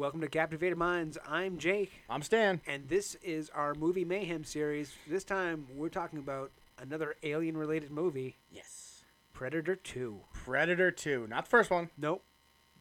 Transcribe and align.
Welcome 0.00 0.22
to 0.22 0.28
Captivated 0.28 0.78
Minds. 0.78 1.18
I'm 1.28 1.58
Jake, 1.58 1.92
I'm 2.08 2.22
Stan. 2.22 2.62
and 2.66 2.88
this 2.88 3.16
is 3.16 3.50
our 3.50 3.74
movie 3.74 4.06
mayhem 4.06 4.44
series. 4.44 4.94
This 5.06 5.24
time 5.24 5.66
we're 5.76 5.90
talking 5.90 6.18
about 6.18 6.52
another 6.78 7.16
alien-related 7.22 7.90
movie, 7.90 8.38
Yes. 8.50 9.04
Predator 9.34 9.76
2. 9.76 10.20
Predator 10.32 10.90
2. 10.90 11.26
Not 11.28 11.44
the 11.44 11.50
first 11.50 11.70
one, 11.70 11.90
Nope, 11.98 12.24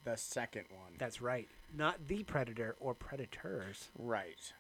the 0.06 0.16
second 0.16 0.68
one. 0.70 0.94
that's 0.98 1.22
right. 1.22 1.50
Not 1.76 2.08
the 2.08 2.24
Predator 2.24 2.78
or 2.80 2.94
Predators 2.94 3.90
right. 3.98 4.54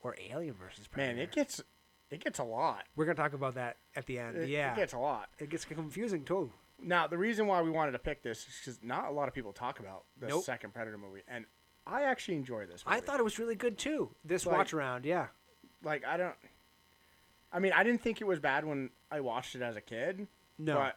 or 0.00 0.14
Alien 0.30 0.54
versus 0.54 0.86
Predator. 0.86 1.16
Man, 1.16 1.20
it 1.24 1.32
gets 1.32 1.60
it 2.08 2.22
gets 2.22 2.38
a 2.38 2.44
lot. 2.44 2.84
We're 2.94 3.04
gonna 3.06 3.16
talk 3.16 3.32
about 3.32 3.56
that 3.56 3.78
at 3.96 4.06
the 4.06 4.20
end. 4.20 4.36
It, 4.36 4.48
yeah, 4.48 4.74
It 4.74 4.76
gets 4.76 4.92
a 4.92 4.98
lot. 4.98 5.30
it 5.40 5.50
gets 5.50 5.64
confusing 5.64 6.22
too. 6.24 6.52
Now, 6.80 7.08
the 7.08 7.18
reason 7.18 7.48
why 7.48 7.60
we 7.62 7.70
wanted 7.70 7.92
to 7.92 7.98
pick 7.98 8.22
this 8.22 8.38
is 8.46 8.54
because 8.60 8.80
not 8.80 9.06
a 9.08 9.10
lot 9.10 9.26
of 9.26 9.34
people 9.34 9.52
talk 9.52 9.80
about 9.80 10.04
the 10.20 10.28
Nope. 10.28 10.44
second 10.44 10.72
Predator 10.72 10.96
movie, 10.96 11.22
and 11.26 11.46
I 11.90 12.02
actually 12.02 12.36
enjoy 12.36 12.66
this. 12.66 12.84
Movie. 12.86 12.98
I 12.98 13.00
thought 13.00 13.18
it 13.20 13.24
was 13.24 13.38
really 13.38 13.56
good 13.56 13.76
too. 13.78 14.10
This 14.24 14.46
Like- 14.46 14.56
watch 14.56 14.72
around, 14.72 15.04
yeah. 15.04 15.28
like 15.82 16.04
I 16.04 16.16
don't. 16.16 16.34
I 17.52 17.58
mean, 17.58 17.72
I 17.72 17.82
didn't 17.82 18.00
think 18.00 18.20
it 18.20 18.24
was 18.24 18.38
bad 18.38 18.64
when 18.64 18.90
I 19.10 19.20
watched 19.20 19.56
it 19.56 19.62
as 19.62 19.74
a 19.76 19.80
kid. 19.80 20.28
No. 20.58 20.74
But 20.76 20.96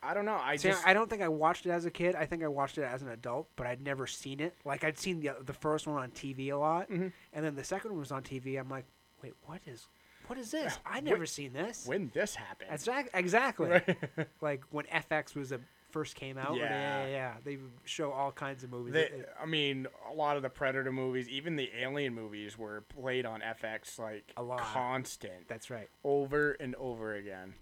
I 0.00 0.14
don't 0.14 0.24
know. 0.24 0.36
I 0.40 0.54
See, 0.56 0.68
just 0.68 0.86
I 0.86 0.92
don't 0.94 1.10
think 1.10 1.20
I 1.22 1.28
watched 1.28 1.66
it 1.66 1.70
as 1.70 1.84
a 1.84 1.90
kid. 1.90 2.14
I 2.14 2.26
think 2.26 2.44
I 2.44 2.48
watched 2.48 2.78
it 2.78 2.82
as 2.84 3.02
an 3.02 3.08
adult, 3.08 3.48
but 3.56 3.66
I'd 3.66 3.80
never 3.82 4.06
seen 4.06 4.38
it. 4.38 4.54
Like 4.64 4.84
I'd 4.84 4.96
seen 4.98 5.18
the 5.20 5.30
the 5.44 5.52
first 5.52 5.86
one 5.88 6.00
on 6.00 6.10
TV 6.12 6.50
a 6.50 6.56
lot, 6.56 6.88
Mhm. 6.88 7.12
and 7.32 7.44
then 7.44 7.56
the 7.56 7.64
second 7.64 7.90
one 7.90 7.98
was 8.00 8.12
on 8.12 8.22
TV. 8.22 8.56
I'm 8.60 8.68
like, 8.68 8.84
wait, 9.22 9.34
what 9.46 9.60
is, 9.66 9.88
what 10.28 10.38
is 10.38 10.52
this? 10.52 10.78
I 10.86 11.00
never 11.00 11.26
seen 11.26 11.52
this. 11.52 11.84
when 11.86 12.10
this 12.14 12.36
happened. 12.36 12.70
Exact- 12.72 13.10
exactly. 13.14 13.68
Right. 13.70 14.28
like 14.40 14.62
when 14.70 14.84
FX 14.86 15.34
was 15.34 15.50
a 15.50 15.58
first 15.90 16.14
came 16.14 16.36
out. 16.38 16.56
yeah, 16.56 16.64
Yeah. 16.64 17.06
yeah, 17.06 17.06
yeah. 17.08 17.34
They 17.44 17.58
show 17.84 18.12
all 18.12 18.30
kinds 18.32 18.62
of 18.64 18.70
movies. 18.70 18.92
They, 18.94 19.04
It- 19.06 19.12
it- 19.12 19.28
I 19.40 19.46
mean, 19.46 19.86
a 20.10 20.14
lot 20.14 20.36
of 20.36 20.42
the 20.42 20.50
Predator 20.50 20.92
movies, 20.92 21.28
even 21.28 21.56
the 21.56 21.70
Alien 21.76 22.14
movies, 22.14 22.56
were 22.58 22.82
played 22.82 23.24
on 23.26 23.40
FX 23.42 23.98
like 23.98 24.32
A 24.36 24.42
lot. 24.42 24.60
constant, 24.60 25.48
that's 25.48 25.70
right. 25.70 25.88
over 26.04 26.52
and 26.52 26.74
over 26.76 27.14
again. 27.14 27.54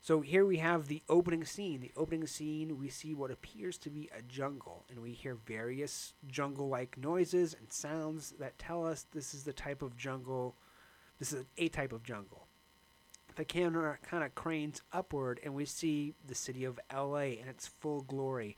So 0.00 0.20
here 0.20 0.44
we 0.44 0.58
have 0.58 0.88
the 0.88 1.02
opening 1.08 1.46
scene. 1.46 1.80
The 1.80 1.92
opening 1.96 2.26
scene, 2.26 2.78
we 2.78 2.90
see 2.90 3.14
what 3.14 3.30
appears 3.30 3.78
to 3.78 3.90
be 3.90 4.10
a 4.14 4.20
jungle, 4.20 4.84
and 4.90 5.00
we 5.00 5.12
hear 5.12 5.34
various 5.34 6.12
jungle 6.26 6.68
like 6.68 6.98
noises 6.98 7.54
and 7.54 7.72
sounds 7.72 8.32
that 8.38 8.58
tell 8.58 8.86
us 8.86 9.06
this 9.12 9.32
is 9.32 9.44
the 9.44 9.54
type 9.54 9.80
of 9.80 9.96
jungle, 9.96 10.56
this 11.18 11.32
is 11.32 11.46
a 11.56 11.68
type 11.68 11.92
of 11.92 12.02
jungle. 12.02 12.46
The 13.36 13.44
camera 13.44 13.98
kind 14.02 14.22
of 14.22 14.34
cranes 14.34 14.80
upward, 14.92 15.40
and 15.42 15.54
we 15.54 15.64
see 15.64 16.14
the 16.24 16.36
city 16.36 16.64
of 16.64 16.78
LA 16.92 17.34
in 17.40 17.48
its 17.48 17.66
full 17.66 18.02
glory. 18.02 18.56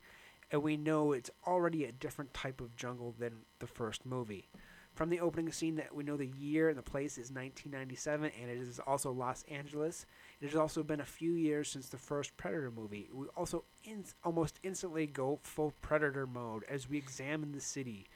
And 0.53 0.63
we 0.63 0.77
know 0.77 1.13
it's 1.13 1.31
already 1.47 1.85
a 1.85 1.93
different 1.93 2.35
type 2.35 2.61
of 2.61 2.77
jungle 2.77 3.15
than 3.19 3.39
the 3.59 3.67
first 3.67 4.05
movie. 4.05 4.49
From 4.95 5.11
the 5.11 5.21
opening 5.21 5.53
scene, 5.53 5.77
that 5.77 5.95
we 5.95 6.05
know 6.05 6.17
the 6.17 6.27
year 6.27 6.69
and 6.69 6.79
the 6.79 6.83
place 6.83 7.19
is 7.19 7.31
1997, 7.31 8.31
and 8.41 8.51
it 8.51 8.59
is 8.59 8.81
also 8.87 9.13
Los 9.13 9.43
Angeles. 9.45 10.07
It 10.41 10.47
has 10.47 10.57
also 10.57 10.83
been 10.83 11.01
a 11.01 11.05
few 11.05 11.33
years 11.33 11.69
since 11.69 11.89
the 11.89 11.99
first 11.99 12.37
Predator 12.37 12.71
movie. 12.71 13.09
We 13.13 13.27
also 13.37 13.65
in- 13.85 14.05
almost 14.25 14.59
instantly 14.63 15.07
go 15.07 15.39
full 15.43 15.75
Predator 15.83 16.27
mode 16.27 16.65
as 16.69 16.89
we 16.89 16.97
examine 16.97 17.53
the 17.53 17.61
city. 17.61 18.07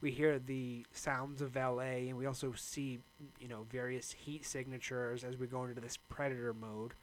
We 0.00 0.12
hear 0.12 0.38
the 0.38 0.86
sounds 0.92 1.42
of 1.42 1.56
LA, 1.56 2.06
and 2.06 2.16
we 2.16 2.26
also 2.26 2.52
see, 2.56 3.00
you 3.40 3.48
know, 3.48 3.66
various 3.68 4.12
heat 4.12 4.46
signatures 4.46 5.24
as 5.24 5.36
we 5.36 5.48
go 5.48 5.64
into 5.64 5.80
this 5.80 5.96
Predator 6.08 6.54
mode. 6.54 6.94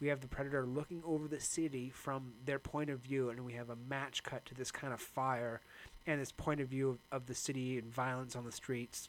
We 0.00 0.08
have 0.08 0.20
the 0.20 0.28
Predator 0.28 0.66
looking 0.66 1.02
over 1.06 1.28
the 1.28 1.40
city 1.40 1.88
from 1.88 2.34
their 2.44 2.58
point 2.58 2.90
of 2.90 2.98
view, 2.98 3.30
and 3.30 3.46
we 3.46 3.54
have 3.54 3.70
a 3.70 3.76
match 3.76 4.22
cut 4.22 4.44
to 4.46 4.54
this 4.54 4.70
kind 4.70 4.92
of 4.92 5.00
fire 5.00 5.62
and 6.06 6.20
this 6.20 6.32
point 6.32 6.60
of 6.60 6.68
view 6.68 6.90
of, 6.90 6.98
of 7.10 7.26
the 7.26 7.34
city 7.34 7.78
and 7.78 7.92
violence 7.92 8.36
on 8.36 8.44
the 8.44 8.52
streets. 8.52 9.08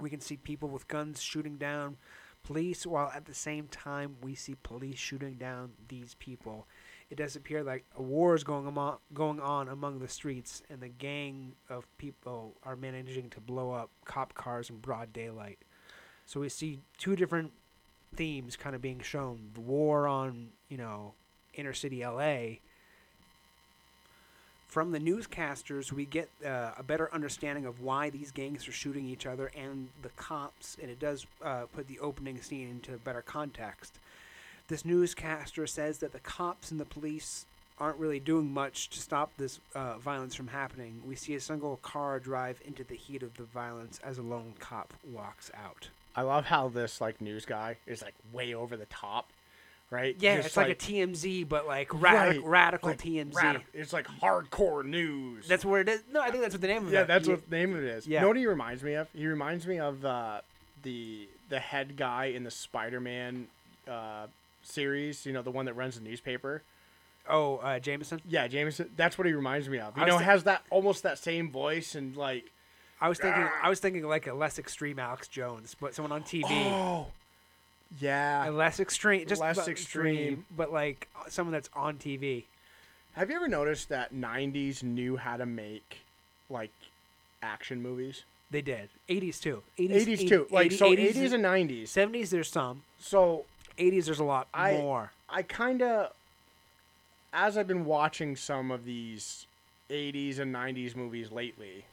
We 0.00 0.08
can 0.08 0.20
see 0.20 0.36
people 0.36 0.68
with 0.68 0.88
guns 0.88 1.20
shooting 1.20 1.56
down 1.56 1.96
police, 2.44 2.86
while 2.86 3.10
at 3.14 3.26
the 3.26 3.34
same 3.34 3.68
time 3.68 4.16
we 4.22 4.34
see 4.34 4.54
police 4.62 4.98
shooting 4.98 5.34
down 5.34 5.72
these 5.88 6.14
people. 6.14 6.66
It 7.10 7.16
does 7.18 7.36
appear 7.36 7.62
like 7.62 7.84
a 7.96 8.02
war 8.02 8.34
is 8.34 8.44
going 8.44 8.66
on, 8.66 8.96
going 9.12 9.40
on 9.40 9.68
among 9.68 9.98
the 9.98 10.08
streets, 10.08 10.62
and 10.70 10.80
the 10.80 10.88
gang 10.88 11.52
of 11.68 11.86
people 11.98 12.54
are 12.62 12.76
managing 12.76 13.30
to 13.30 13.40
blow 13.40 13.72
up 13.72 13.90
cop 14.04 14.34
cars 14.34 14.70
in 14.70 14.78
broad 14.78 15.12
daylight. 15.12 15.58
So 16.26 16.40
we 16.40 16.48
see 16.48 16.80
two 16.98 17.14
different 17.14 17.52
themes 18.16 18.56
kind 18.56 18.74
of 18.74 18.82
being 18.82 19.00
shown: 19.00 19.50
the 19.54 19.60
war 19.60 20.08
on, 20.08 20.50
you 20.68 20.78
know, 20.78 21.14
inner 21.54 21.72
city 21.72 22.04
LA. 22.04 22.58
From 24.66 24.90
the 24.90 24.98
newscasters, 24.98 25.92
we 25.92 26.04
get 26.04 26.28
uh, 26.44 26.72
a 26.76 26.82
better 26.82 27.08
understanding 27.14 27.64
of 27.64 27.80
why 27.80 28.10
these 28.10 28.32
gangs 28.32 28.66
are 28.66 28.72
shooting 28.72 29.06
each 29.06 29.24
other 29.24 29.52
and 29.56 29.88
the 30.02 30.08
cops, 30.16 30.76
and 30.82 30.90
it 30.90 30.98
does 30.98 31.26
uh, 31.44 31.66
put 31.72 31.86
the 31.86 32.00
opening 32.00 32.42
scene 32.42 32.68
into 32.68 32.98
better 32.98 33.22
context. 33.22 34.00
This 34.68 34.84
newscaster 34.84 35.66
says 35.66 35.98
that 35.98 36.12
the 36.12 36.20
cops 36.20 36.70
and 36.70 36.80
the 36.80 36.84
police 36.84 37.46
aren't 37.78 37.98
really 37.98 38.20
doing 38.20 38.52
much 38.52 38.88
to 38.90 39.00
stop 39.00 39.30
this 39.36 39.60
uh, 39.74 39.98
violence 39.98 40.34
from 40.34 40.48
happening. 40.48 41.02
We 41.06 41.16
see 41.16 41.34
a 41.34 41.40
single 41.40 41.78
car 41.78 42.20
drive 42.20 42.60
into 42.64 42.84
the 42.84 42.94
heat 42.94 43.22
of 43.22 43.36
the 43.36 43.42
violence 43.44 43.98
as 44.04 44.18
a 44.18 44.22
lone 44.22 44.54
cop 44.60 44.92
walks 45.12 45.50
out. 45.54 45.88
I 46.16 46.22
love 46.22 46.44
how 46.46 46.68
this 46.68 47.00
like 47.00 47.20
news 47.20 47.44
guy 47.44 47.76
is 47.86 48.00
like 48.00 48.14
way 48.32 48.54
over 48.54 48.76
the 48.76 48.86
top, 48.86 49.28
right? 49.90 50.14
Yeah, 50.20 50.36
Just, 50.36 50.48
it's 50.48 50.56
like, 50.56 50.70
a 50.70 50.74
TMZ, 50.76 51.48
but 51.48 51.66
like 51.66 51.88
radic- 51.88 52.02
Right, 52.02 52.44
radical 52.44 52.90
like, 52.90 53.00
TMZ. 53.00 53.60
it's 53.72 53.92
like 53.92 54.06
hardcore 54.06 54.84
news. 54.84 55.48
That's 55.48 55.64
what 55.64 55.80
it 55.80 55.88
is. 55.88 56.04
No, 56.12 56.20
I 56.20 56.30
think 56.30 56.42
that's 56.42 56.54
what 56.54 56.60
the 56.60 56.68
name 56.68 56.86
of 56.86 56.92
it 56.92 56.94
yeah, 56.94 57.02
that's 57.02 57.26
what 57.26 57.50
the 57.50 57.56
name 57.56 57.74
of 57.74 57.82
it 57.82 57.88
is. 57.88 58.06
Yeah. 58.06 58.20
You 58.20 58.22
know 58.22 58.28
what 58.28 58.36
he 58.36 58.46
reminds 58.46 58.84
me 58.84 58.94
of? 58.94 59.08
He 59.12 59.26
reminds 59.26 59.66
me 59.66 59.80
of 59.80 60.04
uh, 60.04 60.40
the 60.84 61.28
the 61.48 61.58
head 61.58 61.96
guy 61.96 62.26
in 62.26 62.44
the 62.44 62.50
Spider-Man 62.50 63.48
uh, 63.88 64.26
series. 64.66 65.24
You 65.26 65.32
know, 65.32 65.42
the 65.42 65.50
one 65.50 65.66
that 65.66 65.74
runs 65.74 65.96
the 65.98 66.02
newspaper. 66.02 66.62
Oh, 67.28 67.56
uh, 67.58 67.78
Jameson. 67.78 68.20
Yeah, 68.28 68.46
Jameson. 68.48 68.90
That's 68.96 69.16
what 69.16 69.26
he 69.26 69.32
reminds 69.32 69.68
me 69.68 69.78
of. 69.78 69.96
You 69.96 70.04
know, 70.06 70.18
thi- 70.18 70.24
has 70.24 70.44
that 70.44 70.62
almost 70.70 71.02
that 71.04 71.18
same 71.18 71.50
voice 71.50 71.94
and 71.94 72.16
like. 72.16 72.50
I 73.00 73.08
was 73.08 73.18
thinking, 73.18 73.46
I 73.62 73.68
was 73.68 73.80
thinking 73.80 74.02
like 74.04 74.26
a 74.26 74.34
less 74.34 74.58
extreme 74.58 74.98
Alex 74.98 75.28
Jones, 75.28 75.74
but 75.78 75.94
someone 75.94 76.12
on 76.12 76.22
TV. 76.22 76.44
Oh. 76.48 77.08
Yeah. 78.00 78.48
A 78.48 78.50
less 78.50 78.80
extreme, 78.80 79.26
just 79.26 79.40
Less 79.40 79.56
about 79.56 79.68
extreme. 79.68 80.46
but 80.56 80.72
like 80.72 81.08
someone 81.28 81.52
that's 81.52 81.68
on 81.74 81.96
TV. 81.96 82.44
Have 83.14 83.30
you 83.30 83.36
ever 83.36 83.48
noticed 83.48 83.88
that 83.90 84.14
'90s 84.14 84.82
knew 84.82 85.16
how 85.16 85.36
to 85.36 85.46
make 85.46 85.98
like 86.50 86.70
action 87.42 87.82
movies? 87.82 88.24
They 88.50 88.62
did. 88.62 88.88
80s 89.08 89.40
too. 89.40 89.62
80s, 89.78 90.06
80s 90.06 90.28
too. 90.28 90.46
Like 90.50 90.72
so, 90.72 90.90
80s 90.90 91.32
and 91.32 91.44
90s. 91.44 91.84
70s. 91.84 92.30
There's 92.30 92.48
some. 92.48 92.82
So 92.98 93.44
80s. 93.78 94.06
There's 94.06 94.18
a 94.18 94.24
lot 94.24 94.48
I- 94.54 94.72
more. 94.72 95.12
I 95.28 95.42
kind 95.42 95.82
of, 95.82 96.12
as 97.32 97.58
I've 97.58 97.66
been 97.66 97.84
watching 97.84 98.36
some 98.36 98.70
of 98.70 98.84
these 98.84 99.46
80s 99.90 100.38
and 100.38 100.54
90s 100.54 100.94
movies 100.94 101.32
lately, 101.32 101.84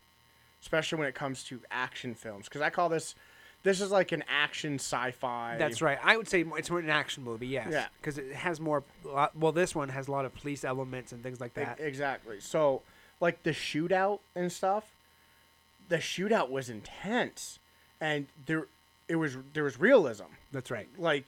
especially 0.61 0.99
when 0.99 1.07
it 1.07 1.15
comes 1.15 1.43
to 1.45 1.59
action 1.71 2.13
films, 2.13 2.45
because 2.47 2.61
I 2.61 2.69
call 2.69 2.89
this, 2.89 3.15
this 3.63 3.81
is 3.81 3.91
like 3.91 4.11
an 4.11 4.23
action 4.27 4.75
sci-fi. 4.75 5.55
That's 5.57 5.81
right. 5.81 5.97
I 6.03 6.17
would 6.17 6.27
say 6.27 6.45
it's 6.57 6.69
more 6.69 6.79
an 6.79 6.89
action 6.89 7.23
movie. 7.23 7.47
Yes. 7.47 7.69
Yeah. 7.71 7.87
Because 7.99 8.17
it 8.17 8.33
has 8.33 8.59
more. 8.59 8.83
Uh, 9.11 9.27
well, 9.35 9.51
this 9.51 9.75
one 9.75 9.89
has 9.89 10.07
a 10.07 10.11
lot 10.11 10.25
of 10.25 10.33
police 10.35 10.63
elements 10.63 11.11
and 11.11 11.21
things 11.21 11.39
like 11.39 11.53
that. 11.55 11.79
Exactly. 11.79 12.39
So, 12.39 12.81
like 13.19 13.43
the 13.43 13.51
shootout 13.51 14.19
and 14.35 14.51
stuff, 14.51 14.91
the 15.89 15.97
shootout 15.97 16.49
was 16.49 16.69
intense, 16.69 17.59
and 17.99 18.27
there, 18.47 18.65
it 19.07 19.17
was 19.17 19.37
there 19.53 19.63
was 19.63 19.79
realism. 19.79 20.25
That's 20.51 20.71
right. 20.71 20.87
Like 20.97 21.25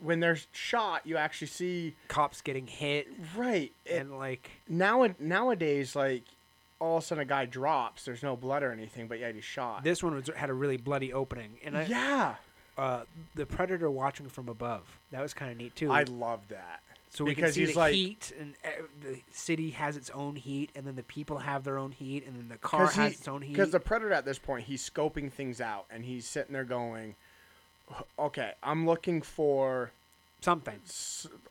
when 0.00 0.20
they're 0.20 0.38
shot, 0.52 1.02
you 1.06 1.16
actually 1.16 1.46
see 1.48 1.94
Cops 2.08 2.40
getting 2.40 2.66
hit 2.66 3.08
right. 3.36 3.72
It, 3.84 3.92
and 4.00 4.18
like 4.18 4.50
now 4.68 5.06
nowadays, 5.18 5.94
like 5.96 6.24
all 6.80 6.98
of 6.98 7.02
a 7.04 7.06
sudden 7.06 7.22
a 7.22 7.24
guy 7.24 7.44
drops. 7.46 8.04
There's 8.04 8.22
no 8.22 8.36
blood 8.36 8.62
or 8.62 8.72
anything, 8.72 9.08
but 9.08 9.18
yet 9.18 9.34
he's 9.34 9.44
shot. 9.44 9.84
this 9.84 10.02
one 10.02 10.14
was, 10.14 10.30
had 10.34 10.50
a 10.50 10.54
really 10.54 10.76
bloody 10.76 11.12
opening, 11.12 11.52
and 11.64 11.76
I, 11.78 11.84
yeah, 11.84 12.34
uh, 12.76 13.02
the 13.34 13.46
predator 13.46 13.90
watching 13.90 14.28
from 14.28 14.48
above. 14.48 14.82
That 15.10 15.22
was 15.22 15.32
kind 15.34 15.50
of 15.50 15.56
neat 15.56 15.74
too. 15.76 15.90
I 15.90 16.02
love 16.02 16.40
that. 16.48 16.80
so 17.10 17.24
we 17.24 17.34
can 17.34 17.42
because 17.42 17.54
see 17.54 17.60
he's 17.62 17.72
the 17.74 17.78
like- 17.78 17.94
heat, 17.94 18.32
and 18.38 18.54
uh, 18.64 18.68
the 19.02 19.20
city 19.30 19.70
has 19.70 19.96
its 19.96 20.10
own 20.10 20.36
heat, 20.36 20.70
and 20.74 20.86
then 20.86 20.96
the 20.96 21.04
people 21.04 21.38
have 21.38 21.64
their 21.64 21.78
own 21.78 21.92
heat, 21.92 22.26
and 22.26 22.36
then 22.36 22.48
the 22.48 22.58
car 22.58 22.88
has 22.88 23.12
its 23.14 23.28
own 23.28 23.40
heat. 23.42 23.52
Because 23.52 23.70
the 23.70 23.80
predator 23.80 24.12
at 24.12 24.24
this 24.24 24.38
point, 24.38 24.64
he's 24.66 24.88
scoping 24.88 25.32
things 25.32 25.60
out, 25.60 25.86
and 25.90 26.04
he's 26.04 26.26
sitting 26.26 26.52
there 26.52 26.64
going, 26.64 27.14
"Okay, 28.18 28.52
I'm 28.62 28.86
looking 28.86 29.22
for." 29.22 29.90
Something. 30.40 30.80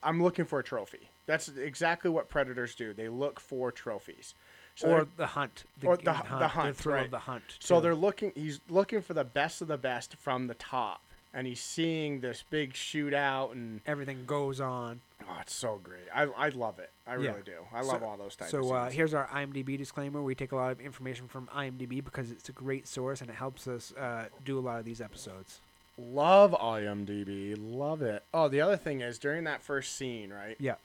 I'm 0.04 0.22
looking 0.22 0.46
for 0.46 0.60
a 0.60 0.64
trophy. 0.64 1.10
That's 1.26 1.48
exactly 1.50 2.12
what 2.12 2.30
predators 2.30 2.76
do. 2.76 2.94
They 2.94 3.10
look 3.10 3.40
for 3.40 3.72
trophies. 3.72 4.36
So 4.76 4.88
or 4.90 5.08
the 5.18 5.26
hunt. 5.28 5.64
The, 5.80 5.88
or 5.88 5.98
the- 5.98 6.14
hunt, 6.14 6.40
the 6.40 6.48
hunt, 6.50 6.76
thrill 6.76 6.96
right. 6.98 7.06
of 7.06 7.12
the 7.12 7.20
hunt. 7.20 7.44
so 7.60 7.80
they're 7.82 7.96
looking. 7.96 8.32
He's 8.36 8.60
looking 8.70 9.02
for 9.02 9.14
the 9.16 9.24
best 9.24 9.62
of 9.64 9.68
the 9.68 9.78
best 9.78 10.16
from 10.18 10.46
the 10.48 10.54
top, 10.56 11.02
and 11.34 11.48
he's 11.48 11.60
seeing 11.62 12.20
this 12.20 12.44
big 12.50 12.74
shootout, 12.74 13.52
and 13.54 13.82
everything 13.88 14.26
goes 14.26 14.60
on. 14.62 15.02
Oh, 15.28 15.38
it's 15.42 15.56
so 15.56 15.80
great. 15.84 16.04
I 16.14 16.24
I 16.24 16.50
love 16.50 16.78
it. 16.78 16.92
I 17.08 17.14
Yeah. 17.18 17.30
really 17.32 17.42
do. 17.44 17.66
I 17.74 17.82
love 17.82 18.02
So- 18.02 18.06
all 18.06 18.18
those 18.18 18.36
types. 18.36 18.52
So 18.52 18.74
uh, 18.74 18.90
here's 18.92 19.14
our 19.16 19.28
IMDb 19.28 19.76
disclaimer. 19.78 20.22
We 20.22 20.36
take 20.36 20.52
a 20.52 20.56
lot 20.56 20.72
of 20.72 20.80
information 20.82 21.28
from 21.28 21.48
IMDb 21.48 22.04
because 22.04 22.30
it's 22.30 22.50
a 22.50 22.54
great 22.54 22.88
source 22.88 23.22
and 23.22 23.30
it 23.32 23.36
helps 23.38 23.68
us 23.68 23.92
uh, 23.94 24.26
do 24.46 24.60
a 24.60 24.62
lot 24.62 24.78
of 24.80 24.86
these 24.86 25.02
episodes. 25.02 25.62
Love 25.98 26.52
IMDb. 26.52 27.56
Love 27.60 28.02
it. 28.02 28.24
Oh, 28.34 28.48
the 28.48 28.62
other 28.62 28.78
thing 28.78 29.02
is 29.02 29.18
during 29.18 29.44
that 29.46 29.62
first 29.62 29.96
scene, 29.96 30.32
right? 30.32 30.56
Yeah, 30.60 30.76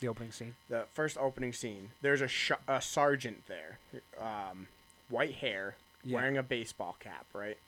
the 0.00 0.08
opening 0.08 0.32
scene. 0.32 0.54
The 0.68 0.84
first 0.92 1.16
opening 1.18 1.52
scene. 1.52 1.90
There's 2.02 2.20
a, 2.20 2.28
sh- 2.28 2.52
a 2.68 2.80
sergeant 2.80 3.44
there, 3.46 3.78
um, 4.20 4.68
white 5.08 5.34
hair, 5.36 5.76
Yeah. 6.04 6.16
wearing 6.16 6.36
a 6.36 6.42
baseball 6.42 6.96
cap, 7.00 7.26
right? 7.32 7.58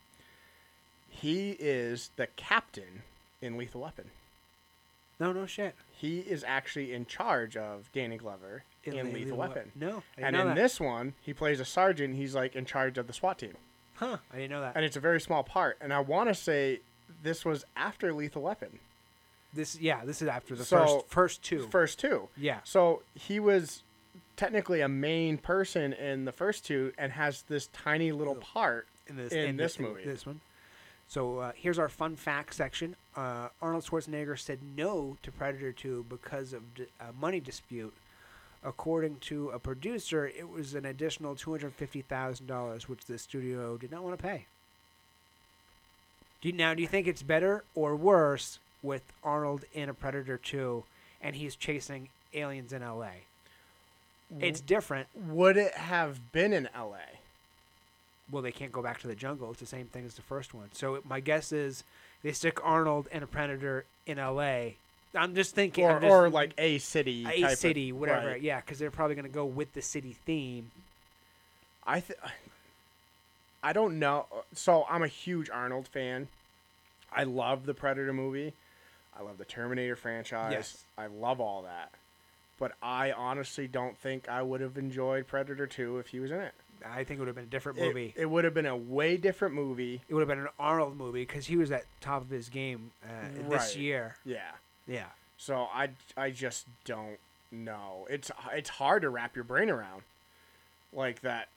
He 1.09 1.53
is 1.59 2.11
the 2.17 2.27
captain 2.37 3.03
in 3.41 3.57
Lethal 3.57 3.81
Weapon. 3.83 4.11
No, 5.19 5.33
no 5.33 5.47
shit. 5.47 5.75
He 5.97 6.19
is 6.19 6.45
actually 6.47 6.93
in 6.93 7.07
charge 7.07 7.57
of 7.57 7.91
Danny 7.95 8.19
Glover 8.19 8.65
in, 8.85 8.95
the 9.07 9.13
Lethal 9.13 9.39
Wep- 9.39 9.49
Weapon. 9.55 9.73
No, 9.75 10.03
And 10.19 10.37
in 10.37 10.49
that. 10.49 10.57
this 10.57 10.79
one, 10.79 11.15
he 11.23 11.33
plays 11.33 11.59
a 11.59 11.65
sergeant. 11.65 12.17
He's 12.17 12.35
like 12.35 12.55
in 12.55 12.67
charge 12.67 12.99
of 12.99 13.07
the 13.07 13.15
SWAT 13.15 13.39
team. 13.39 13.55
Huh? 13.97 14.19
I 14.33 14.37
didn't 14.37 14.51
know 14.51 14.61
that. 14.61 14.73
And 14.77 14.85
it's 14.85 14.97
a 14.97 15.01
very 15.01 15.21
small 15.21 15.43
part. 15.43 15.79
And 15.81 15.93
I 15.93 16.01
want 16.01 16.29
to 16.29 16.35
say 16.35 16.81
this 17.23 17.45
was 17.45 17.65
after 17.77 18.13
Lethal 18.13 18.43
Weapon. 18.43 18.79
This, 19.53 19.79
yeah, 19.81 20.05
this 20.05 20.21
is 20.23 20.29
after 20.29 20.55
the 20.55 20.65
So- 20.65 20.79
first 21.01 21.09
first 21.09 21.43
two. 21.43 21.67
First 21.69 21.99
two. 21.99 22.29
yeah, 22.37 22.61
So 22.65 23.03
he 23.15 23.41
was 23.41 23.83
technically 24.37 24.81
a 24.83 24.89
main 24.89 25.39
person 25.39 25.93
in 25.95 26.25
the 26.27 26.33
first 26.33 26.67
two 26.67 26.93
and 26.99 27.13
has 27.13 27.43
this 27.43 27.69
tiny 27.73 28.13
little 28.13 28.35
part 28.35 28.87
in 29.07 29.17
this 29.17 29.33
in 29.33 29.57
the- 29.57 29.63
this 29.65 29.79
movie. 29.79 30.05
this 30.05 30.27
one. 30.27 30.41
So 31.09 31.39
uh, 31.39 31.53
here's 31.55 31.79
our 31.79 31.89
fun 31.89 32.17
fact 32.17 32.53
section. 32.53 32.97
Uh, 33.15 33.49
Arnold 33.63 33.85
Schwarzenegger 33.85 34.37
said 34.39 34.59
no 34.77 35.17
to 35.23 35.31
Predator 35.31 35.73
2 35.73 36.05
because 36.09 36.53
of 36.53 36.75
d- 36.75 36.87
a 37.01 37.13
money 37.13 37.39
dispute. 37.41 37.95
According 38.67 39.19
to 39.21 39.51
a 39.51 39.59
producer, 39.61 40.27
it 40.27 40.49
was 40.49 40.75
an 40.75 40.85
additional 40.85 41.37
two 41.37 41.53
hundred 41.53 41.73
fifty 41.75 42.03
thousand 42.03 42.47
dollars, 42.47 42.89
which 42.89 43.05
the 43.05 43.17
studio 43.17 43.77
did 43.77 43.93
not 43.93 44.03
want 44.03 44.19
to 44.19 44.23
pay. 44.23 44.47
Do 46.43 46.49
you, 46.49 46.55
now, 46.55 46.75
do 46.75 46.83
you 46.83 46.89
think 46.89 47.07
it's 47.07 47.23
better 47.23 47.65
or 47.75 47.97
worse 47.97 48.59
with 48.83 49.03
Arnold 49.25 49.65
in 49.73 49.89
a 49.89 49.95
Predator 49.95 50.37
2 50.37 50.85
and 51.23 51.35
he's 51.35 51.57
chasing 51.57 52.11
aliens 52.35 52.75
in 52.75 52.83
L.A.? 52.83 53.23
It's 54.39 54.61
different. 54.61 55.09
Would 55.15 55.57
it 55.57 55.75
have 55.75 56.33
been 56.33 56.53
in 56.53 56.69
LA? 56.77 57.17
well, 58.31 58.43
they 58.43 58.53
can't 58.53 58.73
go 58.73 58.83
back 58.83 59.01
to 59.01 59.07
the 59.07 59.15
jungle. 59.15 59.51
It's 59.51 59.61
the 59.61 59.67
same 59.67 59.87
thing 59.87 60.05
as 60.05 60.15
the 60.15 60.23
first 60.23 60.53
one. 60.53 60.69
So 60.73 61.01
my 61.09 61.21
guess 61.21 61.53
is 61.53 61.85
they 62.23 62.33
stick 62.33 62.59
Arnold 62.65 63.09
and 63.13 63.23
a 63.23 63.27
Predator 63.27 63.85
in 64.07 64.19
L.A. 64.19 64.77
I'm 65.17 65.35
just 65.35 65.55
thinking, 65.55 65.85
Or, 65.85 65.93
I'm 65.93 66.03
just, 66.03 66.11
or 66.13 66.29
like 66.31 66.53
a 66.59 66.79
city. 66.79 67.25
a 67.25 67.41
type 67.43 67.53
of- 67.53 67.59
city, 67.59 67.93
whatever. 67.93 68.29
right. 68.29 68.43
Yeah, 68.43 68.61
because 68.61 68.79
they're 68.79 68.91
probably 68.91 69.15
going 69.15 69.27
to 69.27 69.33
go 69.33 69.45
with 69.45 69.73
the 69.73 69.83
city 69.83 70.17
theme. 70.27 70.71
I 71.87 72.01
th- 72.01 72.19
I 73.63 73.73
don't 73.73 73.99
know. 73.99 74.27
So 74.53 74.85
I'm 74.89 75.03
a 75.03 75.09
huge 75.09 75.51
Arnold 75.51 75.89
fan. 75.89 76.29
I 77.13 77.25
love 77.25 77.67
the 77.67 77.75
Predator 77.75 78.13
movie. 78.13 78.53
I 79.19 79.23
love 79.23 79.39
the 79.39 79.45
Terminator 79.45 79.97
franchise. 79.97 80.53
Yes. 80.53 80.85
I 80.99 81.07
love 81.07 81.41
all 81.41 81.63
that. 81.63 81.91
But 82.59 82.73
I 82.83 83.13
honestly 83.13 83.67
don't 83.67 83.97
think 83.99 84.29
I 84.29 84.43
would 84.43 84.61
have 84.61 84.77
enjoyed 84.79 85.27
Predator 85.27 85.67
2 85.67 85.99
if 85.99 86.09
he 86.09 86.21
was 86.21 86.31
in 86.31 86.41
it. 86.41 86.53
I 86.85 87.05
think 87.05 87.19
it 87.19 87.21
would 87.21 87.27
have 87.29 87.37
been 87.37 87.45
a 87.45 87.49
different 87.49 87.79
movie. 87.79 88.13
It, 88.17 88.27
would 88.27 88.45
have 88.45 88.55
been 88.55 88.67
a 88.67 88.77
way 88.77 89.17
different 89.17 89.55
movie. 89.55 90.03
It, 90.09 90.15
would 90.15 90.21
have 90.21 90.29
been 90.29 90.41
an 90.41 90.49
Arnold 90.59 90.97
movie 90.97 91.23
because 91.23 91.47
he 91.47 91.57
was 91.57 91.71
at 91.71 91.85
top 92.01 92.23
of 92.23 92.31
his 92.31 92.49
game 92.49 92.91
uh, 93.05 93.49
this 93.49 93.77
year. 93.77 94.17
Yeah. 94.25 94.51
Yeah. 94.87 95.07
So 95.39 95.69
I, 95.73 95.91
I 96.17 96.31
just 96.31 96.67
don't 96.85 97.19
know. 97.53 98.07
It's 98.11 98.31
it's 98.53 98.71
hard 98.71 99.03
to 99.03 99.11
wrap 99.11 99.35
your 99.35 99.45
brain 99.45 99.71
around. 99.71 100.03
Like 100.93 101.21
that 101.21 101.49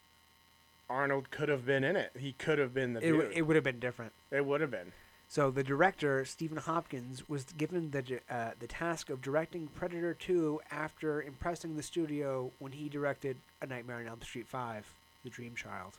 Arnold 0.90 1.30
could 1.32 1.50
have 1.50 1.66
been 1.66 1.84
in 1.84 1.96
it. 1.96 2.12
He 2.18 2.34
could 2.34 2.60
have 2.60 2.74
been 2.74 2.94
the 2.94 3.00
It, 3.00 3.04
dude. 3.12 3.20
w- 3.20 3.32
it 3.38 3.42
would 3.44 3.56
have 3.56 3.64
been 3.64 3.80
different. 3.80 4.12
it 4.32 4.46
would 4.46 4.62
have 4.62 4.72
been. 4.72 4.92
So 5.28 5.52
the 5.52 5.64
director 5.64 6.26
Stephen 6.26 6.58
Hopkins 6.58 7.30
was 7.30 7.44
given 7.44 7.92
the 7.92 8.20
uh, 8.30 8.52
the 8.60 8.66
task 8.68 9.10
of 9.12 9.22
directing 9.22 9.68
Predator 9.68 10.16
2 10.16 10.60
after 10.72 11.22
impressing 11.22 11.76
the 11.78 11.84
studio 11.84 12.52
when 12.58 12.72
he 12.72 12.90
directed 12.90 13.38
A 13.62 13.68
Nightmare 13.68 13.98
on 13.98 14.08
Elm 14.08 14.22
Street 14.24 14.48
5, 14.48 14.88
The 15.24 15.30
Dream 15.30 15.54
Child. 15.56 15.94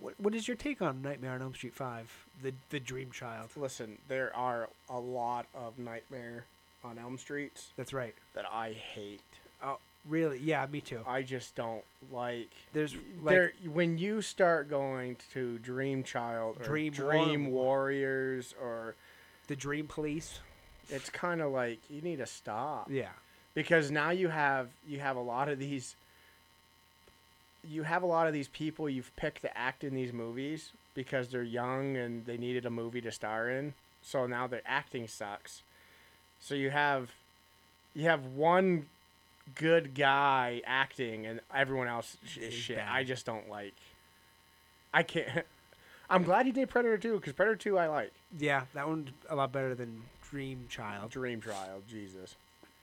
What, 0.00 0.14
what 0.18 0.34
is 0.34 0.48
your 0.48 0.56
take 0.56 0.82
on 0.82 1.02
Nightmare 1.02 1.32
on 1.32 1.42
Elm 1.42 1.54
Street 1.54 1.74
5, 1.74 2.26
The 2.42 2.52
the 2.70 2.80
Dream 2.80 3.10
Child? 3.10 3.50
Listen, 3.56 3.98
there 4.08 4.34
are 4.34 4.68
a 4.90 4.98
lot 4.98 5.46
of 5.54 5.78
Nightmare 5.78 6.44
on 6.84 6.98
Elm 6.98 7.18
Streets 7.18 7.68
That's 7.76 7.92
right. 7.92 8.14
that 8.34 8.44
I 8.50 8.72
hate. 8.72 9.20
Oh, 9.62 9.78
really? 10.08 10.38
Yeah, 10.38 10.66
me 10.70 10.80
too. 10.80 11.00
I 11.06 11.22
just 11.22 11.54
don't 11.54 11.84
like. 12.12 12.50
There's 12.72 12.94
there 13.24 13.52
when 13.72 13.96
you 13.98 14.22
start 14.22 14.68
going 14.68 15.16
to 15.32 15.58
Dream 15.58 16.02
Child 16.02 16.56
or 16.60 16.64
Dream 16.64 16.92
Dream, 16.92 17.46
War- 17.50 17.64
Warriors 17.64 18.54
or 18.60 18.94
the 19.46 19.56
Dream 19.56 19.86
Police. 19.86 20.40
it's 20.90 21.10
kind 21.10 21.40
of 21.40 21.52
like 21.52 21.78
you 21.90 22.00
need 22.02 22.18
to 22.18 22.26
stop. 22.26 22.90
Yeah. 22.90 23.10
because 23.54 23.90
now 23.90 24.10
you 24.10 24.28
have 24.28 24.68
you 24.86 24.98
have 25.00 25.16
a 25.16 25.20
lot 25.20 25.48
of 25.48 25.58
these 25.58 25.94
you 27.68 27.82
have 27.82 28.02
a 28.02 28.06
lot 28.06 28.26
of 28.26 28.32
these 28.32 28.48
people 28.48 28.88
you've 28.88 29.14
picked 29.16 29.42
to 29.42 29.58
act 29.58 29.84
in 29.84 29.94
these 29.94 30.12
movies 30.12 30.72
because 30.94 31.28
they're 31.28 31.42
young 31.42 31.96
and 31.96 32.24
they 32.24 32.36
needed 32.36 32.66
a 32.66 32.70
movie 32.70 33.00
to 33.00 33.12
star 33.12 33.50
in. 33.50 33.74
So 34.02 34.26
now 34.26 34.46
their 34.46 34.62
acting 34.66 35.08
sucks. 35.08 35.62
So 36.40 36.54
you 36.54 36.70
have 36.70 37.10
you 37.94 38.04
have 38.04 38.24
one 38.26 38.86
good 39.54 39.94
guy 39.94 40.62
acting 40.66 41.26
and 41.26 41.40
everyone 41.54 41.88
else 41.88 42.16
is 42.38 42.52
shit. 42.52 42.76
bad. 42.76 42.88
i 42.90 43.04
just 43.04 43.26
don't 43.26 43.48
like. 43.48 43.74
I 44.92 45.02
can't. 45.02 45.44
I'm 46.10 46.22
glad 46.22 46.46
he 46.46 46.52
did 46.52 46.68
predator 46.68 46.98
2 46.98 47.14
because 47.16 47.32
predator 47.32 47.56
2 47.56 47.78
i 47.78 47.88
like. 47.88 48.12
Yeah, 48.38 48.62
that 48.74 48.88
one's 48.88 49.10
a 49.28 49.34
lot 49.34 49.52
better 49.52 49.74
than 49.74 50.02
Dream 50.30 50.66
Child. 50.68 51.10
dream 51.10 51.40
trial 51.40 51.82
jesus. 51.88 52.36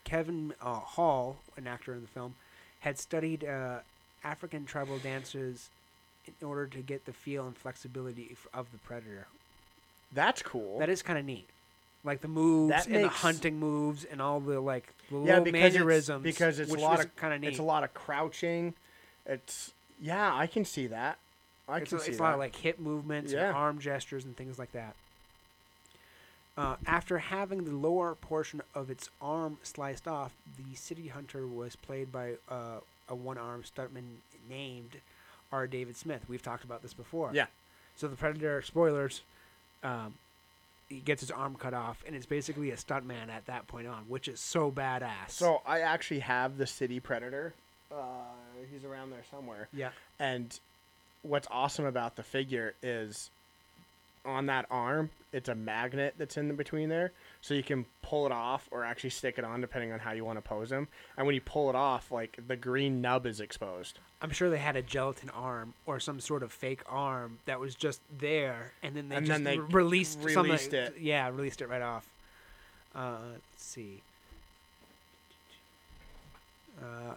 Kevin 0.03 0.53
uh, 0.61 0.79
Hall, 0.79 1.37
an 1.55 1.67
actor 1.67 1.93
in 1.93 2.01
the 2.01 2.07
film, 2.07 2.35
had 2.81 2.99
studied 2.99 3.45
uh, 3.45 3.79
African 4.23 4.65
tribal 4.65 4.97
dances 4.99 5.69
in 6.25 6.47
order 6.47 6.67
to 6.67 6.79
get 6.79 7.05
the 7.05 7.13
feel 7.13 7.45
and 7.45 7.55
flexibility 7.57 8.35
of 8.53 8.71
the 8.71 8.77
predator. 8.79 9.27
that's 10.13 10.41
cool 10.41 10.79
That 10.79 10.89
is 10.89 11.01
kind 11.01 11.19
of 11.19 11.25
neat. 11.25 11.45
Like 12.05 12.21
the 12.21 12.27
moves 12.27 12.69
That 12.69 12.87
and 12.87 13.03
the 13.03 13.09
hunting 13.09 13.59
moves 13.59 14.03
and 14.05 14.21
all 14.21 14.39
the 14.39 14.59
like 14.59 14.93
the 15.09 15.15
yeah, 15.19 15.21
little 15.39 15.43
because 15.45 15.73
mannerisms. 15.73 16.25
It's, 16.25 16.37
because 16.37 16.59
it's 16.59 16.73
a 16.73 16.77
lot 16.77 16.99
of 16.99 17.15
kind 17.15 17.33
of 17.33 17.41
neat. 17.41 17.47
It's 17.47 17.59
a 17.59 17.63
lot 17.63 17.83
of 17.83 17.93
crouching. 17.93 18.73
It's 19.25 19.71
yeah, 20.01 20.33
I 20.35 20.47
can 20.47 20.65
see 20.65 20.87
that. 20.87 21.17
I 21.67 21.77
it's 21.77 21.89
can 21.89 21.97
a, 21.97 22.01
see 22.01 22.09
it's 22.09 22.17
that. 22.17 22.23
a 22.23 22.25
lot 22.25 22.33
of 22.33 22.39
like 22.39 22.55
hip 22.57 22.77
movements 22.79 23.31
Yeah. 23.31 23.47
and 23.47 23.55
arm 23.55 23.79
gestures 23.79 24.25
and 24.25 24.35
things 24.35 24.59
like 24.59 24.73
that. 24.73 24.95
Uh, 26.55 26.75
after 26.85 27.17
having 27.17 27.63
the 27.63 27.71
lower 27.71 28.13
portion 28.15 28.61
of 28.75 28.89
its 28.91 29.09
arm 29.21 29.57
sliced 29.63 30.07
off, 30.07 30.33
the 30.57 30.75
city 30.75 31.07
hunter 31.07 31.47
was 31.47 31.75
played 31.75 32.11
by 32.11 32.33
uh, 32.49 32.77
a 33.09 33.15
one-armed 33.15 33.65
stuntman 33.65 34.03
named 34.49 34.97
R. 35.51 35.67
David 35.67 35.95
Smith. 35.95 36.21
We've 36.27 36.41
talked 36.41 36.63
about 36.63 36.81
this 36.81 36.93
before. 36.93 37.31
yeah, 37.33 37.45
So 37.95 38.07
the 38.07 38.15
Predator, 38.15 38.61
spoilers, 38.61 39.21
um, 39.83 40.15
he 40.89 40.99
gets 40.99 41.21
his 41.21 41.31
arm 41.31 41.55
cut 41.55 41.73
off, 41.73 42.03
and 42.05 42.15
it's 42.15 42.25
basically 42.25 42.71
a 42.71 42.75
stuntman 42.75 43.29
at 43.29 43.45
that 43.45 43.67
point 43.67 43.87
on, 43.87 44.03
which 44.07 44.27
is 44.27 44.39
so 44.39 44.71
badass. 44.71 45.29
so 45.29 45.61
I 45.65 45.81
actually 45.81 46.19
have 46.21 46.57
the 46.57 46.67
City 46.67 46.99
Predator. 46.99 47.53
Uh, 47.91 47.95
he's 48.71 48.83
around 48.83 49.11
there 49.11 49.23
somewhere. 49.29 49.67
yeah, 49.73 49.89
And 50.19 50.57
what's 51.21 51.47
awesome 51.51 51.85
about 51.85 52.15
the 52.15 52.23
figure 52.23 52.73
is 52.81 53.29
on 54.25 54.45
that 54.47 54.65
arm, 54.71 55.09
it's 55.31 55.49
a 55.49 55.55
magnet 55.55 56.15
that's 56.17 56.37
in 56.37 56.55
between 56.55 56.89
there, 56.89 57.11
so 57.43 57.53
you 57.53 57.61
can 57.61 57.85
pull 58.01 58.25
it 58.25 58.31
off 58.31 58.69
or 58.71 58.85
actually 58.85 59.09
stick 59.09 59.37
it 59.37 59.43
on 59.43 59.59
depending 59.59 59.91
on 59.91 59.99
how 59.99 60.13
you 60.13 60.23
want 60.23 60.37
to 60.37 60.41
pose 60.41 60.69
them. 60.69 60.87
And 61.17 61.25
when 61.27 61.35
you 61.35 61.41
pull 61.41 61.69
it 61.69 61.75
off, 61.75 62.09
like 62.09 62.39
the 62.47 62.55
green 62.55 63.01
nub 63.01 63.25
is 63.25 63.41
exposed. 63.41 63.99
I'm 64.21 64.29
sure 64.31 64.49
they 64.49 64.59
had 64.59 64.77
a 64.77 64.81
gelatin 64.81 65.29
arm 65.31 65.73
or 65.85 65.99
some 65.99 66.21
sort 66.21 66.41
of 66.41 66.53
fake 66.53 66.79
arm 66.87 67.39
that 67.45 67.59
was 67.59 67.75
just 67.75 67.99
there, 68.17 68.71
and 68.81 68.95
then 68.95 69.09
they 69.09 69.17
And 69.17 69.25
just 69.25 69.35
then 69.35 69.43
they 69.43 69.59
re- 69.59 69.67
released 69.83 70.13
something- 70.21 70.43
released 70.43 70.73
it. 70.73 70.95
Yeah, 71.01 71.27
released 71.27 71.61
it 71.61 71.67
right 71.67 71.81
off. 71.81 72.07
Uh, 72.95 73.17
let's 73.33 73.43
see. 73.61 74.01
Uh, 76.81 77.15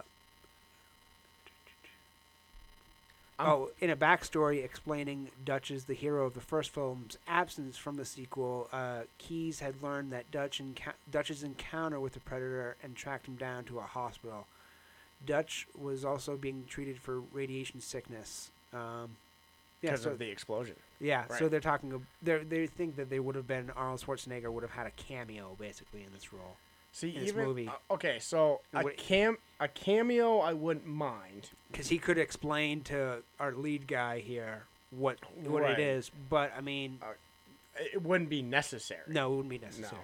I'm- 3.39 3.49
oh, 3.49 3.71
in 3.79 3.89
a 3.89 3.95
backstory 3.95 4.63
explaining 4.63 5.29
Dutch 5.45 5.69
is 5.69 5.85
the 5.85 5.93
hero 5.93 6.25
of 6.25 6.33
the 6.33 6.41
first 6.41 6.71
film's 6.71 7.17
absence 7.27 7.77
from 7.77 7.95
the 7.95 8.05
sequel, 8.05 8.67
uh, 8.71 9.03
Keys 9.19 9.59
had 9.59 9.81
learned 9.83 10.11
that 10.11 10.31
Dutch 10.31 10.59
enca- 10.59 10.95
Dutch's 11.09 11.43
encounter 11.43 11.99
with 11.99 12.13
the 12.13 12.19
Predator 12.19 12.77
and 12.81 12.95
tracked 12.95 13.27
him 13.27 13.35
down 13.35 13.63
to 13.65 13.79
a 13.79 13.83
hospital. 13.83 14.47
Dutch 15.25 15.67
was 15.75 16.03
also 16.05 16.35
being 16.37 16.65
treated 16.65 16.99
for 16.99 17.19
radiation 17.19 17.81
sickness. 17.81 18.51
Um, 18.73 19.17
Yeah, 19.81 19.91
because 19.91 20.01
so- 20.03 20.11
of 20.11 20.19
the 20.19 20.29
explosion. 20.29 20.75
Yeah, 20.99 21.27
so 21.27 21.47
they're 21.47 21.59
talking. 21.59 22.07
They 22.23 22.43
they 22.43 22.65
think 22.65 22.95
that 22.95 23.09
they 23.11 23.19
would 23.19 23.35
have 23.35 23.45
been 23.47 23.69
Arnold 23.71 24.01
Schwarzenegger 24.01 24.51
would 24.51 24.63
have 24.63 24.71
had 24.71 24.87
a 24.87 24.91
cameo 24.91 25.55
basically 25.59 26.03
in 26.03 26.11
this 26.11 26.33
role. 26.33 26.57
See, 26.97 27.09
in 27.15 27.19
this 27.21 27.29
even 27.29 27.45
movie. 27.45 27.67
uh, 27.67 27.93
okay, 27.93 28.17
so 28.19 28.61
a 28.73 28.83
Wait. 28.83 28.97
cam 28.97 29.37
a 29.59 29.67
cameo 29.67 30.39
I 30.39 30.53
wouldn't 30.53 30.87
mind. 30.87 31.51
because 31.71 31.89
he 31.89 31.99
could 31.99 32.17
explain 32.17 32.81
to 32.85 33.21
our 33.39 33.51
lead 33.53 33.87
guy 33.87 34.17
here 34.19 34.63
what 34.89 35.19
what 35.43 35.61
Right. 35.61 35.73
it 35.73 35.79
is. 35.79 36.09
But 36.29 36.53
I 36.57 36.61
mean, 36.61 36.99
It 37.79 38.01
wouldn't 38.01 38.31
be 38.31 38.41
necessary. 38.41 39.03
no, 39.07 39.27
it 39.31 39.35
wouldn't 39.35 39.49
be 39.49 39.59
necessary. 39.59 40.01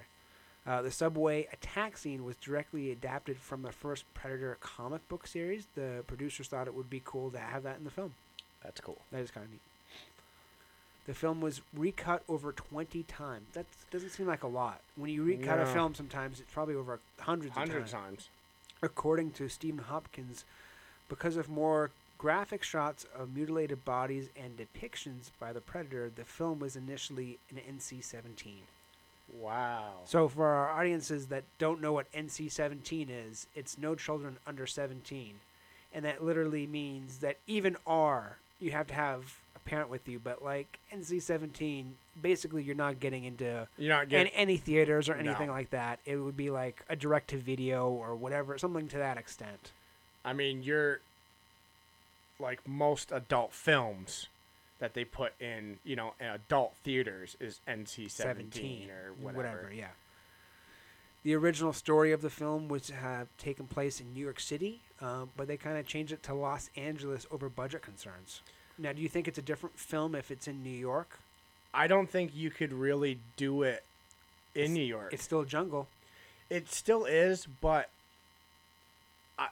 Uh, 0.67 0.83
the 0.83 0.91
subway 0.91 1.47
attack 1.51 1.97
scene 1.97 2.23
was 2.23 2.35
directly 2.38 2.91
adapted 2.91 3.38
from 3.38 3.63
the 3.63 3.71
first 3.71 4.05
Predator 4.13 4.57
comic 4.62 5.07
book 5.09 5.25
series. 5.25 5.67
The 5.75 6.03
producers 6.05 6.47
thought 6.47 6.67
it 6.67 6.75
would 6.75 6.89
be 6.91 7.01
cool 7.03 7.31
to 7.31 7.39
have 7.39 7.63
that 7.63 7.79
in 7.79 7.83
the 7.85 7.89
film. 7.91 8.13
That's 8.63 8.79
cool. 8.79 9.01
That 9.12 9.21
is 9.21 9.31
kind 9.31 9.45
of 9.45 9.51
neat. 9.51 9.62
The 11.05 11.13
film 11.13 11.41
was 11.41 11.62
recut 11.75 12.24
over 12.29 12.51
20 12.53 13.03
times. 13.03 13.45
That 13.53 13.65
doesn't 13.91 14.10
seem 14.12 14.25
like 14.27 14.43
a 14.43 14.48
lot. 14.48 14.79
When 14.95 15.10
you 15.10 15.24
recut 15.24 15.60
a 15.60 15.65
film, 15.65 15.93
sometimes 15.95 16.39
it's 16.39 16.51
probably 16.53 16.75
over 16.75 17.00
hundreds, 17.19 17.53
Hundred 17.55 17.83
of 17.83 17.89
times. 17.89 17.91
times. 17.91 18.29
according 18.81 19.31
to 19.31 19.50
Stephen 19.50 19.83
Hopkins, 19.83 20.45
because 21.10 21.36
of 21.36 21.50
more 21.50 21.91
graphic 22.17 22.63
shots 22.63 23.05
of 23.17 23.36
mutilated 23.36 23.83
bodies 23.83 24.29
and 24.41 24.57
depictions 24.57 25.31
by 25.39 25.51
the 25.51 25.60
predator, 25.60 26.10
the 26.15 26.24
film 26.24 26.60
was 26.60 26.75
initially 26.77 27.38
an 27.50 27.57
NC-17. 27.77 28.62
Wow. 29.41 29.91
So 30.05 30.27
for 30.29 30.48
our 30.48 30.69
audiences 30.72 31.27
that 31.27 31.43
don't 31.57 31.81
know 31.81 31.91
what 31.91 32.12
NC-17 32.13 33.07
is, 33.10 33.48
it's 33.55 33.77
no 33.77 33.95
children 33.95 34.38
under 34.48 34.65
17, 34.67 35.36
and 35.93 36.05
that 36.05 36.24
literally 36.24 36.65
means 36.67 37.17
that 37.17 37.38
even 37.48 37.75
R, 37.86 38.38
you 38.60 38.72
have 38.72 38.88
to 38.88 38.93
have 38.93 39.38
parent 39.65 39.89
with 39.89 40.08
you, 40.08 40.20
but 40.20 40.43
like 40.43 40.79
NC-17, 40.93 41.86
basically 42.22 42.63
you're 42.63 42.75
not 42.75 43.00
getting 43.00 43.24
into 43.24 43.67
You're 43.77 43.93
not 43.93 44.03
in 44.03 44.10
getting. 44.10 44.32
any 44.34 44.58
theaters 44.58 45.10
or 45.10 45.15
No. 45.15 45.20
anything 45.29 45.50
like 45.50 45.70
that. 45.72 46.00
It 46.05 46.17
would 46.17 46.38
be 46.38 46.50
like 46.50 46.84
a 46.89 46.96
direct 46.96 47.29
to 47.32 47.38
video 47.38 47.89
or 47.89 48.15
whatever, 48.15 48.58
something 48.58 48.88
to 48.89 48.98
that 48.98 49.17
extent. 49.17 49.72
I 50.25 50.34
mean, 50.34 50.63
you're 50.63 51.00
like 52.39 52.67
most 52.67 53.12
adult 53.12 53.53
films 53.53 54.27
that 54.79 54.93
they 54.93 55.05
put 55.05 55.34
in, 55.39 55.77
you 55.84 55.96
know, 55.96 56.13
in 56.20 56.27
adult 56.27 56.74
theaters 56.84 57.38
is 57.39 57.60
NC 57.67 58.10
seventeen 58.12 58.89
or 58.89 59.12
whatever. 59.22 59.72
yeah. 59.74 59.89
The 61.24 61.36
original 61.36 61.72
story 61.72 62.12
of 62.12 62.22
the 62.22 62.29
film 62.29 62.67
was 62.67 62.82
to 62.88 62.96
have 62.96 63.27
taken 63.38 63.65
place 63.67 64.01
in 64.01 64.13
New 64.13 64.20
York 64.20 64.41
City, 64.41 64.82
um, 65.00 65.29
but 65.38 65.48
they 65.48 65.55
kind 65.55 65.77
of 65.77 65.88
changed 65.88 66.12
it 66.12 66.22
to 66.24 66.34
Los 66.34 66.70
Angeles 66.75 67.25
over 67.32 67.48
budget 67.48 67.82
concerns. 67.82 68.41
Now, 68.77 68.94
do 68.94 69.01
you 69.01 69.10
think 69.10 69.27
it's 69.27 69.38
a 69.38 69.44
different 69.44 69.77
film 69.77 70.15
if 70.15 70.32
it's 70.32 70.48
in 70.48 70.63
New 70.63 70.70
York? 70.70 71.20
I 71.74 71.88
don't 71.88 72.10
think 72.10 72.32
you 72.36 72.50
could 72.50 72.74
really 72.74 73.20
do 73.36 73.63
it 73.63 73.84
in 74.56 74.74
New 74.74 74.84
York. 74.84 75.13
It's 75.13 75.24
still 75.24 75.42
a 75.42 75.46
jungle. 75.46 75.88
It 76.50 76.70
still 76.72 77.06
is, 77.06 77.48
but 77.62 77.89
I, 79.39 79.48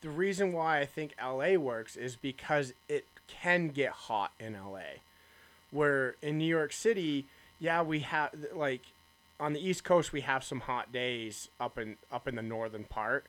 the 0.00 0.08
reason 0.08 0.52
why 0.52 0.80
I 0.80 0.86
think 0.86 1.14
LA 1.22 1.54
works 1.54 1.96
is 1.96 2.16
because 2.16 2.72
it 2.88 3.04
can 3.28 3.68
get 3.68 3.92
hot 3.92 4.32
in 4.38 4.54
LA. 4.54 5.00
Where 5.70 6.14
in 6.22 6.38
New 6.38 6.46
York 6.46 6.72
City, 6.72 7.26
yeah, 7.58 7.82
we 7.82 8.00
have 8.00 8.30
like 8.54 8.82
on 9.38 9.52
the 9.52 9.60
East 9.60 9.84
Coast 9.84 10.12
we 10.12 10.22
have 10.22 10.44
some 10.44 10.60
hot 10.60 10.92
days 10.92 11.48
up 11.60 11.76
in 11.78 11.96
up 12.10 12.28
in 12.28 12.36
the 12.36 12.42
northern 12.42 12.84
part, 12.84 13.26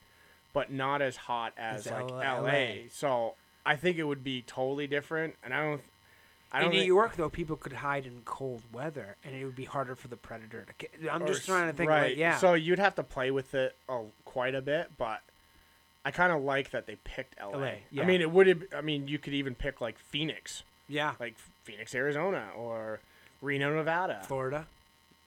but 0.53 0.71
not 0.71 1.01
as 1.01 1.17
hot 1.17 1.53
as 1.57 1.87
As 1.87 1.93
like 1.93 2.09
LA. 2.09 2.41
LA. 2.41 2.67
So 2.91 3.33
I 3.67 3.75
think 3.75 3.97
it 3.97 4.03
would 4.03 4.23
be 4.23 4.41
totally 4.41 4.87
different, 4.87 5.35
and 5.43 5.53
I 5.53 5.61
don't. 5.63 5.81
I 6.49 6.59
in 6.59 6.63
don't 6.63 6.71
New 6.71 6.79
think- 6.79 6.87
York, 6.87 7.15
though, 7.17 7.29
people 7.29 7.57
could 7.57 7.73
hide 7.73 8.05
in 8.05 8.21
cold 8.23 8.61
weather, 8.71 9.17
and 9.25 9.35
it 9.35 9.43
would 9.43 9.55
be 9.57 9.65
harder 9.65 9.95
for 9.95 10.07
the 10.07 10.15
predator 10.15 10.65
to. 10.79 11.13
I'm 11.13 11.23
Or 11.23 11.27
just 11.27 11.45
trying 11.45 11.69
to 11.69 11.75
think. 11.75 11.89
Right. 11.89 12.09
Like, 12.11 12.17
yeah. 12.17 12.37
So 12.37 12.53
you'd 12.53 12.79
have 12.79 12.95
to 12.95 13.03
play 13.03 13.31
with 13.31 13.53
it 13.53 13.75
uh, 13.89 13.99
quite 14.23 14.55
a 14.55 14.61
bit, 14.61 14.91
but 14.97 15.19
I 16.05 16.11
kind 16.11 16.31
of 16.31 16.41
like 16.41 16.71
that 16.71 16.85
they 16.87 16.95
picked 17.03 17.35
LA. 17.41 17.57
LA, 17.57 17.71
yeah. 17.91 18.03
I 18.03 18.05
mean, 18.05 18.21
it 18.21 18.31
would. 18.31 18.47
have 18.47 18.63
I 18.75 18.79
mean, 18.81 19.09
you 19.09 19.19
could 19.19 19.33
even 19.33 19.55
pick 19.55 19.81
like 19.81 19.99
Phoenix, 19.99 20.63
yeah. 20.87 21.15
like 21.19 21.35
Phoenix, 21.65 21.93
Arizona, 21.93 22.47
or 22.55 23.01
Reno, 23.41 23.75
Nevada, 23.75 24.21
Florida. 24.23 24.67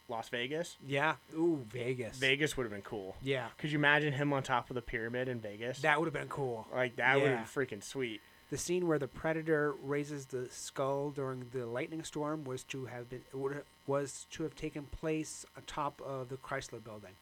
Las 0.08 0.28
Vegas. 0.30 0.76
Yeah. 0.88 1.14
Ooh, 1.36 1.64
Vegas. 1.70 2.16
Vegas 2.16 2.56
would 2.56 2.64
have 2.64 2.72
been 2.72 2.82
cool. 2.82 3.14
Yeah. 3.22 3.46
Could 3.58 3.70
you 3.70 3.78
imagine 3.78 4.12
him 4.12 4.32
on 4.32 4.42
top 4.42 4.68
of 4.68 4.74
the 4.74 4.82
pyramid 4.82 5.28
in 5.28 5.38
Vegas? 5.38 5.82
That 5.82 6.00
would 6.00 6.06
have 6.06 6.14
been 6.14 6.26
cool. 6.28 6.66
like 6.74 6.96
that 6.96 7.14
would 7.16 7.24
Yeah. 7.30 7.36
have 7.44 7.54
been 7.54 7.66
freaking 7.66 7.84
sweet. 7.84 8.20
The 8.50 8.58
scene 8.58 8.88
where 8.88 8.98
the 8.98 9.06
predator 9.06 9.74
raises 9.82 10.26
the 10.26 10.48
skull 10.50 11.10
during 11.10 11.46
the 11.52 11.66
lightning 11.66 12.02
storm 12.02 12.44
was 12.44 12.64
to 12.64 12.86
have 12.86 13.08
been 13.08 13.22
was 13.86 14.26
to 14.32 14.42
have 14.42 14.56
taken 14.56 14.84
place 14.84 15.46
atop 15.56 16.00
of 16.04 16.28
the 16.28 16.36
Chrysler 16.36 16.82
Building. 16.82 17.12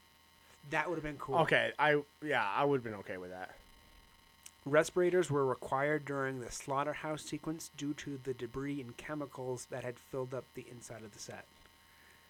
That 0.70 0.88
would 0.88 0.97
have 0.97 1.04
been 1.04 1.18
cool. 1.18 1.37
Okay, 1.40 1.73
I 1.78 2.02
yeah, 2.25 2.47
I 2.47 2.64
would 2.64 2.78
have 2.78 2.85
been 2.85 3.00
okay 3.00 3.18
with 3.18 3.30
that. 3.30 3.54
Respirators 4.64 5.30
were 5.30 5.47
required 5.47 6.04
during 6.04 6.40
the 6.40 6.50
slaughterhouse 6.50 7.23
sequence 7.23 7.70
due 7.76 7.94
to 7.94 8.18
the 8.23 8.35
debris 8.35 8.80
and 8.80 8.97
chemicals 8.97 9.66
that 9.70 9.85
had 9.85 9.99
filled 9.99 10.35
up 10.35 10.44
the 10.54 10.64
inside 10.70 11.02
of 11.02 11.12
the 11.12 11.18
set. 11.18 11.44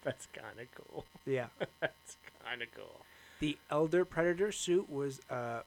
That's 0.05 0.27
kind 0.33 0.61
of 0.61 0.67
cool. 0.75 1.05
Yeah. 1.27 1.47
That's 1.81 2.17
kind 2.45 2.63
of 2.63 2.69
cool. 2.75 3.01
The 3.41 3.59
Elder 3.71 4.05
Predator 4.05 4.53
suit 4.53 4.91
was 4.91 5.21
uh, 5.31 5.61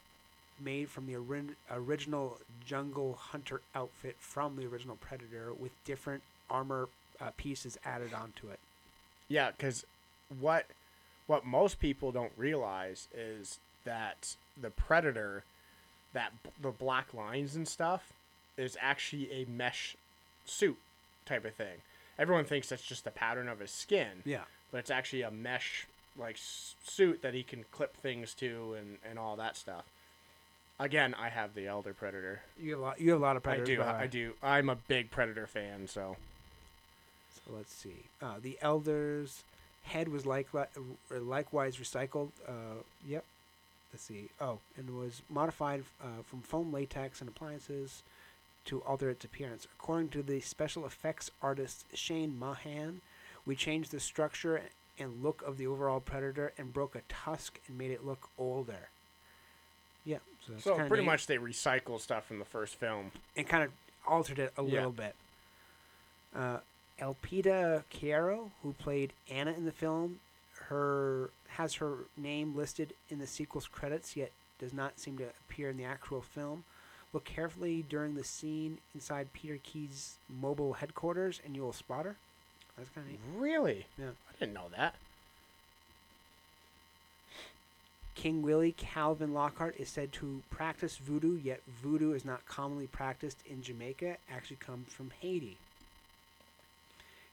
made 0.63 0.89
from 0.89 1.05
the 1.07 1.15
orin- 1.15 1.55
original 1.69 2.37
Jungle 2.65 3.13
Hunter 3.19 3.61
outfit 3.75 4.15
from 4.19 4.55
the 4.55 4.65
original 4.65 4.95
Predator 4.97 5.53
with 5.53 5.71
different 5.85 6.23
armor 6.49 6.89
uh, 7.19 7.31
pieces 7.37 7.77
added 7.85 8.13
onto 8.13 8.47
it. 8.49 8.59
Yeah, 9.27 9.51
because 9.51 9.85
what 10.39 10.65
what 11.27 11.45
most 11.45 11.79
people 11.79 12.11
don't 12.11 12.31
realize 12.35 13.07
is 13.15 13.59
that 13.85 14.35
the 14.61 14.69
predator, 14.69 15.43
that 16.13 16.31
b- 16.43 16.49
the 16.61 16.71
black 16.71 17.13
lines 17.13 17.55
and 17.55 17.67
stuff, 17.67 18.11
is 18.57 18.77
actually 18.81 19.31
a 19.31 19.45
mesh 19.49 19.95
suit 20.45 20.77
type 21.25 21.45
of 21.45 21.53
thing. 21.55 21.77
Everyone 22.19 22.43
thinks 22.43 22.67
that's 22.69 22.83
just 22.85 23.05
the 23.05 23.11
pattern 23.11 23.47
of 23.47 23.59
his 23.59 23.71
skin, 23.71 24.23
Yeah. 24.25 24.43
but 24.71 24.79
it's 24.79 24.91
actually 24.91 25.21
a 25.21 25.31
mesh 25.31 25.87
like 26.17 26.35
s- 26.35 26.75
suit 26.83 27.21
that 27.21 27.33
he 27.33 27.43
can 27.43 27.63
clip 27.71 27.95
things 27.95 28.33
to 28.35 28.73
and 28.77 28.97
and 29.09 29.17
all 29.17 29.37
that 29.37 29.55
stuff. 29.55 29.85
Again, 30.81 31.13
I 31.13 31.29
have 31.29 31.53
the 31.53 31.67
elder 31.67 31.93
predator. 31.93 32.41
You 32.59 32.71
have 32.71 32.79
a 32.79 32.81
lot, 32.81 32.99
you 32.99 33.11
have 33.11 33.19
a 33.19 33.23
lot 33.23 33.37
of 33.37 33.43
predators. 33.43 33.69
I 33.69 33.75
do. 33.75 33.81
I 33.83 34.07
do. 34.07 34.33
I'm 34.41 34.67
a 34.67 34.75
big 34.75 35.11
predator 35.11 35.45
fan, 35.45 35.87
so 35.87 36.17
So 37.35 37.53
let's 37.55 37.71
see. 37.71 38.05
Uh, 38.19 38.35
the 38.41 38.57
Elder's 38.63 39.43
head 39.83 40.07
was 40.07 40.25
like 40.25 40.47
likewise 41.11 41.77
recycled. 41.77 42.29
Uh, 42.47 42.81
yep. 43.07 43.23
Let's 43.93 44.03
see. 44.03 44.29
Oh, 44.39 44.57
and 44.75 44.97
was 44.97 45.21
modified 45.29 45.83
uh, 46.01 46.23
from 46.27 46.41
foam 46.41 46.73
latex 46.73 47.21
and 47.21 47.29
appliances 47.29 48.01
to 48.65 48.81
alter 48.81 49.09
its 49.11 49.23
appearance. 49.23 49.67
According 49.79 50.09
to 50.09 50.23
the 50.23 50.39
special 50.39 50.85
effects 50.87 51.29
artist 51.43 51.85
Shane 51.93 52.39
Mahan, 52.39 53.01
we 53.45 53.55
changed 53.55 53.91
the 53.91 53.99
structure 53.99 54.61
and 54.97 55.23
look 55.23 55.43
of 55.45 55.57
the 55.57 55.67
overall 55.67 55.99
predator 55.99 56.53
and 56.57 56.73
broke 56.73 56.95
a 56.95 57.01
tusk 57.07 57.59
and 57.67 57.77
made 57.77 57.91
it 57.91 58.05
look 58.05 58.29
older. 58.39 58.89
Yeah. 60.05 60.17
So, 60.47 60.53
so 60.57 60.75
pretty 60.87 61.03
neat. 61.03 61.05
much 61.05 61.27
they 61.27 61.37
recycle 61.37 61.99
stuff 61.99 62.25
from 62.25 62.39
the 62.39 62.45
first 62.45 62.75
film. 62.75 63.11
and 63.37 63.47
kind 63.47 63.63
of 63.63 63.71
altered 64.07 64.39
it 64.39 64.53
a 64.57 64.63
Yeah. 64.63 64.71
little 64.71 64.91
bit. 64.91 65.15
Uh, 66.35 66.59
Elpidia 66.99 67.83
Carrillo, 67.89 68.51
who 68.63 68.73
played 68.73 69.13
Anna 69.29 69.51
in 69.51 69.65
the 69.65 69.71
film, 69.71 70.19
her 70.69 71.29
has 71.57 71.75
her 71.75 71.97
name 72.15 72.55
listed 72.55 72.93
in 73.09 73.19
the 73.19 73.27
sequel's 73.27 73.67
credits, 73.67 74.15
yet 74.15 74.31
does 74.59 74.73
not 74.73 74.99
seem 74.99 75.17
to 75.17 75.25
appear 75.47 75.69
in 75.69 75.77
the 75.77 75.83
actual 75.83 76.21
film. 76.21 76.63
Look 77.13 77.25
carefully 77.25 77.83
during 77.89 78.15
the 78.15 78.23
scene 78.23 78.77
inside 78.95 79.33
Peter 79.33 79.59
Key's 79.61 80.15
mobile 80.29 80.73
headquarters, 80.73 81.41
and 81.43 81.55
you 81.55 81.61
will 81.61 81.73
spot 81.73 82.05
her. 82.05 82.15
That's 82.77 82.89
kind 82.91 83.05
of 83.05 83.11
neat. 83.11 83.19
Really? 83.37 83.85
Yeah. 83.97 84.11
I 84.29 84.39
didn't 84.39 84.53
know 84.53 84.69
that. 84.77 84.95
King 88.15 88.41
Willie 88.41 88.73
Calvin 88.73 89.33
Lockhart 89.33 89.75
is 89.77 89.89
said 89.89 90.11
to 90.13 90.41
practice 90.49 90.97
voodoo, 90.97 91.37
yet 91.37 91.61
voodoo 91.67 92.13
is 92.13 92.25
not 92.25 92.45
commonly 92.45 92.87
practiced 92.87 93.37
in 93.49 93.61
Jamaica, 93.61 94.17
actually 94.29 94.57
comes 94.57 94.91
from 94.91 95.11
Haiti. 95.21 95.57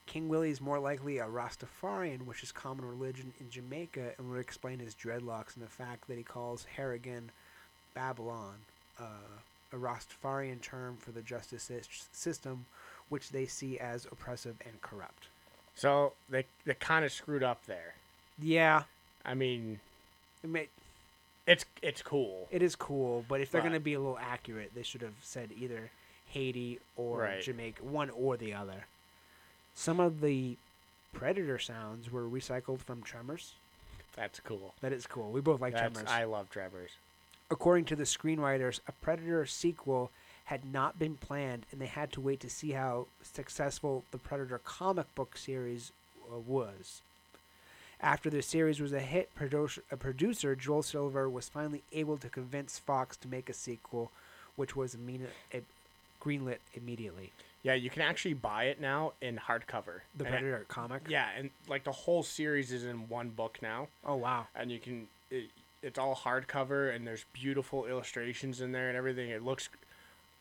King 0.07 0.29
Willie 0.29 0.51
is 0.51 0.61
more 0.61 0.79
likely 0.79 1.19
a 1.19 1.27
Rastafarian, 1.27 2.25
which 2.25 2.43
is 2.43 2.51
common 2.51 2.87
religion 2.87 3.33
in 3.41 3.51
Jamaica, 3.51 4.13
and 4.17 4.31
would 4.31 4.41
explain 4.41 4.79
his 4.79 4.95
dreadlocks 4.95 5.55
and 5.55 5.63
the 5.63 5.71
fact 5.71 6.09
that 6.09 6.17
he 6.17 6.23
calls 6.23 6.65
Harrigan 6.77 7.31
Babylon, 7.93 8.55
uh, 8.99 9.05
a 9.73 9.77
Rastafarian 9.77 10.63
term 10.63 10.97
for 10.97 11.11
the 11.11 11.21
justice 11.21 11.71
system, 12.13 12.65
which 13.11 13.31
they 13.31 13.45
see 13.45 13.79
as 13.79 14.07
oppressive 14.07 14.57
and 14.65 14.81
corrupt. 14.81 15.29
So 15.75 16.15
they 16.31 16.47
they 16.65 16.75
kind 16.75 17.05
of 17.05 17.13
screwed 17.13 17.43
up 17.43 17.67
there. 17.67 17.95
Yeah, 18.41 18.85
I 19.25 19.35
mean, 19.35 19.81
it's 21.47 21.65
it's 21.83 22.03
cool. 22.03 22.49
it 22.51 22.63
is 22.63 22.77
cool, 22.77 23.25
but 23.29 23.41
if 23.41 23.51
they're 23.51 23.63
going 23.63 23.73
to 23.73 23.81
be 23.81 23.95
a 23.95 24.01
little 24.01 24.19
accurate, 24.21 24.73
they 24.75 24.83
should 24.83 25.03
have 25.03 25.15
said 25.23 25.51
either 25.59 25.91
Haiti 26.27 26.79
or 26.97 27.21
Right. 27.21 27.43
Jamaica, 27.43 27.83
one 27.83 28.11
or 28.11 28.37
the 28.37 28.55
other. 28.55 28.87
Some 29.75 30.01
of 30.01 30.21
the 30.21 30.57
Predator 31.13 31.59
sounds 31.59 32.11
were 32.11 32.29
recycled 32.29 32.81
from 32.81 33.03
Tremors. 33.03 33.55
That's 34.15 34.41
cool. 34.41 34.75
That 34.81 34.93
is 34.93 35.07
cool. 35.07 35.31
We 35.31 35.41
both 35.41 35.61
like 35.61 35.73
That's, 35.73 35.93
Tremors. 35.95 36.11
I 36.11 36.25
love 36.25 36.51
Tremors. 36.51 36.91
According 37.51 37.87
to 37.87 37.97
the 37.97 38.05
screenwriters, 38.05 38.81
a 38.87 38.93
Predator 38.93 39.47
sequel 39.47 40.11
had 40.47 40.71
not 40.71 40.99
been 40.99 41.17
planned, 41.17 41.67
and 41.71 41.81
they 41.81 41.87
had 41.87 42.13
to 42.13 42.21
wait 42.21 42.41
to 42.41 42.51
see 42.51 42.73
how 42.73 43.07
successful 43.23 44.05
the 44.11 44.19
Predator 44.19 44.59
comic 44.65 45.15
book 45.15 45.37
series 45.37 45.93
uh, 46.31 46.39
was. 46.39 47.01
After 48.01 48.31
the 48.31 48.43
series 48.43 48.81
was 48.81 48.93
a 48.93 49.01
hit, 49.01 49.35
producer, 49.35 49.83
a 49.91 49.97
producer 49.97 50.55
Joel 50.55 50.83
Silver 50.83 51.29
was 51.29 51.49
finally 51.49 51.83
able 51.93 52.17
to 52.19 52.29
convince 52.29 52.79
Fox 52.79 53.17
to 53.19 53.29
make 53.29 53.49
a 53.49 53.53
sequel, 53.53 54.11
which 54.57 54.77
was 54.77 54.95
imme- 54.95 55.27
it 55.51 55.65
greenlit 56.23 56.59
immediately. 56.75 57.33
Yeah, 57.65 57.75
you 57.75 57.91
can 57.91 58.03
actually 58.03 58.35
buy 58.35 58.65
it 58.65 58.81
now 58.81 59.15
in 59.21 59.37
hardcover. 59.37 60.03
The 60.17 60.25
And 60.25 60.35
it- 60.35 60.39
Predator 60.39 60.65
comic. 60.69 61.03
yeah, 61.09 61.31
and 61.37 61.51
like 61.69 61.83
the 61.83 61.93
whole 61.93 62.23
series 62.23 62.71
is 62.71 62.85
in 62.85 63.09
one 63.09 63.31
book 63.31 63.59
now, 63.61 63.89
Oh 64.05 64.15
wow. 64.17 64.47
and 64.55 64.71
you 64.71 64.79
can. 64.79 65.09
It, 65.31 65.51
it's 65.83 65.99
all 65.99 66.15
hardcover, 66.15 66.95
and 66.95 67.07
there's 67.07 67.25
beautiful 67.33 67.85
illustrations 67.87 68.61
in 68.61 68.73
there 68.73 68.89
and 68.89 68.97
everything. 68.97 69.31
It 69.31 69.43
looks. 69.45 69.69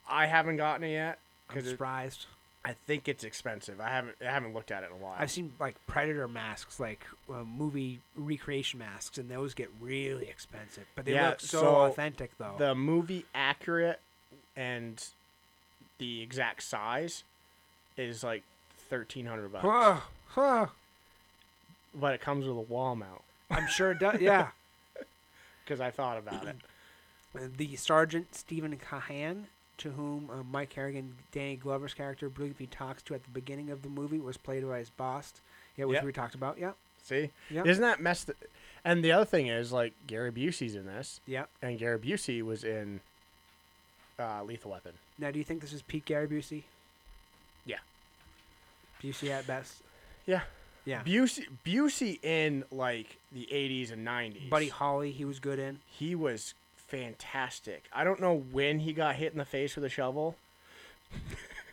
I 0.10 0.28
haven't 0.28 0.58
gotten 0.58 0.84
it 0.84 0.92
yet 0.94 1.20
I'm 1.50 1.62
surprised. 1.64 2.28
I 2.70 2.76
think 2.86 3.08
it's 3.08 3.24
expensive. 3.24 3.80
I 3.80 3.88
haven't. 3.90 4.16
I 4.22 4.26
haven't 4.26 4.54
looked 4.54 4.72
at 4.72 4.84
it 4.84 4.88
in 4.88 4.92
a 4.92 5.04
while. 5.04 5.16
I've 5.18 5.32
seen 5.32 5.54
like 5.60 5.76
Predator 5.88 6.28
masks, 6.28 6.80
like 6.82 7.06
uh, 7.34 7.44
movie 7.46 8.00
recreation 8.16 8.80
masks, 8.80 9.18
and 9.18 9.30
those 9.30 9.54
get 9.54 9.70
really 9.80 10.28
expensive. 10.28 10.86
But 10.96 11.06
they 11.06 11.14
Yeah, 11.14 11.30
look 11.30 11.40
so, 11.40 11.62
so 11.62 11.68
authentic, 11.86 12.32
though. 12.38 12.56
the 12.58 12.76
movie 12.76 13.26
accurate 13.34 14.02
and 14.56 15.02
the 15.98 16.22
exact 16.22 16.64
size 16.64 17.24
is 17.96 18.22
like 18.24 18.44
thirteen 18.90 19.28
hundred 19.28 19.54
bucks, 19.54 19.64
Huh, 19.66 20.00
huh. 20.30 20.66
but 21.96 22.14
it 22.16 22.20
comes 22.22 22.46
with 22.46 22.58
a 22.58 22.62
wall 22.62 22.96
mount 22.96 23.22
I'm 23.50 23.68
sure 23.68 23.92
it 23.92 24.00
does. 24.00 24.20
Yeah. 24.22 24.50
because 25.64 25.80
I 25.80 25.90
thought 25.92 26.18
about 26.18 26.46
it. 26.48 26.56
the 27.58 27.76
Sergeant 27.78 28.36
Stephen 28.36 28.78
Kahan, 28.78 29.44
to 29.80 29.92
whom 29.92 30.30
uh, 30.32 30.44
Mike 30.44 30.74
Harrigan, 30.74 31.16
Danny 31.32 31.56
Glover's 31.56 31.94
character, 31.94 32.30
briefly 32.30 32.68
talks 32.68 33.04
to 33.04 33.14
at 33.14 33.24
the 33.24 33.30
beginning 33.30 33.70
of 33.70 33.82
the 33.84 33.90
movie, 33.90 34.20
was 34.20 34.38
played 34.38 34.68
by 34.68 34.80
his 34.80 34.90
boss. 34.90 35.34
Yeah, 35.76 35.86
which 35.86 35.96
Yep. 35.96 36.04
we 36.06 36.12
talked 36.14 36.36
about. 36.36 36.58
Yeah. 36.58 36.72
See, 37.04 37.30
Yeah. 37.50 37.64
isn't 37.66 37.82
that 37.84 38.02
messed? 38.02 38.32
And 38.84 39.04
the 39.04 39.12
other 39.12 39.26
thing 39.26 39.48
is 39.48 39.72
like 39.72 39.94
Gary 40.08 40.32
Busey's 40.32 40.76
in 40.76 40.86
this, 40.86 41.22
Yeah. 41.28 41.46
and 41.62 41.78
Gary 41.78 42.00
Busey 42.00 42.42
was 42.42 42.64
in 42.64 43.02
uh, 44.20 44.44
Lethal 44.44 44.72
Weapon. 44.72 44.94
Now, 45.20 45.30
do 45.32 45.38
you 45.38 45.46
think 45.46 45.62
this 45.62 45.72
is 45.74 45.84
Pete 45.84 46.06
Gary 46.06 46.28
Busey? 46.28 46.64
Yeah. 47.66 47.78
Busey 49.02 49.30
at 49.30 49.46
best. 49.46 49.84
Yeah, 50.26 50.42
Yeah. 50.86 51.04
Busey, 51.04 51.46
Busey 51.64 52.24
in 52.24 52.64
like 52.72 53.18
the 53.32 53.48
'80s 53.52 53.92
and 53.92 54.04
'90s. 54.06 54.50
Buddy 54.50 54.70
Holly, 54.70 55.12
he 55.12 55.24
was 55.26 55.40
good 55.40 55.60
in. 55.60 55.80
he 55.86 56.16
was 56.16 56.54
fantastic. 56.88 57.84
I 57.94 58.04
don't 58.04 58.20
know 58.20 58.44
when 58.52 58.80
he 58.80 58.94
got 58.94 59.16
hit 59.16 59.32
in 59.32 59.38
the 59.38 59.46
face 59.46 59.76
with 59.76 59.84
a 59.86 59.90
shovel. 59.90 60.36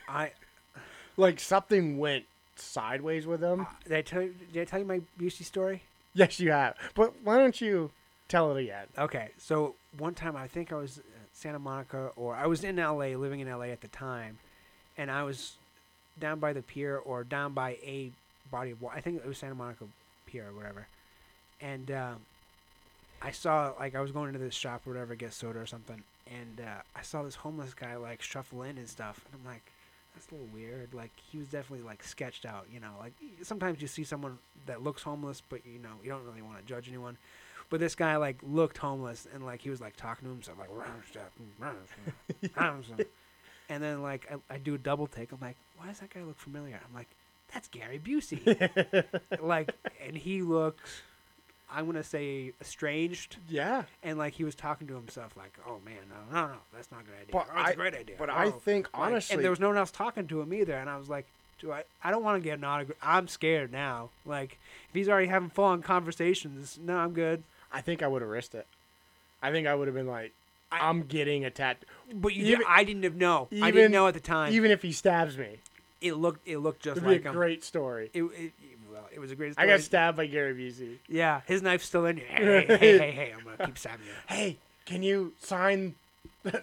I 0.09 0.33
Like 1.17 1.41
something 1.41 1.99
went 1.99 2.25
sideways 2.57 3.27
with 3.27 3.41
him. 3.41 3.67
did 3.85 3.93
I 3.95 4.03
tell 4.03 4.23
you, 4.23 4.35
did 4.53 4.63
I 4.63 4.65
tell 4.65 4.79
you 4.81 4.85
my 4.85 5.01
Busey 5.19 5.45
story? 5.45 5.83
Yes, 6.13 6.39
you 6.39 6.51
have. 6.53 6.77
But 6.95 7.15
why 7.23 7.39
don't 7.39 7.61
you 7.61 7.91
tell 8.29 8.57
it 8.57 8.63
again? 8.63 8.87
Okay, 8.97 9.31
so 9.39 9.75
one 9.99 10.15
time 10.15 10.37
I 10.37 10.47
think 10.47 10.73
I 10.73 10.77
was 10.77 10.99
at 10.99 11.05
Santa 11.33 11.59
Monica, 11.59 12.11
or 12.17 12.37
I 12.37 12.47
was 12.47 12.63
in 12.63 12.77
LA, 12.77 13.17
living 13.17 13.41
in 13.41 13.49
LA 13.51 13.65
at 13.67 13.81
the 13.81 13.89
time, 13.89 14.39
and 14.97 15.11
I 15.11 15.25
was 15.25 15.55
down 16.21 16.39
by 16.39 16.53
the 16.53 16.63
pier 16.63 16.97
or 16.97 17.25
down 17.25 17.53
by 17.53 17.71
a 17.85 18.13
body 18.51 18.71
of 18.71 18.81
water. 18.81 18.97
I 18.97 19.01
think 19.01 19.17
it 19.17 19.27
was 19.27 19.39
Santa 19.39 19.57
Monica 19.57 19.87
Pier 20.27 20.47
or 20.49 20.53
whatever. 20.57 20.87
And 21.61 21.91
um, 21.91 22.17
I 23.25 23.31
saw, 23.31 23.73
like, 23.79 23.95
I 23.95 24.01
was 24.01 24.13
going 24.13 24.29
into 24.29 24.39
this 24.39 24.55
shop 24.55 24.87
or 24.87 24.91
whatever, 24.91 25.15
get 25.15 25.33
soda 25.33 25.59
or 25.59 25.67
something, 25.67 26.03
and 26.27 26.61
uh, 26.61 26.83
I 26.95 27.03
saw 27.03 27.23
this 27.23 27.37
homeless 27.37 27.73
guy, 27.73 27.97
like, 27.97 28.21
shuffle 28.21 28.63
in 28.63 28.77
and 28.77 28.89
stuff. 28.89 29.25
And 29.27 29.41
I'm 29.41 29.51
like, 29.51 29.63
that's 30.15 30.29
a 30.31 30.35
little 30.35 30.49
weird. 30.53 30.93
Like, 30.93 31.11
he 31.33 31.39
was 31.39 31.49
definitely, 31.49 31.87
like, 31.87 32.05
sketched 32.05 32.45
out, 32.45 32.67
you 32.73 32.81
know. 32.81 32.93
Like, 33.01 33.15
sometimes 33.43 33.81
you 33.81 33.89
see 33.89 34.05
someone 34.05 34.39
that 34.67 34.83
looks 34.83 35.03
homeless, 35.03 35.43
but, 35.49 35.61
you 35.65 35.79
know, 35.79 35.89
you 36.03 36.11
don't 36.11 36.25
really 36.25 36.43
want 36.43 36.59
to 36.59 36.65
judge 36.65 36.89
anyone. 36.89 37.17
But 37.71 37.81
this 37.81 37.95
guy 37.95 38.17
like 38.17 38.37
looked 38.43 38.79
homeless 38.79 39.27
and 39.33 39.45
like 39.45 39.63
he 39.63 39.71
was 39.71 39.81
like 39.81 39.97
talking 39.97 40.29
to 40.29 40.31
himself 40.33 40.59
like 40.59 40.69
and 43.69 43.83
then 43.83 44.03
like 44.03 44.31
I, 44.31 44.55
I 44.55 44.59
do 44.59 44.75
a 44.75 44.79
double 44.79 45.07
take. 45.07 45.33
I'm 45.33 45.41
like, 45.41 45.57
why 45.77 45.87
does 45.87 45.99
that 46.01 46.11
guy 46.11 46.23
look 46.23 46.39
familiar? 46.39 46.79
I'm 46.87 46.95
like, 46.95 47.09
that's 47.53 47.69
Gary 47.69 47.99
Busey. 47.99 49.05
like, 49.43 49.71
and 50.07 50.17
he 50.17 50.43
looked, 50.43 50.81
I'm 51.75 51.87
gonna 51.87 52.05
say 52.05 52.53
estranged, 52.61 53.37
Yeah. 53.49 53.83
and 54.03 54.17
like 54.19 54.35
he 54.35 54.45
was 54.45 54.55
talking 54.55 54.87
to 54.87 54.95
himself 54.95 55.37
like, 55.37 55.53
oh 55.67 55.81
man, 55.85 55.97
no, 56.09 56.41
no, 56.41 56.47
no, 56.49 56.55
that's 56.73 56.91
not 56.93 57.01
a 57.01 57.05
good 57.05 57.15
idea. 57.15 57.33
But 57.33 57.47
oh, 57.53 57.61
it's 57.61 57.69
I- 57.69 57.73
a 57.73 57.77
great 57.77 57.95
idea. 57.95 58.17
But 58.19 58.31
oh, 58.31 58.35
I 58.35 58.47
Oh." 58.47 58.51
think 58.53 58.89
Like, 58.93 59.03
honestly, 59.03 59.35
and 59.35 59.43
there 59.45 59.51
was 59.51 59.61
no 59.61 59.69
one 59.69 59.77
else 59.77 59.91
talking 59.91 60.27
to 60.29 60.41
him 60.41 60.55
either. 60.55 60.75
And 60.75 60.89
I 60.89 60.97
was 60.97 61.09
like, 61.09 61.27
do 61.59 61.73
I? 61.73 61.85
I 62.03 62.11
don't 62.11 62.23
want 62.23 62.41
to 62.43 62.45
get 62.49 62.59
an 62.59 62.65
autograph. 62.65 62.99
I'm 63.03 63.27
scared 63.29 63.73
now. 63.73 64.11
Like, 64.25 64.59
if 64.89 64.95
he's 64.95 65.09
already 65.09 65.27
having 65.29 65.51
full 65.51 65.65
on 65.65 65.83
conversations, 65.83 66.79
no, 66.83 66.97
I'm 66.97 67.13
good. 67.13 67.43
I 67.73 67.81
think 67.81 68.03
I 68.03 68.07
would 68.09 68.23
have 68.23 68.31
risked 68.31 68.55
it. 68.55 68.67
I 69.43 69.51
think 69.51 69.67
I 69.67 69.75
would 69.75 69.89
have 69.89 69.95
been 69.95 70.07
like, 70.07 70.33
I- 70.71 70.89
I'm 70.89 71.03
getting 71.03 71.45
attacked, 71.45 71.85
But 72.13 72.35
you, 72.35 72.45
Even- 72.47 72.59
did, 72.61 72.67
I 72.69 72.85
didn't 72.85 73.17
know. 73.17 73.49
I 73.63 73.71
didn't 73.71 73.93
know 73.93 74.07
at 74.07 74.15
the 74.15 74.21
time. 74.21 74.53
even 74.53 74.71
if 74.71 74.83
he 74.83 74.93
stabs 74.93 75.37
me. 75.39 75.59
it 76.01 76.15
looked, 76.15 76.47
it 76.47 76.59
looked 76.59 76.83
just 76.83 76.99
It'd 76.99 77.09
like 77.09 77.23
be 77.23 77.27
a 77.29 77.31
him. 77.31 77.35
great 77.37 77.65
story. 77.65 78.11
It, 78.13 78.23
it, 78.25 78.53
it 79.13 79.19
was 79.19 79.31
a 79.31 79.37
great. 79.37 79.55
I 79.57 79.67
got 79.67 79.81
stabbed 79.81 80.17
by 80.17 80.27
Gary 80.27 80.55
Busey. 80.55 80.99
Yeah, 81.09 81.41
his 81.47 81.63
knife's 81.63 81.87
still 81.87 82.07
in 82.07 82.19
you. 82.19 82.25
Hey, 82.29 82.45
hey, 82.45 82.77
hey, 82.77 82.99
hey, 82.99 83.11
hey! 83.13 83.33
I'm 83.37 83.45
gonna 83.45 83.67
keep 83.67 83.79
stabbing 83.79 84.07
you. 84.07 84.13
Hey, 84.27 84.57
can 84.87 85.03
you 85.03 85.33
sign 85.41 85.95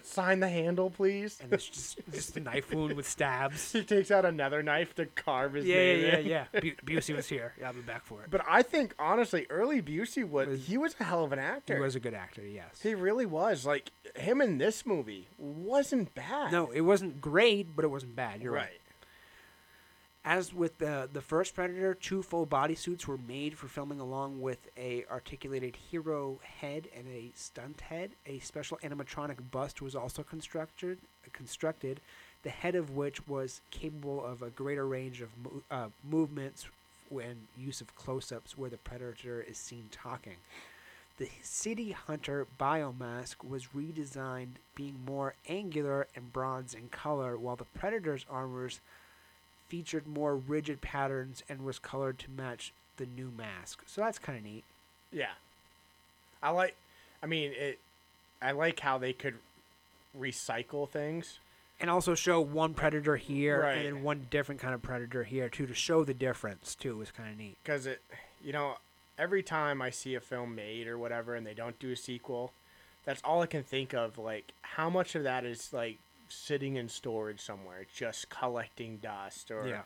sign 0.04 0.38
the 0.38 0.48
handle, 0.48 0.90
please? 0.90 1.38
And 1.42 1.52
it's 1.52 1.66
just, 1.68 1.98
just 2.12 2.36
a 2.36 2.40
knife 2.40 2.72
wound 2.72 2.94
with 2.94 3.08
stabs. 3.08 3.72
He 3.72 3.82
takes 3.82 4.12
out 4.12 4.24
another 4.24 4.62
knife 4.62 4.94
to 4.94 5.06
carve 5.06 5.54
his 5.54 5.64
Yeah, 5.64 5.74
name 5.74 6.00
yeah, 6.04 6.16
in. 6.18 6.26
yeah, 6.26 6.44
yeah. 6.52 6.60
Bu- 6.60 6.76
Busey 6.86 7.16
was 7.16 7.28
here. 7.28 7.52
Yeah, 7.58 7.66
I'll 7.68 7.72
be 7.72 7.80
back 7.80 8.04
for 8.04 8.22
it. 8.22 8.30
But 8.30 8.42
I 8.48 8.62
think 8.62 8.94
honestly, 8.98 9.46
early 9.50 9.82
Busey 9.82 10.22
was, 10.28 10.46
Was- 10.46 10.66
he 10.66 10.78
was 10.78 10.94
a 11.00 11.04
hell 11.04 11.24
of 11.24 11.32
an 11.32 11.40
actor. 11.40 11.74
He 11.74 11.80
was 11.80 11.96
a 11.96 12.00
good 12.00 12.14
actor. 12.14 12.42
Yes. 12.46 12.80
He 12.80 12.94
really 12.94 13.26
was. 13.26 13.66
Like 13.66 13.90
him 14.14 14.40
in 14.40 14.58
this 14.58 14.86
movie 14.86 15.26
wasn't 15.36 16.14
bad. 16.14 16.52
No, 16.52 16.70
it 16.70 16.82
wasn't 16.82 17.20
great, 17.20 17.74
but 17.74 17.84
it 17.84 17.88
wasn't 17.88 18.14
bad. 18.14 18.40
You're 18.40 18.52
right. 18.52 18.62
right. 18.62 18.80
As 20.24 20.54
with 20.54 20.78
the 20.78 21.08
the 21.12 21.20
first 21.20 21.54
Predator, 21.54 21.94
two 21.94 22.22
full 22.22 22.46
bodysuits 22.46 23.06
were 23.06 23.18
made 23.18 23.58
for 23.58 23.66
filming, 23.66 23.98
along 23.98 24.40
with 24.40 24.68
a 24.76 25.04
articulated 25.10 25.74
hero 25.74 26.38
head 26.44 26.86
and 26.96 27.08
a 27.08 27.32
stunt 27.34 27.80
head. 27.80 28.10
A 28.26 28.38
special 28.38 28.78
animatronic 28.84 29.38
bust 29.50 29.82
was 29.82 29.96
also 29.96 30.22
constructed. 30.22 30.98
Constructed, 31.32 32.00
the 32.42 32.50
head 32.50 32.74
of 32.74 32.90
which 32.90 33.26
was 33.26 33.62
capable 33.70 34.24
of 34.24 34.42
a 34.42 34.50
greater 34.50 34.86
range 34.86 35.22
of 35.22 35.30
mo- 35.42 35.62
uh, 35.70 35.88
movements 36.08 36.68
and 37.10 37.48
use 37.58 37.80
of 37.80 37.94
close-ups, 37.96 38.56
where 38.56 38.70
the 38.70 38.76
Predator 38.76 39.40
is 39.40 39.58
seen 39.58 39.88
talking. 39.90 40.36
The 41.18 41.28
City 41.42 41.92
Hunter 41.92 42.46
biomask 42.60 43.36
was 43.46 43.68
redesigned, 43.74 44.56
being 44.74 45.00
more 45.04 45.34
angular 45.48 46.06
and 46.14 46.32
bronze 46.32 46.74
in 46.74 46.88
color, 46.88 47.36
while 47.36 47.56
the 47.56 47.64
Predator's 47.64 48.26
armors 48.30 48.80
featured 49.72 50.06
more 50.06 50.36
rigid 50.36 50.82
patterns 50.82 51.42
and 51.48 51.62
was 51.64 51.78
colored 51.78 52.18
to 52.18 52.30
match 52.30 52.74
the 52.98 53.06
new 53.06 53.32
mask. 53.34 53.82
So 53.86 54.02
that's 54.02 54.18
kind 54.18 54.36
of 54.36 54.44
neat. 54.44 54.64
Yeah. 55.10 55.30
I 56.42 56.50
like. 56.50 56.76
I 57.22 57.26
mean, 57.26 57.52
it. 57.56 57.78
I 58.42 58.50
like 58.52 58.80
how 58.80 58.98
they 58.98 59.14
could 59.14 59.36
recycle 60.18 60.86
things. 60.86 61.38
And 61.80 61.88
also 61.88 62.14
show 62.14 62.38
one 62.38 62.74
predator 62.74 63.16
here 63.16 63.62
Right. 63.62 63.78
and 63.78 63.86
then 63.86 64.02
one 64.02 64.26
different 64.30 64.60
kind 64.60 64.74
of 64.74 64.82
predator 64.82 65.24
here 65.24 65.48
too 65.48 65.66
to 65.66 65.72
show 65.74 66.04
the 66.04 66.12
difference 66.14 66.74
too 66.74 66.98
was 66.98 67.10
kind 67.10 67.30
of 67.32 67.38
neat. 67.38 67.56
because 67.64 67.86
it 67.86 68.00
you 68.44 68.52
know 68.52 68.76
every 69.18 69.42
time 69.42 69.82
i 69.82 69.90
see 69.90 70.14
a 70.14 70.20
film 70.20 70.54
made 70.54 70.86
or 70.86 70.96
whatever 70.96 71.34
and 71.34 71.44
they 71.46 71.54
don't 71.54 71.76
do 71.80 71.90
a 71.90 71.96
sequel 71.96 72.52
that's 73.04 73.20
all 73.24 73.42
i 73.42 73.46
can 73.46 73.64
think 73.64 73.92
of 73.94 74.16
like 74.16 74.52
how 74.62 74.88
much 74.88 75.16
of 75.16 75.24
that 75.24 75.44
is 75.44 75.72
like 75.72 75.98
sitting 76.32 76.76
in 76.76 76.88
storage 76.88 77.40
somewhere 77.40 77.84
just 77.94 78.28
collecting 78.30 78.96
dust 78.98 79.50
or 79.50 79.66
Yeah. 79.68 79.82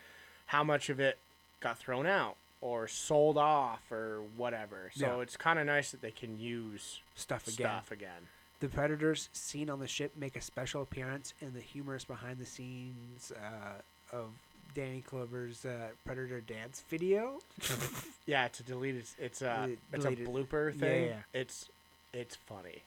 how 0.46 0.62
much 0.64 0.88
of 0.88 1.00
it 1.00 1.18
got 1.60 1.78
thrown 1.78 2.06
out 2.06 2.36
or 2.60 2.88
sold 2.88 3.36
off 3.36 3.90
or 3.92 4.22
whatever 4.36 4.90
so 4.94 5.16
Yeah. 5.16 5.22
it's 5.22 5.36
kind 5.36 5.58
of 5.58 5.66
nice 5.66 5.90
that 5.90 6.00
they 6.02 6.10
can 6.10 6.38
use 6.38 7.00
Stuff 7.14 7.44
again. 7.48 7.54
stuff 7.66 7.90
again 7.92 8.28
The 8.60 8.68
predators 8.68 9.28
seen 9.32 9.68
on 9.68 9.80
the 9.80 9.86
ship 9.86 10.12
make 10.16 10.34
a 10.36 10.40
special 10.40 10.80
appearance 10.82 11.34
in 11.40 11.52
the 11.52 11.60
humorous 11.60 12.04
behind 12.04 12.38
the 12.38 12.46
scenes 12.46 13.30
uh, 13.32 13.80
of 14.16 14.30
Danny 14.74 15.02
Glover's 15.10 15.64
uh, 15.66 15.88
Predator 16.04 16.40
dance 16.40 16.82
video. 16.88 17.40
yeah 18.26 18.46
it's 18.46 18.60
a 18.60 18.62
deleted 18.62 19.04
it's 19.18 19.42
a 19.42 19.54
Deleted- 19.56 19.78
it's 19.92 20.04
a 20.04 20.30
blooper 20.30 20.72
Yeah, 20.72 20.80
thing 20.80 21.04
yeah. 21.08 21.22
it's 21.34 21.68
it's 22.12 22.36
funny 22.36 22.82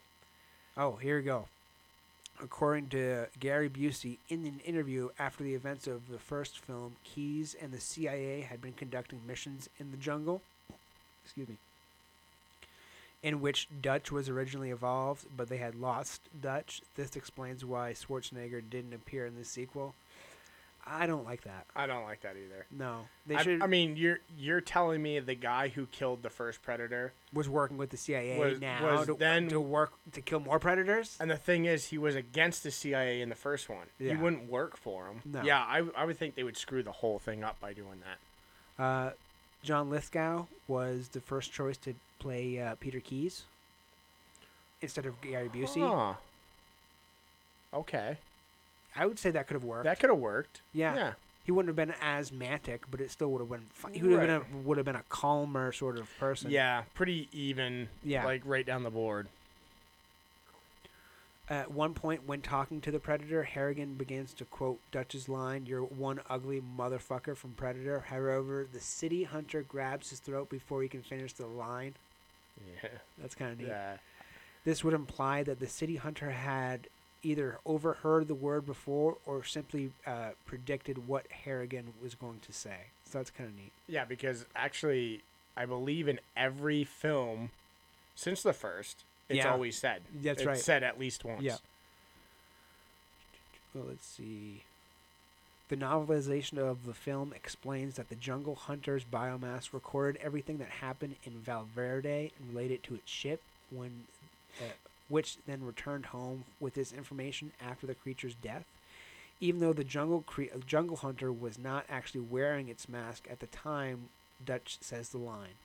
Oh, 0.78 0.96
here 0.96 1.18
we 1.18 1.24
go. 1.24 1.48
According 2.42 2.88
to 2.90 3.26
Gary 3.38 3.70
Busey, 3.70 4.18
in 4.30 4.46
an 4.46 4.62
interview 4.64 5.10
after 5.20 5.44
the 5.44 5.56
events 5.56 5.88
of 5.88 6.08
the 6.08 6.18
first 6.18 6.60
film, 6.60 6.96
Keys 7.04 7.54
and 7.62 7.74
the 7.74 7.82
CIA 7.82 8.42
had 8.42 8.62
been 8.62 8.72
conducting 8.72 9.20
missions 9.28 9.70
in 9.78 9.92
the 9.92 9.98
jungle. 9.98 10.42
Excuse 11.26 11.50
me. 11.50 11.58
In 13.22 13.42
which 13.42 13.68
Dutch 13.82 14.10
was 14.10 14.30
originally 14.30 14.70
involved, 14.70 15.26
but 15.36 15.50
they 15.50 15.58
had 15.58 15.76
lost 15.76 16.22
Dutch. 16.42 16.82
This 16.96 17.18
explains 17.18 17.66
why 17.66 17.92
Schwarzenegger 17.92 18.62
didn't 18.62 18.94
appear 18.94 19.26
in 19.26 19.36
the 19.36 19.44
sequel. 19.44 19.94
I 20.86 21.06
don't 21.06 21.24
like 21.24 21.44
that. 21.44 21.66
I 21.76 21.86
don't 21.88 22.04
like 22.04 22.22
that 22.22 22.36
either. 22.36 22.66
No, 22.72 23.02
they 23.28 23.36
I, 23.36 23.44
should 23.44 23.62
I 23.62 23.68
mean, 23.68 23.96
you're 23.96 24.20
you're 24.38 24.62
telling 24.62 25.02
me 25.02 25.20
the 25.20 25.36
guy 25.36 25.68
who 25.68 25.86
killed 25.88 26.24
the 26.24 26.30
first 26.30 26.62
predator, 26.64 27.14
was 27.34 27.48
working 27.48 27.78
with 27.78 27.92
the 27.92 27.98
CIA 27.98 28.40
was- 28.40 28.60
now 28.60 28.98
was 28.98 29.06
to, 29.08 29.14
then- 29.14 29.50
to 29.50 29.60
work 29.62 29.94
to 30.14 30.22
kill 30.22 30.40
more 30.40 30.60
predators. 30.60 31.16
and 31.20 31.30
the 31.30 31.38
thing 31.38 31.66
is, 31.66 31.86
he 31.86 31.98
was 31.98 32.16
against 32.16 32.64
the 32.64 32.72
CIA 32.72 33.22
in 33.22 33.30
the 33.30 33.36
first 33.36 33.70
one. 33.70 33.88
Yeah. 34.00 34.12
He 34.12 34.18
wouldn't 34.18 34.50
work 34.50 34.78
for 34.78 35.08
him. 35.08 35.22
No. 35.26 35.44
Yeah, 35.44 35.60
I, 35.60 35.84
I 35.96 36.06
would 36.06 36.18
think 36.18 36.36
they 36.36 36.44
would 36.44 36.58
screw 36.58 36.82
the 36.82 36.92
whole 36.92 37.20
thing 37.20 37.44
up 37.44 37.60
by 37.60 37.74
doing 37.74 38.02
that. 38.78 38.84
Uh, 38.84 39.12
John 39.62 39.90
Lithgow 39.90 40.46
was 40.68 41.10
the 41.10 41.22
first 41.22 41.52
choice 41.52 41.78
to 41.78 41.94
play 42.18 42.60
uh, 42.60 42.76
Peter 42.80 43.00
Keys 43.00 43.44
instead 44.82 45.06
of 45.06 45.20
Gary 45.22 45.50
Busey. 45.50 45.86
Huh. 45.88 46.14
Okay, 47.74 48.18
I 48.96 49.06
would 49.06 49.20
say 49.20 49.32
that 49.32 49.48
could 49.48 49.56
have 49.56 49.64
worked. 49.64 49.84
that 49.86 50.00
could 50.00 50.10
have 50.10 50.20
worked. 50.20 50.62
Yeah. 50.74 50.96
Yeah. 50.96 51.14
he 51.46 51.52
wouldn't 51.52 51.70
have 51.70 51.76
been 51.76 51.96
as 52.02 52.32
manic, 52.32 52.82
but 52.92 53.00
it 53.02 53.12
still 53.12 53.32
would 53.32 53.40
have 53.40 53.50
been. 53.50 53.66
Fun. 53.74 53.94
He 53.94 54.02
would 54.04 54.12
have 54.12 54.22
been 54.22 54.30
a, 54.30 54.68
would 54.68 54.78
have 54.78 54.86
been 54.86 54.96
a 54.96 55.04
calmer 55.10 55.72
sort 55.72 55.98
of 55.98 56.08
person. 56.20 56.52
Yeah, 56.52 56.84
pretty 56.94 57.28
even. 57.32 57.90
Yeah. 58.04 58.26
Like 58.26 58.42
right 58.46 58.66
down 58.66 58.84
the 58.84 58.90
board. 58.90 59.28
At 61.50 61.72
one 61.72 61.96
point, 61.96 62.28
when 62.28 62.42
talking 62.42 62.80
to 62.82 62.92
the 62.92 63.00
Predator, 63.00 63.42
Harrigan 63.42 63.96
begins 63.96 64.34
to 64.36 64.46
quote 64.46 64.78
Dutch's 64.92 65.28
line, 65.28 65.66
You're 65.66 65.82
one 65.82 66.20
ugly 66.30 66.62
motherfucker 66.62 67.36
from 67.36 67.54
Predator. 67.54 68.02
However, 68.08 68.68
the 68.72 68.80
city 68.80 69.24
hunter 69.24 69.64
grabs 69.64 70.12
his 70.12 70.20
throat 70.20 70.50
before 70.52 70.84
he 70.84 70.88
can 70.88 71.02
finish 71.02 71.34
the 71.34 71.48
line. 71.48 71.96
Yeah. 72.84 72.90
That's 73.20 73.34
kind 73.34 73.52
of 73.54 73.58
neat. 73.58 73.70
Yeah. 73.70 73.98
This 74.64 74.84
would 74.84 74.94
imply 74.94 75.42
that 75.42 75.60
the 75.60 75.68
city 75.68 75.96
hunter 75.96 76.30
had 76.30 76.88
either 77.24 77.60
overheard 77.66 78.28
the 78.28 78.36
word 78.36 78.66
before 78.66 79.18
or 79.26 79.44
simply 79.44 79.92
uh, 80.08 80.30
predicted 80.46 81.08
what 81.08 81.26
Harrigan 81.46 81.94
was 82.02 82.16
going 82.16 82.40
to 82.42 82.54
say. 82.54 82.78
So 83.06 83.18
that's 83.20 83.30
kind 83.30 83.50
of 83.50 83.56
neat. 83.56 83.72
Yeah, 83.88 84.06
because 84.06 84.46
actually, 84.56 85.22
I 85.58 85.66
believe 85.66 86.08
in 86.08 86.20
every 86.38 86.84
film 86.84 87.50
since 88.16 88.42
the 88.44 88.54
first, 88.54 89.04
it's 89.28 89.38
Yeah. 89.38 89.52
always 89.52 89.78
said. 89.78 90.02
That's 90.14 90.42
it's 90.42 90.46
right. 90.48 90.58
said 90.58 90.84
at 90.84 91.00
least 91.00 91.24
once. 91.26 91.42
Yeah. 91.44 91.58
Well, 93.74 93.86
let's 93.88 94.06
see. 94.08 94.64
The 95.70 95.78
novelization 95.78 96.58
of 96.58 96.86
the 96.86 96.94
film 96.96 97.32
explains 97.36 97.96
that 97.96 98.10
the 98.10 98.16
jungle 98.16 98.56
hunter's 98.56 99.04
biomask 99.04 99.72
recorded 99.72 100.20
everything 100.24 100.58
that 100.58 100.70
happened 100.70 101.16
in 101.24 101.34
Valverde 101.34 102.32
and 102.40 102.50
related 102.50 102.82
to 102.84 102.96
its 102.96 103.12
ship, 103.12 103.42
when, 103.70 104.06
uh, 104.60 104.64
which 105.10 105.38
then 105.46 105.66
returned 105.66 106.08
home 106.08 106.46
with 106.60 106.76
this 106.76 106.94
information 106.94 107.52
after 107.60 107.86
the 107.86 107.96
creature's 107.96 108.36
death. 108.36 108.66
Even 109.42 109.60
though 109.60 109.74
the 109.74 109.84
jungle 109.84 110.22
cre- 110.22 110.44
jungle 110.66 110.98
hunter 110.98 111.32
was 111.32 111.58
not 111.58 111.86
actually 111.90 112.22
wearing 112.22 112.70
its 112.70 112.88
mask 112.88 113.26
at 113.30 113.40
the 113.40 113.48
time, 113.48 114.10
Dutch 114.46 114.78
says 114.82 115.10
the 115.10 115.18
line. 115.18 115.58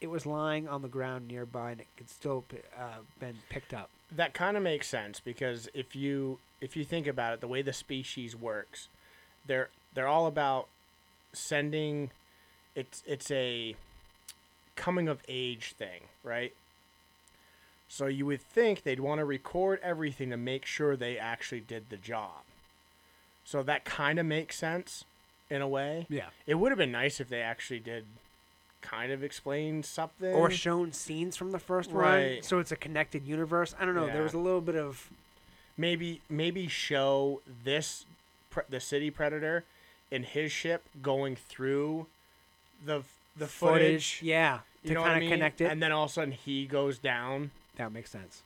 It 0.00 0.08
was 0.08 0.26
lying 0.26 0.68
on 0.68 0.82
the 0.82 0.88
ground 0.88 1.26
nearby, 1.26 1.72
and 1.72 1.80
it 1.80 1.86
could 1.96 2.08
still 2.08 2.44
uh, 2.78 2.98
been 3.18 3.38
picked 3.48 3.74
up. 3.74 3.90
That 4.14 4.32
kind 4.32 4.56
of 4.56 4.62
makes 4.62 4.88
sense 4.88 5.20
because 5.20 5.68
if 5.74 5.96
you 5.96 6.38
if 6.60 6.76
you 6.76 6.84
think 6.84 7.06
about 7.06 7.34
it, 7.34 7.40
the 7.40 7.48
way 7.48 7.62
the 7.62 7.72
species 7.72 8.36
works, 8.36 8.88
they're 9.46 9.70
they're 9.94 10.06
all 10.06 10.26
about 10.26 10.68
sending. 11.32 12.10
It's 12.74 13.02
it's 13.06 13.30
a 13.30 13.74
coming 14.76 15.08
of 15.08 15.20
age 15.28 15.74
thing, 15.76 16.02
right? 16.22 16.52
So 17.88 18.06
you 18.06 18.26
would 18.26 18.40
think 18.42 18.82
they'd 18.82 19.00
want 19.00 19.18
to 19.20 19.24
record 19.24 19.80
everything 19.82 20.30
to 20.30 20.36
make 20.36 20.64
sure 20.66 20.94
they 20.96 21.18
actually 21.18 21.60
did 21.60 21.88
the 21.88 21.96
job. 21.96 22.42
So 23.44 23.62
that 23.62 23.84
kind 23.84 24.18
of 24.18 24.26
makes 24.26 24.56
sense 24.58 25.04
in 25.48 25.62
a 25.62 25.68
way. 25.68 26.06
Yeah. 26.10 26.26
It 26.46 26.56
would 26.56 26.70
have 26.70 26.78
been 26.78 26.92
nice 26.92 27.18
if 27.18 27.28
they 27.30 27.40
actually 27.40 27.80
did 27.80 28.04
kind 28.82 29.10
of 29.10 29.24
explain 29.24 29.82
something. 29.82 30.34
or 30.34 30.50
shown 30.50 30.92
scenes 30.92 31.36
from 31.36 31.50
the 31.52 31.58
first 31.58 31.90
one, 31.90 32.04
Right. 32.04 32.44
so 32.44 32.58
it's 32.58 32.70
a 32.72 32.76
connected 32.76 33.26
universe. 33.26 33.74
I 33.80 33.84
don't 33.86 33.94
know. 33.94 34.06
There 34.06 34.22
was 34.22 34.34
a 34.34 34.38
little 34.38 34.60
bit 34.60 34.76
of 34.76 35.08
maybe 35.76 36.20
maybe 36.28 36.68
show 36.68 37.40
this 37.64 38.04
pre- 38.50 38.64
the 38.68 38.80
city 38.80 39.10
predator 39.10 39.64
in 40.10 40.22
his 40.24 40.52
ship 40.52 40.84
going 41.02 41.36
through 41.36 42.06
the 42.84 43.02
the 43.36 43.46
footage, 43.46 44.20
yeah, 44.22 44.60
you 44.82 44.90
to 44.90 44.94
kind 44.96 45.02
what 45.04 45.10
I 45.10 45.14
of 45.14 45.20
mean? 45.20 45.30
connect 45.30 45.60
it. 45.60 45.70
and 45.72 45.82
then 45.82 45.90
all 45.92 46.04
of 46.04 46.10
a 46.10 46.12
sudden 46.12 46.32
he 46.32 46.66
goes 46.66 46.98
down. 46.98 47.50
That 47.78 47.92
makes 47.92 48.10
sense. 48.10 48.42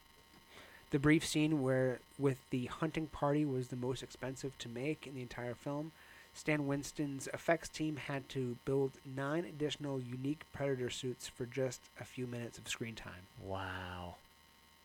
The 0.90 0.98
brief 0.98 1.26
scene 1.26 1.62
where 1.62 1.98
with 2.18 2.38
the 2.50 2.66
hunting 2.66 3.06
party 3.06 3.44
was 3.44 3.68
the 3.68 3.76
most 3.76 4.02
expensive 4.02 4.56
to 4.58 4.68
make 4.68 5.06
in 5.06 5.14
the 5.14 5.22
entire 5.22 5.54
film. 5.54 5.92
Stan 6.34 6.66
Winston's 6.66 7.28
effects 7.34 7.68
team 7.68 7.96
had 7.96 8.28
to 8.30 8.56
build 8.64 8.92
nine 9.04 9.44
additional 9.44 10.00
unique 10.00 10.44
predator 10.52 10.90
suits 10.90 11.28
for 11.28 11.46
just 11.46 11.80
a 12.00 12.04
few 12.04 12.26
minutes 12.26 12.58
of 12.58 12.68
screen 12.68 12.94
time. 12.94 13.26
Wow. 13.42 14.16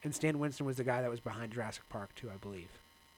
And 0.04 0.16
Stan 0.16 0.40
Winston 0.40 0.66
was 0.66 0.78
the 0.78 0.84
guy 0.84 1.02
that 1.02 1.10
was 1.10 1.20
behind 1.20 1.54
Jurassic 1.54 1.84
Park 1.90 2.16
too, 2.16 2.30
I 2.34 2.38
believe. 2.38 2.70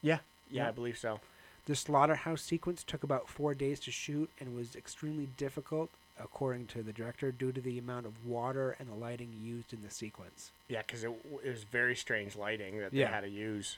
Yeah, 0.02 0.20
yeah, 0.50 0.68
I 0.68 0.72
believe 0.72 0.98
so. 0.98 1.20
The 1.65 1.76
slaughterhouse 1.76 2.42
sequence 2.42 2.84
took 2.84 3.04
about 3.04 3.30
four 3.30 3.54
days 3.54 3.80
to 3.82 3.92
shoot 3.92 4.30
and 4.39 4.56
was 4.56 4.76
extremely 4.76 5.28
difficult, 5.38 5.89
according 6.21 6.67
to 6.67 6.84
the 6.84 6.91
director, 6.93 7.32
due 7.32 7.51
to 7.51 7.62
the 7.62 7.77
amount 7.77 8.05
of 8.05 8.25
water 8.25 8.75
and 8.79 8.89
the 8.89 8.93
lighting 8.95 9.29
used 9.43 9.73
in 9.73 9.82
the 9.84 9.89
sequence. 9.89 10.51
Yeah, 10.67 10.82
because 10.86 11.03
it, 11.03 11.12
it 11.43 11.49
was 11.49 11.63
very 11.63 11.95
strange 11.95 12.36
lighting 12.36 12.79
that 12.79 12.93
Yeah. 12.93 13.05
they 13.08 13.12
had 13.13 13.21
to 13.21 13.29
use. 13.29 13.77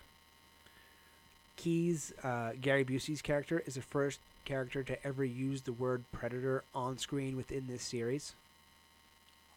Keys, 1.58 2.13
uh, 2.23 2.51
Gary 2.60 2.84
Busey's 2.84 3.21
character, 3.21 3.62
is 3.65 3.75
the 3.75 3.82
first 3.82 4.19
character 4.45 4.82
to 4.84 5.06
ever 5.06 5.23
use 5.23 5.62
the 5.62 5.73
word 5.73 6.04
predator 6.12 6.63
on 6.73 6.97
screen 6.97 7.38
within 7.38 7.67
this 7.67 7.84
series. 7.84 8.34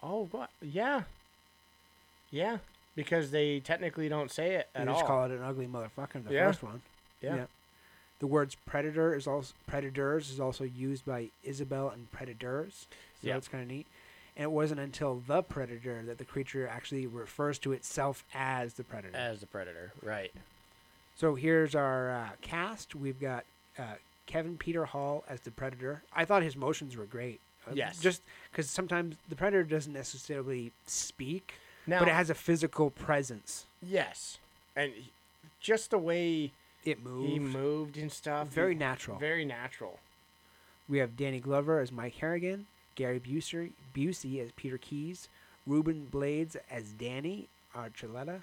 Oh, 0.03 0.29
what? 0.31 0.51
Yeah, 0.61 1.05
yeah, 2.31 2.59
because 2.95 3.31
they 3.31 3.61
technically 3.61 4.09
don't 4.11 4.31
say 4.31 4.57
it 4.57 4.69
They 4.75 4.81
at 4.81 4.87
just 4.89 5.03
all. 5.03 5.07
call 5.07 5.25
it 5.25 5.31
an 5.31 5.43
ugly 5.43 5.67
motherfucker 5.67 6.17
in 6.17 6.25
the 6.25 6.35
Yeah. 6.35 6.47
first 6.49 6.63
one. 6.63 6.83
yeah. 7.23 7.47
The 8.25 8.29
words 8.29 8.55
predator 8.65 9.15
is 9.15 9.27
also 9.27 9.53
predators 9.67 10.31
is 10.31 10.41
also 10.41 10.65
used 10.65 11.05
by 11.05 11.29
Isabelle 11.43 11.91
and 11.91 12.11
predators. 12.11 12.87
So 13.21 13.29
Yeah. 13.29 13.35
that's 13.35 13.49
kind 13.49 13.63
of 13.63 13.69
neat. 13.69 13.87
And 14.35 14.45
it 14.45 14.51
wasn't 14.51 14.81
until 14.81 15.23
the 15.27 15.43
predator 15.43 16.03
that 16.07 16.17
the 16.17 16.25
creature 16.25 16.67
actually 16.67 17.07
refers 17.07 17.59
to 17.59 17.73
itself 17.73 18.25
as 18.33 18.73
the 18.75 18.83
predator. 18.83 19.15
as 19.15 19.41
the 19.41 19.47
predator, 19.47 19.93
right? 20.03 20.33
So 21.15 21.35
here's 21.35 21.75
our 21.75 22.11
uh, 22.13 22.29
cast. 22.41 22.95
We've 22.95 23.21
got 23.21 23.45
uh, 23.79 23.97
Kevin 24.25 24.57
Peter 24.57 24.87
Hall 24.87 25.23
as 25.29 25.41
the 25.43 25.51
Predator. 25.51 26.03
I 26.17 26.25
thought 26.25 26.43
his 26.43 26.57
motions 26.57 26.97
were 26.97 27.05
great. 27.05 27.41
Uh, 27.69 27.73
Yes. 27.75 28.01
Just 28.01 28.23
because 28.51 28.71
sometimes 28.71 29.17
the 29.29 29.37
Predator 29.37 29.65
doesn't 29.65 29.93
necessarily 29.93 30.73
speak, 30.87 31.57
Now, 31.87 31.99
but 31.99 32.09
it 32.09 32.15
has 32.15 32.31
a 32.31 32.35
physical 32.35 32.89
presence. 32.89 33.67
yes, 33.83 34.39
and 34.75 34.95
just 35.61 35.91
the 35.91 35.99
way 35.99 36.53
It 36.85 37.03
moved. 37.03 37.29
he 37.29 37.39
moved 37.39 37.97
and 37.97 38.13
stuff, 38.13 38.49
Very 38.49 38.75
natural. 38.75 39.19
very 39.19 39.45
natural. 39.45 39.99
We 40.89 40.99
have 40.99 41.17
Danny 41.17 41.41
Glover 41.41 41.81
as 41.81 41.91
Mike 41.91 42.15
Harrigan, 42.17 42.67
Gary 42.95 43.19
Busey, 43.21 43.71
Busey 43.95 44.43
as 44.43 44.53
Peter 44.53 44.77
Keys, 44.79 45.29
Ruben 45.67 46.07
Blades 46.11 46.57
as 46.71 46.91
Danny 46.93 47.49
Archuleta, 47.75 48.43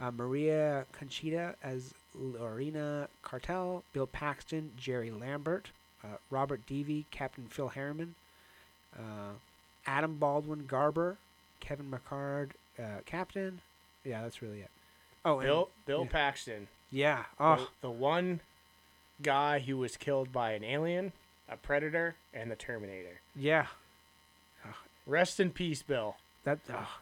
uh, 0.00 0.10
Maria 0.12 0.86
Conchita 0.92 1.56
as 1.62 1.92
Lorena 2.14 3.08
Cartel, 3.22 3.82
Bill 3.92 4.06
Paxton, 4.06 4.70
Jerry 4.76 5.10
Lambert, 5.10 5.70
uh, 6.04 6.16
Robert 6.30 6.60
Davi, 6.66 7.04
Captain 7.10 7.46
Phil 7.48 7.68
Harriman, 7.68 8.14
uh, 8.96 9.32
Adam 9.86 10.16
Baldwin 10.16 10.66
Garber, 10.66 11.16
Kevin 11.60 11.90
McCord, 11.90 12.50
uh, 12.78 13.00
Captain. 13.06 13.60
Yeah, 14.04 14.22
that's 14.22 14.42
really 14.42 14.60
it. 14.60 14.70
Oh, 15.24 15.38
and, 15.38 15.46
Bill 15.46 15.70
Bill 15.86 16.04
yeah. 16.04 16.10
Paxton, 16.10 16.68
yeah. 16.94 17.24
the, 17.38 17.44
Oh, 17.44 17.68
the 17.82 17.90
one 17.90 18.40
guy 19.22 19.58
who 19.60 19.76
was 19.76 19.96
killed 19.96 20.32
by 20.32 20.52
an 20.52 20.64
alien, 20.64 21.12
a 21.48 21.56
predator, 21.56 22.14
and 22.32 22.50
the 22.50 22.56
Terminator. 22.56 23.20
yeah. 23.36 23.66
Rest 25.06 25.38
in 25.38 25.50
peace, 25.50 25.82
Bill. 25.82 26.16
That. 26.44 26.60
Oh, 26.72 26.98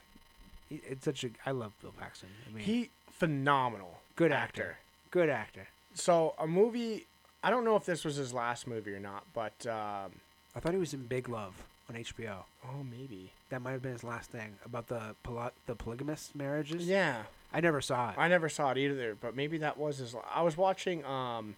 it's 0.70 1.04
such 1.04 1.22
a. 1.22 1.30
I 1.46 1.52
love 1.52 1.72
Bill 1.80 1.92
Paxton. 1.96 2.30
I 2.48 2.52
mean, 2.52 2.64
He 2.64 2.90
phenomenal, 3.12 4.00
Good 4.16 4.32
actor. 4.32 4.78
Good 5.12 5.28
actor. 5.28 5.68
So 5.94 6.34
a 6.38 6.46
movie, 6.48 7.06
I 7.44 7.50
don't 7.50 7.64
know 7.64 7.76
if 7.76 7.84
this 7.84 8.04
was 8.04 8.16
his 8.16 8.32
last 8.34 8.66
movie 8.66 8.92
or 8.92 8.98
not, 8.98 9.24
but 9.34 9.52
um, 9.66 10.10
I 10.56 10.60
thought 10.60 10.72
he 10.72 10.78
was 10.80 10.94
in 10.94 11.02
Big 11.06 11.28
Love 11.28 11.54
on 11.88 11.94
HBO. 11.94 12.38
oh 12.66 12.82
maybe. 12.90 13.30
That 13.50 13.62
might 13.62 13.72
have 13.72 13.82
been 13.82 13.92
his 13.92 14.02
last 14.02 14.30
thing 14.30 14.54
about 14.64 14.88
the 14.88 15.14
poly- 15.22 15.50
the 15.66 15.76
polygamous 15.76 16.30
marriages. 16.34 16.86
Yeah, 16.88 17.22
I 17.52 17.60
never 17.60 17.80
saw 17.80 18.10
it. 18.10 18.18
I 18.18 18.28
never 18.28 18.48
saw 18.48 18.70
it 18.70 18.78
either, 18.78 19.16
but 19.20 19.36
maybe 19.36 19.58
that 19.58 19.76
was 19.78 19.98
his. 19.98 20.14
I 20.34 20.42
was 20.42 20.56
watching 20.56 21.04
um. 21.04 21.56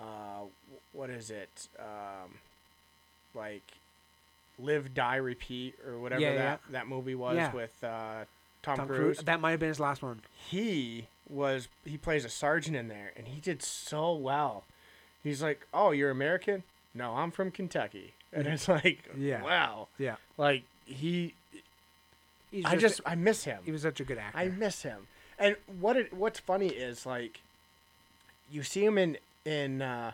Uh, 0.00 0.44
what 0.92 1.10
is 1.10 1.30
it? 1.30 1.68
Um, 1.78 2.34
like, 3.34 3.62
Live, 4.58 4.94
Die, 4.94 5.16
Repeat, 5.16 5.74
or 5.86 5.98
whatever 5.98 6.20
Yeah, 6.20 6.34
that 6.36 6.60
that 6.70 6.86
movie 6.88 7.14
was 7.16 7.36
Yeah. 7.36 7.52
with 7.52 7.72
uh, 7.82 8.24
Tom, 8.62 8.76
Tom 8.76 8.86
Cruise. 8.86 8.98
Cruise. 9.16 9.18
That 9.24 9.40
might 9.40 9.52
have 9.52 9.60
been 9.60 9.68
his 9.70 9.80
last 9.80 10.02
one. 10.02 10.20
He 10.48 11.08
was 11.28 11.68
he 11.84 11.96
plays 11.96 12.24
a 12.24 12.28
sergeant 12.28 12.76
in 12.76 12.88
there, 12.88 13.12
and 13.16 13.28
he 13.28 13.40
did 13.40 13.62
so 13.62 14.14
well. 14.14 14.64
He's 15.22 15.42
like, 15.42 15.66
"Oh, 15.74 15.90
you're 15.90 16.10
American? 16.10 16.62
No, 16.94 17.16
I'm 17.16 17.30
from 17.30 17.50
Kentucky." 17.50 18.14
And 18.32 18.46
it's 18.46 18.68
like, 18.68 19.08
Yeah. 19.16 19.42
wow, 19.42 19.88
Yeah. 19.98 20.16
like 20.36 20.62
he. 20.84 21.34
He's 22.50 22.64
I 22.64 22.76
just 22.76 23.00
I 23.06 23.14
miss 23.14 23.44
him. 23.44 23.58
he 23.64 23.72
was 23.72 23.82
such 23.82 24.00
a 24.00 24.04
good 24.04 24.18
actor. 24.18 24.38
I 24.38 24.48
miss 24.48 24.82
him. 24.82 25.06
And 25.38 25.56
what 25.80 25.96
it, 25.96 26.12
what's 26.14 26.40
funny 26.40 26.68
is 26.68 27.04
like 27.06 27.40
you 28.50 28.62
see 28.62 28.84
him 28.84 28.96
in 28.98 29.18
in 29.44 29.82
uh 29.82 30.12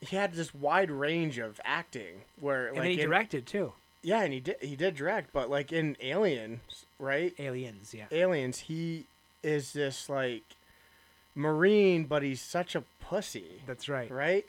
he 0.00 0.16
had 0.16 0.34
this 0.34 0.54
wide 0.54 0.90
range 0.90 1.38
of 1.38 1.60
acting 1.64 2.22
where 2.40 2.66
and 2.68 2.76
like 2.76 2.82
then 2.84 2.90
he 2.92 3.00
in- 3.00 3.08
directed 3.08 3.46
too. 3.46 3.72
yeah, 4.02 4.22
and 4.22 4.32
he 4.32 4.40
did 4.40 4.56
he 4.60 4.76
did 4.76 4.94
direct, 4.96 5.32
but 5.32 5.48
like 5.50 5.72
in 5.72 5.96
Aliens, 6.00 6.84
right? 6.98 7.34
Aliens, 7.38 7.94
yeah. 7.94 8.06
Aliens, 8.10 8.60
he 8.60 9.04
is 9.42 9.72
this 9.72 10.08
like 10.08 10.42
marine, 11.34 12.04
but 12.04 12.22
he's 12.22 12.40
such 12.40 12.74
a 12.74 12.84
pussy, 13.00 13.60
That's 13.66 13.88
right. 13.88 14.10
right? 14.10 14.46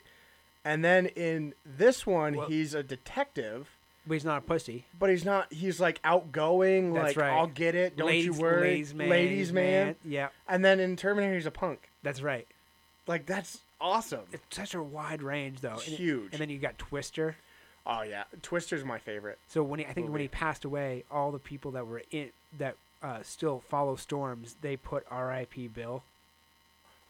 And 0.64 0.84
then 0.84 1.06
in 1.06 1.54
this 1.64 2.06
one, 2.06 2.36
Well- 2.36 2.48
he's 2.48 2.74
a 2.74 2.82
detective, 2.82 3.70
But 4.06 4.14
he's 4.14 4.24
not 4.24 4.38
a 4.38 4.40
pussy. 4.42 4.84
but 4.98 5.10
he's 5.10 5.24
not. 5.24 5.52
He's 5.52 5.80
like 5.80 5.98
outgoing, 6.04 6.92
That's 6.92 7.08
like 7.08 7.16
right. 7.16 7.32
I'll 7.32 7.48
get 7.48 7.74
it, 7.74 7.96
don't 7.96 8.14
you 8.14 8.32
worry, 8.32 8.60
ladies 8.62 8.94
man, 8.94 9.08
ladies 9.08 9.52
man. 9.52 9.96
Yeah, 10.04 10.28
And 10.48 10.64
then 10.64 10.78
in 10.80 10.96
Terminator, 10.96 11.34
he's 11.34 11.46
a 11.46 11.50
punk. 11.50 11.88
that's 12.02 12.22
right. 12.22 12.46
Like 13.08 13.26
that's 13.26 13.60
awesome. 13.80 14.20
It's 14.32 14.44
such 14.56 14.74
a 14.74 14.82
wide 14.82 15.22
range 15.22 15.60
though. 15.60 15.74
It's 15.74 15.86
And 15.86 15.94
it- 15.94 15.98
huge. 15.98 16.32
And 16.32 16.40
then 16.40 16.50
you 16.50 16.58
got 16.58 16.78
Twister. 16.78 17.36
Oh 17.84 18.02
yeah, 18.02 18.24
Twister's 18.42 18.84
my 18.84 18.98
favorite. 18.98 19.38
So 19.48 19.62
when 19.62 19.78
he, 19.80 19.86
I 19.86 19.92
think 19.92 20.10
when 20.10 20.20
he 20.20 20.28
passed 20.28 20.64
away, 20.64 21.04
all 21.10 21.30
the 21.30 21.38
people 21.38 21.70
that 21.72 21.86
were 21.86 22.02
in 22.10 22.30
that 22.58 22.74
uh, 23.02 23.22
still 23.22 23.62
follow 23.68 23.94
Storms, 23.96 24.56
they 24.60 24.76
put 24.76 25.04
R.I.P. 25.10 25.68
Bill. 25.68 26.02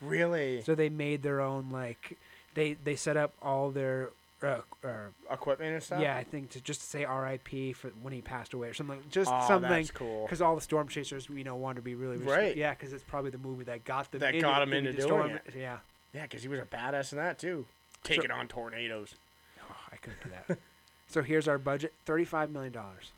Really, 0.02 0.60
So 0.62 0.74
they 0.74 0.90
made 0.90 1.22
their 1.22 1.40
own 1.40 1.70
like 1.70 2.18
they 2.54 2.74
they 2.84 2.96
set 2.96 3.16
up 3.16 3.32
all 3.40 3.70
their 3.70 4.10
uh, 4.42 4.60
uh, 4.84 4.88
equipment 5.30 5.72
and 5.72 5.82
stuff. 5.82 6.00
yeah 6.00 6.16
I 6.16 6.24
think 6.24 6.50
to 6.50 6.60
just 6.60 6.82
say 6.90 7.04
R.I.P. 7.04 7.72
for 7.72 7.88
when 8.02 8.12
he 8.12 8.20
passed 8.20 8.52
away 8.54 8.68
or 8.68 8.74
something 8.74 9.00
just 9.10 9.30
oh, 9.32 9.44
something 9.48 9.70
that's 9.70 9.90
cool. 9.90 10.24
because 10.24 10.42
all 10.42 10.54
the 10.54 10.60
storm 10.60 10.88
chasers 10.88 11.28
you 11.30 11.42
know 11.44 11.56
wanted 11.56 11.76
to 11.76 11.82
be 11.82 11.94
really 11.94 12.18
res- 12.18 12.26
Right. 12.26 12.56
yeah 12.56 12.70
because 12.74 12.92
it's 12.92 13.02
probably 13.04 13.30
the 13.30 13.38
movie 13.38 13.64
that 13.64 13.84
got 13.84 14.10
them 14.12 14.20
That 14.20 14.34
into, 14.34 14.46
got 14.46 14.60
'em 14.62 14.72
into 14.74 14.90
the 14.92 14.96
doing 14.98 15.08
storm 15.08 15.30
it. 15.30 15.42
yeah 15.56 15.78
Yeah, 16.12 16.22
because 16.22 16.42
he 16.42 16.48
was 16.48 16.60
a 16.60 16.64
badass 16.64 17.12
in 17.12 17.18
that 17.18 17.38
too, 17.38 17.64
taking 18.04 18.30
on 18.30 18.46
tornadoes. 18.48 19.14
oh, 19.60 19.76
I 19.92 19.96
couldn't 19.96 20.22
do 20.22 20.30
that 20.48 20.58
so 21.08 21.22
here's 21.22 21.48
our 21.48 21.58
budget 21.58 21.92
thirty 22.04 22.24
five 22.24 22.50
million 22.50 22.72
dollars 22.72 23.12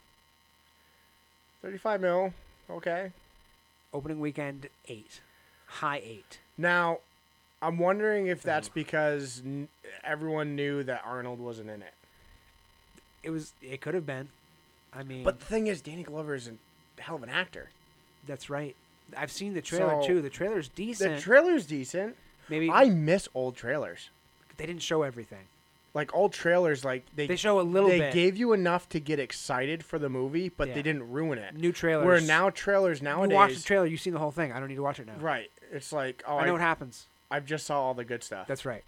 Thirty-five 1.63 2.01
mil. 2.01 2.33
Okay. 2.71 3.11
opening 3.93 4.21
weekend 4.21 4.69
eight 4.87 5.21
high 5.67 6.01
eight 6.05 6.39
Now, 6.57 6.99
I'm 7.61 7.79
wondering 7.79 8.27
if 8.29 8.39
uh-huh. 8.39 8.47
that's 8.47 8.69
because 8.69 9.43
n- 9.45 9.69
everyone 10.05 10.55
knew 10.57 10.83
that 10.85 11.03
Arnold 11.05 11.41
wasn't 11.41 11.71
in 11.71 11.83
it. 11.83 11.95
it 13.23 13.31
was 13.31 13.53
it 13.63 13.81
could 13.81 13.95
have 13.95 14.07
been 14.07 14.29
I 14.93 15.03
mean 15.03 15.25
But 15.25 15.41
the 15.41 15.47
thing 15.47 15.67
is, 15.67 15.81
Danny 15.81 16.03
Glover 16.03 16.35
is 16.35 16.49
a 16.49 17.03
hell 17.03 17.17
of 17.17 17.23
an 17.23 17.29
actor. 17.29 17.71
That's 18.27 18.49
right. 18.51 18.75
I've 19.17 19.33
seen 19.33 19.55
the 19.55 19.63
trailer 19.63 20.03
So, 20.03 20.07
too. 20.07 20.23
The 20.23 20.31
trailer's 20.31 20.69
decent. 20.69 21.17
The 21.17 21.21
trailer's 21.21 21.67
decent. 21.67 22.17
Maybe 22.49 22.71
I 22.71 22.87
miss 22.91 23.29
old 23.35 23.57
trailers. 23.57 24.11
they 24.57 24.67
didn't 24.67 24.83
show 24.83 25.03
everything. 25.03 25.47
Like 25.95 26.15
old 26.15 26.33
trailers, 26.33 26.85
like 26.85 27.05
they 27.17 27.27
They 27.27 27.37
show 27.37 27.61
a 27.61 27.63
little 27.63 27.89
they 27.89 27.99
bit. 27.99 28.15
gave 28.15 28.37
you 28.37 28.53
enough 28.53 28.89
to 28.91 29.01
get 29.01 29.19
excited 29.19 29.85
for 29.85 29.99
the 29.99 30.09
movie, 30.09 30.49
but 30.49 30.69
Yeah. 30.69 30.75
they 30.75 30.83
didn't 30.83 31.11
ruin 31.11 31.39
it. 31.39 31.55
new 31.55 31.73
trailers. 31.73 32.07
Where 32.07 32.21
now 32.21 32.51
trailers 32.51 33.01
you 33.01 33.05
nowadays, 33.05 33.35
watch 33.35 33.55
the 33.57 33.63
trailer, 33.63 33.87
you've 33.87 34.01
seen 34.01 34.13
the 34.13 34.19
whole 34.19 34.31
thing. 34.31 34.53
I 34.53 34.61
don't 34.61 34.69
need 34.69 34.77
to 34.77 34.83
watch 34.83 35.01
it 35.01 35.07
now. 35.07 35.17
right? 35.19 35.51
It's 35.73 35.93
like 35.93 36.23
oh, 36.27 36.37
I 36.39 36.47
know 36.47 36.53
what 36.53 36.61
happens. 36.61 37.07
I 37.31 37.41
just 37.41 37.67
saw 37.67 37.81
all 37.83 37.95
the 37.95 38.05
good 38.05 38.23
stuff. 38.25 38.47
That's 38.47 38.65
right. 38.65 38.85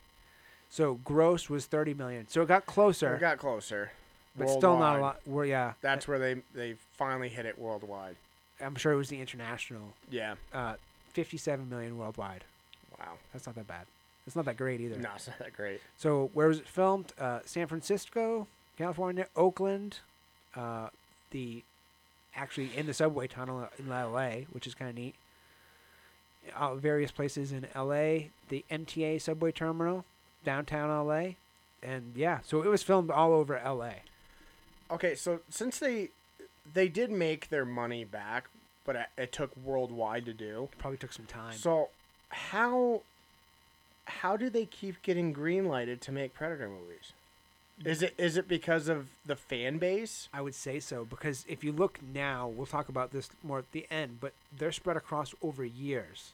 So 0.70 0.94
gross 1.05 1.50
was 1.50 1.66
thirty 1.66 1.94
million. 1.94 2.29
So 2.29 2.42
it 2.42 2.48
got 2.48 2.64
closer, 2.66 3.12
We 3.14 3.18
got 3.18 3.38
closer, 3.38 3.90
but 4.37 4.48
still 4.48 4.79
not 4.79 4.96
a 4.96 5.00
Worldwide. 5.00 5.00
lot. 5.03 5.20
Where 5.24 5.44
yeah, 5.44 5.72
That's 5.81 6.07
where 6.09 6.18
they 6.18 6.42
they 6.55 6.76
finally 6.92 7.29
hit 7.29 7.44
it 7.46 7.59
worldwide. 7.59 8.16
I'm 8.61 8.74
sure 8.76 8.92
it 8.92 8.96
was 8.96 9.09
the 9.09 9.20
international. 9.20 9.94
Yeah. 10.11 10.35
Uh, 10.53 10.74
fifty-seven 11.12 11.68
million 11.68 11.98
worldwide. 11.98 12.44
Wow. 12.98 13.14
That's 13.33 13.46
not 13.46 13.57
that 13.57 13.66
bad. 13.66 13.87
It's 14.26 14.37
not 14.37 14.44
that 14.44 14.57
great 14.59 14.81
either. 14.81 14.96
No, 14.96 15.09
it's 15.16 15.26
not 15.26 15.38
that 15.38 15.57
great. 15.57 15.81
So 15.96 16.31
where 16.35 16.46
was 16.48 16.59
it 16.61 16.68
filmed? 16.68 17.12
Uh, 17.18 17.40
San 17.46 17.66
Francisco, 17.66 18.46
California, 18.76 19.26
Oakland, 19.35 20.00
uh, 20.55 20.88
the 21.31 21.62
actually 22.37 22.70
in 22.76 22.87
the 22.87 22.94
subway 22.94 23.26
tunnel 23.26 23.68
in 23.79 23.90
L.A., 23.90 24.46
which 24.53 24.66
is 24.66 24.74
kind 24.74 24.88
of 24.90 24.94
neat. 24.94 25.14
Uh, 26.57 26.75
various 26.75 27.11
places 27.11 27.53
in 27.53 27.67
L.A., 27.75 28.31
the 28.49 28.65
MTA 28.71 29.21
subway 29.21 29.53
terminal, 29.53 30.05
downtown 30.45 30.91
L.A., 30.91 31.37
and 31.83 32.13
yeah, 32.15 32.41
so 32.45 32.63
it 32.63 32.69
was 32.69 32.83
filmed 32.83 33.11
all 33.11 33.33
over 33.33 33.57
L.A. 33.57 34.03
Okay, 34.91 35.15
so 35.15 35.41
since 35.49 35.79
they 35.79 36.11
they 36.73 36.89
did 36.89 37.11
make 37.11 37.49
their 37.49 37.65
money 37.65 38.05
back, 38.05 38.49
but 38.85 38.97
it, 38.97 39.07
it 39.17 39.33
took 39.33 39.57
worldwide 39.57 40.27
to 40.27 40.33
do. 40.33 40.69
Probably 40.79 40.99
took 40.99 41.13
some 41.13 41.27
time. 41.27 41.55
So 41.55 41.89
how 42.29 43.03
how 44.05 44.37
do 44.37 44.51
they 44.51 44.67
keep 44.67 45.01
getting 45.03 45.33
greenlighted 45.33 46.01
to 46.01 46.13
make 46.13 46.35
Predator 46.35 46.69
movies? 46.69 47.13
Is 47.85 48.03
it 48.03 48.15
is 48.19 48.37
it 48.37 48.47
because 48.47 48.89
of 48.89 49.09
the 49.25 49.37
fan 49.37 49.79
base? 49.79 50.29
I 50.35 50.43
would 50.43 50.55
say 50.55 50.81
so 50.81 51.05
because 51.05 51.47
if 51.49 51.65
you 51.65 51.73
look 51.73 51.99
now, 52.03 52.47
we'll 52.47 52.67
talk 52.67 52.89
about 52.89 53.11
this 53.13 53.31
more 53.43 53.61
at 53.61 53.73
the 53.73 53.87
end, 53.91 54.19
but 54.21 54.33
they're 54.57 54.73
spread 54.73 54.97
across 54.97 55.35
over 55.43 55.65
years. 55.65 56.33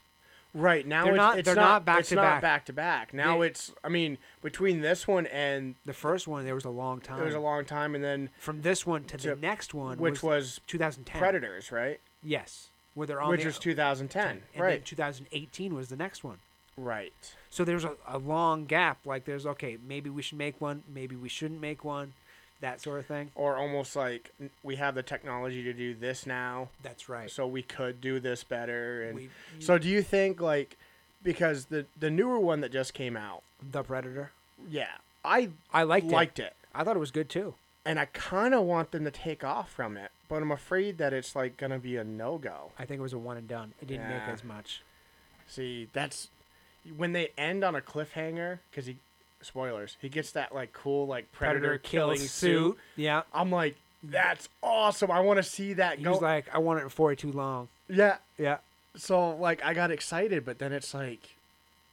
Right 0.56 0.86
now, 0.86 1.04
They're 1.04 1.12
it's, 1.12 1.18
not- 1.18 1.38
it's 1.38 1.46
they're 1.46 1.54
not, 1.54 1.62
not 1.62 1.84
back 1.84 2.00
it's 2.00 2.08
to 2.08 2.14
not 2.14 2.22
back. 2.22 2.40
back 2.42 2.64
to 2.64 2.72
back. 2.72 3.12
Now 3.14 3.38
They- 3.40 3.48
it's 3.48 3.72
I 3.84 3.90
mean 3.90 4.16
between 4.42 4.80
this 4.80 5.06
one 5.06 5.26
and 5.26 5.74
The 5.84 5.92
first 5.92 6.26
one 6.26 6.46
there 6.46 6.54
was 6.54 6.64
a 6.64 6.70
long 6.70 7.00
time. 7.02 7.20
it 7.20 7.26
was 7.26 7.34
a 7.34 7.40
long 7.40 7.66
time, 7.66 7.94
and 7.94 8.02
then 8.02 8.30
From 8.38 8.62
this 8.62 8.86
one 8.86 9.04
to 9.04 9.18
the 9.18 9.36
next 9.36 9.74
one, 9.74 9.98
which 9.98 10.22
was 10.22 10.36
was 10.36 10.60
2010. 10.66 11.18
Predators, 11.20 11.70
right? 11.70 12.00
Yes, 12.22 12.68
where 12.94 13.06
they're 13.06 13.20
on 13.20 13.28
Which 13.30 13.40
the, 13.42 13.46
was 13.48 13.58
2010, 13.58 14.28
and 14.30 14.40
then 14.54 14.62
right? 14.62 14.84
2018 14.84 15.74
was 15.74 15.88
the 15.90 15.96
next 15.96 16.24
one. 16.24 16.38
Right. 16.78 17.12
So 17.50 17.62
there's 17.64 17.84
a, 17.84 17.92
a 18.08 18.16
long 18.18 18.64
gap. 18.64 19.04
Like 19.04 19.26
there's 19.26 19.44
okay, 19.46 19.76
maybe 19.86 20.08
we 20.08 20.22
should 20.22 20.38
make 20.38 20.58
one, 20.60 20.82
maybe 20.88 21.16
we 21.16 21.28
shouldn't 21.28 21.60
make 21.60 21.84
one, 21.84 22.14
that 22.60 22.80
sort 22.80 22.98
of 23.00 23.06
thing. 23.06 23.30
Or 23.34 23.56
almost 23.56 23.94
like 23.96 24.32
we 24.62 24.76
have 24.76 24.94
the 24.94 25.02
technology 25.02 25.62
to 25.64 25.72
do 25.72 25.94
this 25.94 26.26
now, 26.26 26.68
That's 26.82 27.08
right. 27.08 27.30
so 27.30 27.46
we 27.46 27.62
could 27.62 28.00
do 28.00 28.18
this 28.20 28.44
better. 28.44 29.02
And 29.02 29.14
We, 29.14 29.30
so, 29.58 29.78
do 29.78 29.88
you 29.88 30.02
think 30.02 30.40
like 30.40 30.76
because 31.22 31.66
the 31.66 31.86
the 31.98 32.10
newer 32.10 32.38
one 32.38 32.60
that 32.60 32.72
just 32.72 32.94
came 32.94 33.16
out, 33.16 33.42
the 33.72 33.82
Predator. 33.82 34.30
yeah, 34.70 34.88
I 35.24 35.50
I 35.72 35.82
liked, 35.82 36.06
liked 36.06 36.38
it. 36.38 36.42
it. 36.44 36.54
I 36.74 36.84
thought 36.84 36.96
it 36.96 37.00
was 37.00 37.10
good 37.10 37.28
too. 37.28 37.54
and 37.84 37.98
I 38.00 38.06
kind 38.06 38.52
of 38.54 38.64
want 38.64 38.90
them 38.90 39.04
to 39.04 39.10
take 39.10 39.44
off 39.44 39.70
from 39.70 39.96
it, 39.96 40.10
but 40.28 40.42
I'm 40.42 40.50
afraid 40.52 40.98
that 40.98 41.12
it's 41.12 41.36
like 41.36 41.56
gonna 41.56 41.78
be 41.78 41.96
a 41.96 42.04
no 42.04 42.38
go. 42.38 42.72
I 42.78 42.84
think 42.84 42.98
it 42.98 43.02
was 43.02 43.12
a 43.12 43.18
one 43.18 43.36
and 43.36 43.46
done. 43.48 43.74
It 43.80 43.88
didn't 43.88 44.08
make 44.08 44.22
as 44.28 44.42
much. 44.44 44.82
See, 45.48 45.88
that's 45.92 46.28
when 46.96 47.12
they 47.12 47.30
end 47.38 47.64
on 47.64 47.74
a 47.74 47.80
cliffhanger 47.80 48.58
because 48.70 48.86
he 48.86 48.96
spoilers 49.46 49.96
he 50.00 50.08
gets 50.08 50.32
that 50.32 50.54
like 50.54 50.72
cool 50.72 51.06
like 51.06 51.30
predator, 51.32 51.78
killing 51.78 52.18
suit. 52.18 52.76
Yeah. 52.96 53.22
I'm 53.32 53.50
like, 53.50 53.76
that's 54.02 54.48
awesome. 54.62 55.10
I 55.10 55.20
want 55.20 55.38
to 55.38 55.42
see 55.42 55.72
that 55.74 55.98
He 55.98 56.04
go. 56.04 56.12
was 56.12 56.20
like, 56.20 56.46
I 56.52 56.58
want 56.58 56.80
it 56.80 56.84
before 56.84 57.12
it's 57.12 57.22
too 57.22 57.32
long. 57.32 57.68
yeah. 57.88 58.16
Yeah. 58.38 58.58
So 58.96 59.30
like 59.36 59.64
I 59.64 59.74
got 59.74 59.90
excited, 59.90 60.44
but 60.44 60.58
then 60.58 60.72
it's 60.72 60.92
like, 60.94 61.20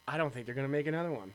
I 0.07 0.17
don't 0.17 0.33
think 0.33 0.45
they're 0.45 0.55
gonna 0.55 0.67
make 0.67 0.87
another 0.87 1.11
one. 1.11 1.33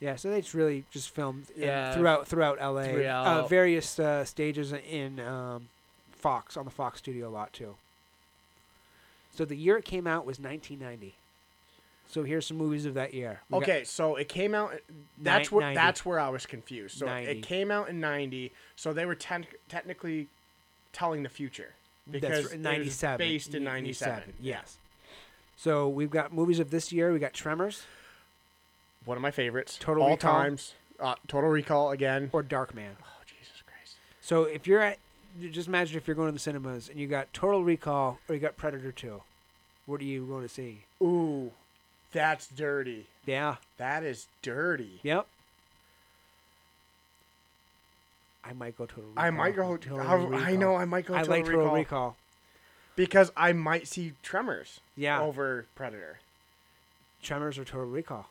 Yeah, 0.00 0.14
so 0.14 0.30
they 0.30 0.40
just 0.40 0.54
really 0.54 0.84
just 0.92 1.10
filmed 1.10 1.46
in- 1.56 1.62
Yeah. 1.62 1.92
throughout 1.92 2.26
throughout 2.28 2.58
LA, 2.60 2.82
Uh, 3.04 3.46
various 3.48 3.98
uh, 3.98 4.24
stages 4.24 4.72
in 4.72 5.18
um, 5.20 5.68
Fox 6.12 6.56
on 6.56 6.64
the 6.64 6.70
Fox 6.70 6.98
studio 6.98 7.28
a 7.28 7.30
lot 7.30 7.52
too. 7.52 7.74
So 9.34 9.44
the 9.44 9.56
year 9.56 9.76
it 9.76 9.84
came 9.84 10.06
out 10.06 10.24
was 10.26 10.38
1990. 10.40 11.14
So 12.10 12.22
here's 12.24 12.46
some 12.46 12.56
movies 12.56 12.86
of 12.86 12.94
that 12.94 13.12
year. 13.12 13.40
We 13.50 13.58
Okay, 13.58 13.84
so 13.84 14.16
it 14.16 14.28
came 14.28 14.54
out. 14.54 14.72
That's 15.20 15.52
where 15.52 15.60
90. 15.66 15.74
that's 15.76 16.04
where 16.06 16.18
I 16.18 16.30
was 16.30 16.46
confused. 16.46 16.98
So 16.98 17.06
90. 17.06 17.30
it 17.30 17.42
came 17.42 17.70
out 17.70 17.88
in 17.90 18.00
'90. 18.00 18.50
So 18.76 18.92
they 18.92 19.04
were 19.06 19.14
ten- 19.14 19.46
technically 19.68 20.28
telling 20.92 21.22
the 21.22 21.28
future 21.28 21.74
because 22.10 22.46
r- 22.46 22.52
it 22.54 22.60
97. 22.60 23.18
based 23.18 23.54
in 23.54 23.62
'97. 23.64 24.34
Yes. 24.40 24.78
So 25.56 25.88
we've 25.88 26.10
got 26.10 26.32
movies 26.32 26.58
of 26.60 26.70
this 26.70 26.92
year. 26.92 27.12
We 27.12 27.18
got 27.18 27.34
Tremors 27.34 27.82
one 29.04 29.16
of 29.16 29.22
my 29.22 29.30
favorites. 29.30 29.76
Total 29.80 30.02
all 30.02 30.10
Recall? 30.10 30.32
times. 30.32 30.74
Uh, 31.00 31.14
Total 31.28 31.48
Recall 31.50 31.90
again. 31.92 32.30
or 32.32 32.42
Darkman. 32.42 32.92
Oh 33.02 33.22
Jesus 33.26 33.62
Christ! 33.66 33.96
So 34.20 34.44
if 34.44 34.66
you're 34.66 34.80
at 34.80 34.98
just 35.50 35.68
imagine 35.68 35.96
if 35.98 36.06
you're 36.08 36.16
going 36.16 36.28
to 36.28 36.32
the 36.32 36.38
cinemas 36.38 36.88
and 36.88 36.98
you 36.98 37.06
got 37.06 37.32
Total 37.34 37.62
Recall 37.62 38.18
or 38.28 38.34
you 38.34 38.40
got 38.40 38.56
Predator 38.56 38.92
Two. 38.92 39.22
What 39.86 40.00
are 40.00 40.04
you 40.04 40.26
going 40.26 40.42
to 40.42 40.48
see? 40.50 40.84
Ooh, 41.02 41.50
that's 42.12 42.46
dirty. 42.48 43.06
Yeah. 43.26 43.56
That 43.76 44.02
is 44.04 44.26
dirty. 44.42 45.00
Yep. 45.02 45.26
I 48.44 48.52
might 48.54 48.76
go 48.78 48.86
Total 48.86 49.04
Recall. 49.10 49.24
I 49.24 49.30
might 49.30 49.56
go. 49.56 49.76
Total 49.76 50.34
I, 50.34 50.50
I 50.52 50.56
know 50.56 50.74
I 50.76 50.84
might 50.84 51.04
go. 51.06 51.14
To. 51.14 51.20
I 51.20 51.22
Total 51.22 51.36
like 51.36 51.44
Total 51.44 51.60
Recall 51.60 51.74
Recall. 51.76 52.16
because 52.96 53.30
I 53.36 53.52
might 53.52 53.86
see 53.86 54.14
Tremors 54.22 54.80
Yeah. 54.96 55.20
over 55.20 55.66
Predator. 55.74 56.18
Tremors 57.22 57.58
or 57.58 57.64
Total 57.64 57.84
Recall. 57.86 58.28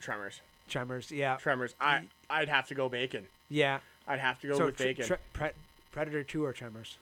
Tremors. 0.00 0.40
Tremors. 0.68 1.10
Yeah. 1.12 1.36
Tremors. 1.36 1.74
I 1.80 2.04
I'd 2.28 2.48
have 2.48 2.66
to 2.68 2.74
go 2.74 2.88
Bacon. 2.88 3.26
Yeah. 3.48 3.78
I'd 4.08 4.18
have 4.18 4.40
to 4.40 4.48
go 4.48 4.56
so 4.58 4.66
with 4.66 4.76
tr- 4.76 4.82
Bacon. 4.82 5.06
tre- 5.06 5.16
pre- 5.32 5.50
Predator 5.92 6.24
Two 6.24 6.44
or 6.44 6.52
Tremors. 6.52 6.96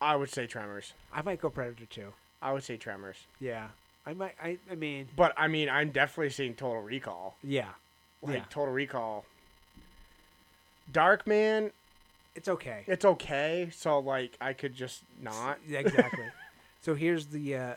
I 0.00 0.16
would 0.16 0.30
say 0.30 0.46
Tremors. 0.46 0.94
I 1.12 1.20
might 1.22 1.40
go 1.40 1.50
Predator 1.50 1.84
Two. 1.86 2.14
I 2.42 2.52
would 2.52 2.64
say 2.64 2.76
Tremors. 2.76 3.16
Yeah. 3.40 3.68
I 4.04 4.14
might. 4.14 4.34
I. 4.42 4.58
I 4.70 4.74
mean. 4.74 5.08
But 5.16 5.32
I 5.36 5.46
mean, 5.48 5.68
I'm 5.68 5.90
definitely 5.90 6.30
seeing 6.30 6.54
Total 6.54 6.82
Recall. 6.82 7.36
Yeah. 7.44 7.68
Like 8.20 8.34
Yeah. 8.36 8.44
Total 8.50 8.72
Recall. 8.74 9.24
Darkman, 10.92 11.70
It's 12.34 12.48
okay. 12.48 12.82
it's 12.86 13.04
okay. 13.04 13.70
So 13.72 13.98
like, 14.00 14.36
I 14.40 14.52
could 14.52 14.74
just 14.74 15.02
not. 15.20 15.58
Yeah, 15.66 15.78
exactly. 15.80 16.24
so 16.82 16.94
here's 16.94 17.26
the 17.26 17.56
uh, 17.56 17.74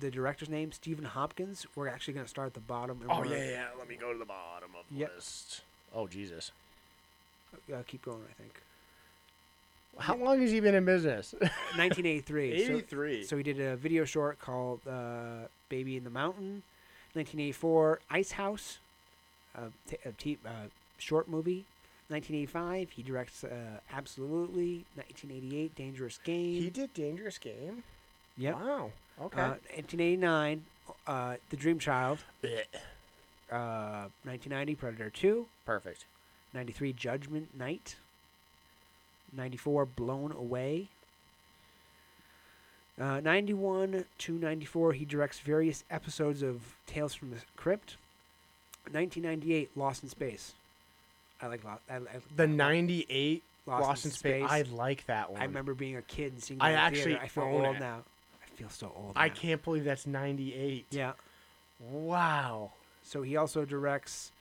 the 0.00 0.10
director's 0.10 0.48
name, 0.48 0.72
Stephen 0.72 1.04
Hopkins. 1.04 1.66
We're 1.76 1.88
actually 1.88 2.14
going 2.14 2.26
to 2.26 2.30
start 2.30 2.46
at 2.48 2.54
the 2.54 2.60
bottom. 2.60 3.00
Oh 3.08 3.22
yeah, 3.24 3.36
yeah. 3.50 3.66
Let 3.78 3.88
me 3.88 3.96
go 3.96 4.12
to 4.12 4.18
the 4.18 4.24
bottom 4.24 4.70
of 4.78 4.84
the 4.90 4.98
Yep. 5.00 5.12
list. 5.14 5.62
Oh 5.94 6.06
Jesus. 6.08 6.50
Uh, 7.72 7.78
keep 7.86 8.04
going. 8.04 8.22
I 8.28 8.32
think. 8.42 8.60
How 9.98 10.16
long 10.16 10.40
has 10.40 10.50
he 10.50 10.60
been 10.60 10.74
in 10.74 10.84
business? 10.84 11.34
1983. 11.40 12.66
so- 12.66 12.72
83. 12.74 13.24
So, 13.24 13.36
he 13.36 13.42
did 13.42 13.60
a 13.60 13.76
video 13.76 14.04
short 14.04 14.38
called 14.40 14.80
uh, 14.86 15.46
"Baby 15.68 15.96
in 15.96 16.04
the 16.04 16.10
Mountain." 16.10 16.62
1984, 17.14 18.00
Ice 18.10 18.32
House, 18.32 18.78
a, 19.54 19.62
t- 19.88 19.96
a 20.04 20.12
t- 20.12 20.38
uh, 20.46 20.68
short 20.98 21.26
movie. 21.28 21.64
1985, 22.08 22.90
he 22.90 23.02
directs 23.02 23.44
uh, 23.44 23.80
Absolutely. 23.92 24.84
1988, 24.94 25.74
Dangerous 25.74 26.18
Game. 26.22 26.62
he 26.62 26.70
did 26.70 26.92
Dangerous 26.94 27.38
Game. 27.38 27.82
Yeah. 28.36 28.52
Wow. 28.52 28.92
Okay. 29.20 29.40
Uh, 29.40 29.48
1989, 29.74 30.64
uh, 31.06 31.36
The 31.50 31.56
Dream 31.56 31.78
Child. 31.78 32.18
Uh, 33.50 34.08
1990, 34.24 34.74
Predator 34.74 35.10
2. 35.10 35.46
Perfect. 35.64 36.04
93 36.54 36.92
Judgment 36.92 37.56
Night. 37.58 37.96
94 39.36 39.86
Blown 39.86 40.32
Away. 40.32 40.88
Uh, 43.00 43.20
91 43.20 44.04
to 44.18 44.32
94, 44.32 44.92
he 44.92 45.04
directs 45.04 45.38
various 45.38 45.84
episodes 45.90 46.42
of 46.42 46.60
Tales 46.86 47.14
from 47.14 47.30
the 47.30 47.36
Crypt. 47.56 47.96
1998 48.90 49.70
Lost 49.76 50.02
in 50.02 50.08
Space. 50.08 50.54
I 51.40 51.46
like 51.46 51.62
Lost. 51.64 51.82
I, 51.88 51.96
I, 51.96 52.00
The 52.36 52.46
'98 52.46 53.42
Lost, 53.66 53.82
Lost, 53.82 54.04
in 54.06 54.10
Space. 54.10 54.46
I 54.48 54.62
like 54.62 55.06
that 55.06 55.30
one. 55.30 55.40
I 55.40 55.44
remember 55.44 55.74
being 55.74 55.96
a 55.96 56.02
kid 56.02 56.32
and 56.32 56.42
seeing. 56.42 56.60
I 56.60 56.72
that 56.72 56.88
in 56.88 56.94
theater. 56.94 57.10
actually 57.10 57.24
I 57.24 57.28
feel 57.28 57.44
old 57.44 57.76
it. 57.76 57.80
now. 57.80 58.02
I 58.42 58.56
feel 58.56 58.70
so 58.70 58.92
old. 58.96 59.12
I 59.14 59.28
now. 59.28 59.34
can't 59.34 59.62
believe 59.62 59.84
that's 59.84 60.06
'98. 60.06 60.86
Yeah. 60.90 61.12
Wow. 61.90 62.72
So 63.04 63.22
he 63.22 63.36
also 63.36 63.64
directs 63.64 64.32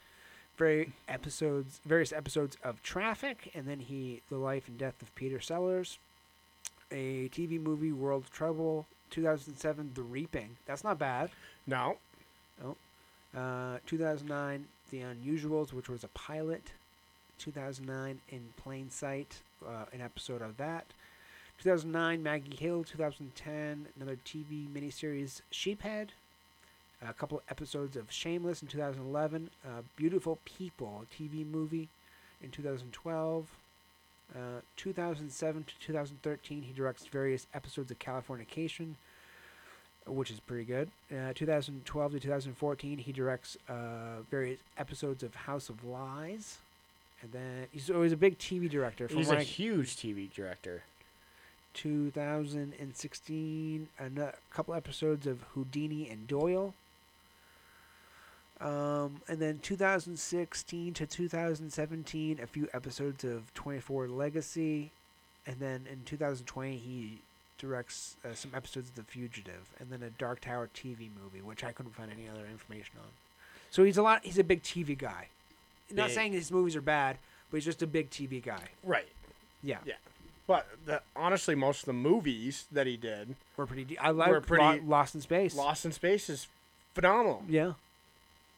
very 0.57 0.91
episodes, 1.07 1.79
various 1.85 2.11
episodes 2.11 2.57
of 2.63 2.81
Traffic, 2.83 3.51
and 3.53 3.67
then 3.67 3.79
he 3.79 4.21
the 4.29 4.37
life 4.37 4.67
and 4.67 4.77
death 4.77 5.01
of 5.01 5.13
Peter 5.15 5.39
Sellers, 5.39 5.99
a 6.91 7.29
TV 7.29 7.61
movie 7.61 7.91
World 7.91 8.25
Trouble, 8.31 8.85
2007 9.11 9.91
The 9.93 10.01
Reaping. 10.01 10.57
That's 10.65 10.83
not 10.83 10.97
bad. 10.99 11.29
No. 11.65 11.97
Uh, 13.35 13.77
2009 13.85 14.65
The 14.91 15.01
Unusuals, 15.01 15.73
which 15.73 15.89
was 15.89 16.03
a 16.03 16.09
pilot. 16.09 16.71
2009 17.39 18.19
In 18.29 18.41
Plain 18.57 18.89
Sight, 18.89 19.41
uh, 19.65 19.85
an 19.93 20.01
episode 20.01 20.41
of 20.41 20.57
that. 20.57 20.85
2009 21.59 22.23
Maggie 22.23 22.55
Hill. 22.55 22.83
2010 22.83 23.87
another 23.95 24.17
TV 24.25 24.67
miniseries 24.67 25.41
Sheephead. 25.51 26.09
A 27.01 27.13
couple 27.13 27.41
episodes 27.49 27.95
of 27.95 28.11
Shameless 28.11 28.61
in 28.63 28.67
2011. 28.67 29.49
Uh, 29.63 29.81
Beautiful 29.95 30.39
People, 30.45 31.03
a 31.03 31.05
TV 31.23 31.45
movie 31.49 31.89
in 32.41 32.49
2012. 32.49 33.45
Uh, 34.35 34.39
2007 34.75 35.63
to 35.63 35.73
2013, 35.79 36.63
he 36.63 36.73
directs 36.73 37.05
various 37.05 37.45
episodes 37.53 37.91
of 37.91 37.99
Californication, 37.99 38.95
which 40.07 40.31
is 40.31 40.39
pretty 40.39 40.63
good. 40.65 40.89
Uh, 41.11 41.33
2012 41.35 42.11
to 42.13 42.19
2014, 42.19 42.97
he 42.97 43.11
directs 43.11 43.57
uh, 43.69 44.21
various 44.29 44.59
episodes 44.77 45.21
of 45.23 45.35
House 45.35 45.69
of 45.69 45.85
Lies. 45.85 46.57
And 47.21 47.31
then 47.31 47.67
he's 47.71 47.89
always 47.91 48.11
a 48.11 48.17
big 48.17 48.37
TV 48.39 48.67
director. 48.69 49.07
He's 49.07 49.29
a 49.29 49.37
I- 49.37 49.43
huge 49.43 49.95
TV 49.95 50.33
director. 50.33 50.81
2016, 51.73 53.87
a 53.99 54.09
couple 54.51 54.73
episodes 54.73 55.27
of 55.27 55.43
Houdini 55.53 56.09
and 56.09 56.27
Doyle. 56.27 56.73
Um, 58.59 59.21
and 59.27 59.39
then 59.39 59.59
2016 59.61 60.93
to 60.95 61.05
2017, 61.05 62.39
a 62.41 62.47
few 62.47 62.67
episodes 62.73 63.23
of 63.23 63.53
24 63.53 64.07
Legacy. 64.07 64.91
And 65.45 65.57
then 65.59 65.85
in 65.91 66.01
2020, 66.05 66.75
he 66.77 67.19
directs 67.57 68.17
uh, 68.25 68.33
some 68.33 68.51
episodes 68.55 68.89
of 68.89 68.95
The 68.95 69.03
Fugitive, 69.03 69.69
and 69.79 69.89
then 69.89 70.03
a 70.03 70.09
Dark 70.09 70.41
Tower 70.41 70.69
TV 70.75 71.09
movie, 71.23 71.41
which 71.43 71.63
I 71.63 71.71
couldn't 71.71 71.95
find 71.95 72.11
any 72.11 72.27
other 72.27 72.45
information 72.51 72.95
on. 72.99 73.07
So 73.71 73.83
he's 73.83 73.97
a 73.97 74.01
lot. 74.03 74.21
He's 74.23 74.37
a 74.39 74.43
big 74.43 74.63
TV 74.63 74.97
guy. 74.97 75.27
Not 75.91 76.11
saying 76.11 76.33
his 76.33 76.51
movies 76.51 76.75
are 76.75 76.81
bad, 76.81 77.17
but 77.49 77.57
he's 77.57 77.65
just 77.65 77.81
a 77.81 77.87
big 77.87 78.09
TV 78.09 78.43
guy. 78.43 78.63
Right. 78.83 79.07
Yeah, 79.63 79.77
Yeah. 79.85 79.95
But 80.45 80.65
the, 80.85 81.01
honestly, 81.15 81.55
most 81.55 81.81
of 81.81 81.85
the 81.87 81.93
movies 81.93 82.65
that 82.71 82.87
he 82.87 82.95
did, 82.95 83.35
we're 83.57 83.65
pretty. 83.65 83.83
De- 83.83 83.97
I 83.97 84.11
like 84.11 84.29
We're 84.29 84.39
pretty- 84.39 84.63
Lo- 84.63 84.79
Lost 84.85 85.13
in 85.15 85.19
Space. 85.21 85.53
Lost 85.55 85.83
in 85.83 85.91
Space, 85.91 86.29
is 86.29 86.47
phenomenal. 86.93 87.43
Yeah. 87.49 87.73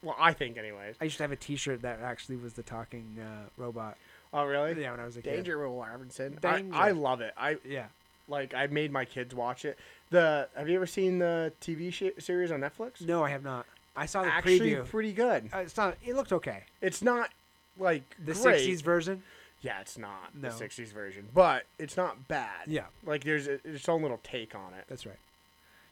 Well, 0.01 0.15
I 0.19 0.33
think, 0.33 0.57
anyways. 0.57 0.95
I 1.01 1.03
used 1.05 1.17
to 1.17 1.23
have 1.23 1.31
a 1.31 1.35
T-shirt 1.35 1.81
that 1.81 1.99
actually 2.01 2.37
was 2.37 2.53
the 2.53 2.63
talking 2.63 3.17
uh, 3.21 3.49
robot. 3.57 3.97
Oh, 4.33 4.45
really? 4.45 4.81
Yeah, 4.81 4.91
when 4.91 4.99
I 4.99 5.05
was 5.05 5.17
a 5.17 5.21
kid. 5.21 5.35
Danger, 5.35 5.57
Will 5.59 5.77
Robinson. 5.77 6.37
Danger. 6.41 6.73
I, 6.75 6.89
I 6.89 6.91
love 6.91 7.19
it. 7.21 7.33
I 7.37 7.57
Yeah. 7.65 7.87
like. 8.27 8.53
I 8.53 8.67
made 8.67 8.91
my 8.91 9.03
kids 9.05 9.33
watch 9.35 9.65
it. 9.65 9.77
The 10.11 10.47
Have 10.55 10.69
you 10.69 10.75
ever 10.75 10.85
seen 10.87 11.19
the 11.19 11.51
TV 11.61 11.91
sh- 11.91 12.21
series 12.23 12.51
on 12.51 12.61
Netflix? 12.61 13.01
No, 13.01 13.23
I 13.23 13.29
have 13.31 13.43
not. 13.43 13.65
I 13.95 14.05
saw 14.05 14.21
the 14.23 14.31
Actually, 14.31 14.59
preview. 14.71 14.85
pretty 14.87 15.11
good. 15.13 15.49
Uh, 15.53 15.57
it's 15.59 15.75
not. 15.75 15.97
It 16.05 16.15
looked 16.15 16.31
okay. 16.31 16.63
It's 16.81 17.01
not 17.01 17.31
like 17.77 18.03
The 18.23 18.33
great. 18.33 18.67
'60s 18.69 18.81
version. 18.81 19.23
Yeah, 19.61 19.81
it's 19.81 19.97
not 19.97 20.33
No. 20.35 20.49
the 20.49 20.55
'60s 20.55 20.93
version, 20.93 21.27
but 21.33 21.65
it's 21.77 21.97
not 21.97 22.27
bad. 22.29 22.67
Yeah, 22.67 22.85
Like 23.05 23.23
there's 23.25 23.47
a, 23.47 23.53
its 23.67 23.89
own 23.89 24.01
little 24.03 24.19
take 24.23 24.55
on 24.55 24.73
it. 24.73 24.85
that's 24.87 25.05
right. 25.05 25.17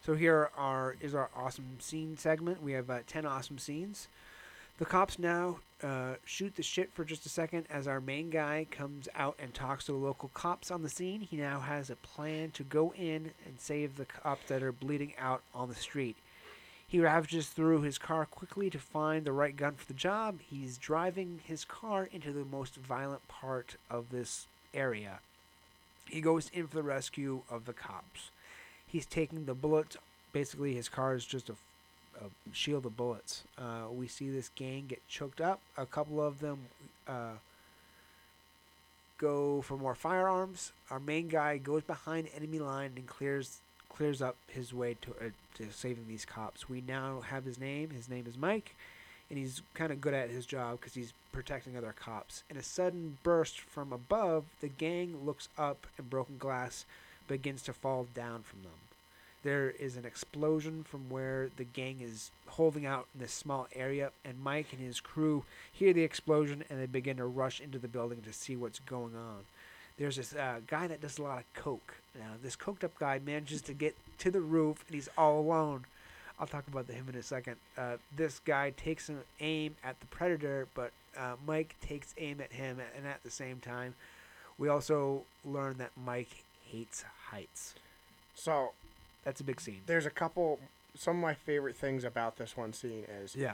So 0.05 0.15
here 0.15 0.49
are 0.55 0.95
is 1.01 1.13
our 1.13 1.29
awesome 1.35 1.77
scene 1.79 2.17
segment. 2.17 2.63
We 2.63 2.71
have 2.73 2.89
uh, 2.89 2.99
ten 3.07 3.25
awesome 3.25 3.57
scenes. 3.57 4.07
The 4.77 4.85
cops 4.85 5.17
now 5.17 5.57
uh, 5.81 6.13
shoot 6.23 6.55
the 6.55 6.63
shit 6.63 6.91
for 6.93 7.03
just 7.03 7.25
a 7.25 7.29
second 7.29 7.65
as 7.69 7.87
our 7.87 7.99
main 7.99 8.29
guy 8.29 8.67
comes 8.69 9.09
out 9.15 9.35
and 9.41 9.53
talks 9.53 9.85
to 9.85 9.91
the 9.91 9.97
local 9.97 10.29
cops 10.33 10.69
on 10.69 10.83
the 10.83 10.89
scene. 10.89 11.21
He 11.21 11.35
now 11.35 11.59
has 11.59 11.89
a 11.89 11.95
plan 11.95 12.51
to 12.51 12.63
go 12.63 12.93
in 12.95 13.31
and 13.45 13.59
save 13.59 13.97
the 13.97 14.05
cops 14.05 14.47
that 14.49 14.61
are 14.61 14.71
bleeding 14.71 15.13
out 15.17 15.41
on 15.53 15.67
the 15.67 15.75
street. 15.75 16.15
He 16.87 16.99
ravages 16.99 17.47
through 17.47 17.81
his 17.81 17.97
car 17.97 18.25
quickly 18.25 18.69
to 18.69 18.79
find 18.79 19.25
the 19.25 19.33
right 19.33 19.57
gun 19.57 19.73
for 19.73 19.85
the 19.85 19.93
job. 19.93 20.39
He's 20.47 20.77
driving 20.77 21.41
his 21.43 21.65
car 21.65 22.07
into 22.11 22.31
the 22.31 22.45
most 22.45 22.75
violent 22.75 23.27
part 23.27 23.75
of 23.89 24.09
this 24.09 24.47
area. 24.73 25.19
He 26.07 26.21
goes 26.21 26.49
in 26.53 26.67
for 26.67 26.75
the 26.75 26.83
rescue 26.83 27.41
of 27.49 27.65
the 27.65 27.73
cops. 27.73 28.31
He's 28.87 29.05
taking 29.05 29.45
the 29.45 29.53
bullets. 29.53 29.97
Basically, 30.31 30.73
his 30.73 30.89
car 30.89 31.13
is 31.13 31.25
just 31.25 31.49
a, 31.49 31.53
a 32.19 32.29
shield 32.53 32.85
of 32.85 32.95
bullets. 32.95 33.43
Uh, 33.57 33.91
we 33.91 34.07
see 34.07 34.29
this 34.29 34.49
gang 34.55 34.85
get 34.87 35.05
choked 35.07 35.41
up. 35.41 35.59
A 35.77 35.85
couple 35.85 36.21
of 36.21 36.39
them 36.39 36.59
uh, 37.07 37.33
go 39.17 39.61
for 39.61 39.77
more 39.77 39.95
firearms. 39.95 40.71
Our 40.89 40.99
main 40.99 41.27
guy 41.27 41.57
goes 41.57 41.83
behind 41.83 42.29
enemy 42.35 42.59
line 42.59 42.93
and 42.95 43.07
clears 43.07 43.59
clears 43.89 44.21
up 44.21 44.35
his 44.47 44.73
way 44.73 44.95
to 45.01 45.11
uh, 45.11 45.29
to 45.55 45.71
saving 45.71 46.05
these 46.07 46.25
cops. 46.25 46.69
We 46.69 46.81
now 46.87 47.21
have 47.21 47.45
his 47.45 47.59
name. 47.59 47.89
His 47.89 48.09
name 48.09 48.25
is 48.27 48.37
Mike, 48.37 48.75
and 49.29 49.39
he's 49.39 49.61
kind 49.73 49.91
of 49.91 49.99
good 49.99 50.13
at 50.13 50.29
his 50.29 50.45
job 50.45 50.79
because 50.79 50.93
he's 50.93 51.13
protecting 51.31 51.75
other 51.75 51.93
cops. 51.97 52.43
In 52.49 52.57
a 52.57 52.63
sudden 52.63 53.17
burst 53.23 53.59
from 53.59 53.91
above, 53.91 54.45
the 54.61 54.67
gang 54.67 55.25
looks 55.25 55.49
up 55.57 55.87
and 55.97 56.09
broken 56.09 56.37
glass 56.37 56.85
begins 57.27 57.61
to 57.63 57.73
fall 57.73 58.07
down 58.13 58.43
from 58.43 58.61
them. 58.63 58.71
There 59.43 59.69
is 59.69 59.95
an 59.95 60.05
explosion 60.05 60.83
from 60.83 61.09
where 61.09 61.49
the 61.57 61.63
gang 61.63 61.97
is 62.01 62.31
holding 62.47 62.85
out 62.85 63.07
in 63.13 63.21
this 63.21 63.31
small 63.31 63.67
area, 63.75 64.11
and 64.25 64.43
Mike 64.43 64.73
and 64.73 64.81
his 64.81 64.99
crew 64.99 65.43
hear 65.71 65.93
the 65.93 66.03
explosion 66.03 66.63
and 66.69 66.81
they 66.81 66.85
begin 66.85 67.17
to 67.17 67.25
rush 67.25 67.61
into 67.61 67.77
the 67.77 67.87
building 67.87 68.21
to 68.23 68.33
see 68.33 68.55
what's 68.55 68.79
going 68.79 69.15
on. 69.15 69.45
There's 69.97 70.17
this 70.17 70.35
uh, 70.35 70.59
guy 70.67 70.87
that 70.87 71.01
does 71.01 71.17
a 71.17 71.23
lot 71.23 71.39
of 71.39 71.53
coke. 71.53 71.95
Now, 72.17 72.33
this 72.41 72.55
coked 72.55 72.83
up 72.83 72.97
guy 72.99 73.19
manages 73.23 73.61
to 73.63 73.73
get 73.73 73.95
to 74.19 74.31
the 74.31 74.41
roof, 74.41 74.83
and 74.87 74.95
he's 74.95 75.09
all 75.17 75.39
alone. 75.39 75.85
I'll 76.39 76.47
talk 76.47 76.67
about 76.67 76.87
him 76.87 77.05
in 77.09 77.15
a 77.15 77.23
second. 77.23 77.55
Uh, 77.77 77.97
this 78.15 78.39
guy 78.39 78.71
takes 78.71 79.09
an 79.09 79.19
aim 79.39 79.75
at 79.83 79.99
the 79.99 80.05
predator, 80.07 80.67
but 80.75 80.91
uh, 81.17 81.35
Mike 81.47 81.75
takes 81.81 82.13
aim 82.19 82.41
at 82.41 82.51
him, 82.51 82.79
and 82.95 83.07
at 83.07 83.23
the 83.23 83.31
same 83.31 83.59
time, 83.59 83.95
we 84.59 84.67
also 84.67 85.23
learn 85.45 85.77
that 85.77 85.91
Mike 86.05 86.43
hates 86.71 87.03
heights. 87.29 87.75
So 88.35 88.71
That's 89.23 89.41
a 89.41 89.43
big 89.43 89.59
scene. 89.59 89.81
there's 89.85 90.05
a 90.05 90.09
couple. 90.11 90.59
Some 90.95 91.17
of 91.17 91.21
my 91.21 91.33
favorite 91.33 91.75
things 91.75 92.03
about 92.03 92.37
this 92.37 92.55
one 92.57 92.73
scene 92.73 93.05
is 93.21 93.35
Yeah. 93.35 93.53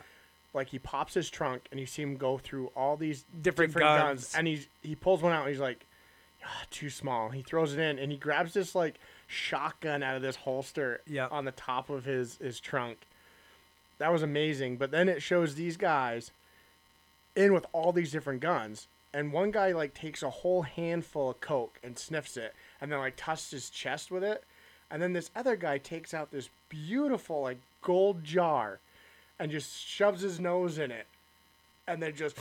like 0.54 0.70
he 0.70 0.80
pops 0.80 1.14
his 1.14 1.30
trunk 1.30 1.64
and 1.72 1.80
you 1.80 1.86
see 1.86 2.02
him 2.02 2.16
go 2.18 2.38
through 2.38 2.68
all 2.76 2.96
these 2.98 3.26
Different 3.42 3.74
guns. 3.74 4.34
and 4.36 4.48
he's 4.48 4.68
he 4.82 4.96
pulls 4.96 5.22
one 5.22 5.32
out 5.34 5.42
and 5.42 5.50
he's 5.50 5.60
like 5.60 5.86
ah, 6.46 6.64
too 6.72 6.90
small 6.90 7.30
he 7.30 7.42
throws 7.42 7.74
it 7.74 7.80
in 7.80 7.98
and 8.00 8.12
he 8.12 8.18
grabs 8.18 8.54
this 8.54 8.76
like 8.76 8.96
shotgun 9.28 10.04
out 10.04 10.16
of 10.16 10.22
this 10.22 10.36
holster 10.38 11.02
Yep. 11.08 11.32
on 11.32 11.46
the 11.46 11.52
top 11.52 11.90
of 11.90 12.06
his 12.06 12.38
his 12.38 12.60
trunk 12.60 13.00
that 13.98 14.12
was 14.12 14.22
amazing 14.24 14.78
but 14.78 14.92
then 14.92 15.10
it 15.10 15.22
shows 15.22 15.56
these 15.56 15.76
guys 15.78 16.32
in 17.36 17.52
with 17.54 17.66
all 17.74 17.92
these 17.92 18.12
different 18.12 18.42
guns 18.42 18.88
and 19.14 19.32
one 19.34 19.52
guy 19.52 19.72
like 19.72 19.94
takes 19.94 20.22
a 20.22 20.30
whole 20.30 20.62
handful 20.64 21.32
of 21.32 21.42
coke 21.42 21.80
and 21.84 21.98
sniffs 21.98 22.38
it 22.38 22.54
and 22.84 22.92
then 22.92 23.00
like 23.00 23.16
touches 23.16 23.50
his 23.50 23.70
chest 23.70 24.12
with 24.12 24.24
it 24.24 24.44
and 24.92 25.02
then 25.02 25.14
this 25.14 25.32
other 25.36 25.56
guy 25.56 25.78
takes 25.80 26.14
out 26.14 26.30
this 26.32 26.50
beautiful 26.70 27.42
like 27.42 27.58
gold 27.82 28.24
jar 28.24 28.80
and 29.40 29.52
just 29.52 29.76
shoves 29.88 30.22
his 30.22 30.40
nose 30.40 30.78
in 30.78 30.92
it 30.92 31.08
and 31.88 32.04
then 32.04 32.14
just 32.14 32.38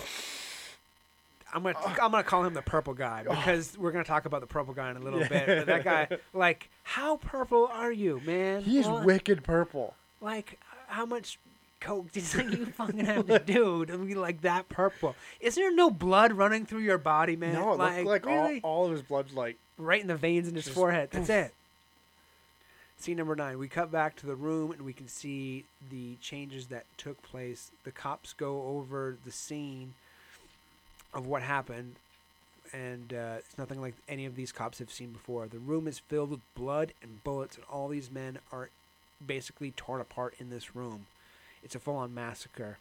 I'm 1.54 1.62
gonna 1.62 1.78
I'm 2.02 2.10
gonna 2.10 2.22
call 2.24 2.44
him 2.44 2.54
the 2.54 2.62
purple 2.62 2.94
guy 2.94 3.22
because 3.22 3.76
we're 3.78 3.92
gonna 3.92 4.04
talk 4.04 4.24
about 4.24 4.40
the 4.40 4.46
purple 4.46 4.74
guy 4.74 4.90
in 4.90 4.96
a 4.96 5.00
little 5.00 5.20
bit. 5.20 5.46
But 5.46 5.66
that 5.66 5.84
guy, 5.84 6.08
like, 6.32 6.70
how 6.82 7.18
purple 7.18 7.68
are 7.70 7.92
you, 7.92 8.22
man? 8.24 8.62
He's 8.62 8.86
What? 8.86 9.04
wicked 9.04 9.44
purple 9.44 9.94
Like, 10.22 10.58
how 10.86 11.04
much 11.04 11.38
coke 11.80 12.10
did 12.12 12.22
you 12.32 12.66
fucking 12.66 13.04
have 13.04 13.26
to 13.26 13.38
do 13.44 13.84
to 13.84 13.98
be 13.98 14.14
like 14.14 14.40
that 14.42 14.68
purple? 14.70 15.14
Is 15.40 15.56
there 15.56 15.74
no 15.74 15.90
blood 15.90 16.32
running 16.32 16.64
through 16.64 16.80
your 16.80 16.98
body, 16.98 17.36
man? 17.36 17.54
no 17.54 17.72
like, 17.72 18.06
like 18.06 18.24
really? 18.24 18.60
all, 18.62 18.78
all 18.80 18.86
of 18.86 18.92
his 18.92 19.02
blood's 19.02 19.34
like 19.34 19.56
right 19.78 20.00
in 20.00 20.06
the 20.06 20.16
veins 20.16 20.48
in 20.48 20.54
his 20.54 20.64
Just 20.64 20.74
forehead. 20.74 21.10
That's 21.10 21.28
it. 21.28 21.54
Scene 22.98 23.16
number 23.16 23.34
nine. 23.34 23.58
We 23.58 23.68
cut 23.68 23.90
back 23.90 24.14
to 24.16 24.26
the 24.26 24.36
room 24.36 24.70
and 24.70 24.82
we 24.82 24.92
can 24.92 25.08
see 25.08 25.64
the 25.90 26.16
changes 26.20 26.66
that 26.68 26.84
took 26.96 27.20
place. 27.22 27.72
The 27.84 27.90
cops 27.90 28.32
go 28.32 28.62
over 28.62 29.16
the 29.24 29.32
scene 29.32 29.94
of 31.12 31.26
what 31.26 31.42
happened, 31.42 31.96
and 32.72 33.12
uh, 33.12 33.34
it's 33.38 33.58
nothing 33.58 33.80
like 33.80 33.94
any 34.08 34.24
of 34.24 34.36
these 34.36 34.52
cops 34.52 34.78
have 34.78 34.90
seen 34.90 35.10
before. 35.10 35.46
The 35.46 35.58
room 35.58 35.88
is 35.88 35.98
filled 35.98 36.30
with 36.30 36.40
blood 36.54 36.92
and 37.02 37.22
bullets, 37.24 37.56
and 37.56 37.64
all 37.70 37.88
these 37.88 38.10
men 38.10 38.38
are 38.50 38.70
basically 39.24 39.72
torn 39.72 40.00
apart 40.00 40.34
in 40.38 40.50
this 40.50 40.74
room. 40.74 41.06
It's 41.62 41.74
a 41.74 41.80
full 41.80 41.96
on 41.96 42.14
massacre. 42.14 42.78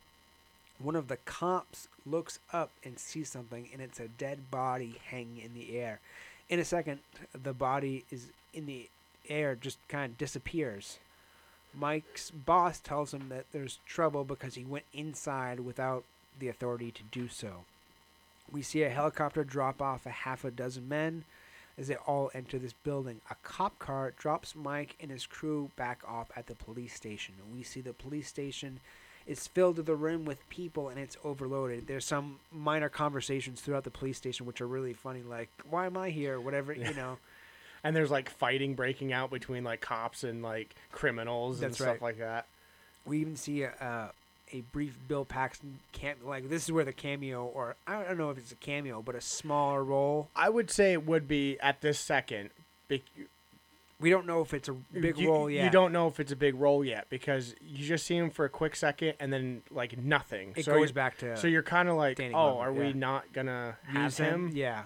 One 0.79 0.95
of 0.95 1.07
the 1.07 1.17
cops 1.17 1.87
looks 2.05 2.39
up 2.53 2.71
and 2.83 2.97
sees 2.97 3.29
something, 3.29 3.69
and 3.73 3.81
it's 3.81 3.99
a 3.99 4.07
dead 4.07 4.49
body 4.49 4.99
hanging 5.05 5.39
in 5.43 5.53
the 5.53 5.77
air. 5.77 5.99
In 6.51 6.59
a 6.59 6.65
second, 6.65 6.99
the 7.31 7.53
body 7.53 8.03
is 8.11 8.27
in 8.53 8.65
the 8.65 8.89
air, 9.29 9.55
just 9.55 9.77
kind 9.87 10.11
of 10.11 10.17
disappears. 10.17 10.99
Mike's 11.73 12.29
boss 12.29 12.81
tells 12.81 13.13
him 13.13 13.29
that 13.29 13.45
there's 13.53 13.79
trouble 13.85 14.25
because 14.25 14.55
he 14.55 14.65
went 14.65 14.83
inside 14.93 15.61
without 15.61 16.03
the 16.37 16.49
authority 16.49 16.91
to 16.91 17.03
do 17.03 17.29
so. 17.29 17.63
We 18.51 18.61
see 18.61 18.83
a 18.83 18.89
helicopter 18.89 19.45
drop 19.45 19.81
off 19.81 20.05
a 20.05 20.09
half 20.09 20.43
a 20.43 20.51
dozen 20.51 20.89
men 20.89 21.23
as 21.77 21.87
they 21.87 21.95
all 21.95 22.29
enter 22.33 22.59
this 22.59 22.73
building. 22.73 23.21
A 23.29 23.35
cop 23.43 23.79
car 23.79 24.13
drops 24.17 24.53
Mike 24.53 24.97
and 24.99 25.09
his 25.09 25.25
crew 25.25 25.71
back 25.77 26.01
off 26.05 26.31
at 26.35 26.47
the 26.47 26.55
police 26.55 26.93
station. 26.93 27.35
We 27.55 27.63
see 27.63 27.79
the 27.79 27.93
police 27.93 28.27
station 28.27 28.81
is 29.27 29.47
filled 29.47 29.77
to 29.77 29.83
the 29.83 29.95
rim 29.95 30.25
with 30.25 30.47
people 30.49 30.89
and 30.89 30.99
it's 30.99 31.17
overloaded. 31.23 31.87
There's 31.87 32.05
some 32.05 32.39
minor 32.51 32.89
conversations 32.89 33.61
throughout 33.61 33.83
the 33.83 33.91
police 33.91 34.17
station 34.17 34.45
which 34.45 34.61
are 34.61 34.67
really 34.67 34.93
funny, 34.93 35.21
like 35.21 35.49
"Why 35.69 35.85
am 35.85 35.97
I 35.97 36.09
here?" 36.09 36.39
Whatever 36.39 36.73
you 36.73 36.93
know. 36.93 37.17
and 37.83 37.95
there's 37.95 38.11
like 38.11 38.29
fighting 38.29 38.75
breaking 38.75 39.13
out 39.13 39.31
between 39.31 39.63
like 39.63 39.81
cops 39.81 40.23
and 40.23 40.41
like 40.41 40.75
criminals 40.91 41.61
and 41.61 41.71
That's 41.71 41.77
stuff 41.77 42.01
like 42.01 42.19
that 42.19 42.45
We 43.05 43.19
even 43.19 43.35
see 43.35 43.63
a, 43.63 43.71
a 43.79 44.11
a 44.53 44.61
brief 44.73 44.97
Bill 45.07 45.25
Paxton 45.25 45.79
cam 45.91 46.15
like 46.23 46.49
this 46.49 46.63
is 46.63 46.71
where 46.71 46.85
the 46.85 46.93
cameo 46.93 47.45
or 47.45 47.75
I 47.87 48.03
don't 48.03 48.17
know 48.17 48.29
if 48.29 48.37
it's 48.37 48.51
a 48.51 48.55
cameo, 48.55 49.01
but 49.01 49.15
a 49.15 49.21
smaller 49.21 49.83
role. 49.83 50.29
i 50.35 50.49
would 50.49 50.69
say 50.69 50.93
it 50.93 51.05
would 51.05 51.27
be 51.27 51.59
at 51.59 51.81
this 51.81 51.99
second 51.99 52.49
We 54.01 54.09
don't 54.09 54.25
know 54.25 54.41
if 54.41 54.53
it's 54.53 54.67
a 54.67 54.73
big 54.73 55.17
you, 55.17 55.29
role 55.29 55.49
yet. 55.49 55.63
you 55.63 55.69
don't 55.69 55.93
know 55.93 56.07
if 56.07 56.19
it's 56.19 56.31
a 56.31 56.35
big 56.35 56.55
role 56.55 56.83
yet 56.83 57.07
because 57.09 57.55
you 57.65 57.85
just 57.85 58.05
see 58.05 58.17
him 58.17 58.29
for 58.29 58.45
a 58.45 58.49
quick 58.49 58.75
second 58.75 59.13
and 59.19 59.31
then 59.31 59.61
like 59.71 59.97
nothing 59.97 60.53
It 60.55 60.65
so 60.65 60.73
goes 60.73 60.91
back 60.91 61.17
to 61.19 61.37
so 61.37 61.47
you're 61.47 61.63
kind 61.63 61.87
of 61.87 61.95
like 61.95 62.17
Danny 62.17 62.33
oh 62.33 62.57
are 62.57 62.73
we 62.73 62.93
not 62.93 63.31
gonna 63.31 63.77
use 63.93 64.17
him 64.17 64.51
Yeah. 64.53 64.83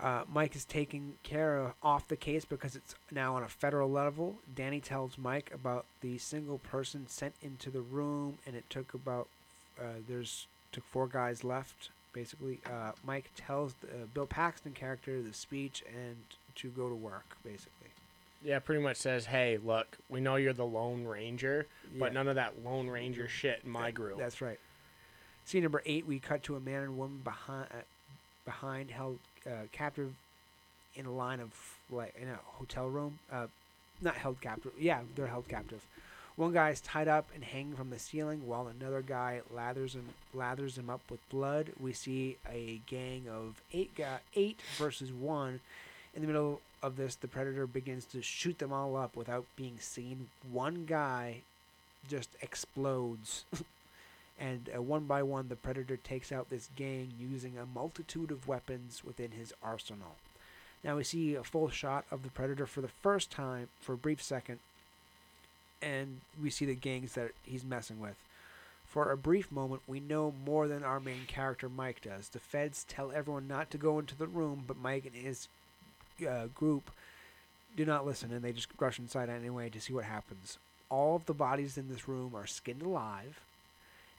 Uh, 0.00 0.22
Mike 0.32 0.54
is 0.54 0.64
taking 0.64 1.14
care 1.24 1.56
of 1.56 1.72
off 1.82 2.06
the 2.06 2.16
case 2.16 2.44
because 2.44 2.76
it's 2.76 2.94
now 3.10 3.34
on 3.34 3.42
a 3.42 3.48
federal 3.48 3.90
level. 3.90 4.36
Danny 4.54 4.80
tells 4.80 5.18
Mike 5.18 5.50
about 5.52 5.86
the 6.02 6.18
single 6.18 6.58
person 6.58 7.08
sent 7.08 7.34
into 7.42 7.68
the 7.68 7.80
room, 7.80 8.38
and 8.46 8.54
it 8.54 8.62
took 8.70 8.94
about 8.94 9.26
uh, 9.80 9.98
there's 10.06 10.46
took 10.70 10.84
four 10.84 11.08
guys 11.08 11.42
left. 11.42 11.90
Basically, 12.12 12.60
uh, 12.64 12.92
Mike 13.04 13.30
tells 13.36 13.74
the, 13.74 13.88
uh, 13.88 14.06
Bill 14.14 14.26
Paxton 14.26 14.72
character 14.72 15.20
the 15.20 15.34
speech 15.34 15.82
and 15.92 16.16
to 16.58 16.68
go 16.68 16.88
to 16.88 16.94
work. 16.94 17.36
Basically, 17.44 17.72
Yeah, 18.44 18.60
pretty 18.60 18.80
much 18.82 18.96
says, 18.98 19.26
"Hey, 19.26 19.56
look, 19.58 19.98
we 20.08 20.20
know 20.20 20.36
you're 20.36 20.52
the 20.52 20.64
Lone 20.66 21.04
Ranger, 21.04 21.66
but 21.98 22.12
none 22.12 22.28
of 22.28 22.36
that 22.36 22.62
Lone 22.62 22.88
Ranger 22.88 23.28
shit 23.28 23.62
in 23.64 23.70
my 23.70 23.86
That- 23.86 23.94
group." 23.94 24.18
That's 24.18 24.40
right. 24.40 24.60
Scene 25.44 25.62
number 25.62 25.82
eight, 25.86 26.06
we 26.06 26.18
cut 26.20 26.42
to 26.44 26.54
a 26.56 26.60
man 26.60 26.82
and 26.82 26.98
woman 26.98 27.18
behind, 27.24 27.68
uh, 27.72 27.82
behind 28.44 28.90
held 28.90 29.18
uh, 29.46 29.62
captive 29.72 30.14
in 30.94 31.06
a 31.06 31.12
line 31.12 31.40
of 31.40 31.78
like 31.90 32.14
in 32.16 32.28
a 32.28 32.36
hotel 32.36 32.88
room. 32.88 33.18
Uh, 33.32 33.46
not 34.00 34.14
held 34.16 34.40
captive. 34.40 34.72
Yeah, 34.78 35.02
they're 35.16 35.26
held 35.26 35.48
captive. 35.48 35.84
One 36.36 36.52
guy 36.52 36.70
is 36.70 36.80
tied 36.80 37.08
up 37.08 37.30
and 37.34 37.42
hanging 37.42 37.74
from 37.74 37.90
the 37.90 37.98
ceiling, 37.98 38.46
while 38.46 38.68
another 38.68 39.02
guy 39.02 39.40
lathers 39.52 39.94
him 39.94 40.14
lathers 40.32 40.78
him 40.78 40.88
up 40.90 41.00
with 41.10 41.26
blood. 41.30 41.72
We 41.80 41.92
see 41.92 42.36
a 42.48 42.80
gang 42.86 43.28
of 43.28 43.60
eight 43.72 43.94
guy, 43.96 44.20
eight 44.34 44.60
versus 44.76 45.10
one. 45.12 45.60
In 46.18 46.22
the 46.22 46.32
middle 46.32 46.60
of 46.82 46.96
this, 46.96 47.14
the 47.14 47.28
predator 47.28 47.64
begins 47.64 48.04
to 48.06 48.22
shoot 48.22 48.58
them 48.58 48.72
all 48.72 48.96
up 48.96 49.14
without 49.14 49.44
being 49.54 49.78
seen. 49.78 50.30
One 50.50 50.84
guy 50.84 51.42
just 52.08 52.30
explodes. 52.42 53.44
and 54.40 54.68
uh, 54.74 54.82
one 54.82 55.04
by 55.04 55.22
one, 55.22 55.46
the 55.46 55.54
predator 55.54 55.96
takes 55.96 56.32
out 56.32 56.50
this 56.50 56.70
gang 56.74 57.12
using 57.20 57.56
a 57.56 57.66
multitude 57.66 58.32
of 58.32 58.48
weapons 58.48 59.04
within 59.04 59.30
his 59.30 59.54
arsenal. 59.62 60.16
Now 60.82 60.96
we 60.96 61.04
see 61.04 61.36
a 61.36 61.44
full 61.44 61.68
shot 61.68 62.04
of 62.10 62.24
the 62.24 62.30
predator 62.30 62.66
for 62.66 62.80
the 62.80 62.88
first 62.88 63.30
time 63.30 63.68
for 63.80 63.92
a 63.92 63.96
brief 63.96 64.20
second, 64.20 64.58
and 65.80 66.20
we 66.42 66.50
see 66.50 66.64
the 66.64 66.74
gangs 66.74 67.12
that 67.12 67.30
he's 67.44 67.64
messing 67.64 68.00
with. 68.00 68.16
For 68.88 69.12
a 69.12 69.16
brief 69.16 69.52
moment, 69.52 69.82
we 69.86 70.00
know 70.00 70.34
more 70.44 70.66
than 70.66 70.82
our 70.82 70.98
main 70.98 71.26
character 71.28 71.68
Mike 71.68 72.02
does. 72.02 72.30
The 72.30 72.40
feds 72.40 72.84
tell 72.88 73.12
everyone 73.12 73.46
not 73.46 73.70
to 73.70 73.78
go 73.78 74.00
into 74.00 74.16
the 74.16 74.26
room, 74.26 74.64
but 74.66 74.78
Mike 74.78 75.06
and 75.06 75.14
his 75.14 75.46
uh, 76.26 76.46
group 76.54 76.90
do 77.76 77.84
not 77.84 78.06
listen, 78.06 78.32
and 78.32 78.42
they 78.42 78.52
just 78.52 78.68
rush 78.78 78.98
inside 78.98 79.28
anyway 79.28 79.68
to 79.70 79.80
see 79.80 79.92
what 79.92 80.04
happens. 80.04 80.58
All 80.90 81.16
of 81.16 81.26
the 81.26 81.34
bodies 81.34 81.76
in 81.76 81.88
this 81.88 82.08
room 82.08 82.34
are 82.34 82.46
skinned 82.46 82.82
alive, 82.82 83.40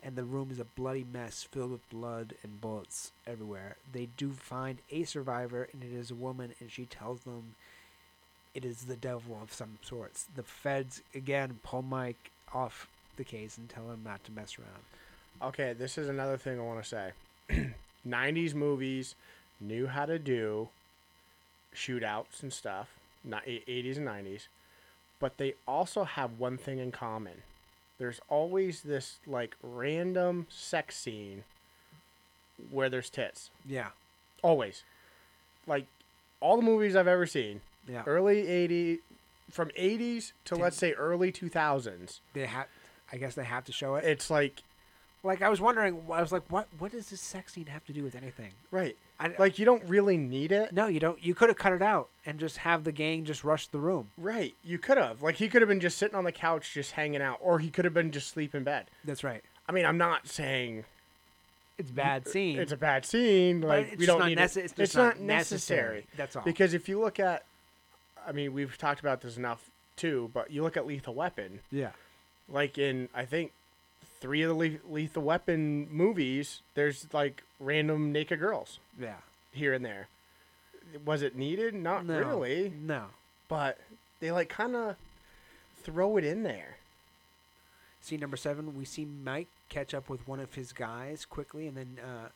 and 0.04 0.16
the 0.16 0.24
room 0.24 0.50
is 0.52 0.60
a 0.60 0.66
bloody 0.66 1.06
mess 1.12 1.44
filled 1.44 1.72
with 1.72 1.90
blood 1.90 2.36
and 2.44 2.62
bullets 2.62 3.12
everywhere. 3.28 3.76
They 3.92 4.08
do 4.18 4.32
find 4.32 4.80
a 4.92 5.04
survivor, 5.04 5.68
and 5.74 5.84
it 5.84 5.92
is 5.92 6.12
a 6.12 6.16
woman, 6.16 6.54
and 6.60 6.72
she 6.72 6.86
tells 6.86 7.22
them 7.22 7.56
it 8.54 8.64
is 8.64 8.84
the 8.84 8.96
devil 8.96 9.40
of 9.42 9.54
some 9.54 9.78
sorts. 9.82 10.28
The 10.36 10.44
feds 10.44 11.02
again 11.14 11.60
pull 11.64 11.82
Mike 11.82 12.32
off 12.54 12.88
the 13.18 13.24
case 13.24 13.58
and 13.58 13.70
tell 13.70 13.90
him 13.92 14.02
not 14.06 14.24
to 14.26 14.32
mess 14.32 14.58
around. 14.58 15.50
Okay, 15.52 15.74
this 15.74 15.98
is 15.98 16.10
another 16.10 16.38
thing 16.38 16.60
I 16.60 16.64
want 16.64 16.84
to 16.84 16.88
say. 16.88 17.12
90s 18.08 18.54
movies 18.54 19.16
knew 19.60 19.88
how 19.88 20.06
to 20.06 20.18
do 20.18 20.70
shootouts 21.76 22.42
and 22.42 22.52
stuff, 22.52 22.90
not 23.24 23.46
80s 23.46 23.98
and 23.98 24.08
90s, 24.08 24.48
but 25.20 25.38
they 25.38 25.54
also 25.68 26.04
have 26.04 26.40
one 26.40 26.58
thing 26.58 26.80
in 26.80 26.92
common. 26.92 27.44
There's 27.98 28.22
always 28.30 28.82
this 28.82 29.20
like 29.28 29.56
random 29.62 30.48
sex 30.50 30.96
scene 30.98 31.44
where 32.72 32.90
there's 32.90 33.10
tits. 33.10 33.50
Yeah, 33.68 33.90
Always. 34.42 34.84
Like 35.68 35.86
all 36.40 36.56
the 36.56 36.64
movies 36.64 36.96
I've 36.96 37.08
ever 37.08 37.26
seen, 37.26 37.60
yeah, 37.88 38.04
early 38.06 38.44
80s, 38.44 39.00
from 39.52 39.70
80s 39.78 40.32
to 40.46 40.56
let's 40.56 40.78
say 40.78 40.94
early 40.94 41.32
2000s, 41.32 42.20
They 42.34 42.46
have, 42.46 42.68
I 43.12 43.18
guess 43.18 43.36
they 43.36 43.44
have 43.44 43.66
to 43.66 43.72
show 43.74 43.96
it. 43.96 44.06
it's 44.06 44.30
like 44.30 44.64
Like 45.24 45.42
I 45.42 45.50
was 45.50 45.60
wondering, 45.60 46.02
I 46.12 46.22
was 46.22 46.32
like, 46.32 46.44
what 46.50 46.68
what 46.80 46.92
does 46.94 47.10
this 47.10 47.20
sex 47.20 47.54
scene 47.54 47.66
have 47.66 47.86
to 47.86 47.94
do 47.94 48.04
with 48.04 48.16
anything? 48.16 48.52
right. 48.72 48.96
I, 49.20 49.34
Like 49.38 49.60
you 49.60 49.66
don't 49.66 49.84
really 49.86 50.18
need 50.18 50.52
it. 50.52 50.72
no, 50.72 50.88
you 50.88 51.00
don't. 51.00 51.22
You 51.24 51.36
could 51.36 51.50
have 51.50 51.58
cut 51.58 51.74
it 51.74 51.82
out 51.82 52.08
and 52.26 52.40
just 52.40 52.58
have 52.58 52.84
the 52.86 52.92
gang 52.92 53.26
just 53.26 53.44
rush 53.44 53.68
the 53.68 53.80
room. 53.80 54.10
Right. 54.18 54.56
You 54.64 54.78
could 54.78 54.98
have. 54.98 55.22
Like 55.22 55.36
he 55.36 55.50
could 55.50 55.62
have 55.62 55.68
been 55.70 55.80
just 55.82 55.98
sitting 55.98 56.16
on 56.16 56.24
the 56.24 56.32
couch 56.32 56.74
just 56.74 56.92
hanging 56.94 57.22
out 57.22 57.38
or 57.42 57.60
he 57.60 57.70
could 57.70 57.86
have 57.86 57.94
been 57.94 58.12
just 58.12 58.28
asleep 58.30 58.56
in 58.56 58.64
bed. 58.64 58.86
That's 59.04 59.24
right. 59.24 59.44
I 59.68 59.72
mean, 59.74 59.86
I'm 59.86 59.98
not 59.98 60.28
saying 60.28 60.86
It's 61.78 61.92
bad 61.92 62.28
scene. 62.28 62.58
it's 62.60 62.72
a 62.72 62.78
bad 62.78 63.06
scene. 63.06 63.62
Like 63.62 63.88
it's 63.88 63.92
we 64.00 64.06
just 64.06 64.08
don't 64.08 64.20
not 64.20 64.30
need 64.30 64.38
nece- 64.38 64.58
it. 64.58 64.66
It's, 64.66 64.74
just 64.74 64.96
not, 64.96 65.20
necessary. 65.20 65.26
necessary. 65.26 66.08
That's 66.16 66.36
all. 66.36 66.44
Because 66.44 66.74
if 66.74 66.88
you 66.88 67.00
look 67.00 67.20
at, 67.20 67.44
I 68.26 68.32
mean, 68.32 68.54
we've 68.54 68.78
talked 68.78 69.00
about 69.02 69.22
this 69.22 69.38
enough 69.38 69.70
too, 69.96 70.30
but 70.34 70.50
you 70.52 70.64
look 70.64 70.78
at 70.78 70.88
Lethal 70.88 71.14
Weapon, 71.14 71.60
yeah. 71.72 71.92
like 72.48 72.78
in, 72.78 73.10
I 73.14 73.26
think, 73.26 73.52
three 74.20 74.42
of 74.44 74.50
the 74.58 74.80
Lethal 74.90 75.24
Weapon 75.24 75.88
movies, 75.92 76.62
there's 76.76 77.08
like 77.14 77.44
random 77.60 78.12
naked 78.12 78.40
girls 78.40 78.80
Yeah. 79.00 79.18
here 79.52 79.74
and 79.74 79.84
there. 79.86 80.08
Was 81.06 81.22
it 81.22 81.36
needed? 81.36 81.74
Not 81.74 82.06
No. 82.06 82.18
really, 82.20 82.70
No. 82.70 83.08
but 83.48 83.80
they 84.20 84.32
like 84.32 84.50
kind 84.50 84.76
of 84.76 84.96
throw 85.84 86.18
it 86.18 86.24
in 86.26 86.44
there. 86.44 86.78
Scene 88.02 88.20
number 88.20 88.38
seven, 88.38 88.78
we 88.78 88.86
see 88.86 89.06
Mike 89.06 89.48
catch 89.68 89.94
up 89.94 90.10
with 90.10 90.28
one 90.28 90.40
of 90.40 90.54
his 90.56 90.72
guys 90.74 91.26
quickly, 91.26 91.68
and 91.68 91.76
then 91.78 92.00
uh, 92.04 92.30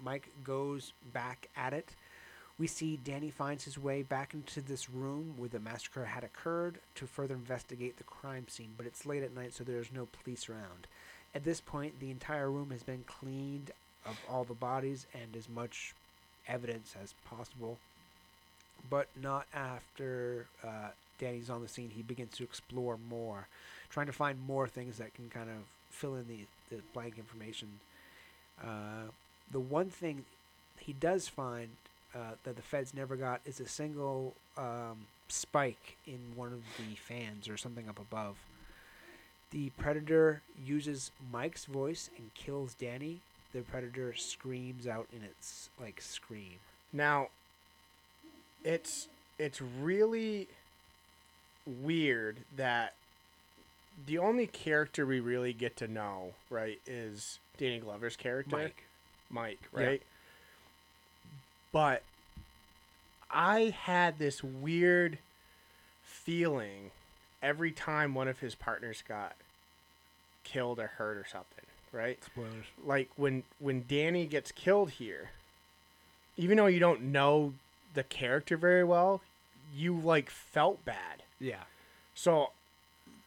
Mike 0.00 0.28
goes 0.44 0.92
back 1.12 1.48
at 1.56 1.72
it. 1.72 1.94
We 2.58 2.66
see 2.66 2.96
Danny 2.96 3.30
finds 3.30 3.64
his 3.64 3.78
way 3.78 4.02
back 4.02 4.34
into 4.34 4.60
this 4.60 4.90
room 4.90 5.34
where 5.36 5.48
the 5.48 5.60
massacre 5.60 6.06
had 6.06 6.24
occurred 6.24 6.78
to 6.96 7.06
further 7.06 7.34
investigate 7.34 7.96
the 7.98 8.04
crime 8.04 8.48
scene, 8.48 8.74
but 8.76 8.84
it's 8.86 9.06
late 9.06 9.22
at 9.22 9.34
night, 9.34 9.54
so 9.54 9.64
there's 9.64 9.92
no 9.92 10.06
police 10.06 10.48
around. 10.48 10.86
At 11.34 11.44
this 11.44 11.60
point, 11.60 12.00
the 12.00 12.10
entire 12.10 12.50
room 12.50 12.70
has 12.70 12.82
been 12.82 13.04
cleaned 13.06 13.70
of 14.06 14.18
all 14.28 14.44
the 14.44 14.54
bodies 14.54 15.06
and 15.12 15.36
as 15.36 15.48
much 15.48 15.94
evidence 16.46 16.94
as 17.00 17.14
possible, 17.28 17.78
but 18.88 19.08
not 19.20 19.46
after 19.52 20.46
uh, 20.64 20.90
Danny's 21.18 21.50
on 21.50 21.62
the 21.62 21.68
scene. 21.68 21.90
He 21.94 22.02
begins 22.02 22.36
to 22.36 22.44
explore 22.44 22.98
more 23.10 23.48
trying 23.90 24.06
to 24.06 24.12
find 24.12 24.38
more 24.46 24.68
things 24.68 24.98
that 24.98 25.14
can 25.14 25.28
kind 25.28 25.48
of 25.48 25.56
fill 25.90 26.14
in 26.14 26.26
the, 26.28 26.40
the 26.70 26.82
blank 26.92 27.18
information. 27.18 27.68
Uh, 28.62 29.10
the 29.50 29.60
one 29.60 29.88
thing 29.88 30.24
he 30.78 30.92
does 30.92 31.28
find 31.28 31.68
uh, 32.14 32.32
that 32.44 32.56
the 32.56 32.62
feds 32.62 32.94
never 32.94 33.16
got 33.16 33.40
is 33.44 33.60
a 33.60 33.66
single 33.66 34.34
um, 34.56 35.06
spike 35.28 35.96
in 36.06 36.18
one 36.34 36.52
of 36.52 36.62
the 36.76 36.94
fans 36.96 37.48
or 37.48 37.56
something 37.56 37.88
up 37.88 37.98
above. 37.98 38.36
The 39.50 39.70
predator 39.70 40.42
uses 40.62 41.10
Mike's 41.32 41.64
voice 41.64 42.10
and 42.18 42.32
kills 42.34 42.74
Danny. 42.74 43.20
The 43.54 43.60
predator 43.62 44.14
screams 44.14 44.86
out 44.86 45.08
in 45.14 45.22
its 45.22 45.70
like 45.80 46.00
scream. 46.02 46.58
Now, 46.92 47.28
it's 48.62 49.08
it's 49.38 49.60
really 49.62 50.48
weird 51.66 52.38
that 52.56 52.94
the 54.06 54.18
only 54.18 54.46
character 54.46 55.06
we 55.06 55.18
really 55.20 55.52
get 55.52 55.76
to 55.78 55.88
know, 55.88 56.32
right, 56.50 56.78
is 56.86 57.38
Danny 57.56 57.78
Glover's 57.78 58.16
character, 58.16 58.56
Mike. 58.56 58.84
Mike, 59.30 59.58
Yeah. 59.76 59.84
right? 59.86 60.02
But 61.72 62.02
I 63.30 63.74
had 63.76 64.18
this 64.18 64.42
weird 64.44 65.18
feeling 66.04 66.90
every 67.42 67.70
time 67.70 68.14
one 68.14 68.28
of 68.28 68.40
his 68.40 68.54
partners 68.54 69.02
got 69.06 69.34
killed 70.44 70.78
or 70.78 70.88
hurt 70.88 71.16
or 71.16 71.26
something, 71.30 71.64
right? 71.92 72.22
Spoilers. 72.24 72.66
like 72.84 73.10
when 73.16 73.42
when 73.58 73.84
Danny 73.88 74.26
gets 74.26 74.52
killed 74.52 74.90
here, 74.90 75.30
even 76.36 76.56
though 76.56 76.66
you 76.66 76.80
don't 76.80 77.02
know 77.02 77.54
the 77.94 78.02
character 78.02 78.56
very 78.56 78.84
well, 78.84 79.20
you 79.74 79.94
like 79.96 80.30
felt 80.30 80.84
bad. 80.84 81.22
Yeah. 81.40 81.64
So 82.14 82.50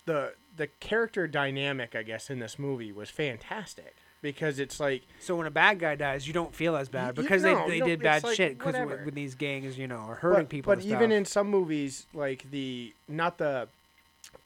the 0.05 0.33
the 0.57 0.67
character 0.79 1.27
dynamic, 1.27 1.95
I 1.95 2.03
guess, 2.03 2.29
in 2.29 2.39
this 2.39 2.59
movie 2.59 2.91
was 2.91 3.09
fantastic 3.09 3.95
because 4.21 4.59
it's 4.59 4.79
like 4.79 5.03
So 5.19 5.35
when 5.35 5.47
a 5.47 5.51
bad 5.51 5.79
guy 5.79 5.95
dies, 5.95 6.27
you 6.27 6.33
don't 6.33 6.53
feel 6.53 6.75
as 6.75 6.89
bad 6.89 7.17
you- 7.17 7.23
because 7.23 7.43
no, 7.43 7.67
they, 7.67 7.79
they 7.79 7.85
did 7.85 8.01
bad 8.01 8.23
like, 8.23 8.35
shit. 8.35 8.57
Because 8.57 8.75
when 8.75 9.13
these 9.13 9.35
gangs, 9.35 9.77
you 9.77 9.87
know, 9.87 9.97
are 9.97 10.15
hurting 10.15 10.43
but, 10.43 10.49
people. 10.49 10.75
But 10.75 10.83
even 10.83 11.11
in 11.11 11.25
some 11.25 11.47
movies, 11.47 12.07
like 12.13 12.49
the 12.51 12.93
not 13.07 13.37
the 13.37 13.67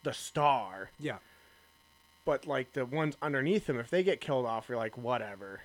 the 0.03 0.13
star, 0.13 0.89
yeah, 0.99 1.17
but 2.25 2.45
like 2.47 2.73
the 2.73 2.85
ones 2.85 3.15
underneath 3.21 3.67
him, 3.69 3.79
if 3.79 3.89
they 3.89 4.03
get 4.03 4.21
killed 4.21 4.45
off, 4.45 4.67
you're 4.69 4.77
like, 4.77 4.97
whatever. 4.97 5.61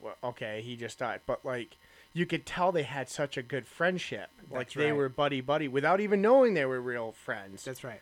Well, 0.00 0.14
okay, 0.22 0.62
he 0.64 0.76
just 0.76 0.98
died. 0.98 1.20
But 1.26 1.44
like, 1.44 1.76
you 2.14 2.24
could 2.26 2.46
tell 2.46 2.72
they 2.72 2.84
had 2.84 3.08
such 3.08 3.36
a 3.36 3.42
good 3.42 3.66
friendship. 3.66 4.28
like 4.50 4.72
they 4.72 4.86
right. 4.86 4.96
were 4.96 5.08
buddy 5.08 5.40
buddy 5.40 5.68
without 5.68 6.00
even 6.00 6.22
knowing 6.22 6.54
they 6.54 6.64
were 6.64 6.80
real 6.80 7.12
friends. 7.12 7.64
that's 7.64 7.84
right. 7.84 8.00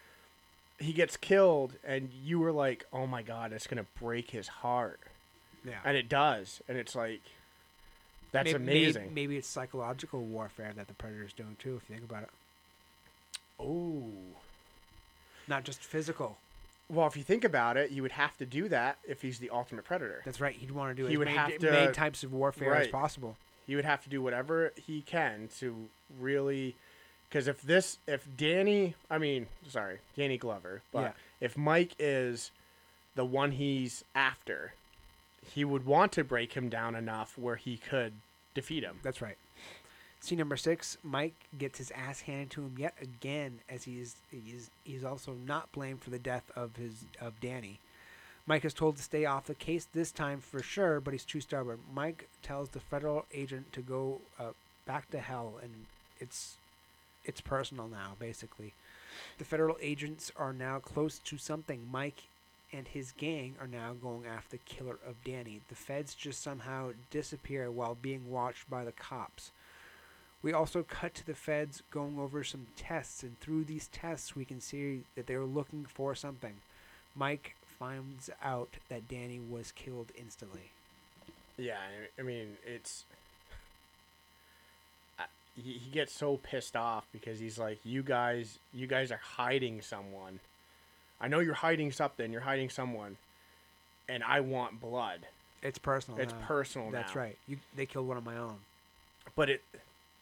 he 0.78 0.92
gets 0.92 1.16
killed, 1.16 1.72
and 1.84 2.10
you 2.24 2.38
were 2.38 2.52
like, 2.52 2.86
oh 2.92 3.06
my 3.06 3.22
god, 3.22 3.52
it's 3.52 3.66
gonna 3.66 3.86
break 4.00 4.30
his 4.30 4.48
heart, 4.48 5.00
Yeah, 5.64 5.78
and 5.84 5.96
it 5.96 6.08
does, 6.08 6.60
and 6.68 6.78
it's 6.78 6.94
like, 6.94 7.20
that's 8.30 8.52
Maybe- 8.52 8.62
amazing. 8.62 9.02
Maybe, 9.02 9.14
maybe 9.14 9.36
it's 9.38 9.48
psychological 9.48 10.20
warfare 10.20 10.72
that 10.76 10.86
the 10.86 10.94
predator's 10.94 11.32
doing 11.32 11.56
too. 11.58 11.80
If 11.82 11.88
you 11.88 11.96
think 11.96 12.08
about 12.10 12.24
it, 12.24 12.30
Oh. 13.58 14.04
Not 15.49 15.64
just 15.64 15.80
physical. 15.82 16.38
Well, 16.90 17.07
if 17.07 17.16
you 17.16 17.22
think 17.22 17.44
about 17.44 17.76
it, 17.76 17.90
you 17.90 18.01
would 18.03 18.12
have 18.12 18.36
to 18.38 18.46
do 18.46 18.68
that 18.70 18.99
if 19.07 19.20
he's 19.22 19.38
the 19.38 19.51
ultimate 19.51 19.84
predator. 19.84 20.22
That's 20.24 20.40
right. 20.40 20.55
He'd 20.57 20.70
want 20.70 20.96
to 20.96 21.03
do 21.03 21.07
He 21.07 21.14
as 21.14 21.18
would 21.18 21.26
many, 21.26 21.36
have 21.38 21.59
to- 21.59 21.70
many 21.70 21.92
types 21.92 22.22
of 22.24 22.32
warfare 22.32 22.74
as 22.74 22.88
possible. 22.88 23.36
he 23.66 23.76
would 23.76 23.84
have 23.84 24.03
to 24.05 24.09
do 24.09 24.22
whatever 24.22 24.72
he 24.86 25.03
can 25.03 25.49
to 25.59 25.88
really 26.18 26.74
because 27.28 27.46
if 27.46 27.61
this 27.61 27.99
if 28.07 28.26
danny 28.38 28.94
i 29.11 29.18
mean 29.18 29.46
sorry 29.68 29.99
danny 30.16 30.38
glover 30.38 30.80
but 30.90 31.01
Yeah. 31.03 31.12
if 31.42 31.59
mike 31.59 31.92
is 31.99 32.51
the 33.14 33.26
one 33.26 33.53
he's 33.53 34.03
after 34.14 34.72
he 35.55 35.62
would 35.66 35.84
want 35.84 36.12
to 36.12 36.24
break 36.24 36.55
him 36.55 36.70
down 36.70 36.94
enough 36.94 37.36
where 37.36 37.57
he 37.57 37.76
could 37.76 38.14
defeat 38.55 38.82
him 38.82 39.01
That's 39.03 39.20
right. 39.20 39.36
Scene 40.20 40.38
number 40.38 40.56
six: 40.56 40.98
Mike 41.02 41.34
gets 41.56 41.78
his 41.78 41.90
ass 41.92 42.22
handed 42.22 42.50
to 42.50 42.62
him 42.62 42.74
yet 42.76 42.94
again, 43.00 43.60
as 43.68 43.84
he's 43.84 44.16
he's 44.30 44.70
he's 44.84 45.04
also 45.04 45.32
not 45.32 45.70
blamed 45.72 46.02
for 46.02 46.10
the 46.10 46.18
death 46.18 46.50
of 46.56 46.76
his 46.76 47.04
of 47.20 47.40
Danny. 47.40 47.78
Mike 48.46 48.64
is 48.64 48.74
told 48.74 48.96
to 48.96 49.02
stay 49.02 49.26
off 49.26 49.46
the 49.46 49.54
case 49.54 49.86
this 49.92 50.10
time 50.10 50.40
for 50.40 50.62
sure, 50.62 51.00
but 51.00 51.12
he's 51.12 51.24
too 51.24 51.40
stubborn. 51.40 51.80
Mike 51.94 52.28
tells 52.42 52.70
the 52.70 52.80
federal 52.80 53.26
agent 53.32 53.72
to 53.74 53.80
go 53.80 54.22
uh, 54.40 54.52
back 54.86 55.10
to 55.10 55.20
hell, 55.20 55.58
and 55.62 55.84
it's 56.18 56.56
it's 57.24 57.40
personal 57.40 57.88
now, 57.88 58.14
basically. 58.18 58.72
The 59.36 59.44
federal 59.44 59.76
agents 59.80 60.32
are 60.36 60.52
now 60.52 60.78
close 60.78 61.18
to 61.18 61.38
something. 61.38 61.86
Mike 61.90 62.24
and 62.72 62.88
his 62.88 63.12
gang 63.12 63.54
are 63.60 63.66
now 63.66 63.92
going 63.92 64.26
after 64.26 64.56
the 64.56 64.62
killer 64.64 64.98
of 65.06 65.22
Danny. 65.24 65.60
The 65.68 65.74
feds 65.74 66.14
just 66.14 66.42
somehow 66.42 66.92
disappear 67.10 67.70
while 67.70 67.96
being 68.00 68.30
watched 68.30 68.68
by 68.68 68.84
the 68.84 68.92
cops. 68.92 69.50
We 70.43 70.53
also 70.53 70.82
cut 70.84 71.14
to 71.16 71.26
the 71.26 71.34
feds 71.34 71.82
going 71.91 72.18
over 72.18 72.45
some 72.45 72.68
tests, 72.76 73.22
and 73.22 73.39
through 73.41 73.64
these 73.64 73.89
tests, 73.89 74.36
we 74.36 74.45
can 74.45 74.61
see 74.61 75.03
that 75.16 75.26
they 75.26 75.36
were 75.36 75.45
looking 75.45 75.84
for 75.93 76.14
something. 76.14 76.55
Mike 77.16 77.57
finds 77.78 78.30
out 78.43 78.70
that 78.89 79.09
Danny 79.09 79.39
was 79.41 79.72
killed 79.72 80.11
instantly. 80.16 80.70
yeah 81.57 81.78
i 82.18 82.22
mean 82.22 82.57
it's 82.66 83.05
I- 85.18 85.24
he 85.57 85.89
gets 85.93 86.12
so 86.12 86.36
pissed 86.39 86.76
off 86.76 87.07
because 87.12 87.39
he's 87.41 87.59
like 87.59 87.78
you 87.84 88.03
guys 88.03 88.59
you 88.72 88.86
guys 88.86 89.11
are 89.12 89.20
hiding 89.36 89.80
someone 89.80 90.41
i 91.20 91.28
know 91.28 91.41
you're 91.41 91.55
hiding 91.55 91.91
something 91.93 92.32
you're 92.32 92.43
hiding 92.43 92.70
someone 92.70 93.16
and 94.09 94.22
i 94.24 94.41
want 94.41 94.80
blood 94.80 95.20
It's 95.62 95.78
personal. 95.78 96.20
It's 96.20 96.32
now. 96.32 96.47
personal 96.47 96.91
That's 96.93 97.14
now. 97.14 97.20
right. 97.22 97.36
You, 97.49 97.57
they 97.76 97.86
killed 97.86 98.07
one 98.07 98.16
of 98.16 98.24
my 98.24 98.36
own. 98.36 98.59
but 99.34 99.51
it 99.51 99.62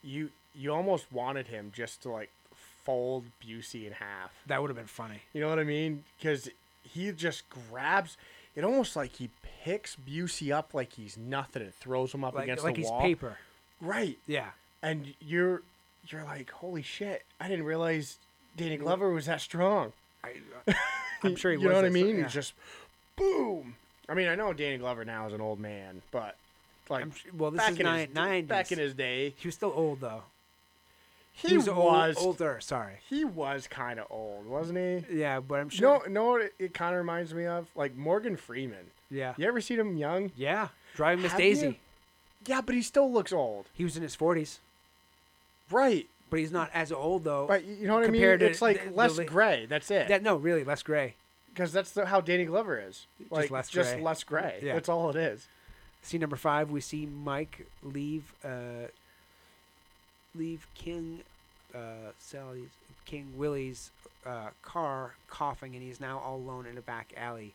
you 0.07 0.31
you 0.55 0.73
almost 0.73 1.13
wanted 1.13 1.49
him 1.49 1.73
just 1.75 2.03
to 2.03 2.11
like 2.11 2.31
fold 2.55 3.25
Busey 3.45 3.87
in 3.87 3.93
half. 3.93 4.33
That 4.47 4.61
would 4.63 4.71
have 4.71 4.77
been 4.77 4.87
funny. 4.87 5.23
You 5.33 5.41
know 5.41 5.49
what 5.49 5.59
I 5.59 5.65
mean? 5.65 6.05
Because 6.19 6.49
he 6.83 7.11
just 7.13 7.43
grabs 7.51 8.17
it, 8.55 8.65
almost 8.65 8.97
like 8.97 9.17
he 9.17 9.29
picks 9.65 9.97
Busey 9.97 10.51
up 10.53 10.73
like 10.73 10.95
he's 10.95 11.19
nothing 11.19 11.63
and 11.63 11.75
throws 11.75 12.15
him 12.15 12.25
up 12.25 12.35
Like, 12.35 12.45
against 12.45 12.65
like 12.65 12.77
the 12.77 12.83
wall. 12.85 12.99
Like 12.99 13.07
he's 13.07 13.17
paper. 13.17 13.39
Right, 13.81 14.19
Yeah. 14.27 14.51
and 14.83 15.13
you're 15.21 15.63
you're 16.09 16.25
like, 16.25 16.51
holy 16.51 16.83
shit! 16.83 17.25
I 17.41 17.49
didn't 17.49 17.65
realize 17.65 18.19
Danny 18.57 18.79
mm. 18.79 18.83
Glover 18.83 19.11
was 19.11 19.27
that 19.27 19.41
strong. 19.41 19.93
I, 20.23 20.37
uh, 20.69 20.73
I'm 21.25 21.35
sure 21.37 21.51
he 21.51 21.57
was. 21.57 21.65
you 21.65 21.69
know 21.71 21.75
what 21.75 21.85
I 21.85 21.91
mean? 21.91 22.17
yeah. 22.17 22.23
He's 22.25 22.33
just 22.33 22.55
boom. 23.17 23.75
I 24.09 24.15
mean, 24.15 24.29
I 24.29 24.37
know 24.37 24.53
Danny 24.53 24.79
Glover 24.79 25.05
now 25.05 25.27
is 25.27 25.33
an 25.33 25.41
old 25.41 25.59
man, 25.59 26.03
but 26.13 26.37
like 26.91 27.03
I'm 27.03 27.13
su- 27.13 27.31
well, 27.37 27.51
this 27.51 27.59
back 27.61 27.73
is 27.73 27.79
in 27.81 27.85
nine, 27.87 28.09
his 28.09 28.17
90s. 28.17 28.49
back 28.49 28.73
in 28.73 28.79
his 28.79 28.95
day, 28.95 29.35
He 29.37 29.49
was 29.49 29.55
still 29.55 29.73
old 29.75 30.01
though. 30.01 30.23
He, 31.33 31.55
was, 31.55 31.69
was, 31.69 32.17
old, 32.17 32.27
older. 32.27 32.59
Sorry. 32.63 32.95
He 33.11 33.23
was 33.27 33.67
kind 33.67 34.01
of 34.01 34.07
old, 34.09 34.47
wasn't 34.47 34.79
he? 35.11 35.19
Yeah, 35.19 35.41
but 35.41 35.61
I'm 35.61 35.69
sure. 35.69 36.01
No, 36.07 36.11
no. 36.11 36.31
what 36.31 36.41
it, 36.43 36.55
it 36.59 36.73
kind 36.75 36.95
of 36.95 36.99
reminds 36.99 37.35
me 37.35 37.45
of? 37.45 37.69
Like 37.77 37.95
Morgan 37.95 38.37
Freeman. 38.37 38.87
yeah. 39.11 39.35
You 39.37 39.47
ever 39.47 39.61
seen 39.61 39.79
him 39.79 39.99
young? 39.99 40.33
Yeah. 40.35 40.69
Driving 40.95 41.23
Miss 41.23 41.33
Have 41.33 41.39
Daisy. 41.41 41.67
you? 41.67 41.75
Yeah, 42.47 42.63
but 42.63 42.75
he 42.75 42.81
still 42.81 43.13
looks 43.13 43.35
old. 43.35 43.67
He 43.75 43.85
was 43.85 43.99
in 43.99 44.03
his 44.03 44.17
40s, 44.17 44.61
Right. 45.71 46.09
but 46.31 46.39
he's 46.39 46.53
not 46.53 46.71
as 46.73 46.91
old 46.93 47.25
though. 47.25 47.47
But 47.47 47.65
you 47.65 47.87
know 47.87 47.95
what 47.95 48.05
I 48.05 48.07
mean? 48.07 48.15
Compared 48.23 48.41
to 48.41 48.47
It's 48.47 48.63
like 48.63 48.83
the- 48.85 48.91
the 48.91 48.97
less 48.97 49.19
la- 49.19 49.25
gray. 49.25 49.67
That's 49.67 49.91
it. 49.91 50.09
That 50.09 50.23
no, 50.23 50.37
really, 50.37 50.65
less 50.65 50.83
gray. 50.83 51.17
Because 51.53 51.73
that's 51.73 51.91
the, 51.93 52.07
how 52.07 52.21
Danny 52.21 52.45
Glover 52.45 52.79
is. 52.81 53.07
Like 53.31 53.51
less 53.51 53.69
just 53.69 53.95
gray. 53.95 54.03
less 54.03 54.25
gray. 54.25 54.61
Yeah. 54.63 54.75
That's 54.75 54.89
all 54.89 55.11
it 55.11 55.17
is. 55.17 55.49
Scene 56.07 56.21
number 56.21 56.37
five, 56.37 56.71
we 56.71 56.81
see 56.81 57.05
Mike 57.05 57.67
leave 57.83 58.33
uh, 58.45 58.87
leave 60.37 60.69
King 60.77 61.23
uh, 61.75 62.13
Sally's 62.17 62.69
King 63.07 63.33
Willie's 63.37 63.91
uh, 64.25 64.51
car 64.63 65.17
coughing, 65.29 65.75
and 65.75 65.83
he's 65.83 66.01
now 66.01 66.21
all 66.25 66.37
alone 66.37 66.65
in 66.65 66.79
a 66.79 66.81
back 66.81 67.13
alley. 67.17 67.55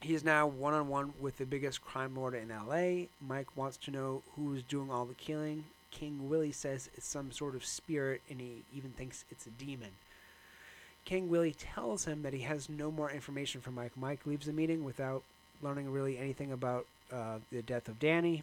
He 0.00 0.14
is 0.14 0.22
now 0.22 0.46
one 0.46 0.74
on 0.74 0.86
one 0.86 1.12
with 1.20 1.38
the 1.38 1.44
biggest 1.44 1.84
crime 1.84 2.14
lord 2.14 2.34
in 2.34 2.52
L.A. 2.52 3.08
Mike 3.20 3.56
wants 3.56 3.78
to 3.78 3.90
know 3.90 4.22
who's 4.36 4.62
doing 4.62 4.92
all 4.92 5.04
the 5.04 5.14
killing. 5.14 5.64
King 5.90 6.28
Willie 6.28 6.52
says 6.52 6.88
it's 6.96 7.04
some 7.04 7.32
sort 7.32 7.56
of 7.56 7.64
spirit, 7.64 8.20
and 8.30 8.40
he 8.40 8.62
even 8.76 8.90
thinks 8.90 9.24
it's 9.32 9.46
a 9.48 9.50
demon. 9.50 9.90
King 11.04 11.28
Willie 11.28 11.56
tells 11.58 12.04
him 12.04 12.22
that 12.22 12.32
he 12.32 12.42
has 12.42 12.68
no 12.68 12.92
more 12.92 13.10
information 13.10 13.60
from 13.60 13.74
Mike. 13.74 13.96
Mike 13.96 14.24
leaves 14.24 14.46
the 14.46 14.52
meeting 14.52 14.84
without 14.84 15.24
learning 15.60 15.90
really 15.90 16.16
anything 16.16 16.52
about 16.52 16.86
uh, 17.14 17.38
the 17.52 17.62
death 17.62 17.88
of 17.88 17.98
Danny. 17.98 18.42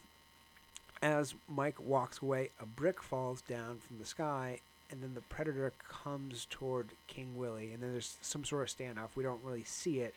As 1.02 1.34
Mike 1.50 1.82
walks 1.82 2.22
away, 2.22 2.50
a 2.62 2.66
brick 2.66 3.02
falls 3.02 3.42
down 3.42 3.80
from 3.80 3.98
the 3.98 4.06
sky, 4.06 4.60
and 4.90 5.02
then 5.02 5.14
the 5.16 5.22
predator 5.22 5.74
comes 5.90 6.48
toward 6.50 6.90
King 7.08 7.36
Willie, 7.36 7.74
and 7.74 7.82
then 7.82 7.92
there's 7.92 8.18
some 8.22 8.44
sort 8.44 8.70
of 8.70 8.76
standoff. 8.76 9.10
We 9.16 9.24
don't 9.24 9.44
really 9.44 9.64
see 9.64 10.00
it. 10.00 10.14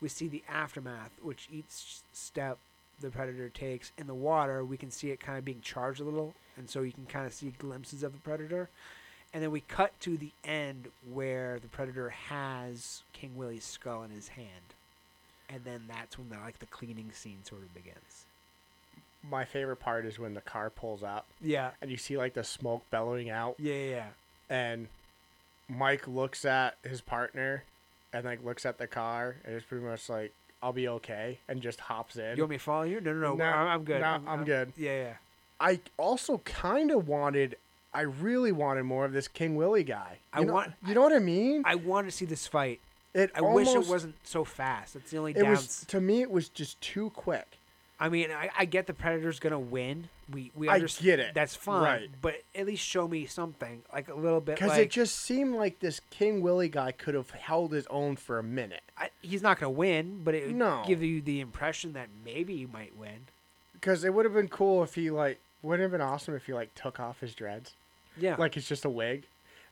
We 0.00 0.08
see 0.08 0.28
the 0.28 0.42
aftermath, 0.48 1.10
which 1.22 1.48
each 1.52 2.00
step 2.12 2.58
the 3.00 3.10
predator 3.10 3.48
takes 3.48 3.92
in 3.98 4.06
the 4.06 4.14
water, 4.14 4.64
we 4.64 4.76
can 4.76 4.90
see 4.90 5.10
it 5.10 5.20
kind 5.20 5.38
of 5.38 5.44
being 5.44 5.60
charged 5.60 6.00
a 6.00 6.04
little, 6.04 6.34
and 6.56 6.68
so 6.68 6.82
you 6.82 6.92
can 6.92 7.06
kind 7.06 7.26
of 7.26 7.32
see 7.32 7.52
glimpses 7.58 8.02
of 8.02 8.12
the 8.12 8.18
predator. 8.18 8.68
And 9.32 9.42
then 9.42 9.50
we 9.50 9.60
cut 9.62 9.98
to 10.00 10.16
the 10.16 10.30
end 10.44 10.88
where 11.12 11.58
the 11.58 11.68
predator 11.68 12.10
has 12.10 13.02
King 13.12 13.32
Willie's 13.36 13.64
skull 13.64 14.04
in 14.04 14.10
his 14.10 14.28
hand, 14.28 14.74
and 15.48 15.64
then 15.64 15.82
that's 15.88 16.18
when 16.18 16.28
the 16.28 16.36
like 16.38 16.58
the 16.58 16.66
cleaning 16.66 17.10
scene 17.12 17.38
sort 17.44 17.62
of 17.62 17.74
begins. 17.74 18.24
My 19.28 19.44
favorite 19.44 19.76
part 19.76 20.04
is 20.04 20.18
when 20.18 20.34
the 20.34 20.40
car 20.42 20.68
pulls 20.70 21.02
up 21.02 21.26
Yeah, 21.40 21.70
and 21.80 21.90
you 21.90 21.96
see 21.96 22.16
like 22.18 22.34
the 22.34 22.44
smoke 22.44 22.82
bellowing 22.90 23.30
out, 23.30 23.54
yeah, 23.58 23.74
yeah. 23.74 23.90
yeah. 23.90 24.06
and 24.50 24.88
Mike 25.68 26.06
looks 26.06 26.44
at 26.44 26.76
his 26.82 27.00
partner 27.00 27.64
and 28.12 28.24
like 28.24 28.44
looks 28.44 28.66
at 28.66 28.76
the 28.78 28.86
car 28.86 29.36
and 29.44 29.54
it's 29.54 29.64
pretty 29.64 29.84
much 29.84 30.08
like, 30.10 30.32
"I'll 30.62 30.72
be 30.74 30.88
okay," 30.88 31.38
and 31.48 31.62
just 31.62 31.80
hops 31.80 32.16
in. 32.16 32.36
You 32.36 32.42
want 32.42 32.50
me 32.50 32.56
to 32.58 32.62
follow 32.62 32.82
you? 32.82 33.00
No, 33.00 33.12
no, 33.14 33.20
no. 33.30 33.34
No, 33.36 33.44
I'm, 33.44 33.68
I'm 33.68 33.84
good. 33.84 34.00
no, 34.02 34.20
I'm 34.26 34.44
good. 34.44 34.72
Yeah, 34.76 35.02
yeah. 35.02 35.12
I 35.60 35.80
also 35.96 36.38
kind 36.44 36.90
of 36.90 37.08
wanted, 37.08 37.56
I 37.94 38.02
really 38.02 38.52
wanted 38.52 38.82
more 38.82 39.04
of 39.06 39.12
this 39.12 39.28
King 39.28 39.54
Willie 39.56 39.84
guy. 39.84 40.18
I 40.32 40.42
know, 40.44 40.52
want- 40.52 40.72
you 40.86 40.94
know 40.94 41.00
what 41.02 41.12
I 41.14 41.20
mean? 41.20 41.62
I 41.64 41.76
want 41.76 42.06
to 42.06 42.10
see 42.10 42.24
this 42.26 42.46
fight. 42.46 42.80
It 43.14 43.30
I 43.34 43.40
wish 43.40 43.68
it 43.68 43.86
wasn't 43.86 44.14
so 44.24 44.44
fast. 44.44 44.94
That's 44.94 45.10
the 45.10 45.18
only 45.18 45.32
It 45.32 45.42
downs. 45.42 45.58
was 45.58 45.84
to 45.88 46.00
me. 46.00 46.22
It 46.22 46.30
was 46.30 46.48
just 46.48 46.80
too 46.80 47.10
quick. 47.10 47.58
I 48.00 48.08
mean, 48.08 48.30
I, 48.32 48.50
I 48.58 48.64
get 48.64 48.86
the 48.88 48.92
Predator's 48.92 49.38
gonna 49.38 49.58
win. 49.58 50.08
We 50.32 50.50
we 50.56 50.68
I 50.68 50.80
get 50.80 51.20
it. 51.20 51.32
That's 51.34 51.54
fine. 51.54 51.82
Right. 51.84 52.10
But 52.20 52.42
at 52.54 52.66
least 52.66 52.84
show 52.84 53.06
me 53.06 53.24
something, 53.26 53.82
like 53.92 54.08
a 54.08 54.14
little 54.14 54.40
bit. 54.40 54.56
Because 54.56 54.70
Like 54.70 54.80
it 54.86 54.90
just 54.90 55.16
seemed 55.20 55.54
like 55.54 55.78
this 55.78 56.00
King 56.10 56.40
Willie 56.42 56.68
guy 56.68 56.92
could 56.92 57.14
have 57.14 57.30
held 57.30 57.72
his 57.72 57.86
own 57.88 58.16
for 58.16 58.38
a 58.38 58.42
minute. 58.42 58.82
I, 58.98 59.10
he's 59.22 59.42
not 59.42 59.60
gonna 59.60 59.70
win, 59.70 60.22
but 60.24 60.34
it 60.34 60.46
would 60.48 60.56
No. 60.56 60.82
give 60.86 61.02
you 61.02 61.20
the 61.20 61.40
impression 61.40 61.92
that 61.92 62.08
maybe 62.24 62.52
you 62.54 62.66
might 62.68 62.96
win. 62.96 63.26
Because 63.74 64.02
it 64.02 64.12
would 64.12 64.24
have 64.24 64.34
been 64.34 64.48
cool 64.48 64.82
if 64.82 64.94
he 64.96 65.10
like 65.10 65.38
wouldn't 65.62 65.80
it 65.80 65.84
have 65.84 65.92
been 65.92 66.00
awesome 66.00 66.34
if 66.34 66.46
he 66.46 66.52
like 66.52 66.74
took 66.74 66.98
off 66.98 67.20
his 67.20 67.34
dreads, 67.34 67.74
Yeah. 68.18 68.34
like 68.36 68.56
it's 68.56 68.66
just 68.68 68.84
a 68.84 68.90
wig, 68.90 69.24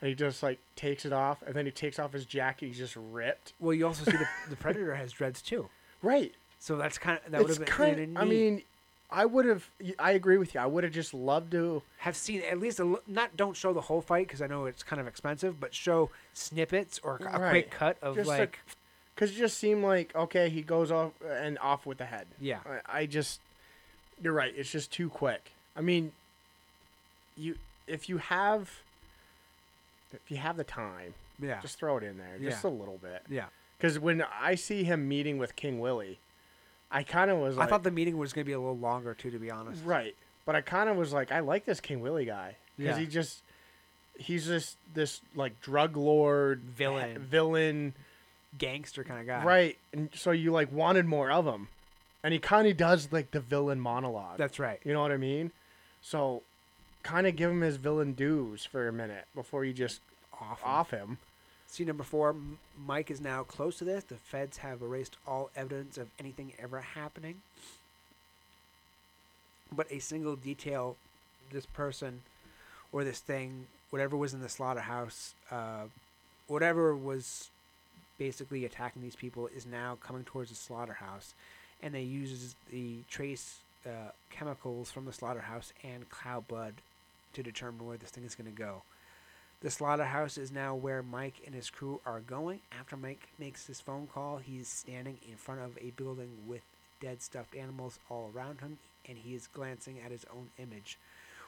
and 0.02 0.08
he 0.10 0.14
just 0.14 0.42
like 0.42 0.58
takes 0.76 1.06
it 1.06 1.12
off, 1.14 1.40
and 1.46 1.54
then 1.54 1.64
he 1.64 1.72
takes 1.72 1.98
off 1.98 2.12
his 2.12 2.26
jacket. 2.26 2.66
He's 2.66 2.76
just 2.78 2.96
ripped. 2.96 3.54
well, 3.58 3.72
you 3.72 3.86
also 3.86 4.04
see 4.04 4.16
the 4.18 4.26
the 4.50 4.56
Predator 4.64 4.94
has 4.94 5.12
dreads 5.12 5.40
too. 5.40 5.68
Right. 6.02 6.34
So 6.58 6.76
that's 6.76 6.98
kind 6.98 7.18
of 7.24 7.32
that 7.32 7.40
would 7.40 7.48
have 7.48 7.58
been. 7.60 7.66
kind. 7.66 8.18
I 8.18 8.24
mean, 8.24 8.62
I 9.10 9.24
would 9.24 9.46
have. 9.46 9.68
I 9.98 10.10
agree 10.12 10.36
with 10.38 10.54
you. 10.54 10.60
I 10.60 10.66
would 10.66 10.84
have 10.84 10.92
just 10.92 11.14
loved 11.14 11.52
to. 11.52 11.82
have 11.98 12.16
seen 12.16 12.42
at 12.42 12.58
least 12.60 12.78
a, 12.80 12.96
not 13.06 13.36
don't 13.36 13.56
show 13.56 13.72
the 13.72 13.80
whole 13.80 14.00
fight 14.02 14.26
because 14.26 14.42
I 14.42 14.46
know 14.48 14.66
it's 14.66 14.82
kind 14.82 15.00
of 15.00 15.06
expensive, 15.06 15.58
but 15.58 15.74
show 15.74 16.10
snippets 16.34 17.00
or 17.02 17.16
a 17.18 17.38
Right. 17.40 17.50
quick 17.50 17.70
cut 17.70 17.96
of 18.02 18.16
Just 18.16 18.28
like 18.28 18.58
Because 19.14 19.30
it 19.32 19.36
just 19.38 19.58
seemed 19.58 19.82
like 19.84 20.14
okay, 20.16 20.48
he 20.50 20.62
goes 20.62 20.90
off 20.90 21.12
and 21.28 21.58
off 21.58 21.84
with 21.86 21.98
the 21.98 22.06
head. 22.06 22.26
yeah, 22.40 22.60
I, 22.86 23.00
I 23.00 23.06
just. 23.06 23.40
You're 24.22 24.32
right. 24.32 24.54
It's 24.56 24.70
just 24.70 24.92
too 24.92 25.08
quick. 25.08 25.50
I 25.76 25.80
mean, 25.80 26.12
you 27.36 27.56
if 27.86 28.08
you 28.08 28.18
have. 28.18 28.70
If 30.12 30.30
you 30.30 30.36
have 30.38 30.56
the 30.56 30.64
time, 30.64 31.14
yeah, 31.40 31.60
just 31.60 31.78
throw 31.78 31.96
it 31.96 32.02
in 32.02 32.18
there, 32.18 32.38
just 32.40 32.64
Yeah. 32.64 32.70
a 32.70 32.72
little 32.72 32.98
bit. 32.98 33.22
yeah. 33.28 33.46
Because 33.78 33.98
when 33.98 34.22
I 34.40 34.54
see 34.54 34.84
him 34.84 35.08
meeting 35.08 35.38
with 35.38 35.56
King 35.56 35.80
Willie, 35.80 36.18
I 36.90 37.02
kind 37.02 37.30
of 37.30 37.38
was 37.38 37.56
like, 37.56 37.66
I 37.66 37.70
thought 37.70 37.82
the 37.82 37.90
meeting 37.90 38.16
was 38.18 38.32
gonna 38.32 38.44
be 38.44 38.52
a 38.52 38.60
little 38.60 38.76
longer 38.78 39.14
too, 39.14 39.30
to 39.30 39.38
be 39.38 39.50
honest. 39.50 39.84
right, 39.84 40.14
but 40.46 40.54
I 40.54 40.60
kind 40.60 40.88
of 40.88 40.96
was 40.96 41.12
like, 41.12 41.32
I 41.32 41.40
like 41.40 41.64
this 41.64 41.80
King 41.80 42.00
Willie 42.00 42.24
guy 42.26 42.56
because 42.76 42.96
Yeah. 42.96 43.00
he 43.00 43.06
just, 43.06 43.42
he's 44.18 44.46
just 44.46 44.76
this 44.94 45.20
like 45.34 45.60
drug 45.60 45.96
lord 45.96 46.60
Villain. 46.60 47.18
villain, 47.18 47.94
Gangster 48.58 49.02
kind 49.04 49.20
of 49.20 49.26
guy. 49.26 49.42
right? 49.44 49.78
And 49.92 50.10
so 50.14 50.30
you 50.30 50.52
like 50.52 50.70
wanted 50.70 51.06
more 51.06 51.30
of 51.30 51.46
him, 51.46 51.68
and 52.22 52.32
he 52.32 52.38
kind 52.38 52.68
of 52.68 52.76
does 52.76 53.08
like 53.10 53.30
the 53.32 53.40
villain 53.40 53.80
monologue. 53.80 54.36
That's 54.38 54.58
right. 54.58 54.78
you 54.84 54.92
know 54.92 55.00
what 55.02 55.10
I 55.12 55.16
mean? 55.16 55.50
So, 56.02 56.42
kind 57.02 57.26
of 57.26 57.36
give 57.36 57.50
him 57.50 57.60
his 57.60 57.76
villain 57.76 58.12
dues 58.12 58.64
for 58.64 58.88
a 58.88 58.92
minute 58.92 59.26
before 59.34 59.64
you 59.64 59.72
just 59.72 60.00
Off. 60.40 60.60
off 60.64 60.90
him. 60.90 61.18
Scene 61.66 61.86
number 61.86 62.02
four. 62.02 62.34
Mike 62.84 63.10
is 63.10 63.20
now 63.20 63.42
close 63.44 63.78
to 63.78 63.84
this. 63.84 64.04
The 64.04 64.16
feds 64.16 64.58
have 64.58 64.82
erased 64.82 65.16
all 65.26 65.50
evidence 65.56 65.96
of 65.96 66.08
anything 66.18 66.52
ever 66.58 66.80
happening. 66.80 67.40
But 69.70 69.90
a 69.90 70.00
single 70.00 70.36
detail, 70.36 70.96
this 71.50 71.64
person 71.64 72.22
or 72.92 73.04
this 73.04 73.20
thing, 73.20 73.66
whatever 73.90 74.16
was 74.16 74.34
in 74.34 74.40
the 74.42 74.48
slaughterhouse, 74.50 75.34
uh, 75.50 75.84
whatever 76.46 76.94
was 76.94 77.48
basically 78.18 78.66
attacking 78.66 79.00
these 79.00 79.16
people, 79.16 79.46
is 79.46 79.64
now 79.64 79.96
coming 80.02 80.24
towards 80.24 80.50
the 80.50 80.56
slaughterhouse, 80.56 81.32
and 81.82 81.94
they 81.94 82.02
use 82.02 82.54
the 82.70 82.98
trace 83.08 83.60
uh, 83.86 84.10
chemicals 84.30 84.90
from 84.90 85.06
the 85.06 85.12
slaughterhouse 85.12 85.72
and 85.82 86.08
cloud 86.10 86.46
blood 86.46 86.74
to 87.32 87.42
determine 87.42 87.86
where 87.86 87.96
this 87.96 88.10
thing 88.10 88.24
is 88.24 88.34
going 88.34 88.50
to 88.50 88.56
go. 88.56 88.82
The 89.60 89.70
slaughterhouse 89.70 90.38
is 90.38 90.50
now 90.50 90.74
where 90.74 91.02
Mike 91.04 91.42
and 91.46 91.54
his 91.54 91.70
crew 91.70 92.00
are 92.04 92.20
going. 92.20 92.60
After 92.76 92.96
Mike 92.96 93.28
makes 93.38 93.66
his 93.66 93.80
phone 93.80 94.08
call, 94.12 94.38
he's 94.38 94.66
standing 94.66 95.18
in 95.30 95.36
front 95.36 95.60
of 95.60 95.78
a 95.80 95.90
building 95.90 96.30
with 96.48 96.62
dead 97.00 97.22
stuffed 97.22 97.54
animals 97.54 97.98
all 98.10 98.30
around 98.34 98.60
him, 98.60 98.78
and 99.08 99.16
he 99.18 99.34
is 99.34 99.46
glancing 99.46 100.00
at 100.04 100.10
his 100.10 100.26
own 100.34 100.48
image. 100.58 100.98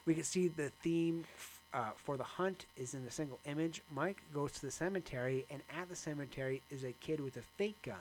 We 0.07 0.15
can 0.15 0.23
see 0.23 0.49
the 0.49 0.71
theme 0.83 1.25
uh, 1.73 1.91
for 1.97 2.17
the 2.17 2.25
hunt 2.25 2.67
is 2.77 2.95
in 2.95 3.05
a 3.05 3.11
single 3.11 3.41
image. 3.47 3.83
Mike 3.93 4.23
goes 4.33 4.53
to 4.53 4.61
the 4.61 4.71
cemetery, 4.71 5.45
and 5.51 5.63
at 5.77 5.89
the 5.89 5.97
cemetery 5.97 6.63
is 6.71 6.85
a 6.85 6.93
kid 6.93 7.21
with 7.21 7.37
a 7.37 7.43
fake 7.43 7.83
gun. 7.83 7.97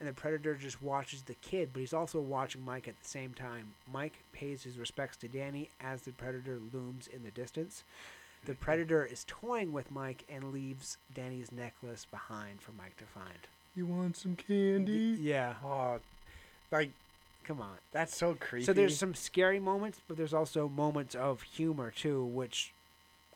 And 0.00 0.08
the 0.08 0.12
predator 0.12 0.54
just 0.54 0.80
watches 0.82 1.22
the 1.22 1.34
kid, 1.34 1.70
but 1.72 1.80
he's 1.80 1.92
also 1.92 2.20
watching 2.20 2.64
Mike 2.64 2.86
at 2.86 2.94
the 3.02 3.08
same 3.08 3.34
time. 3.34 3.74
Mike 3.92 4.14
pays 4.32 4.62
his 4.62 4.78
respects 4.78 5.16
to 5.18 5.28
Danny 5.28 5.70
as 5.80 6.02
the 6.02 6.12
predator 6.12 6.58
looms 6.72 7.08
in 7.08 7.24
the 7.24 7.32
distance. 7.32 7.82
The 8.44 8.54
predator 8.66 9.04
is 9.04 9.24
toying 9.26 9.72
with 9.72 9.90
Mike 9.90 10.24
and 10.32 10.52
leaves 10.52 10.98
Danny's 11.12 11.50
necklace 11.50 12.06
behind 12.08 12.60
for 12.60 12.70
Mike 12.78 12.96
to 12.98 13.04
find. 13.04 13.38
You 13.74 13.86
want 13.86 14.16
some 14.16 14.36
candy? 14.36 15.18
Yeah, 15.20 15.54
Oh, 15.64 15.98
like 16.70 16.90
come 17.44 17.60
on. 17.60 17.78
that's 17.92 18.16
so 18.16 18.34
creepy. 18.38 18.66
So 18.66 18.72
there's 18.72 18.96
some 18.98 19.14
scary 19.14 19.58
moments, 19.58 20.00
but 20.06 20.16
there's 20.16 20.34
also 20.34 20.68
moments 20.68 21.14
of 21.16 21.42
humor 21.42 21.90
too, 21.90 22.24
which 22.24 22.72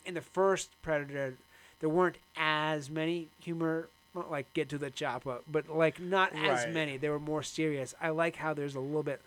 in 0.06 0.14
the 0.14 0.20
first 0.20 0.70
Predator 0.82 1.34
there 1.80 1.88
weren't 1.88 2.18
as 2.36 2.88
many 2.90 3.28
humor 3.40 3.88
not 4.14 4.30
like 4.30 4.52
get 4.52 4.68
to 4.70 4.78
the 4.78 4.90
chopper, 4.90 5.38
but 5.50 5.68
like 5.68 6.00
not 6.00 6.34
as 6.34 6.72
many. 6.72 6.96
They 6.96 7.08
were 7.08 7.20
more 7.20 7.42
serious. 7.42 7.94
I 8.00 8.10
like 8.10 8.36
how 8.36 8.54
there's 8.54 8.74
a 8.74 8.80
little 8.80 9.02
bit 9.02 9.20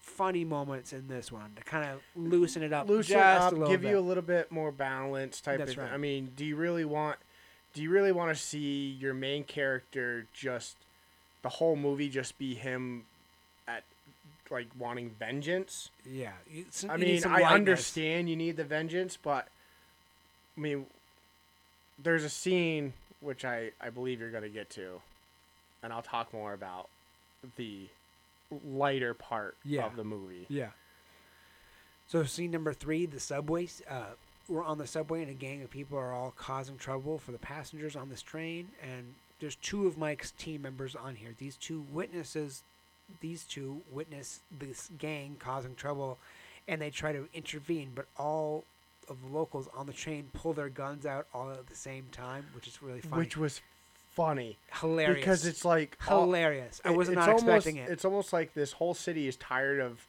funny 0.00 0.44
moments 0.44 0.92
in 0.92 1.08
this 1.08 1.32
one 1.32 1.50
to 1.56 1.64
kind 1.64 1.90
of 1.90 2.00
loosen 2.14 2.62
it 2.62 2.72
up 2.72 2.88
loosen 2.88 3.18
up, 3.18 3.50
a 3.52 3.54
little 3.56 3.68
give 3.68 3.80
bit. 3.82 3.90
you 3.90 3.98
a 3.98 4.00
little 4.00 4.22
bit 4.22 4.52
more 4.52 4.70
balance 4.70 5.40
type 5.40 5.58
That's 5.58 5.72
of 5.72 5.78
right. 5.78 5.92
I 5.92 5.96
mean, 5.96 6.30
do 6.36 6.44
you 6.44 6.54
really 6.54 6.84
want 6.84 7.16
do 7.74 7.82
you 7.82 7.90
really 7.90 8.12
want 8.12 8.34
to 8.34 8.40
see 8.40 8.96
your 9.00 9.14
main 9.14 9.42
character 9.44 10.26
just 10.32 10.76
the 11.42 11.48
whole 11.48 11.76
movie 11.76 12.08
just 12.08 12.38
be 12.38 12.54
him 12.54 13.04
at 13.66 13.82
like 14.50 14.68
wanting 14.78 15.10
vengeance? 15.18 15.90
yeah, 16.08 16.32
some, 16.70 16.90
I 16.90 16.96
mean, 16.98 17.22
I 17.26 17.28
lightness. 17.40 17.50
understand 17.52 18.30
you 18.30 18.36
need 18.36 18.56
the 18.56 18.64
vengeance, 18.64 19.18
but 19.20 19.48
I 20.56 20.60
mean, 20.60 20.86
there's 22.02 22.22
a 22.24 22.30
scene 22.30 22.92
which 23.20 23.44
I 23.44 23.70
I 23.80 23.90
believe 23.90 24.20
you're 24.20 24.30
gonna 24.30 24.48
get 24.48 24.70
to, 24.70 25.00
and 25.82 25.92
I'll 25.92 26.02
talk 26.02 26.32
more 26.32 26.52
about 26.52 26.88
the 27.56 27.88
lighter 28.64 29.14
part 29.14 29.56
Yeah. 29.64 29.86
of 29.86 29.96
the 29.96 30.04
movie. 30.04 30.46
Yeah. 30.48 30.70
So 32.06 32.22
scene 32.24 32.50
number 32.50 32.72
three, 32.72 33.06
the 33.06 33.18
subway. 33.20 33.68
Uh, 33.88 34.10
we're 34.48 34.62
on 34.64 34.78
the 34.78 34.86
subway, 34.86 35.22
and 35.22 35.30
a 35.30 35.34
gang 35.34 35.62
of 35.62 35.70
people 35.70 35.98
are 35.98 36.12
all 36.12 36.30
causing 36.36 36.76
trouble 36.78 37.18
for 37.18 37.32
the 37.32 37.38
passengers 37.38 37.96
on 37.96 38.08
this 38.08 38.22
train. 38.22 38.68
And 38.80 39.14
there's 39.40 39.56
two 39.56 39.86
of 39.88 39.98
Mike's 39.98 40.30
team 40.32 40.62
members 40.62 40.94
on 40.94 41.16
here. 41.16 41.34
These 41.36 41.56
two 41.56 41.84
witnesses, 41.92 42.62
these 43.20 43.42
two 43.44 43.82
witness 43.90 44.40
this 44.56 44.90
gang 44.98 45.36
causing 45.40 45.74
trouble, 45.74 46.18
and 46.68 46.80
they 46.80 46.90
try 46.90 47.12
to 47.12 47.28
intervene. 47.34 47.90
But 47.94 48.06
all 48.16 48.62
of 49.08 49.16
the 49.22 49.28
locals 49.28 49.68
on 49.74 49.86
the 49.86 49.92
train 49.92 50.28
pull 50.32 50.52
their 50.52 50.68
guns 50.68 51.06
out 51.06 51.26
all 51.32 51.50
at 51.50 51.66
the 51.66 51.76
same 51.76 52.06
time, 52.12 52.46
which 52.54 52.66
is 52.66 52.82
really 52.82 53.00
funny. 53.00 53.22
Which 53.22 53.36
was 53.36 53.60
funny 54.12 54.56
hilarious 54.80 55.20
because 55.20 55.46
it's 55.46 55.64
like 55.64 55.98
all- 56.08 56.22
hilarious. 56.22 56.80
I 56.84 56.90
was 56.90 57.10
not 57.10 57.28
almost, 57.28 57.44
expecting 57.46 57.76
it. 57.76 57.90
It's 57.90 58.04
almost 58.04 58.32
like 58.32 58.54
this 58.54 58.72
whole 58.72 58.94
city 58.94 59.28
is 59.28 59.36
tired 59.36 59.78
of 59.80 60.06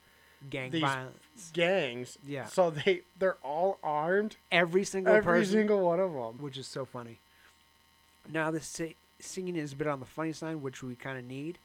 gang 0.49 0.71
these 0.71 0.81
violence. 0.81 1.51
gangs. 1.53 2.17
Yeah. 2.25 2.45
So 2.45 2.69
they 2.69 3.01
they're 3.19 3.37
all 3.43 3.79
armed. 3.83 4.37
Every 4.51 4.83
single 4.83 5.13
person. 5.13 5.27
Every 5.29 5.39
person. 5.41 5.53
single 5.53 5.81
one 5.81 5.99
of 5.99 6.13
them. 6.13 6.37
which 6.39 6.57
is 6.57 6.67
so 6.67 6.85
funny. 6.85 7.19
Now 8.31 8.51
this 8.51 8.65
si- 8.65 8.95
scene 9.19 9.55
is 9.55 9.73
a 9.73 9.75
bit 9.75 9.87
on 9.87 9.99
the 9.99 10.05
funny 10.05 10.31
side, 10.33 10.57
which 10.57 10.81
we 10.83 10.95
kind 10.95 11.17
of 11.17 11.25
need. 11.25 11.57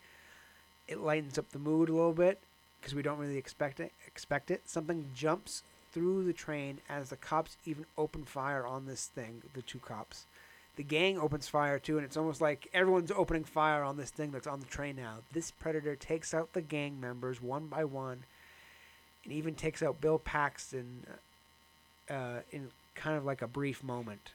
It 0.88 0.98
lightens 0.98 1.38
up 1.38 1.50
the 1.52 1.58
mood 1.58 1.88
a 1.88 1.92
little 1.92 2.12
bit 2.12 2.38
because 2.80 2.94
we 2.94 3.02
don't 3.02 3.18
really 3.18 3.38
expect 3.38 3.78
it. 3.78 3.92
Expect 4.06 4.50
it. 4.50 4.62
Something 4.66 5.10
jumps 5.14 5.62
through 5.92 6.24
the 6.24 6.32
train 6.32 6.80
as 6.88 7.10
the 7.10 7.16
cops 7.16 7.56
even 7.64 7.86
open 7.98 8.24
fire 8.24 8.66
on 8.66 8.86
this 8.86 9.06
thing. 9.06 9.42
The 9.54 9.62
two 9.62 9.78
cops. 9.78 10.26
The 10.76 10.82
gang 10.82 11.18
opens 11.18 11.48
fire 11.48 11.78
too, 11.78 11.98
and 11.98 12.04
it's 12.06 12.16
almost 12.16 12.40
like 12.40 12.68
everyone's 12.72 13.10
opening 13.10 13.44
fire 13.44 13.82
on 13.82 13.98
this 13.98 14.10
thing 14.10 14.30
that's 14.30 14.46
on 14.46 14.60
the 14.60 14.66
train 14.66 14.96
now. 14.96 15.18
This 15.32 15.50
predator 15.50 15.94
takes 15.96 16.32
out 16.32 16.54
the 16.54 16.62
gang 16.62 16.98
members 16.98 17.42
one 17.42 17.66
by 17.66 17.84
one, 17.84 18.24
and 19.24 19.32
even 19.34 19.54
takes 19.54 19.82
out 19.82 20.00
Bill 20.00 20.18
Paxton 20.18 21.06
uh, 22.08 22.38
in 22.50 22.70
kind 22.94 23.18
of 23.18 23.24
like 23.26 23.42
a 23.42 23.46
brief 23.46 23.84
moment. 23.84 24.32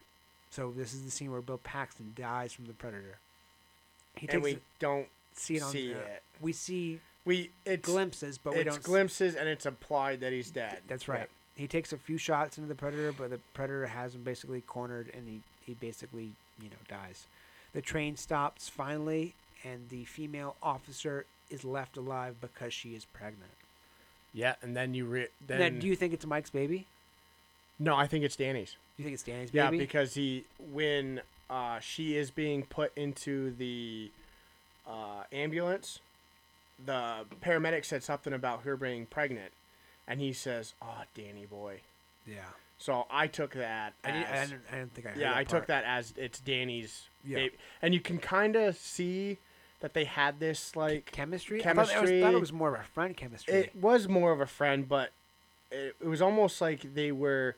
So 0.52 0.72
this 0.76 0.94
is 0.94 1.04
the 1.04 1.12
scene 1.12 1.32
where 1.32 1.42
Bill 1.42 1.60
Paxton 1.64 2.14
dies 2.16 2.54
from 2.54 2.66
the 2.66 2.74
predator. 2.74 3.18
He 4.16 4.30
and 4.30 4.44
we 4.44 4.52
it- 4.54 4.62
don't 4.80 5.08
see 5.34 5.56
it 5.58 5.64
on 5.64 5.72
see 5.72 5.94
uh, 5.94 5.98
it. 5.98 6.24
We 6.40 6.54
see 6.54 7.00
We 7.26 7.50
it's 7.66 7.88
glimpses, 7.88 8.38
but 8.38 8.54
we 8.54 8.60
it's 8.60 8.76
don't. 8.76 8.84
glimpses 8.84 9.34
and 9.36 9.50
it's 9.50 9.66
implied 9.66 10.22
that 10.22 10.32
he's 10.34 10.52
dead. 10.52 10.80
That's 10.88 11.08
right. 11.08 11.28
He 11.58 11.68
takes 11.68 11.92
a 11.92 11.98
few 11.98 12.18
shots 12.18 12.58
into 12.58 12.68
the 12.70 12.76
predator, 12.76 13.12
but 13.12 13.32
the 13.32 13.40
predator 13.54 13.88
has 13.88 14.14
him 14.14 14.22
basically 14.24 14.62
cornered, 14.62 15.10
and 15.14 15.28
he, 15.28 15.42
he 15.66 15.74
basically 15.74 16.32
you 16.62 16.70
know 16.70 16.78
dies. 16.88 17.26
The 17.74 17.82
train 17.82 18.16
stops 18.16 18.70
finally, 18.70 19.34
and 19.64 19.90
the 19.90 20.06
female 20.06 20.56
officer 20.62 21.26
is 21.50 21.66
left 21.66 21.98
alive 21.98 22.36
because 22.40 22.74
she 22.74 22.90
is 22.90 23.06
pregnant. 23.06 23.52
Yeah, 24.34 24.56
and 24.62 24.76
then 24.78 24.94
you 24.94 25.06
re- 25.06 25.28
then 25.48 25.76
Now, 25.76 25.82
do 25.82 25.88
you 25.88 25.96
think 25.96 26.14
it's 26.14 26.26
Mike's 26.26 26.50
baby? 26.52 26.86
no, 27.80 27.96
I 27.96 28.08
think 28.08 28.24
it's 28.24 28.36
Danny's. 28.36 28.76
You 28.98 29.04
think 29.04 29.14
it's 29.14 29.24
Danny's 29.24 29.50
Yeah, 29.52 29.66
baby? 29.66 29.78
Yeah, 29.78 29.84
because 29.84 30.14
he 30.14 30.46
when 30.74 31.22
uh, 31.50 31.80
she 31.80 32.16
is 32.18 32.30
being 32.30 32.64
put 32.64 32.96
into 32.96 33.52
the 33.52 34.12
uh, 34.88 35.24
ambulance, 35.32 36.00
the 36.86 37.26
paramedic 37.42 37.86
said 37.86 38.04
something 38.04 38.34
about 38.34 38.62
her 38.64 38.76
being 38.78 39.06
pregnant, 39.08 39.52
and 40.08 40.20
he 40.20 40.34
says, 40.34 40.74
"Oh, 40.82 41.04
Danny 41.16 41.46
boy." 41.46 41.82
yeah. 42.26 42.40
So 42.80 43.08
I 43.10 43.26
took 43.26 43.54
that. 43.54 43.94
I, 44.04 44.12
did, 44.12 44.26
I, 44.26 44.46
didn't, 44.46 44.62
I 44.72 44.76
didn't 44.76 44.94
think 44.94 45.08
I 45.08 45.10
heard 45.12 45.20
yeah, 45.20 45.32
I 45.32 45.44
part. 45.44 45.50
took 45.50 45.66
that 45.68 45.84
as 45.84 46.14
it's 46.16 46.40
Danny's. 46.40 47.08
Yeah. 47.26 47.38
baby. 47.38 47.56
and 47.82 47.94
you 47.94 48.00
can 48.00 48.20
kind 48.20 48.56
of 48.56 48.78
see 48.78 49.40
that 49.80 49.94
they 49.94 50.06
had 50.06 50.40
this 50.40 50.76
like 50.76 51.12
chemistry. 51.12 51.60
Chemistry. 51.60 51.96
I 51.96 52.00
thought, 52.00 52.10
it 52.10 52.14
was, 52.14 52.22
thought 52.24 52.34
it 52.36 52.40
was 52.40 52.54
more 52.54 52.74
of 52.74 52.80
a 52.80 52.84
friend 52.84 53.18
chemistry. 53.18 53.54
it 53.54 53.76
was 53.76 54.08
more 54.08 54.32
of 54.32 54.42
a 54.42 54.46
friend, 54.46 54.88
but 54.88 55.12
it, 55.72 55.96
it 56.00 56.08
was 56.08 56.22
almost 56.22 56.62
like 56.62 56.94
they 56.94 57.12
were 57.12 57.56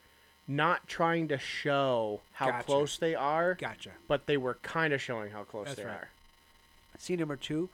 not 0.47 0.87
trying 0.87 1.27
to 1.27 1.37
show 1.37 2.21
how 2.33 2.47
Gotcha. 2.47 2.65
close 2.65 2.97
they 2.97 3.13
are, 3.13 3.53
gotcha. 3.55 3.91
but 4.07 4.25
they 4.25 4.37
were 4.37 4.55
kind 4.63 4.93
of 4.93 5.01
showing 5.01 5.31
how 5.31 5.43
close 5.43 5.67
That's 5.67 5.79
they 5.79 5.85
right. 5.85 5.93
are. 5.93 6.09
Scene 6.97 7.19
number 7.19 7.35
two, 7.35 7.69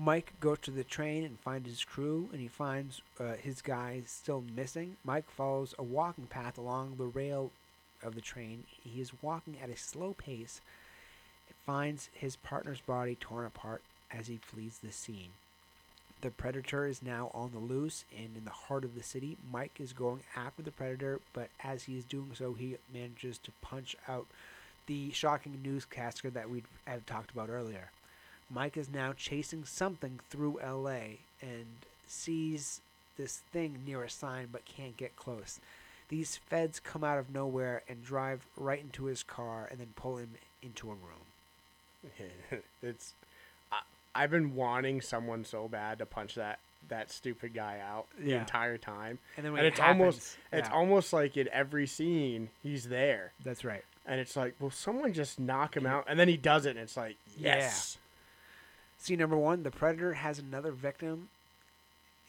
Mike 0.00 0.32
goes 0.38 0.58
to 0.60 0.70
the 0.70 0.84
train 0.84 1.24
and 1.24 1.40
finds 1.40 1.68
his 1.68 1.84
crew, 1.84 2.28
and 2.30 2.40
he 2.40 2.46
finds 2.46 3.02
uh, 3.18 3.32
his 3.34 3.60
guys 3.60 4.04
still 4.06 4.44
missing. 4.54 4.96
Mike 5.04 5.28
follows 5.28 5.74
a 5.76 5.82
walking 5.82 6.26
path 6.26 6.56
along 6.56 6.94
the 6.96 7.06
rail 7.06 7.50
of 8.02 8.14
the 8.14 8.20
train. 8.20 8.62
He 8.84 9.00
is 9.00 9.22
walking 9.22 9.56
at 9.60 9.70
a 9.70 9.76
slow 9.76 10.14
pace 10.14 10.60
finds 11.68 12.08
his 12.14 12.34
partner's 12.34 12.80
body 12.80 13.14
torn 13.14 13.44
apart 13.44 13.82
as 14.10 14.26
he 14.26 14.38
flees 14.38 14.78
the 14.82 14.90
scene. 14.90 15.32
The 16.22 16.30
predator 16.30 16.86
is 16.86 17.02
now 17.02 17.30
on 17.34 17.50
the 17.52 17.58
loose 17.58 18.06
and 18.16 18.34
in 18.38 18.46
the 18.46 18.50
heart 18.50 18.84
of 18.84 18.94
the 18.94 19.02
city. 19.02 19.36
Mike 19.52 19.78
is 19.78 19.92
going 19.92 20.20
after 20.34 20.62
the 20.62 20.70
predator, 20.70 21.20
but 21.34 21.50
as 21.62 21.82
he 21.82 21.98
is 21.98 22.04
doing 22.04 22.30
so, 22.32 22.54
he 22.54 22.78
manages 22.90 23.36
to 23.36 23.52
punch 23.60 23.96
out 24.08 24.24
the 24.86 25.10
shocking 25.10 25.60
newscaster 25.62 26.30
that 26.30 26.48
we 26.48 26.62
had 26.86 27.06
talked 27.06 27.30
about 27.32 27.50
earlier. 27.50 27.90
Mike 28.50 28.76
is 28.76 28.88
now 28.88 29.12
chasing 29.12 29.64
something 29.64 30.20
through 30.30 30.58
LA 30.64 31.18
and 31.42 31.66
sees 32.06 32.80
this 33.16 33.38
thing 33.52 33.78
near 33.86 34.02
a 34.02 34.10
sign 34.10 34.48
but 34.52 34.64
can't 34.64 34.96
get 34.96 35.16
close. 35.16 35.60
These 36.08 36.36
feds 36.36 36.80
come 36.80 37.04
out 37.04 37.18
of 37.18 37.32
nowhere 37.34 37.82
and 37.88 38.02
drive 38.04 38.46
right 38.56 38.80
into 38.80 39.04
his 39.06 39.22
car 39.22 39.68
and 39.70 39.78
then 39.78 39.88
pull 39.96 40.16
him 40.16 40.30
into 40.62 40.88
a 40.90 40.94
room. 40.94 42.62
it's 42.82 43.12
I, 43.70 43.80
I've 44.14 44.30
been 44.30 44.54
wanting 44.54 45.00
someone 45.00 45.44
so 45.44 45.68
bad 45.68 45.98
to 45.98 46.06
punch 46.06 46.34
that 46.36 46.58
that 46.88 47.10
stupid 47.10 47.52
guy 47.52 47.80
out 47.86 48.06
the 48.18 48.30
Yeah. 48.30 48.40
entire 48.40 48.78
time, 48.78 49.18
And 49.36 49.44
then 49.44 49.52
when 49.52 49.58
and 49.58 49.66
it 49.66 49.72
it's 49.74 49.80
almost 49.80 50.36
happens- 50.52 50.66
it's 50.66 50.74
almost 50.74 51.12
like 51.12 51.36
in 51.36 51.48
every 51.52 51.86
scene 51.86 52.48
he's 52.62 52.88
there, 52.88 53.32
that's 53.44 53.62
right. 53.64 53.84
and 54.06 54.18
it's 54.20 54.36
like, 54.36 54.54
will 54.58 54.70
someone 54.70 55.12
just 55.12 55.38
knock 55.38 55.76
him 55.76 55.84
out? 55.84 56.06
And 56.08 56.18
then 56.18 56.28
he 56.28 56.38
does 56.38 56.64
it, 56.64 56.70
and 56.70 56.78
it's 56.78 56.96
like, 56.96 57.16
Yeah. 57.36 57.56
yes, 57.56 57.98
Scene 58.98 59.18
number 59.18 59.36
one: 59.36 59.62
the 59.62 59.70
predator 59.70 60.14
has 60.14 60.38
another 60.38 60.72
victim, 60.72 61.28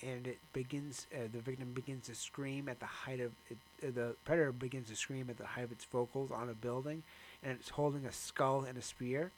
and 0.02 0.28
it 0.28 0.38
begins. 0.54 1.08
Uh, 1.14 1.28
the 1.32 1.40
victim 1.40 1.74
begins 1.74 2.06
to 2.08 2.16
scream 2.16 2.70
at 2.70 2.80
the 2.80 2.86
height 2.86 3.20
of 3.20 3.32
it, 3.50 3.58
uh, 3.84 3.92
the 3.94 4.16
predator 4.24 4.52
begins 4.52 4.88
to 4.90 4.96
scream 4.96 5.28
at 5.30 5.38
the 5.38 5.46
height 5.46 5.64
of 5.64 5.72
its 5.72 5.86
vocals 5.86 6.32
on 6.32 6.50
a 6.50 6.54
building, 6.54 7.04
and 7.44 7.58
it's 7.60 7.70
holding 7.70 8.06
a 8.06 8.12
skull 8.12 8.64
and 8.64 8.78
a 8.78 8.82
spear. 8.82 9.32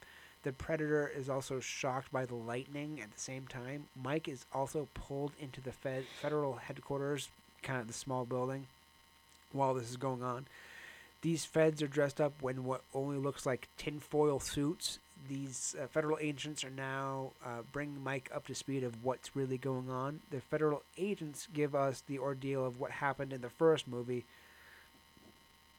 The 0.43 0.51
predator 0.51 1.07
is 1.15 1.29
also 1.29 1.59
shocked 1.59 2.11
by 2.11 2.25
the 2.25 2.35
lightning. 2.35 2.99
At 2.99 3.13
the 3.13 3.19
same 3.19 3.45
time, 3.47 3.85
Mike 3.95 4.27
is 4.27 4.45
also 4.53 4.87
pulled 4.95 5.33
into 5.39 5.61
the 5.61 5.71
fed, 5.71 6.05
federal 6.19 6.55
headquarters, 6.55 7.29
kind 7.61 7.79
of 7.79 7.87
the 7.87 7.93
small 7.93 8.25
building, 8.25 8.65
while 9.51 9.75
this 9.75 9.89
is 9.89 9.97
going 9.97 10.23
on. 10.23 10.47
These 11.21 11.45
feds 11.45 11.83
are 11.83 11.87
dressed 11.87 12.19
up 12.19 12.33
in 12.43 12.65
what 12.65 12.81
only 12.95 13.17
looks 13.17 13.45
like 13.45 13.67
tinfoil 13.77 14.39
suits. 14.39 14.97
These 15.29 15.75
uh, 15.81 15.87
federal 15.87 16.17
agents 16.19 16.63
are 16.63 16.71
now 16.71 17.31
uh, 17.45 17.61
bringing 17.71 18.03
Mike 18.03 18.29
up 18.33 18.47
to 18.47 18.55
speed 18.55 18.83
of 18.83 19.03
what's 19.03 19.35
really 19.35 19.57
going 19.57 19.89
on. 19.89 20.21
The 20.31 20.41
federal 20.41 20.83
agents 20.97 21.47
give 21.53 21.75
us 21.75 22.03
the 22.07 22.19
ordeal 22.19 22.65
of 22.65 22.79
what 22.79 22.91
happened 22.91 23.31
in 23.31 23.41
the 23.41 23.49
first 23.49 23.87
movie. 23.87 24.25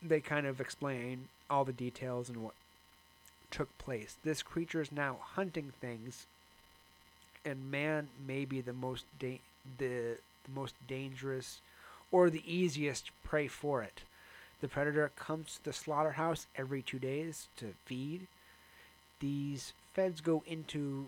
They 0.02 0.20
kind 0.20 0.46
of 0.46 0.60
explain 0.60 1.28
all 1.50 1.64
the 1.64 1.72
details 1.72 2.28
and 2.28 2.42
what 2.42 2.54
took 3.50 3.76
place. 3.78 4.16
This 4.24 4.42
creature 4.42 4.80
is 4.80 4.90
now 4.90 5.18
hunting 5.20 5.72
things, 5.80 6.26
and 7.44 7.70
man 7.70 8.08
may 8.26 8.44
be 8.44 8.60
the 8.60 8.72
most 8.72 9.04
da- 9.18 9.40
the, 9.78 10.16
the 10.44 10.50
most 10.54 10.74
dangerous 10.88 11.60
or 12.10 12.30
the 12.30 12.42
easiest 12.46 13.10
prey 13.24 13.48
for 13.48 13.82
it. 13.82 14.02
The 14.60 14.68
predator 14.68 15.10
comes 15.16 15.56
to 15.56 15.64
the 15.64 15.72
slaughterhouse 15.72 16.46
every 16.56 16.82
two 16.82 16.98
days 16.98 17.48
to 17.56 17.74
feed. 17.84 18.26
These 19.22 19.72
feds 19.94 20.20
go 20.20 20.42
into 20.46 21.06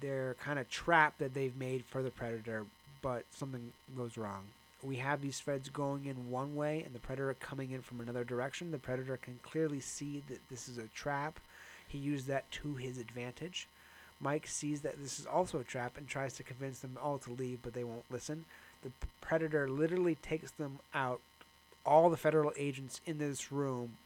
their 0.00 0.34
kind 0.34 0.58
of 0.58 0.68
trap 0.68 1.14
that 1.18 1.32
they've 1.32 1.56
made 1.56 1.84
for 1.84 2.02
the 2.02 2.10
predator, 2.10 2.66
but 3.00 3.24
something 3.30 3.72
goes 3.96 4.18
wrong. 4.18 4.42
We 4.82 4.96
have 4.96 5.22
these 5.22 5.38
feds 5.38 5.68
going 5.68 6.06
in 6.06 6.28
one 6.28 6.56
way 6.56 6.82
and 6.84 6.92
the 6.92 6.98
predator 6.98 7.34
coming 7.38 7.70
in 7.70 7.82
from 7.82 8.00
another 8.00 8.24
direction. 8.24 8.72
The 8.72 8.78
predator 8.78 9.16
can 9.16 9.38
clearly 9.44 9.78
see 9.78 10.24
that 10.28 10.40
this 10.50 10.68
is 10.68 10.76
a 10.76 10.88
trap. 10.88 11.38
He 11.86 11.98
used 11.98 12.26
that 12.26 12.50
to 12.50 12.74
his 12.74 12.98
advantage. 12.98 13.68
Mike 14.20 14.48
sees 14.48 14.80
that 14.80 15.00
this 15.00 15.20
is 15.20 15.26
also 15.26 15.60
a 15.60 15.64
trap 15.64 15.96
and 15.96 16.08
tries 16.08 16.34
to 16.34 16.42
convince 16.42 16.80
them 16.80 16.98
all 17.00 17.18
to 17.18 17.30
leave, 17.30 17.60
but 17.62 17.74
they 17.74 17.84
won't 17.84 18.10
listen. 18.10 18.44
The 18.82 18.90
predator 19.20 19.68
literally 19.68 20.16
takes 20.16 20.50
them 20.50 20.80
out, 20.94 21.20
all 21.86 22.10
the 22.10 22.16
federal 22.16 22.52
agents 22.56 23.00
in 23.06 23.18
this 23.18 23.52
room, 23.52 23.98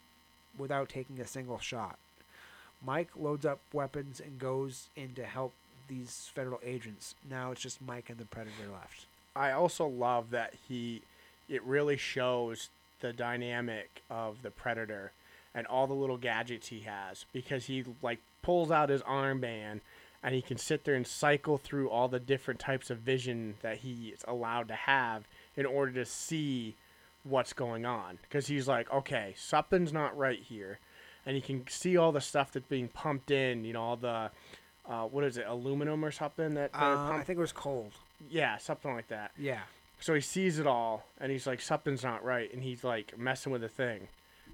without 0.59 0.91
taking 0.91 1.21
a 1.21 1.27
single 1.27 1.59
shot. 1.59 1.99
Mike 2.87 3.11
loads 3.19 3.45
up 3.45 3.59
weapons 3.73 4.21
and 4.21 4.39
goes 4.39 4.89
in 4.97 5.13
to 5.15 5.25
help 5.25 5.53
these 5.89 6.31
federal 6.33 6.61
agents. 6.65 7.17
Now 7.29 7.51
it's 7.51 7.61
just 7.61 7.83
Mike 7.83 8.09
and 8.09 8.19
the 8.19 8.25
predator 8.25 8.71
left. 8.73 9.07
I 9.35 9.51
also 9.51 9.87
love 9.87 10.31
that 10.31 10.55
he, 10.69 11.03
it 11.49 11.63
really 11.65 11.97
shows 11.97 12.71
the 13.01 13.13
dynamic 13.13 14.03
of 14.09 14.43
the 14.43 14.51
predator 14.51 15.13
and 15.55 15.67
all 15.67 15.87
the 15.87 15.95
little 15.95 16.17
gadgets 16.17 16.69
he 16.69 16.81
has 16.81 17.25
because 17.33 17.67
he 17.67 17.85
like 18.03 18.21
pulls 18.43 18.71
out 18.71 18.89
his 18.89 19.03
armband 19.03 19.81
and 20.23 20.35
he 20.35 20.43
can 20.43 20.57
sit 20.57 20.85
there 20.85 20.95
and 20.95 21.07
cycle 21.07 21.59
through 21.59 21.91
all 21.91 22.09
the 22.09 22.21
different 22.21 22.61
types 22.61 22.91
of 22.91 22.99
vision 22.99 23.55
that 23.63 23.79
he 23.79 24.09
is 24.09 24.25
allowed 24.27 24.69
to 24.69 24.75
have 24.75 25.25
in 25.57 25.67
order 25.67 25.93
to 25.93 26.05
see 26.05 26.75
what's 27.25 27.53
going 27.53 27.85
on 27.85 28.19
because 28.23 28.47
he's 28.47 28.69
like 28.69 28.91
okay 28.93 29.35
something's 29.37 29.93
not 29.93 30.17
right 30.17 30.43
here 30.49 30.79
and 31.27 31.37
you 31.37 31.43
can 31.43 31.67
see 31.69 31.97
all 31.97 32.13
the 32.13 32.21
stuff 32.21 32.53
that's 32.53 32.67
being 32.69 32.89
pumped 32.89 33.31
in 33.31 33.65
you 33.65 33.73
know 33.73 33.83
all 33.83 33.97
the 33.97 34.31
uh, 34.89 35.03
what 35.05 35.25
is 35.25 35.37
it 35.37 35.45
aluminum 35.49 36.05
or 36.05 36.11
something 36.13 36.55
that 36.55 36.71
Uh, 36.73 37.11
I 37.13 37.23
think 37.25 37.39
it 37.39 37.41
was 37.41 37.53
cold. 37.53 37.93
yeah 38.31 38.57
something 38.59 38.93
like 38.95 39.09
that 39.09 39.33
Yeah. 39.37 39.61
so 40.01 40.15
he 40.15 40.21
sees 40.21 40.59
it 40.59 40.67
all, 40.67 41.05
and 41.21 41.33
he's 41.33 41.47
like, 41.47 41.61
something's 41.61 42.05
not 42.05 42.23
right, 42.25 42.53
and 42.53 42.63
he's 42.63 42.85
like 42.85 43.19
messing 43.19 43.51
with 43.53 43.63
the 43.63 43.69
thing, 43.69 44.09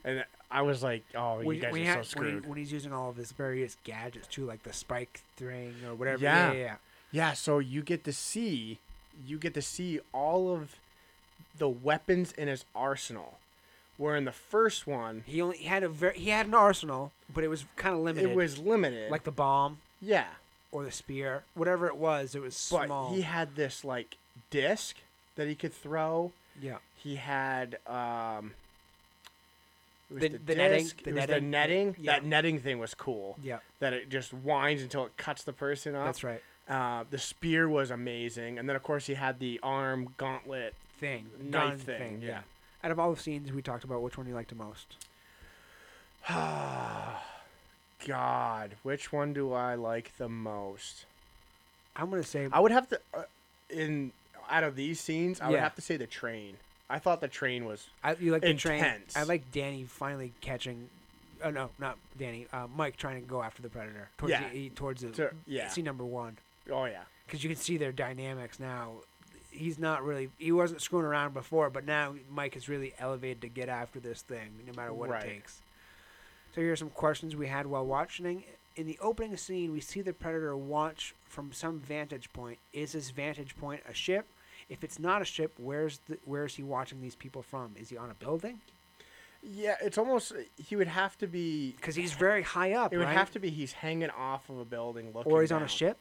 and 0.05 0.25
I 0.51 0.62
was 0.62 0.83
like, 0.83 1.05
oh, 1.14 1.41
you 1.41 1.61
guys 1.61 1.73
are 1.75 1.77
he 1.77 1.85
so 1.85 1.89
had- 1.91 1.95
when, 1.97 2.03
he- 2.03 2.09
screwed. 2.09 2.47
when 2.49 2.59
he's 2.59 2.73
using 2.73 2.93
all 2.93 3.09
of 3.11 3.16
his 3.16 3.33
various 3.33 3.77
gadgets 3.85 4.27
too, 4.29 4.45
like 4.47 4.62
the 4.62 4.73
spike 4.73 5.20
thing 5.37 5.75
or 5.87 5.95
whatever. 5.95 6.23
Yeah. 6.23 6.53
yeah, 6.53 6.59
yeah. 6.59 6.75
Yeah, 7.11 7.33
so 7.35 7.59
you 7.59 7.83
get 7.83 8.05
to 8.05 8.12
see, 8.12 8.79
you 9.27 9.39
get 9.39 9.53
to 9.55 9.61
see 9.62 10.01
all 10.14 10.51
of 10.55 10.77
the 11.59 11.68
weapons 11.68 12.33
in 12.33 12.49
his 12.49 12.64
arsenal. 12.75 13.39
Where 14.03 14.17
in 14.17 14.25
the 14.25 14.33
first 14.33 14.87
one, 14.87 15.23
He 15.27 15.41
only 15.41 15.59
he 15.59 15.67
had 15.67 15.83
a 15.85 15.89
very 15.89 16.19
he 16.19 16.31
had 16.31 16.47
an 16.47 16.55
arsenal, 16.55 17.13
but 17.33 17.45
it 17.45 17.49
was 17.49 17.65
kind 17.77 17.95
of 17.95 18.01
limited. 18.01 18.31
it 18.31 18.35
was 18.37 18.59
limited. 18.59 19.11
like 19.13 19.23
the 19.25 19.31
bomb 19.31 19.79
yeah, 20.01 20.27
or 20.73 20.85
the 20.85 20.91
spear, 20.91 21.45
whatever 21.55 21.87
it 21.87 21.97
was. 21.97 22.35
It 22.35 22.43
was 22.43 22.69
but 22.73 22.87
small. 22.87 23.15
he 23.15 23.21
had 23.23 23.55
this 23.55 23.85
like 23.85 24.17
disc 24.51 24.97
that 25.37 25.47
he 25.47 25.55
could 25.55 25.73
throw. 25.73 26.33
yeah. 26.61 26.79
He 26.97 27.15
had 27.17 27.79
um. 27.87 28.55
It 30.11 30.15
was 30.15 30.21
The- 30.23 30.29
the, 30.31 30.39
the 30.39 30.55
netting- 30.57 30.83
disc, 30.85 31.03
the 31.03 31.11
it 31.11 31.15
was 31.15 31.21
netting. 31.29 31.35
the 31.45 31.49
netting. 31.49 31.97
Yeah. 32.01 32.13
That 32.13 32.25
netting 32.25 32.59
thing 32.61 32.79
was 32.81 32.95
cool. 32.95 33.37
Yeah. 33.43 33.59
that 33.79 33.93
it 33.93 34.11
just 34.11 34.35
winds 34.35 34.83
until 34.83 35.07
it 35.07 35.17
cuts 35.17 35.45
the 35.45 35.53
person 35.53 35.95
off. 35.95 36.07
That's 36.07 36.25
right. 36.25 36.43
Uh, 36.69 37.05
the 37.11 37.19
spear 37.19 37.69
was 37.69 37.91
amazing, 37.91 38.59
and 38.59 38.69
then 38.69 38.75
of 38.77 38.83
course 38.83 39.07
he 39.07 39.15
had 39.15 39.39
the 39.39 39.61
arm 39.63 40.15
gauntlet. 40.17 40.75
Thing. 41.01 41.27
Knife 41.41 41.51
gun 41.71 41.79
thing, 41.79 42.23
yeah. 42.23 42.43
Out 42.85 42.91
of 42.91 42.99
all 42.99 43.12
the 43.14 43.20
scenes 43.20 43.53
we 43.53 43.62
talked 43.62 43.85
about, 43.85 44.03
which 44.03 44.18
one 44.18 44.26
you 44.26 44.35
liked 44.35 44.49
the 44.51 44.55
most? 44.57 44.97
God, 48.07 48.74
which 48.83 49.12
one 49.12 49.33
do 49.33 49.53
I 49.53 49.74
like 49.76 50.16
the 50.18 50.28
most? 50.28 51.05
I'm 51.95 52.11
gonna 52.11 52.22
say 52.22 52.49
I 52.53 52.59
would 52.61 52.72
have 52.72 52.89
to, 52.89 53.01
uh, 53.14 53.22
in 53.70 54.12
out 54.51 54.64
of 54.64 54.74
these 54.76 54.99
scenes, 55.01 55.41
I 55.41 55.49
would 55.49 55.55
Yeah. 55.55 55.61
have 55.62 55.74
to 55.76 55.80
say 55.83 55.97
the 55.97 56.07
train. 56.07 56.57
I 56.91 56.99
thought 56.99 57.20
the 57.20 57.28
train 57.28 57.64
was 57.64 57.89
I, 58.03 58.14
you 58.16 58.33
like 58.33 58.43
the 58.43 58.55
train. 58.55 58.78
intense. 58.78 59.16
I 59.16 59.22
like 59.22 59.51
Danny 59.53 59.85
finally 59.85 60.33
catching. 60.41 60.89
Oh 61.45 61.51
no, 61.51 61.70
not 61.78 61.97
Danny. 62.18 62.47
Uh, 62.53 62.66
Mike 62.74 62.97
trying 62.97 63.20
to 63.20 63.26
go 63.26 63.43
after 63.43 63.62
the 63.62 63.68
predator 63.68 64.09
towards 64.18 64.30
Yeah. 64.33 64.49
the, 64.51 64.68
towards 64.70 65.03
the 65.03 65.11
To- 65.11 65.35
yeah. 65.47 65.68
scene 65.68 65.85
number 65.85 66.05
one 66.05 66.39
oh 66.70 66.85
yeah, 66.87 67.03
because 67.26 67.43
you 67.45 67.51
can 67.51 67.59
see 67.59 67.76
their 67.76 67.93
dynamics 67.93 68.59
now. 68.59 68.93
He's 69.53 69.79
not 69.79 70.03
really. 70.03 70.31
He 70.39 70.51
wasn't 70.51 70.81
screwing 70.83 71.05
around 71.07 71.35
before, 71.35 71.71
but 71.71 71.85
now 71.85 72.15
Mike 72.31 72.57
is 72.57 72.69
really 72.69 72.95
elevated 72.99 73.43
to 73.43 73.49
get 73.49 73.69
after 73.69 74.01
this 74.01 74.23
thing, 74.23 74.51
no 74.67 74.73
matter 74.75 74.93
what 74.93 75.11
Right. 75.11 75.25
it 75.25 75.29
takes. 75.29 75.61
So 76.55 76.61
here 76.61 76.73
are 76.73 76.77
some 76.77 76.91
questions 76.91 77.37
we 77.37 77.47
had 77.47 77.67
while 77.67 77.85
watching. 77.87 78.45
In 78.77 78.87
the 78.87 78.99
opening 79.01 79.37
scene, 79.37 79.71
we 79.73 79.81
see 79.81 80.01
the 80.01 80.13
predator 80.15 80.57
watch 80.57 81.15
from 81.27 81.53
some 81.53 81.79
vantage 81.81 82.33
point. 82.33 82.59
Is 82.73 82.93
this 82.93 83.11
vantage 83.11 83.57
point 83.57 83.83
a 83.89 83.93
ship? 83.95 84.27
If 84.69 84.83
it's 84.83 84.99
not 84.99 85.21
a 85.23 85.25
ship, 85.27 85.53
where's 85.59 85.99
the 86.09 86.19
where 86.25 86.45
is 86.47 86.55
he 86.55 86.63
watching 86.63 87.01
these 87.03 87.15
people 87.15 87.43
from? 87.43 87.75
Is 87.79 87.91
he 87.91 87.97
on 87.99 88.11
a 88.11 88.15
building? 88.15 88.61
yeah. 89.43 89.75
It's 89.83 89.99
almost 89.99 90.33
he 90.57 90.77
would 90.77 90.87
have 90.89 91.19
to 91.19 91.27
be. 91.27 91.73
Because 91.73 91.95
he's 91.97 92.13
very 92.13 92.43
high 92.43 92.73
up, 92.73 92.93
It 92.93 92.99
would 92.99 93.07
right? 93.07 93.17
have 93.17 93.31
to 93.33 93.39
be 93.39 93.51
he's 93.51 93.73
hanging 93.73 94.11
off 94.11 94.49
of 94.49 94.59
a 94.59 94.65
building 94.65 95.13
looking. 95.13 95.31
or 95.33 95.41
he's 95.43 95.53
on 95.53 95.63
a 95.63 95.69
ship, 95.69 95.99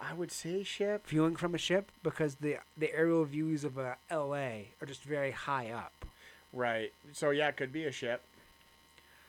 I 0.00 0.12
would 0.12 0.32
say 0.32 0.62
ship. 0.62 1.06
viewing 1.06 1.36
from 1.36 1.54
a 1.54 1.58
ship, 1.58 1.90
because 2.02 2.36
the 2.36 2.58
the 2.76 2.92
aerial 2.94 3.24
views 3.24 3.64
of 3.64 3.78
uh, 3.78 3.94
L.A. 4.10 4.68
are 4.80 4.86
just 4.86 5.02
very 5.02 5.30
high 5.30 5.70
up. 5.70 6.04
Right. 6.52 6.92
So 7.12 7.30
yeah, 7.30 7.48
it 7.48 7.56
could 7.56 7.72
be 7.72 7.84
a 7.84 7.92
ship. 7.92 8.22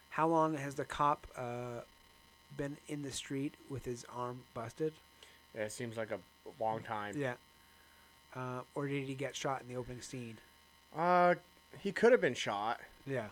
How 0.10 0.28
long 0.28 0.56
has 0.56 0.76
the 0.76 0.86
cop 0.86 1.28
uh, 1.36 1.82
been 2.56 2.78
in 2.88 3.02
the 3.02 3.12
street 3.12 3.56
with 3.70 3.86
his 3.86 4.06
arm 4.16 4.42
busted? 4.54 4.94
Yeah, 5.56 5.64
it 5.64 5.72
seems 5.72 5.98
like 5.98 6.12
a 6.12 6.20
long 6.62 6.82
time. 6.82 7.16
Yeah. 7.18 7.34
Uh, 8.36 8.62
or 8.76 8.88
did 8.88 9.08
he 9.08 9.14
get 9.14 9.36
shot 9.36 9.62
in 9.62 9.68
the 9.68 9.80
opening 9.80 10.02
scene? 10.02 10.38
Uh, 10.96 11.36
he 11.80 11.92
could 11.92 12.12
have 12.12 12.22
been 12.22 12.34
shot. 12.34 12.80
Yeah. 13.06 13.28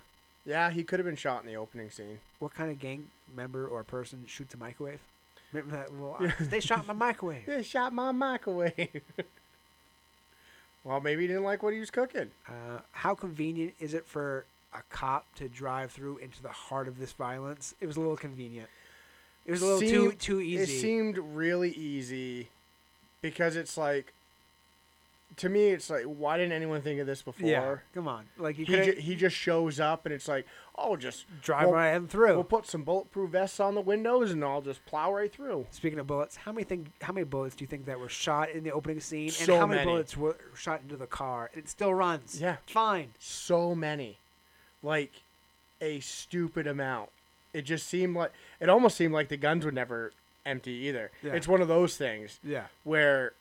Yeah, 0.46 0.72
he 0.72 0.84
could 0.84 1.00
have 1.00 1.06
been 1.06 1.16
shot 1.16 1.42
in 1.42 1.48
the 1.48 1.56
opening 1.56 1.90
scene. 1.90 2.20
What 2.40 2.54
kind 2.54 2.70
of 2.70 2.80
gang 2.80 3.10
member 3.34 3.66
or 3.66 3.84
person 3.84 4.26
shoots 4.28 4.54
a 4.54 4.58
microwave? 4.58 5.00
Remember 5.54 5.78
that? 5.78 5.93
Well, 5.93 6.18
uh, 6.20 6.32
they 6.39 6.60
shot 6.60 6.88
my 6.88 6.93
microwave. 6.93 7.45
They 7.45 7.64
shot 7.64 7.93
my 7.93 8.12
microwave. 8.12 9.01
well, 10.84 10.99
maybe 10.99 11.22
he 11.22 11.28
didn't 11.28 11.43
like 11.43 11.64
what 11.64 11.74
he 11.74 11.80
was 11.80 11.91
cooking. 11.91 12.32
Uh, 12.47 12.80
how 12.91 13.16
convenient 13.16 13.74
is 13.80 13.93
it 13.93 14.06
for 14.06 14.45
a 14.74 14.82
cop 14.89 15.26
to 15.36 15.47
drive 15.47 15.91
through 15.91 16.18
into 16.18 16.41
the 16.41 16.49
heart 16.49 16.88
of 16.88 16.97
this 16.99 17.12
violence? 17.14 17.76
It 17.80 17.86
was 17.86 17.95
a 17.97 17.99
little 17.99 18.18
convenient. 18.18 18.70
It 19.45 19.51
was 19.51 19.62
a 19.62 19.66
little 19.66 19.80
too 19.82 19.88
Seemed- 20.10 20.20
too 20.20 20.41
easy. 20.41 20.64
It 20.78 20.82
seemed 20.82 21.18
really 21.18 21.72
easy 21.72 22.49
because 23.22 23.56
it's 23.56 23.78
like, 23.78 24.14
to 25.38 25.50
me, 25.50 25.68
it's 25.70 25.90
like, 25.90 26.04
why 26.04 26.38
didn't 26.38 26.52
anyone 26.54 26.82
think 26.82 27.00
of 27.00 27.08
this 27.08 27.22
before? 27.22 27.48
yeah, 27.50 27.76
come 27.94 28.08
on. 28.08 28.26
Like 28.38 28.56
He, 28.56 28.66
ju- 28.66 28.96
he 29.00 29.16
just 29.16 29.36
shows 29.36 29.80
up 29.80 30.06
and 30.06 30.14
it's 30.14 30.28
like, 30.28 30.46
oh, 30.78 30.96
just 30.96 31.26
drive 31.42 31.66
we'll, 31.68 31.76
right 31.76 32.10
through. 32.10 32.34
We'll 32.36 32.44
put 32.44 32.66
some 32.68 32.84
bulletproof 32.84 33.32
vests 33.32 33.60
on 33.60 33.76
the 33.76 33.82
windows 33.82 34.32
and 34.32 34.44
I'll 34.44 34.62
just 34.62 34.86
plow 34.86 35.14
right 35.14 35.32
through. 35.32 35.66
Speaking 35.72 36.00
of 36.00 36.08
bullets, 36.08 36.36
how 36.36 36.52
many 36.52 36.64
think 36.64 36.88
how 37.02 37.14
many 37.14 37.24
bullets 37.26 37.56
do 37.56 37.64
you 37.64 37.68
think 37.68 37.86
that 37.86 38.00
were 38.00 38.10
shot 38.10 38.50
in 38.52 38.64
the 38.64 38.72
opening 38.72 39.00
scene, 39.00 39.26
and 39.28 39.34
So 39.34 39.58
how 39.58 39.66
many, 39.66 39.80
many. 39.80 39.92
bullets 39.92 40.16
were 40.18 40.38
shot 40.56 40.82
into 40.82 40.98
the 40.98 41.08
car? 41.08 41.50
And 41.54 41.64
it 41.64 41.70
still 41.70 41.94
runs. 41.94 42.40
Yeah. 42.42 42.58
fine. 42.68 43.14
So 43.20 43.74
many, 43.76 44.18
like 44.82 45.12
a 45.82 46.00
stupid 46.00 46.68
amount. 46.68 47.10
It 47.54 47.64
just 47.64 47.88
seemed 47.88 48.16
like 48.16 48.32
it 48.60 48.70
almost 48.70 48.98
seemed 48.98 49.14
like 49.14 49.30
the 49.30 49.38
guns 49.38 49.66
would 49.66 49.74
never 49.76 50.12
empty 50.46 50.72
either. 50.72 51.12
Yeah. 51.22 51.34
It's 51.34 51.48
one 51.48 51.62
of 51.62 51.68
those 51.68 51.96
things 51.98 52.40
Yeah, 52.44 52.66
where 52.84 53.34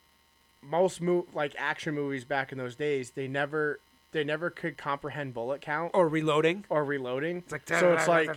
most 0.62 1.00
mo- 1.00 1.26
like 1.34 1.54
action 1.58 1.94
movies 1.94 2.24
back 2.24 2.52
in 2.52 2.58
those 2.58 2.76
days, 2.76 3.10
they 3.10 3.28
never 3.28 3.80
they 4.12 4.24
never 4.24 4.50
could 4.50 4.76
comprehend 4.76 5.34
bullet 5.34 5.60
count 5.60 5.90
or 5.94 6.08
reloading. 6.08 6.64
or 6.68 6.84
reloading. 6.84 7.38
It's 7.38 7.52
like 7.52 7.68
so 7.68 7.94
it's 7.94 8.08
like, 8.08 8.30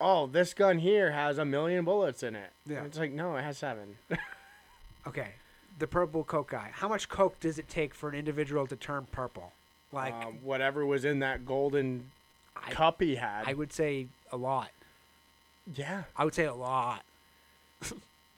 oh, 0.00 0.26
this 0.26 0.54
gun 0.54 0.78
here 0.78 1.12
has 1.12 1.38
a 1.38 1.44
million 1.44 1.84
bullets 1.84 2.22
in 2.22 2.34
it. 2.34 2.50
Yeah. 2.66 2.78
And 2.78 2.86
it's 2.86 2.98
like 2.98 3.12
no, 3.12 3.36
it 3.36 3.42
has 3.42 3.58
seven. 3.58 3.96
okay, 5.06 5.28
the 5.78 5.86
purple 5.86 6.24
coke 6.24 6.50
guy. 6.50 6.70
How 6.72 6.88
much 6.88 7.08
coke 7.08 7.38
does 7.40 7.58
it 7.58 7.68
take 7.68 7.94
for 7.94 8.08
an 8.08 8.14
individual 8.14 8.66
to 8.66 8.76
turn 8.76 9.06
purple? 9.12 9.52
Like 9.92 10.14
um, 10.14 10.38
whatever 10.42 10.86
was 10.86 11.04
in 11.04 11.18
that 11.20 11.44
golden 11.44 12.10
I, 12.56 12.70
cup 12.70 13.00
he 13.00 13.16
had. 13.16 13.44
I 13.46 13.54
would 13.54 13.72
say 13.72 14.06
a 14.32 14.36
lot. 14.36 14.70
yeah. 15.74 16.04
I 16.16 16.24
would 16.24 16.34
say 16.34 16.44
a 16.44 16.54
lot. 16.54 17.04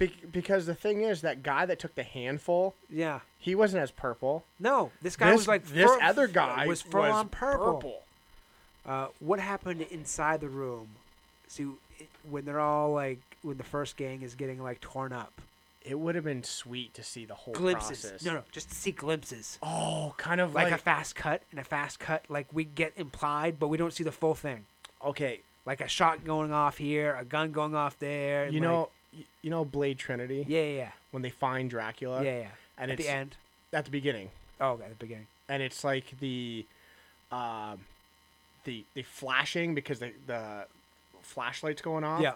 Be- 0.07 0.27
because 0.33 0.67
the 0.67 0.75
thing 0.75 1.03
is, 1.03 1.21
that 1.23 1.43
guy 1.43 1.65
that 1.67 1.79
took 1.79 1.95
the 1.95 2.03
handful, 2.03 2.75
Yeah. 2.91 3.21
he 3.39 3.55
wasn't 3.55 3.83
as 3.83 3.91
purple. 3.91 4.45
No, 4.59 4.91
this 5.01 5.17
guy 5.17 5.31
this, 5.31 5.39
was 5.39 5.49
like 5.49 5.65
this 5.67 5.91
fur- 5.91 6.03
other 6.03 6.27
guy 6.27 6.67
was 6.67 6.83
full 6.83 7.03
on 7.03 7.29
purple. 7.29 7.75
purple. 7.75 8.03
Uh, 8.85 9.07
what 9.21 9.39
happened 9.39 9.81
inside 9.83 10.41
the 10.41 10.49
room? 10.49 10.89
See, 11.49 11.69
it- 11.99 12.09
when 12.29 12.45
they're 12.45 12.59
all 12.61 12.93
like, 12.93 13.21
when 13.43 13.57
the 13.59 13.65
first 13.65 13.97
gang 13.97 14.23
is 14.23 14.35
getting 14.35 14.63
like 14.63 14.81
torn 14.81 15.13
up, 15.13 15.33
It 15.85 15.99
would 15.99 16.15
have 16.15 16.23
been 16.23 16.45
sweet 16.45 16.95
to 16.95 17.03
see 17.03 17.25
the 17.25 17.35
whole 17.35 17.55
glimpses. 17.55 18.01
process. 18.03 18.23
No, 18.25 18.35
no, 18.35 18.43
just 18.53 18.69
to 18.69 18.75
see 18.77 18.93
glimpses. 18.93 19.59
Oh, 19.65 20.15
kind 20.17 20.41
of 20.41 20.55
Like, 20.55 20.67
like, 20.67 20.75
a 20.75 20.79
fast 20.79 21.17
cut 21.17 21.43
and 21.51 21.59
a 21.59 21.65
fast 21.65 21.99
cut, 21.99 22.25
like 22.29 22.47
we 22.53 22.63
get 22.65 22.93
implied, 22.97 23.59
but 23.59 23.67
we 23.67 23.77
don't 23.77 23.93
see 23.93 24.05
the 24.05 24.13
full 24.13 24.35
thing. 24.37 24.67
okay. 25.05 25.41
Like 25.65 25.81
a 25.81 25.87
shot 25.89 26.25
going 26.25 26.53
off 26.53 26.79
here, 26.79 27.15
a 27.17 27.25
gun 27.25 27.53
going 27.53 27.75
off 27.77 27.97
there. 28.01 28.47
You 28.47 28.55
like- 28.55 28.63
know, 28.63 28.89
you 29.43 29.51
know 29.51 29.65
Blade 29.65 29.99
Trinity 29.99 30.45
yeah, 30.49 30.63
yeah, 30.63 30.91
when 31.11 31.23
they 31.23 31.31
find 31.31 31.69
Dracula 31.71 32.25
yeah, 32.25 32.39
yeah. 32.39 32.47
and 32.79 32.91
At 32.91 32.99
the 32.99 33.09
end. 33.09 33.37
at 33.73 33.85
the 33.85 33.91
beginning, 33.91 34.31
Oh, 34.61 34.71
okay, 34.73 34.85
at 34.85 34.91
the 34.91 34.97
beginning. 34.97 35.27
and 35.49 35.63
it's 35.63 35.85
like 35.85 36.19
the, 36.21 36.65
um, 37.31 37.81
the 38.65 38.85
the 38.95 39.03
flashing 39.03 39.75
because 39.75 39.99
the 39.99 40.13
the 40.27 40.65
flashlight's 41.23 41.83
going 41.83 42.05
off. 42.05 42.21
Yeah, 42.23 42.35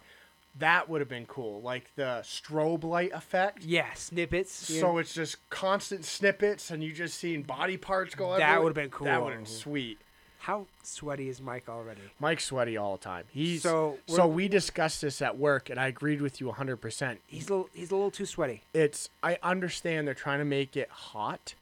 that 0.59 0.89
would 0.89 1.01
have 1.01 1.09
been 1.09 1.27
cool, 1.27 1.61
like 1.61 1.95
the 1.97 2.21
strobe 2.23 2.85
light 2.85 3.13
effect. 3.13 3.63
yeah. 3.65 3.93
Snippets. 3.95 4.53
So 4.53 4.93
know. 4.93 4.99
it's 4.99 5.15
just 5.15 5.37
constant 5.51 6.05
snippets, 6.05 6.71
and 6.71 6.83
you 6.83 6.93
just 6.93 7.19
seeing 7.19 7.43
body 7.43 7.77
parts 7.77 8.15
go. 8.15 8.33
Up. 8.33 8.39
That 8.39 8.63
would've 8.63 8.75
been 8.75 8.91
cool. 8.91 9.07
That 9.07 9.23
would 9.23 9.33
have 9.33 9.41
been 9.45 9.47
sweet. 9.47 9.99
How 10.47 10.67
sweaty 10.85 11.29
is 11.29 11.41
Mike 11.41 11.69
already? 11.69 12.01
Mike's 12.21 12.45
sweaty 12.45 12.77
all 12.77 12.97
the 12.97 13.03
time. 13.03 13.25
He's 13.33 13.63
So, 13.63 13.99
so 14.07 14.27
we're- 14.29 14.47
discussed 14.49 15.01
this 15.03 15.21
at 15.21 15.37
work, 15.37 15.69
and 15.71 15.81
I 15.81 15.89
agreed 15.89 16.21
with 16.23 16.41
you 16.41 16.47
100. 16.47 16.77
percent 16.77 17.21
He's 17.27 17.49
a 17.49 17.55
little, 17.55 17.71
he's 17.75 17.91
a 17.91 17.97
little 17.97 18.13
too 18.13 18.27
sweaty. 18.27 18.63
It's 18.73 19.11
I 19.25 19.39
understand 19.43 20.07
they're 20.07 20.15
trying 20.15 20.39
to 20.39 20.45
make 20.45 20.77
it 20.77 20.89
hot, 20.89 21.55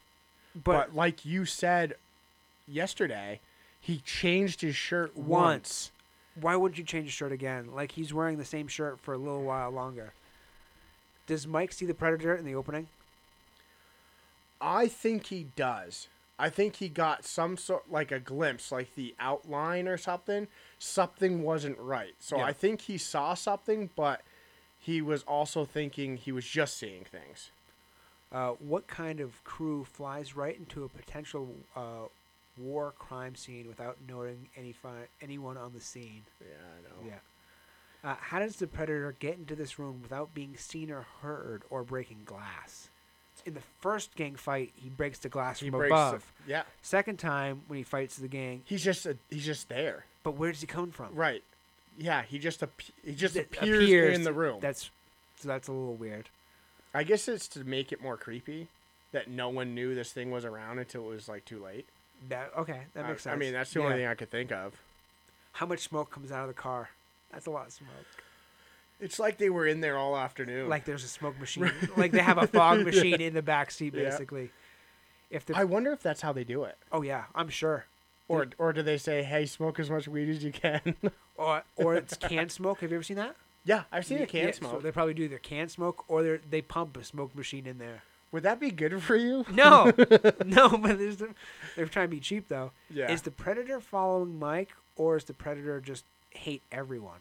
But, 0.54 0.62
but, 0.88 0.94
like 0.94 1.24
you 1.24 1.46
said 1.46 1.94
yesterday, 2.68 3.40
he 3.80 3.98
changed 4.04 4.60
his 4.60 4.76
shirt 4.76 5.16
Once. 5.16 5.28
once. 5.28 5.90
why 6.42 6.54
wouldn't 6.56 6.76
you 6.78 6.84
change 6.84 7.06
his 7.06 7.14
shirt 7.14 7.32
again? 7.32 7.72
Like 7.74 7.92
he's 7.92 8.12
wearing 8.12 8.36
the 8.38 8.44
same 8.44 8.68
shirt 8.68 9.00
for 9.00 9.14
a 9.14 9.18
little 9.18 9.44
while 9.44 9.70
longer. 9.70 10.12
Does 11.26 11.46
Mike 11.46 11.72
see 11.72 11.86
the 11.86 11.94
predator 11.94 12.34
in 12.36 12.44
the 12.44 12.54
opening? 12.54 12.88
I 14.60 14.88
think 14.88 15.26
he 15.26 15.46
does. 15.56 16.08
I 16.38 16.50
think 16.50 16.76
he 16.76 16.88
got 16.88 17.24
some 17.24 17.56
sort 17.56 17.90
like 17.90 18.10
a 18.10 18.18
glimpse, 18.18 18.72
like 18.72 18.94
the 18.94 19.14
outline 19.20 19.86
or 19.86 19.96
something. 19.96 20.48
Something 20.78 21.42
wasn't 21.42 21.78
right. 21.78 22.14
So 22.18 22.38
Yeah. 22.38 22.46
I 22.46 22.52
think 22.52 22.82
he 22.82 22.98
saw 22.98 23.34
something, 23.34 23.90
but 23.94 24.22
he 24.78 25.00
was 25.00 25.22
also 25.22 25.64
thinking 25.64 26.16
he 26.16 26.32
was 26.32 26.44
just 26.44 26.76
seeing 26.76 27.04
things. 27.04 27.50
Uh, 28.32 28.50
what 28.58 28.88
kind 28.88 29.20
of 29.20 29.42
crew 29.44 29.84
flies 29.84 30.34
right 30.34 30.56
into 30.58 30.82
a 30.82 30.88
potential 30.88 31.54
uh, 31.76 32.08
war 32.58 32.92
crime 32.98 33.36
scene 33.36 33.68
without 33.68 33.96
knowing 34.08 34.48
any 34.56 34.72
fi- 34.72 35.06
anyone 35.22 35.56
on 35.56 35.72
the 35.72 35.80
scene? 35.80 36.22
Yeah, 36.40 36.46
I 36.56 36.82
know. 36.82 37.08
Yeah. 37.08 38.10
Uh, 38.10 38.16
how 38.20 38.40
does 38.40 38.56
the 38.56 38.66
predator 38.66 39.14
get 39.18 39.36
into 39.38 39.54
this 39.54 39.78
room 39.78 40.00
without 40.02 40.34
being 40.34 40.56
seen 40.56 40.90
or 40.90 41.06
heard 41.22 41.62
or 41.70 41.84
breaking 41.84 42.22
glass? 42.24 42.90
In 43.46 43.54
the 43.54 43.62
first 43.80 44.14
gang 44.14 44.36
fight, 44.36 44.72
he 44.82 44.88
breaks 44.88 45.18
the 45.18 45.28
glass 45.28 45.60
He 45.60 45.68
from 45.70 45.82
above. 45.82 46.24
the- 46.46 46.50
yeah, 46.50 46.62
Second 46.82 47.18
time, 47.18 47.62
when 47.66 47.76
he 47.78 47.82
fights 47.82 48.16
the 48.16 48.28
gang, 48.28 48.62
he's 48.64 48.82
just 48.82 49.04
a, 49.06 49.16
he's 49.30 49.44
just 49.44 49.68
there. 49.68 50.04
but 50.22 50.32
where 50.32 50.50
does 50.50 50.60
he 50.62 50.66
come 50.66 50.90
from? 50.90 51.14
Right. 51.14 51.42
Yeah, 51.98 52.22
he 52.22 52.38
just 52.38 52.62
ap- 52.62 52.80
he 53.04 53.14
just 53.14 53.34
That 53.34 53.44
appears, 53.46 54.16
in 54.16 54.24
the 54.24 54.32
room. 54.32 54.58
That's 54.60 54.90
so 55.38 55.48
that's 55.48 55.68
a 55.68 55.72
little 55.72 55.94
weird. 55.94 56.28
I 56.94 57.02
guess 57.04 57.28
it's 57.28 57.46
to 57.48 57.64
make 57.64 57.92
it 57.92 58.00
more 58.02 58.16
creepy 58.16 58.68
that 59.12 59.28
no 59.28 59.48
one 59.48 59.74
knew 59.74 59.94
this 59.94 60.10
thing 60.12 60.30
was 60.30 60.44
around 60.44 60.78
until 60.78 61.02
it 61.04 61.08
was 61.14 61.28
like 61.28 61.44
too 61.44 61.62
late. 61.62 61.86
That 62.30 62.50
okay, 62.56 62.82
that 62.94 63.04
I- 63.04 63.08
makes 63.08 63.22
sense. 63.22 63.34
I 63.34 63.36
mean, 63.36 63.52
that's 63.52 63.72
the 63.72 63.80
Yeah. 63.80 63.86
only 63.86 63.98
thing 63.98 64.06
I 64.06 64.14
could 64.14 64.30
think 64.30 64.50
of. 64.52 64.74
How 65.52 65.66
much 65.66 65.80
smoke 65.80 66.10
comes 66.10 66.32
out 66.32 66.42
of 66.42 66.48
the 66.48 66.60
car? 66.60 66.88
That's 67.30 67.46
a 67.46 67.50
lot 67.50 67.66
of 67.66 67.72
smoke. 67.72 67.90
It's 69.00 69.18
like 69.18 69.38
they 69.38 69.50
were 69.50 69.66
in 69.66 69.80
there 69.80 69.98
all 69.98 70.16
afternoon. 70.16 70.68
Like 70.68 70.84
there's 70.84 71.04
a 71.04 71.08
smoke 71.08 71.38
machine. 71.38 71.70
like 71.96 72.12
they 72.12 72.20
have 72.22 72.38
a 72.38 72.46
fog 72.46 72.78
Yeah. 72.78 72.84
machine 72.84 73.20
in 73.20 73.34
the 73.34 73.42
back 73.42 73.70
seat, 73.70 73.94
Yeah. 73.94 74.04
basically. 74.10 74.50
If 75.30 75.46
the 75.46 75.56
I 75.56 75.64
wonder 75.64 75.92
if 75.92 76.02
that's 76.02 76.20
how 76.20 76.32
they 76.32 76.44
do 76.44 76.64
it. 76.64 76.76
oh 76.92 77.02
yeah, 77.02 77.24
I'm 77.34 77.48
sure. 77.48 77.86
Or 78.28 78.46
or 78.58 78.72
do 78.72 78.82
they 78.82 78.96
say, 78.96 79.22
"Hey, 79.22 79.44
smoke 79.46 79.78
as 79.78 79.90
much 79.90 80.08
weed 80.08 80.28
as 80.30 80.42
you 80.44 80.52
can"? 80.52 80.94
Or 81.36 81.64
or 81.76 81.96
it's 81.96 82.16
can 82.16 82.48
smoke. 82.48 82.80
Have 82.80 82.90
you 82.92 82.96
ever 82.96 83.02
seen 83.02 83.16
that? 83.16 83.34
yeah, 83.64 83.82
I've 83.90 84.06
seen 84.06 84.18
Yeah, 84.18 84.24
a 84.24 84.26
can 84.28 84.44
yeah, 84.46 84.52
smoke. 84.52 84.70
So 84.72 84.78
they 84.78 84.92
probably 84.92 85.14
do 85.14 85.24
either 85.24 85.38
can 85.38 85.68
smoke 85.68 86.04
or 86.06 86.22
they 86.22 86.38
they 86.48 86.62
pump 86.62 86.96
a 86.96 87.02
smoke 87.02 87.34
machine 87.34 87.66
in 87.66 87.78
there. 87.78 88.02
Would 88.30 88.44
that 88.44 88.60
be 88.60 88.70
good 88.70 89.02
for 89.02 89.16
you? 89.16 89.44
No, 89.50 89.92
no, 90.46 90.68
but 90.78 90.98
there's 90.98 91.16
the, 91.16 91.34
they're 91.74 91.86
trying 91.86 92.06
to 92.06 92.10
be 92.14 92.20
cheap 92.20 92.46
though. 92.48 92.70
Yeah. 92.88 93.10
Is 93.12 93.22
the 93.22 93.30
predator 93.32 93.80
following 93.80 94.38
Mike, 94.38 94.70
or 94.96 95.16
is 95.16 95.24
the 95.24 95.34
predator 95.34 95.80
just 95.80 96.04
hate 96.30 96.62
everyone? 96.70 97.18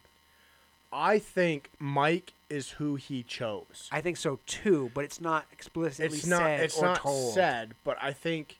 I 0.93 1.19
think 1.19 1.69
Mike 1.79 2.33
is 2.49 2.71
who 2.71 2.95
he 2.95 3.23
chose. 3.23 3.89
I 3.91 3.99
think 4.01 4.17
so 4.17 4.39
too, 4.45 4.91
but 4.93 5.03
it's 5.03 5.19
not 5.19 5.45
explicitly 5.51 6.17
It's 6.17 6.27
not. 6.27 6.39
said 6.41 6.59
It's 6.61 6.77
or 6.77 6.83
not 6.85 6.97
told. 6.97 7.33
said, 7.33 7.73
but 7.83 7.97
I 8.01 8.13
think 8.13 8.59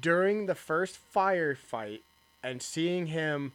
during 0.00 0.46
the 0.46 0.54
first 0.54 0.98
firefight 1.14 2.00
and 2.42 2.62
seeing 2.62 3.08
him 3.08 3.52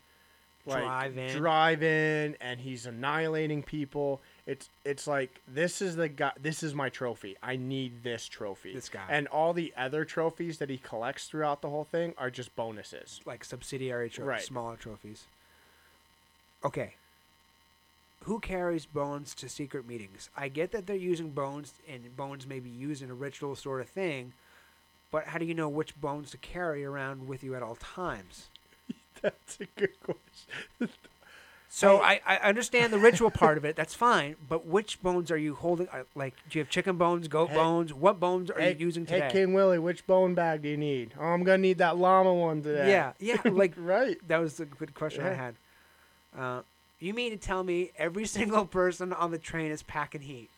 like 0.65 0.83
Drive 0.83 1.17
in. 1.17 1.37
drive 1.37 1.81
in 1.83 2.35
and 2.41 2.59
he's 2.59 2.85
annihilating 2.85 3.63
people. 3.63 4.19
It's 4.45 4.67
it's 4.83 5.07
like 5.07 5.39
this 5.47 5.81
is 5.81 5.95
the 5.95 6.09
guy. 6.09 6.33
This 6.41 6.61
is 6.61 6.75
my 6.75 6.89
trophy. 6.89 7.37
I 7.41 7.55
need 7.55 8.03
this 8.03 8.27
trophy. 8.27 8.73
This 8.73 8.89
guy. 8.89 9.05
and 9.09 9.27
all 9.27 9.53
the 9.53 9.73
other 9.77 10.03
trophies 10.03 10.57
that 10.57 10.69
he 10.69 10.77
collects 10.77 11.27
throughout 11.27 11.61
the 11.61 11.69
whole 11.69 11.85
thing 11.85 12.13
are 12.17 12.29
just 12.29 12.53
bonuses. 12.57 13.21
like 13.25 13.45
subsidiary 13.45 14.09
trophies, 14.09 14.27
Right. 14.27 14.41
smaller 14.41 14.75
trophies. 14.75 15.23
Okay. 16.65 16.95
Who 18.23 18.39
carries 18.39 18.85
bones 18.85 19.33
to 19.35 19.47
secret 19.47 19.87
meetings? 19.87 20.29
I 20.35 20.49
get 20.49 20.71
that 20.71 20.85
they're 20.85 20.95
using 20.95 21.29
bones, 21.29 21.73
and 21.87 22.15
bones 22.17 22.45
may 22.45 22.59
be 22.59 22.69
used 22.69 23.01
in 23.01 23.09
a 23.09 23.13
ritual 23.13 23.55
sort 23.55 23.79
of 23.81 23.87
thing, 23.87 24.33
but 25.11 25.25
how 25.25 25.37
do 25.39 25.45
you 25.45 25.53
know 25.53 25.69
which 25.69 25.99
bones 25.99 26.31
to 26.31 26.37
carry 26.37 26.83
around 26.83 27.27
with 27.27 27.43
you 27.43 27.55
at 27.55 27.63
all 27.63 27.75
times? 27.75 28.47
That's 29.21 29.59
a 29.61 29.65
good 29.79 29.99
question. 30.01 30.89
So 31.69 31.97
I, 32.01 32.21
I 32.25 32.37
understand 32.37 32.93
the 32.93 32.97
ritual 32.97 33.29
part 33.29 33.57
of 33.57 33.65
it. 33.65 33.75
That's 33.75 33.93
fine, 33.93 34.37
but 34.47 34.65
which 34.65 35.01
bones 35.03 35.29
are 35.29 35.37
you 35.37 35.53
holding? 35.53 35.89
Uh, 35.89 36.03
Like, 36.15 36.33
do 36.49 36.57
you 36.57 36.63
have 36.63 36.69
chicken 36.69 36.95
bones, 36.97 37.27
goat 37.27 37.49
Hey. 37.49 37.55
bones? 37.55 37.93
What 37.93 38.21
bones 38.21 38.49
are 38.49 38.59
hey, 38.59 38.71
you 38.71 38.77
using 38.85 39.05
today? 39.05 39.19
hey. 39.25 39.31
King 39.31 39.53
Willie, 39.53 39.77
which 39.77 40.07
bone 40.07 40.33
bag 40.33 40.61
do 40.61 40.69
you 40.69 40.77
need? 40.77 41.13
Oh, 41.19 41.25
I'm 41.25 41.43
gonna 41.43 41.57
need 41.57 41.77
that 41.79 41.97
llama 41.97 42.33
one 42.33 42.63
today. 42.63 42.89
Yeah, 42.89 43.11
yeah. 43.19 43.41
Like 43.43 43.73
right. 43.77 44.17
that 44.29 44.37
was 44.37 44.55
the 44.55 44.65
good 44.65 44.95
question 44.95 45.25
I 45.25 45.33
had. 45.33 45.55
Uh, 46.37 46.61
you 46.99 47.13
mean 47.13 47.31
to 47.31 47.37
tell 47.37 47.63
me 47.63 47.91
every 47.97 48.25
single 48.37 48.65
person 48.65 49.13
on 49.13 49.31
the 49.31 49.37
train 49.37 49.71
is 49.71 49.83
packing 49.83 50.21
heat? 50.21 50.49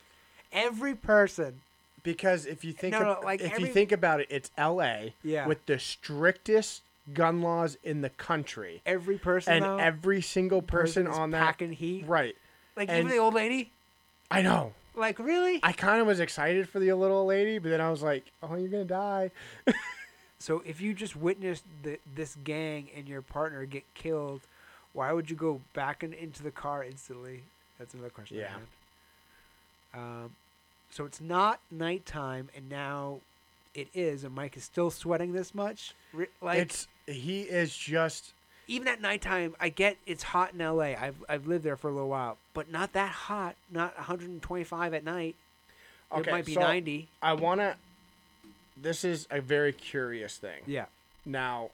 Every 0.51 0.95
person. 0.95 1.61
Because 2.01 2.45
if 2.45 2.63
you 2.63 2.71
think 2.71 2.93
No, 2.93 3.01
no, 3.03 3.11
ab- 3.17 3.23
like 3.23 3.41
if 3.41 3.51
every- 3.53 3.67
you 3.67 3.73
think 3.73 3.91
about 3.91 4.21
it, 4.21 4.27
it's 4.29 4.51
L.A. 4.57 5.13
Yeah. 5.23 5.47
with 5.47 5.65
the 5.65 5.77
strictest 5.79 6.81
gun 7.13 7.41
laws 7.41 7.77
in 7.83 8.01
the 8.01 8.09
country, 8.11 8.81
Every 8.85 9.17
person. 9.17 9.53
and 9.53 9.65
though, 9.65 9.77
every 9.77 10.21
single 10.21 10.61
person 10.61 11.07
on 11.07 11.31
that 11.31 11.39
packing 11.45 11.73
heat. 11.73 12.05
right. 12.07 12.35
Like 12.75 12.87
and- 12.89 12.99
even 12.99 13.11
the 13.11 13.17
old 13.17 13.33
lady. 13.33 13.71
I 14.31 14.41
know. 14.41 14.73
Like 14.95 15.19
really? 15.19 15.59
I 15.63 15.71
kind 15.73 15.99
of 16.01 16.07
was 16.07 16.19
excited 16.19 16.69
for 16.69 16.79
the 16.79 16.91
little 16.93 17.25
lady, 17.25 17.57
but 17.59 17.69
then 17.69 17.81
I 17.81 17.89
was 17.89 18.01
like, 18.03 18.25
"Oh, 18.43 18.55
you're 18.55 18.67
gonna 18.69 18.85
die." 18.85 19.31
So 20.41 20.61
if 20.65 20.79
you 20.79 20.93
just 20.93 21.17
witnessed 21.17 21.65
the, 21.83 21.99
this 22.15 22.37
gang 22.45 22.87
and 22.95 23.09
your 23.09 23.21
partner 23.21 23.65
get 23.65 23.83
killed, 23.93 24.39
why 24.99 25.13
would 25.13 25.29
you 25.29 25.35
go 25.37 25.61
back 25.73 26.03
in, 26.03 26.11
into 26.11 26.43
the 26.43 26.51
car 26.51 26.83
instantly? 26.83 27.43
That's 27.77 27.93
another 27.93 28.09
question. 28.09 28.35
I 28.35 28.41
Yeah. 28.41 28.57
Um, 29.93 30.35
so 30.89 31.05
it's 31.05 31.21
not 31.21 31.61
nighttime, 31.71 32.49
and 32.53 32.67
now 32.69 33.21
it 33.73 33.87
is, 33.93 34.25
and 34.25 34.35
Mike 34.35 34.57
is 34.57 34.65
still 34.65 34.91
sweating 34.91 35.31
this 35.31 35.55
much. 35.55 35.93
Like 36.41 36.57
it's 36.57 36.89
he 37.07 37.43
is 37.43 37.73
just 37.77 38.33
even 38.67 38.89
at 38.89 38.99
nighttime, 38.99 39.55
I 39.57 39.69
get 39.69 39.95
it's 40.05 40.21
hot 40.21 40.51
in 40.51 40.59
LA. 40.59 40.95
I've 40.99 41.23
I've 41.29 41.47
lived 41.47 41.63
there 41.63 41.77
for 41.77 41.87
a 41.89 41.93
little 41.93 42.09
while, 42.09 42.37
but 42.53 42.69
not 42.69 42.91
that 42.91 43.11
hot. 43.11 43.55
Not 43.71 43.95
125 43.95 44.93
at 44.93 45.05
night. 45.05 45.35
it 46.11 46.19
Okay, 46.19 46.31
might 46.31 46.45
be 46.45 46.55
so 46.55 46.59
90. 46.59 47.07
I 47.21 47.33
wanna. 47.33 47.77
This 48.75 49.05
is 49.05 49.27
a 49.31 49.39
very 49.39 49.71
curious 49.71 50.35
thing. 50.35 50.59
Yeah. 50.67 50.87
Now, 51.25 51.69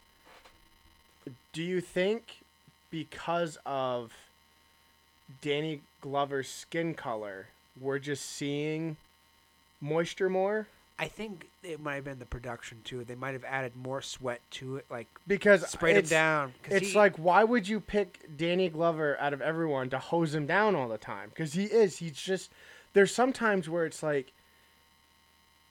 do 1.54 1.64
you 1.64 1.82
think 1.82 2.45
because 2.96 3.58
of 3.66 4.14
Danny 5.42 5.82
Glover's 6.00 6.48
skin 6.48 6.94
color, 6.94 7.48
we're 7.80 8.00
just 8.00 8.26
seeing 8.26 8.96
moisture 9.82 10.30
more? 10.30 10.68
I 10.98 11.10
think 11.10 11.50
it 11.62 11.82
might 11.82 11.96
have 11.96 12.06
been 12.06 12.20
the 12.20 12.26
production 12.26 12.78
too. 12.86 13.04
They 13.04 13.16
might 13.16 13.34
have 13.34 13.44
added 13.44 13.74
more 13.76 14.02
sweat 14.02 14.40
to 14.52 14.78
it, 14.78 14.86
like 14.90 15.08
Because 15.28 15.70
sprayed 15.70 15.98
him 15.98 16.06
down. 16.06 16.54
It's 16.70 16.92
he- 16.92 16.98
like, 16.98 17.18
why 17.18 17.44
would 17.44 17.68
you 17.68 17.82
pick 17.82 18.30
Danny 18.38 18.70
Glover 18.70 19.18
out 19.20 19.34
of 19.34 19.42
everyone 19.42 19.90
to 19.90 20.00
hose 20.00 20.34
him 20.34 20.46
down 20.46 20.74
all 20.74 20.88
the 20.88 20.98
time? 20.98 21.28
Because 21.32 21.52
he 21.52 21.66
is. 21.66 21.98
He's 21.98 22.14
just. 22.14 22.50
There's 22.94 23.14
sometimes 23.14 23.68
where 23.68 23.86
it's 23.86 24.02
like. 24.02 24.32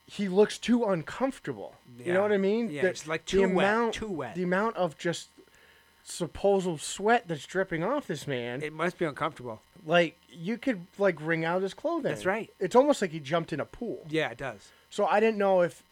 He 0.06 0.28
looks 0.28 0.58
too 0.58 0.84
uncomfortable. 0.84 1.72
You 2.04 2.12
know 2.12 2.20
what 2.20 2.32
I 2.32 2.36
mean? 2.36 2.68
Yeah, 2.70 2.82
The- 2.82 2.88
it's 2.90 3.06
like 3.06 3.24
too 3.24 3.40
wet, 3.48 3.50
amount- 3.66 3.94
too 3.94 4.10
wet. 4.10 4.34
The 4.34 4.42
amount 4.42 4.76
of 4.76 4.98
just 4.98 5.30
supposed 6.04 6.80
sweat 6.80 7.24
that's 7.26 7.46
dripping 7.46 7.82
off 7.82 8.06
this 8.06 8.26
man. 8.26 8.62
it 8.62 8.72
must 8.72 8.98
be 8.98 9.04
uncomfortable. 9.04 9.60
like 9.86 10.16
you 10.30 10.56
could 10.58 10.86
like 10.98 11.20
wring 11.20 11.44
out 11.44 11.62
his 11.62 11.74
clothing. 11.74 12.02
That's 12.10 12.26
right. 12.26 12.50
It's 12.60 12.76
almost 12.76 13.00
like 13.02 13.10
he 13.10 13.20
jumped 13.20 13.52
in 13.52 13.60
a 13.60 13.64
pool. 13.64 14.04
Yeah, 14.08 14.30
it 14.30 14.38
does. 14.38 14.68
So 14.90 15.06
I 15.06 15.18
didn't 15.20 15.38
know 15.38 15.62
if 15.62 15.82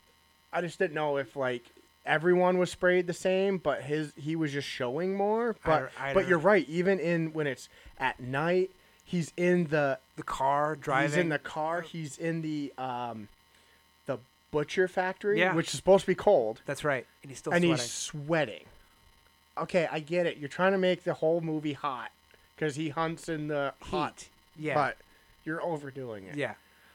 I 0.52 0.60
just 0.60 0.78
didn't 0.78 0.94
know 0.94 1.16
if 1.16 1.34
like 1.36 1.62
everyone 2.04 2.58
was 2.58 2.70
sprayed 2.70 3.06
the 3.06 3.12
same, 3.14 3.58
but 3.58 3.82
his 3.82 4.12
he 4.16 4.36
was 4.36 4.52
just 4.52 4.68
showing 4.68 5.14
more. 5.16 5.56
But 5.64 5.78
don't- 5.78 5.90
I 6.00 6.14
but 6.14 6.28
you're 6.28 6.38
know. 6.38 6.44
right. 6.44 6.68
Even 6.68 6.98
in 7.00 7.32
when 7.32 7.46
it's 7.46 7.68
at 7.98 8.20
night, 8.20 8.70
he's 9.04 9.32
in 9.36 9.68
the 9.68 9.98
The 10.16 10.22
car 10.22 10.76
driving. 10.76 11.08
he's 11.10 11.16
in 11.16 11.28
the 11.30 11.38
car. 11.38 11.80
He's 11.80 12.18
in 12.18 12.42
the 12.42 12.72
um 12.76 13.28
the 14.06 14.18
butcher 14.50 14.88
factory, 14.88 15.38
Yeah. 15.38 15.54
which 15.54 15.68
is 15.68 15.74
supposed 15.76 16.02
to 16.02 16.06
be 16.08 16.14
cold, 16.14 16.60
That's 16.66 16.84
right, 16.84 17.06
and 17.22 17.30
he's 17.30 17.38
still 17.38 17.52
and 17.54 17.62
sweating. 17.62 17.76
he's 17.78 17.90
sweating. 17.90 18.64
Okay, 19.59 19.88
I 19.90 20.00
get 20.00 20.26
it. 20.26 20.38
You're 20.38 20.48
trying 20.48 20.72
to 20.72 20.78
make 20.78 21.05
the 21.05 21.14
whole 21.14 21.40
movie 21.40 21.74
hot 21.74 22.11
because 22.57 22.76
he 22.76 22.88
hunts 22.88 23.28
in 23.28 23.48
the 23.48 23.74
hot, 23.82 24.28
Heat. 24.57 24.64
Yeah. 24.66 24.74
but 24.74 24.96
you're 25.44 25.62
overdoing 25.62 26.24
it. 26.24 26.36
yeah. 26.36 26.55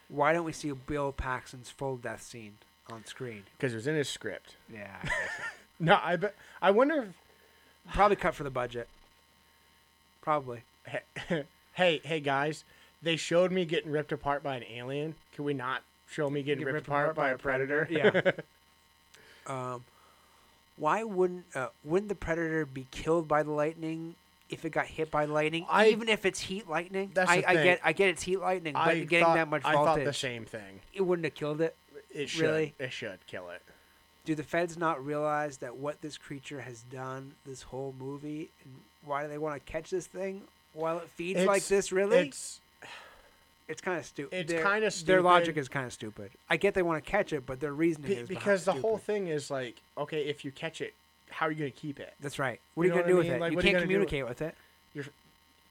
Why 0.10 0.32
don't 0.34 0.45
we 0.45 0.53
see 0.53 0.72
Bill 0.72 1.12
Paxton's 1.12 1.70
full 1.70 1.97
death 1.97 2.22
scene 2.24 2.53
on 2.89 3.05
screen? 3.05 3.43
because 3.58 3.74
it 3.74 3.76
was 3.76 3.88
in 3.88 3.95
his 3.95 4.08
script. 4.10 4.55
Yeah. 4.74 4.95
I. 5.03 5.10
No, 5.80 5.99
I 6.01 6.16
bet. 6.16 6.34
I 6.60 6.72
wonder 6.72 7.03
if 7.03 7.93
Probably 7.93 8.16
cut 8.16 8.34
for 8.34 8.43
the 8.43 8.49
budget. 8.49 8.88
Probably. 10.22 10.64
hey, 11.74 12.01
hey 12.03 12.20
guys, 12.20 12.64
they 13.03 13.16
showed 13.16 13.51
me 13.51 13.64
getting 13.64 13.91
ripped 13.91 14.12
apart 14.12 14.41
by 14.41 14.55
an 14.55 14.64
alien. 14.64 15.14
Can 15.36 15.45
we 15.45 15.53
not 15.53 15.84
show 16.10 16.32
me 16.32 16.41
getting 16.41 16.66
Get 16.66 16.74
ripped, 16.74 16.88
apart, 16.88 17.16
by 17.16 17.30
a 17.30 17.38
predator? 17.38 17.88
Yeah. 17.91 18.32
um, 19.47 19.84
why 20.78 21.03
wouldn't 21.03 21.45
uh, 21.55 21.67
wouldn't 21.84 22.09
the 22.09 22.15
predator 22.15 22.65
be 22.65 22.88
killed 22.91 23.28
by 23.28 23.43
the 23.43 23.51
lightning 23.51 24.15
if 24.49 24.63
it 24.63 24.69
got 24.69 24.86
hit 24.86 25.11
by 25.11 25.25
lightning, 25.25 25.65
I- 25.69 25.89
even 25.89 26.07
if 26.09 26.25
it's 26.25 26.39
heat 26.39 26.69
lightning. 26.69 27.11
That's 27.13 27.30
I, 27.30 27.41
the 27.41 27.49
I 27.49 27.53
get 27.63 27.80
I 27.84 27.93
get 27.93 28.09
it's 28.09 28.23
heat 28.23 28.39
lightning, 28.39 28.73
but 28.73 28.80
I 28.88 28.99
getting 29.01 29.25
thought, 29.25 29.36
that 29.36 29.49
much 29.49 29.63
voltage, 29.63 29.80
I 29.80 29.86
thought 29.86 30.03
the 30.05 30.13
same 30.13 30.45
thing. 30.45 30.80
it 30.93 31.01
wouldn't 31.01 31.25
have 31.25 31.34
killed 31.36 31.61
it. 31.61 31.75
It 32.13 32.30
should. 32.30 32.41
Really? 32.43 32.73
It 32.80 32.91
should 32.91 33.19
kill 33.28 33.49
it. 33.49 33.61
Do 34.25 34.36
the 34.36 34.43
feds 34.43 34.78
not 34.78 35.05
realize 35.05 35.57
that 35.57 35.78
what 35.78 36.01
this 36.01 36.17
creature 36.17 36.61
has 36.61 36.82
done 36.84 37.34
this 37.45 37.61
whole 37.63 37.93
movie, 37.97 38.49
and 38.63 38.73
why 39.05 39.23
do 39.23 39.30
they 39.30 39.38
want 39.38 39.55
to 39.55 39.71
catch 39.71 39.89
this 39.89 40.07
thing 40.07 40.41
while 40.73 40.97
it 40.99 41.09
feeds 41.09 41.45
like 41.45 41.65
this? 41.65 41.91
Really, 41.91 42.28
It's 42.30 42.59
it's 43.68 43.82
kind 43.82 43.97
of 43.99 44.05
stupid. 44.05 44.49
it's 44.51 44.63
kinda 44.63 44.89
stupid. 44.91 45.07
Their 45.07 45.22
logic 45.22 45.57
is 45.57 45.68
kind 45.68 45.86
of 45.86 45.93
stupid. 45.93 46.32
I 46.49 46.57
get 46.57 46.74
they 46.74 46.82
want 46.82 47.03
to 47.03 47.09
catch 47.09 47.34
it, 47.34 47.45
but 47.45 47.59
their 47.59 47.74
reasoning 47.74 48.07
be- 48.09 48.15
is 48.15 48.28
because 48.30 48.65
the 48.65 48.72
stupid. 48.72 48.82
whole 48.88 48.97
thing 48.97 49.28
is 49.28 49.51
like, 49.51 49.76
okay, 49.97 50.22
if 50.26 50.45
you 50.45 50.51
catch 50.51 50.80
it, 50.82 50.93
how 51.30 51.47
are 51.47 51.51
you 51.51 51.57
gonna 51.57 51.72
keep 51.72 51.99
it? 51.99 52.13
That's 52.22 52.39
right. 52.39 52.59
What 52.76 52.84
You 52.86 52.93
are 52.93 52.95
you 52.95 53.01
gonna 53.01 53.11
do 53.11 53.18
what 53.18 53.26
I 53.26 53.28
with 53.30 53.36
it? 53.36 53.41
Like, 53.41 53.51
you 53.51 53.55
what 53.57 53.65
are 53.65 53.68
you 53.68 53.74
can't 53.74 53.84
do 53.89 53.97
with- 53.99 54.09
communicate 54.09 54.28
with 54.28 54.41
it. 54.41 54.55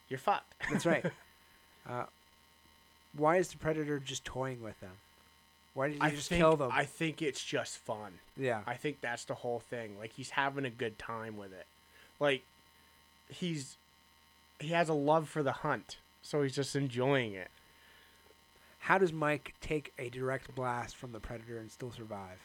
You're 0.09 0.19
fucked. 0.19 0.55
That's 0.71 0.87
right. 0.87 1.05
uh, 1.89 2.05
why 3.17 3.37
is 3.39 3.49
the 3.49 3.57
predator 3.57 3.99
just 3.99 4.25
toying 4.25 4.63
with 4.63 4.79
them? 4.81 4.93
Why 5.75 5.89
did 5.89 5.95
he 5.97 6.01
I 6.01 6.11
just 6.11 6.29
think, 6.29 6.41
kill 6.41 6.57
them? 6.57 6.71
I 6.73 6.85
think 6.85 7.21
it's 7.23 7.43
just 7.43 7.79
fun. 7.79 8.13
yeah. 8.37 8.61
I 8.67 8.75
think 8.75 9.01
that's 9.01 9.25
the 9.25 9.35
whole 9.35 9.59
thing. 9.61 9.99
Like 9.99 10.13
he's 10.13 10.31
having 10.31 10.65
a 10.65 10.71
good 10.71 10.99
time 10.99 11.37
with 11.37 11.53
it. 11.53 11.67
Like 12.21 12.43
he's 13.29 13.77
he 14.61 14.69
has 14.69 14.89
a 14.89 14.95
love 14.95 15.29
for 15.29 15.43
the 15.43 15.53
hunt, 15.53 15.97
so 16.23 16.43
he's 16.43 16.55
just 16.55 16.77
enjoying 16.77 17.33
it. 17.35 17.49
How 18.87 18.99
does 18.99 19.13
Mike 19.13 19.53
take 19.61 19.93
a 19.99 20.09
direct 20.09 20.55
blast 20.55 20.95
from 20.95 21.11
the 21.11 21.19
predator 21.19 21.59
and 21.59 21.73
still 21.73 21.91
survive? 21.91 22.39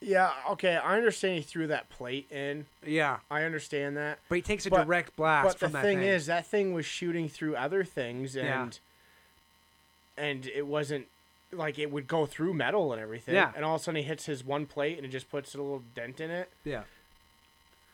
Yeah, 0.00 0.30
okay, 0.50 0.76
I 0.76 0.96
understand 0.96 1.36
he 1.38 1.42
threw 1.42 1.66
that 1.66 1.88
plate 1.88 2.30
in. 2.30 2.66
Yeah, 2.84 3.18
I 3.28 3.42
understand 3.42 3.96
that. 3.96 4.20
but 4.28 4.36
he 4.36 4.42
takes 4.42 4.66
a 4.66 4.70
But- 4.70 4.84
direct 4.84 5.16
blast 5.16 5.44
but 5.46 5.52
the 5.54 5.58
from 5.66 5.72
that 5.72 5.82
thing 5.82 5.98
thing. 5.98 6.06
is, 6.08 6.26
that 6.26 6.46
thing 6.46 6.72
was 6.74 6.86
shooting 6.86 7.28
through 7.28 7.56
other 7.56 7.82
things, 7.82 8.36
Yeah. 8.36 8.62
and 8.62 8.78
and 10.16 10.46
it 10.46 10.66
wasn't 10.66 11.08
like 11.50 11.76
it 11.78 11.90
would 11.90 12.06
go 12.06 12.24
through 12.24 12.54
metal 12.54 12.92
and 12.92 13.02
everything. 13.02 13.34
Yeah. 13.34 13.52
And 13.56 13.64
all 13.64 13.74
of 13.74 13.80
a 13.80 13.84
sudden, 13.84 13.96
he 14.00 14.06
hits 14.06 14.26
his 14.26 14.44
one 14.44 14.64
plate, 14.66 14.96
and 14.96 15.04
it 15.06 15.10
just 15.10 15.28
puts 15.28 15.54
a 15.54 15.58
little 15.58 15.82
dent 15.94 16.20
in 16.20 16.30
it. 16.30 16.50
yeah. 16.64 16.84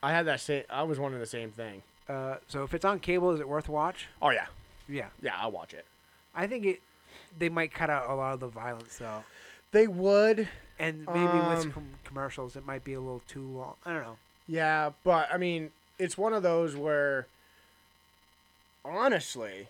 I 0.03 0.11
had 0.13 0.27
that 0.27 0.41
same. 0.41 0.65
I 0.69 0.83
was 0.83 0.99
wondering 0.99 1.21
the 1.21 1.27
same 1.27 1.51
thing. 1.51 1.83
Uh, 2.09 2.37
so 2.49 2.63
if 2.65 2.75
it's 2.75 2.85
on 2.85 2.99
cable, 3.01 3.31
is 3.31 3.41
it 3.41 3.49
worth 3.49 3.69
watch? 3.71 4.09
Oh 4.21 4.31
yeah, 4.31 4.47
Yeah, 4.89 5.09
yeah, 5.23 5.37
I'll 5.39 5.51
watch 5.53 5.73
it. 5.73 5.87
I 6.35 6.47
think 6.47 6.67
it. 6.67 6.83
They 7.39 7.49
might 7.49 7.73
cut 7.73 7.91
out 7.91 8.09
a 8.11 8.15
lot 8.15 8.35
of 8.35 8.41
the 8.41 8.49
violence 8.49 8.99
though, 8.99 9.25
They 9.73 9.87
would, 9.87 10.49
and 10.79 11.07
maybe 11.07 11.39
with 11.49 11.65
Um, 11.67 11.73
com- 11.73 11.95
commercials, 12.05 12.57
it 12.57 12.65
might 12.67 12.85
be 12.85 12.93
a 12.93 13.01
little 13.01 13.23
too 13.27 13.43
long. 13.47 13.77
I 13.87 13.93
don't 13.95 14.03
know. 14.03 14.19
yeah, 14.47 14.91
but 15.05 15.33
I 15.33 15.39
mean, 15.39 15.73
it's 15.99 16.19
one 16.19 16.35
of 16.35 16.43
those 16.43 16.77
where, 16.77 17.27
honestly, 18.85 19.69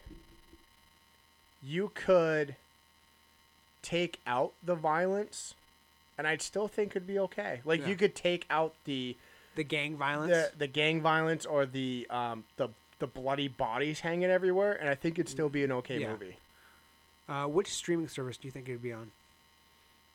you 1.62 1.90
could 1.94 2.56
take 3.82 4.18
out 4.26 4.52
the 4.62 4.74
violence, 4.74 5.54
and 6.18 6.26
I'd 6.26 6.42
still 6.42 6.68
think 6.68 6.92
it'd 6.92 7.06
be 7.06 7.18
okay. 7.18 7.60
Like 7.64 7.80
Yeah. 7.82 7.88
you 7.88 7.96
could 7.96 8.14
take 8.14 8.46
out 8.50 8.74
the 8.84 9.16
The 9.54 9.64
gang 9.64 9.96
violence. 9.96 10.32
the 10.32 10.56
the 10.56 10.66
gang 10.66 11.00
violence 11.02 11.44
or 11.46 11.66
the 11.66 12.06
um 12.10 12.44
the 12.56 12.70
the 12.98 13.06
bloody 13.06 13.48
bodies 13.48 14.00
hanging 14.00 14.30
everywhere, 14.30 14.72
and 14.72 14.88
I 14.88 14.94
think 14.94 15.18
it'd 15.18 15.28
still 15.28 15.48
be 15.48 15.64
an 15.64 15.72
okay 15.72 15.98
Yeah. 15.98 16.12
movie. 16.12 16.38
Uh, 17.32 17.46
which 17.46 17.72
streaming 17.72 18.08
service 18.08 18.36
do 18.36 18.46
you 18.46 18.52
think 18.52 18.68
it 18.68 18.72
would 18.72 18.82
be 18.82 18.92
on? 18.92 19.10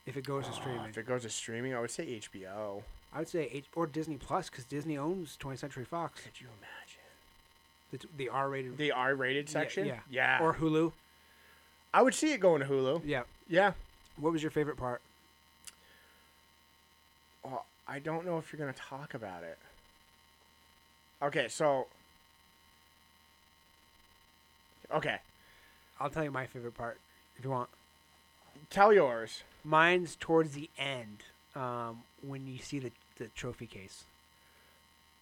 If 0.05 0.17
it 0.17 0.23
goes 0.23 0.45
to 0.45 0.53
streaming, 0.53 0.85
If 0.87 0.99
it 0.99 1.07
goes 1.07 1.23
to 1.23 1.29
streaming, 1.29 1.73
I 1.73 1.79
would 1.79 1.89
say 1.89 2.05
HBO. 2.05 2.83
I 3.11 3.19
would 3.19 3.27
say 3.27 3.49
H- 3.51 3.65
or 3.75 3.87
Disney 3.87 4.17
Plus 4.17 4.51
because 4.51 4.65
Disney 4.65 4.97
owns 4.99 5.35
20th 5.41 5.57
Century 5.57 5.83
Fox, 5.83 6.21
Could 6.21 6.39
you 6.39 6.47
imagine 6.59 7.01
the, 7.91 7.97
t- 7.97 8.07
the 8.17 8.29
R-rated 8.29 8.77
the 8.77 8.91
R-rated 8.91 9.49
section? 9.49 9.87
yeah. 9.87 9.99
yeah. 10.11 10.37
or 10.39 10.53
Hulu. 10.53 10.91
I 11.91 12.03
would 12.03 12.13
see 12.13 12.33
it 12.33 12.37
going 12.39 12.61
to 12.61 12.67
Hulu. 12.67 13.01
Yeah. 13.03 13.23
Yeah. 13.49 13.71
What 14.19 14.31
was 14.31 14.43
your 14.43 14.51
favorite 14.51 14.77
part? 14.77 15.01
Well, 17.43 17.65
I 17.87 17.97
don't 17.97 18.25
know 18.27 18.37
if 18.37 18.53
you're 18.53 18.59
gonna 18.59 18.73
talk 18.73 19.15
about 19.15 19.41
it. 19.43 19.57
Okay, 21.23 21.47
so. 21.47 21.87
Okay, 24.93 25.17
I'll 25.99 26.09
tell 26.11 26.23
you 26.23 26.31
my 26.31 26.45
favorite 26.45 26.75
part 26.75 26.99
if 27.37 27.43
you 27.43 27.49
want. 27.51 27.69
tell 28.69 28.91
yours. 28.93 29.43
Mine's 29.63 30.15
towards 30.19 30.51
the 30.53 30.69
end 30.77 31.23
um, 31.55 32.03
when 32.25 32.47
you 32.47 32.57
see 32.59 32.79
the, 32.79 32.91
the 33.17 33.27
trophy 33.35 33.65
case. 33.65 34.05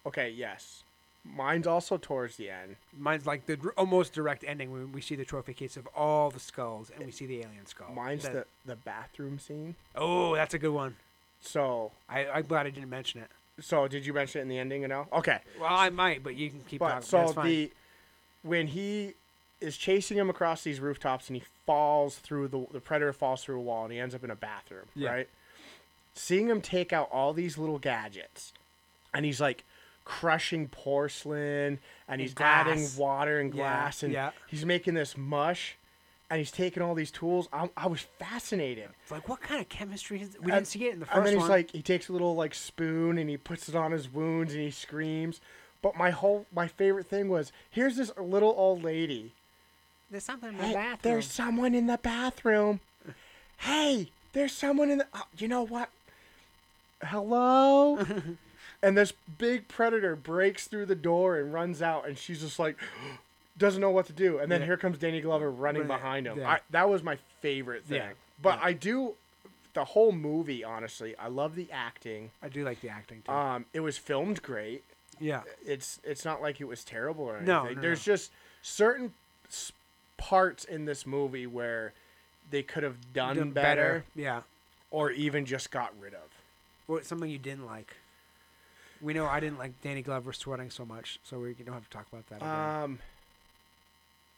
Okay, 0.06 0.30
yes. 0.30 0.84
Mine's 1.24 1.66
also 1.66 1.98
towards 1.98 2.36
the 2.36 2.50
end. 2.52 2.76
Mine's 2.96 3.26
like 3.26 3.48
the 3.48 3.58
almost 3.76 4.14
direct 4.14 4.44
ending 4.48 4.72
when 4.72 4.92
we 4.92 5.02
see 5.02 5.16
the 5.16 5.26
trophy 5.26 5.54
case 5.56 5.76
of 5.76 5.88
all 5.96 6.30
the 6.30 6.40
skulls 6.40 6.92
and 6.96 7.04
we 7.04 7.12
see 7.12 7.26
the 7.26 7.38
alien 7.40 7.66
skull. 7.66 7.92
Mine's 7.94 8.22
That- 8.24 8.34
the 8.34 8.46
the 8.68 8.76
bathroom 8.76 9.40
scene. 9.40 9.76
oh, 9.96 10.36
that's 10.36 10.54
a 10.54 10.60
good 10.60 10.72
one. 10.74 10.96
So, 11.42 11.92
I, 12.10 12.26
I'm 12.28 12.46
glad 12.46 12.66
I 12.66 12.70
didn't 12.70 12.90
mention 12.90 13.22
it. 13.22 13.30
so 13.60 13.88
did 13.88 14.06
you 14.06 14.14
mention 14.14 14.40
it 14.40 14.42
in 14.44 14.48
the 14.50 14.58
ending? 14.60 14.82
You 14.84 14.88
know? 14.88 15.08
Okay. 15.14 15.40
Well, 15.60 15.70
I 15.72 15.90
might, 15.90 16.24
but 16.24 16.36
you 16.36 16.50
can 16.50 16.62
keep 16.68 16.80
But 16.80 17.02
talking. 17.04 17.34
so 17.34 17.42
the 17.42 17.72
when 18.44 18.68
he 18.68 19.14
is 19.66 19.76
chasing 19.78 20.18
him 20.18 20.30
across 20.30 20.64
these 20.64 20.80
rooftops 20.80 21.28
and 21.30 21.36
he 21.36 21.44
falls 21.66 22.16
through 22.18 22.48
the 22.48 22.66
the 22.72 22.80
predator 22.80 23.12
falls 23.14 23.44
through 23.44 23.58
a 23.58 23.62
wall 23.62 23.84
and 23.84 23.92
he 23.94 24.00
ends 24.00 24.14
up 24.16 24.24
in 24.24 24.30
a 24.32 24.36
bathroom, 24.36 24.86
Yeah. 24.96 25.10
right? 25.12 25.30
Seeing 26.14 26.48
him 26.48 26.62
take 26.62 26.94
out 26.94 27.10
all 27.12 27.34
these 27.34 27.58
little 27.58 27.78
gadgets, 27.80 28.54
and 29.14 29.26
he's 29.26 29.42
like 29.42 29.64
crushing 30.06 30.68
porcelain 30.68 31.80
and 32.08 32.22
he's 32.22 32.34
adding 32.40 32.88
water 32.96 33.40
and 33.40 33.54
Yeah, 33.54 33.58
glass 33.64 34.04
and 34.04 34.14
yeah. 34.14 34.32
he's 34.48 34.66
making 34.66 34.94
this 34.94 35.18
mush 35.18 35.76
and 36.30 36.38
he's 36.40 36.52
taking 36.52 36.82
all 36.84 36.94
these 36.96 37.10
tools. 37.12 37.50
I, 37.52 37.70
I 37.76 37.88
was 37.88 38.02
fascinated. 38.20 38.90
It's 39.02 39.12
like, 39.12 39.28
what 39.28 39.42
kind 39.42 39.60
of 39.62 39.68
chemistry 39.70 40.22
is? 40.22 40.38
We 40.40 40.52
And- 40.52 40.60
didn't 40.60 40.68
see 40.68 40.86
it 40.86 40.94
in 40.94 41.00
the 41.00 41.06
first 41.08 41.18
and 41.18 41.26
then 41.26 41.34
he's 41.34 41.42
one. 41.42 41.50
like, 41.50 41.72
he 41.72 41.82
takes 41.82 42.08
a 42.08 42.14
little 42.14 42.36
like 42.36 42.54
spoon 42.54 43.18
and 43.18 43.30
he 43.30 43.38
puts 43.38 43.68
it 43.68 43.76
on 43.76 43.92
his 43.92 44.12
wounds 44.14 44.54
and 44.54 44.62
he 44.62 44.70
screams. 44.72 45.42
But 45.82 45.96
my 45.98 46.12
whole 46.12 46.46
my 46.54 46.68
favorite 46.68 47.08
thing 47.08 47.28
was 47.30 47.52
here's 47.70 47.98
this 47.98 48.12
little 48.18 48.54
old 48.58 48.84
lady. 48.84 49.34
"There's 50.12 50.24
something 50.24 50.50
in 50.50 50.58
the 50.58 50.64
Hey, 50.64 50.74
bathroom." 50.74 51.00
there's 51.02 51.32
someone 51.32 51.74
in 51.76 51.88
the 51.88 51.98
bathroom. 51.98 52.80
Hey, 53.60 54.10
there's 54.34 54.52
someone 54.54 54.90
in 54.90 54.98
the. 55.00 55.08
oh, 55.14 55.24
you 55.38 55.48
know 55.48 55.64
what? 55.64 55.90
Hello. 57.04 58.06
and 58.84 58.98
this 58.98 59.14
big 59.38 59.68
predator 59.68 60.16
breaks 60.16 60.68
through 60.68 60.86
the 60.88 60.96
door 60.96 61.38
and 61.38 61.54
runs 61.54 61.82
out, 61.82 62.08
and 62.08 62.18
she's 62.18 62.42
just 62.42 62.60
like. 62.60 62.78
Doesn't 63.58 63.80
know 63.80 63.90
what 63.90 64.06
to 64.08 64.12
do, 64.12 64.38
and 64.40 64.52
then 64.52 64.60
Yeah. 64.60 64.66
here 64.66 64.76
comes 64.76 64.98
Danny 64.98 65.22
Glover 65.22 65.50
running 65.50 65.84
Running- 65.84 65.88
behind 65.88 66.28
him. 66.28 66.40
yeah. 66.40 66.50
I, 66.52 66.60
that 66.72 66.90
was 66.90 67.04
my 67.04 67.18
favorite 67.40 67.86
thing. 67.86 68.00
Yeah, 68.02 68.10
But. 68.42 68.60
I 68.62 68.74
do, 68.74 69.14
the 69.74 69.86
whole 69.86 70.12
movie. 70.12 70.62
Honestly, 70.62 71.16
I 71.16 71.30
love 71.30 71.56
the 71.56 71.70
acting. 71.72 72.32
I 72.44 72.50
do 72.50 72.66
like 72.66 72.82
the 72.82 72.90
acting 72.90 73.22
too. 73.26 73.32
Um, 73.32 73.66
it 73.72 73.80
was 73.80 73.98
filmed 73.98 74.42
great. 74.44 74.84
yeah, 75.22 75.44
It's 75.66 76.02
it's 76.04 76.26
not 76.26 76.42
like 76.42 76.60
it 76.60 76.66
was 76.66 76.84
terrible 76.84 77.24
or 77.24 77.38
anything. 77.38 77.48
No, 77.48 77.64
no, 77.70 77.80
There's 77.82 78.04
just 78.04 78.30
certain 78.62 79.14
parts 80.18 80.64
in 80.64 80.86
this 80.86 81.06
movie 81.06 81.48
where 81.48 81.94
they 82.52 82.64
could 82.64 82.84
have 82.84 83.14
done 83.14 83.38
Done 83.38 83.52
better, 83.52 84.06
Yeah. 84.16 84.42
or 84.92 85.12
even 85.12 85.46
just 85.46 85.72
got 85.72 85.94
rid 86.00 86.14
of. 86.14 86.22
What 86.88 87.06
something 87.06 87.30
you 87.30 87.40
didn't 87.40 87.66
like? 87.66 87.96
We 89.02 89.14
know 89.14 89.26
I 89.26 89.40
didn't 89.40 89.58
like 89.58 89.82
Danny 89.82 90.02
Glover 90.02 90.32
sweating 90.34 90.70
so 90.70 90.86
much, 90.86 91.20
so 91.24 91.40
we 91.40 91.54
don't 91.54 91.74
have 91.74 91.84
to 91.84 91.90
talk 91.90 92.06
about 92.12 92.28
that. 92.30 92.38
Again. 92.38 92.84
Um, 92.84 93.00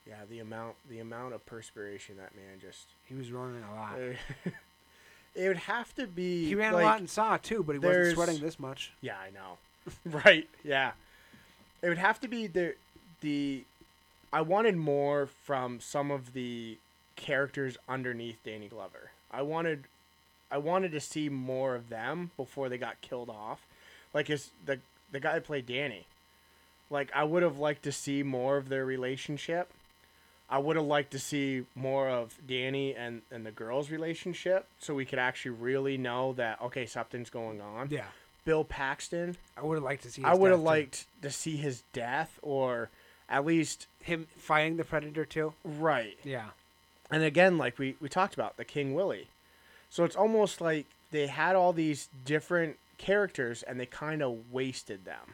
yeah, 0.07 0.15
the 0.29 0.39
amount 0.39 0.75
the 0.89 0.99
amount 0.99 1.33
of 1.33 1.45
perspiration 1.45 2.15
that 2.17 2.35
man 2.35 2.59
just. 2.61 2.87
he 3.05 3.13
was 3.13 3.31
running 3.31 3.63
a 3.63 3.75
lot. 3.75 3.97
it 5.35 5.47
would 5.47 5.57
have 5.57 5.93
to 5.95 6.07
be. 6.07 6.45
He 6.45 6.55
ran 6.55 6.73
like, 6.73 6.83
a 6.83 6.85
lot 6.85 6.99
in 7.01 7.07
Saw 7.07 7.37
too, 7.37 7.63
but 7.63 7.73
he 7.73 7.79
wasn't 7.79 8.15
sweating 8.15 8.39
this 8.39 8.59
much. 8.59 8.93
Yeah, 9.01 9.15
I 9.17 9.29
know. 9.31 9.57
right. 10.25 10.47
Yeah. 10.63 10.91
It 11.81 11.89
would 11.89 11.97
have 11.97 12.19
to 12.21 12.27
be 12.27 12.47
the 12.47 12.75
the 13.21 13.63
I 14.31 14.41
wanted 14.41 14.75
more 14.75 15.27
from 15.27 15.79
some 15.79 16.11
of 16.11 16.33
the 16.33 16.77
characters 17.15 17.77
underneath 17.87 18.37
Danny 18.43 18.67
Glover. 18.67 19.11
I 19.31 19.41
wanted 19.41 19.85
I 20.49 20.57
wanted 20.57 20.91
to 20.93 20.99
see 20.99 21.29
more 21.29 21.75
of 21.75 21.89
them 21.89 22.31
before 22.37 22.69
they 22.69 22.77
got 22.77 23.01
killed 23.01 23.29
off. 23.29 23.65
Like 24.13 24.27
his 24.27 24.51
the 24.65 24.79
the 25.11 25.19
guy 25.19 25.33
that 25.33 25.43
played 25.43 25.65
Danny. 25.65 26.05
Like 26.89 27.11
I 27.13 27.23
would 27.23 27.43
have 27.43 27.59
liked 27.59 27.83
to 27.83 27.91
see 27.91 28.23
more 28.23 28.57
of 28.57 28.69
their 28.69 28.85
relationship. 28.85 29.69
I 30.49 30.59
would 30.59 30.77
have 30.77 30.85
liked 30.85 31.11
to 31.11 31.19
see 31.19 31.65
more 31.75 32.07
of 32.07 32.33
Danny 32.47 32.95
and, 32.95 33.21
and 33.29 33.45
the 33.45 33.51
girl's 33.51 33.91
relationship 33.91 34.65
so 34.79 34.93
we 34.93 35.03
could 35.03 35.19
actually 35.19 35.51
really 35.51 35.97
know 35.97 36.33
that 36.33 36.61
okay, 36.61 36.85
something's 36.85 37.29
going 37.29 37.59
on. 37.59 37.89
Yeah, 37.89 38.05
Bill 38.45 38.63
Paxton, 38.63 39.35
I 39.57 39.63
would 39.63 39.75
have 39.75 39.83
liked 39.83 40.03
to 40.03 40.11
see. 40.11 40.23
I 40.23 40.33
would 40.33 40.51
have 40.51 40.61
liked 40.61 41.05
to 41.21 41.29
see 41.29 41.57
his 41.57 41.83
death 41.91 42.39
or 42.41 42.89
at 43.29 43.45
least 43.45 43.87
him 44.01 44.27
fighting 44.37 44.77
the 44.77 44.83
predator 44.83 45.25
too. 45.25 45.53
right. 45.63 46.17
Yeah, 46.23 46.49
And 47.11 47.23
again, 47.23 47.57
like 47.57 47.77
we, 47.77 47.95
we 47.99 48.07
talked 48.09 48.33
about, 48.33 48.57
the 48.57 48.65
King 48.65 48.93
Willie. 48.93 49.27
So 49.89 50.03
it's 50.03 50.15
almost 50.15 50.61
like 50.61 50.85
they 51.11 51.27
had 51.27 51.55
all 51.55 51.73
these 51.73 52.09
different 52.25 52.77
characters 52.97 53.63
and 53.63 53.79
they 53.79 53.85
kind 53.85 54.21
of 54.21 54.51
wasted 54.51 55.05
them. 55.05 55.33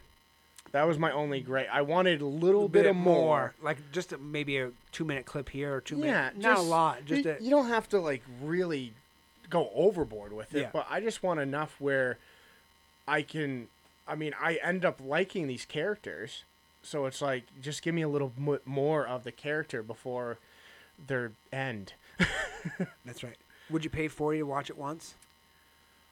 That 0.71 0.87
was 0.87 0.97
my 0.97 1.11
only 1.11 1.39
great. 1.39 1.67
I 1.71 1.83
wanted 1.83 2.21
a 2.21 2.25
little 2.25 2.67
bit, 2.67 2.87
of 2.87 2.95
more. 2.95 3.53
like 3.61 3.77
just 3.91 4.11
a, 4.11 4.17
maybe 4.17 4.57
a 4.57 4.71
two 4.91 5.05
minute 5.05 5.25
clip 5.25 5.49
here 5.49 5.75
or 5.75 5.81
two 5.81 5.97
Yeah, 5.97 6.29
minutes. 6.31 6.37
Not 6.39 6.57
a 6.57 6.61
lot. 6.61 7.05
Just 7.05 7.25
you, 7.25 7.31
a, 7.31 7.43
you 7.43 7.49
don't 7.51 7.67
have 7.67 7.87
to 7.89 7.99
like 7.99 8.23
really 8.41 8.93
go 9.51 9.69
overboard 9.75 10.33
with 10.33 10.55
it, 10.55 10.61
Yeah. 10.61 10.69
but 10.73 10.87
I 10.89 10.99
just 10.99 11.21
want 11.21 11.39
enough 11.39 11.75
where 11.79 12.17
I 13.07 13.21
can. 13.21 13.67
I 14.07 14.15
mean, 14.15 14.33
I 14.41 14.55
end 14.63 14.83
up 14.83 14.99
liking 15.03 15.45
these 15.47 15.63
characters, 15.65 16.43
so 16.83 17.05
it's 17.05 17.21
like 17.21 17.43
just 17.61 17.81
give 17.81 17.95
me 17.95 18.01
a 18.03 18.07
little 18.07 18.31
mo- 18.37 18.59
more 18.65 19.07
of 19.07 19.23
the 19.23 19.31
character 19.31 19.81
before 19.81 20.37
their 21.07 21.31
end. 21.51 21.93
that's 23.05 23.23
right. 23.23 23.37
Would 23.69 23.83
you 23.83 23.89
pay 23.89 24.07
forty 24.07 24.37
to 24.39 24.43
watch 24.45 24.69
it 24.69 24.77
once? 24.77 25.15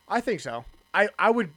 I 0.07 0.19
think 0.22 0.39
so. 0.39 0.65
I 0.93 1.10
I 1.19 1.30
would, 1.30 1.52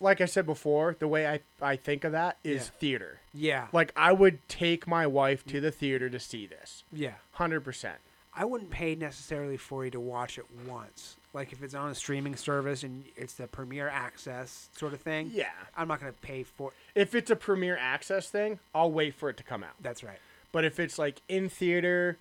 like 0.00 0.20
I 0.20 0.24
said 0.26 0.46
before, 0.46 0.96
the 0.98 1.08
way 1.08 1.26
I 1.26 1.40
I 1.62 1.76
think 1.76 2.04
of 2.04 2.12
that 2.12 2.38
is 2.44 2.66
Yeah. 2.66 2.78
theater. 2.80 3.20
Yeah. 3.32 3.66
Like 3.72 3.92
I 3.96 4.12
would 4.12 4.46
take 4.48 4.86
my 4.86 5.06
wife 5.06 5.44
to 5.46 5.60
the 5.60 5.70
theater 5.70 6.10
to 6.10 6.18
see 6.18 6.46
this, 6.46 6.82
Yeah. 6.92 7.14
hundred 7.32 7.60
percent. 7.60 7.98
I 8.34 8.44
wouldn't 8.44 8.70
pay 8.70 8.94
necessarily 8.94 9.56
forty 9.56 9.90
to 9.92 10.00
watch 10.00 10.38
it 10.38 10.44
once. 10.66 11.16
Like 11.36 11.52
if 11.52 11.62
it's 11.62 11.74
on 11.74 11.90
a 11.90 11.94
streaming 11.94 12.34
service 12.34 12.82
and 12.82 13.04
it's 13.14 13.34
the 13.34 13.46
premiere 13.46 13.90
access 13.90 14.70
sort 14.74 14.94
of 14.94 15.02
thing. 15.02 15.30
Yeah. 15.34 15.50
I'm 15.76 15.86
not 15.86 16.00
gonna 16.00 16.14
pay 16.14 16.44
for. 16.44 16.72
If 16.94 17.14
it's 17.14 17.30
a 17.30 17.36
premiere 17.36 17.76
access 17.76 18.30
thing, 18.30 18.58
I'll 18.74 18.90
wait 18.90 19.14
for 19.14 19.28
it 19.28 19.36
to 19.36 19.42
come 19.42 19.62
out. 19.62 19.74
That's 19.82 20.02
right. 20.02 20.18
But 20.50 20.64
if 20.64 20.80
it's 20.80 20.98
like 20.98 21.20
in 21.28 21.50
theater 21.50 22.16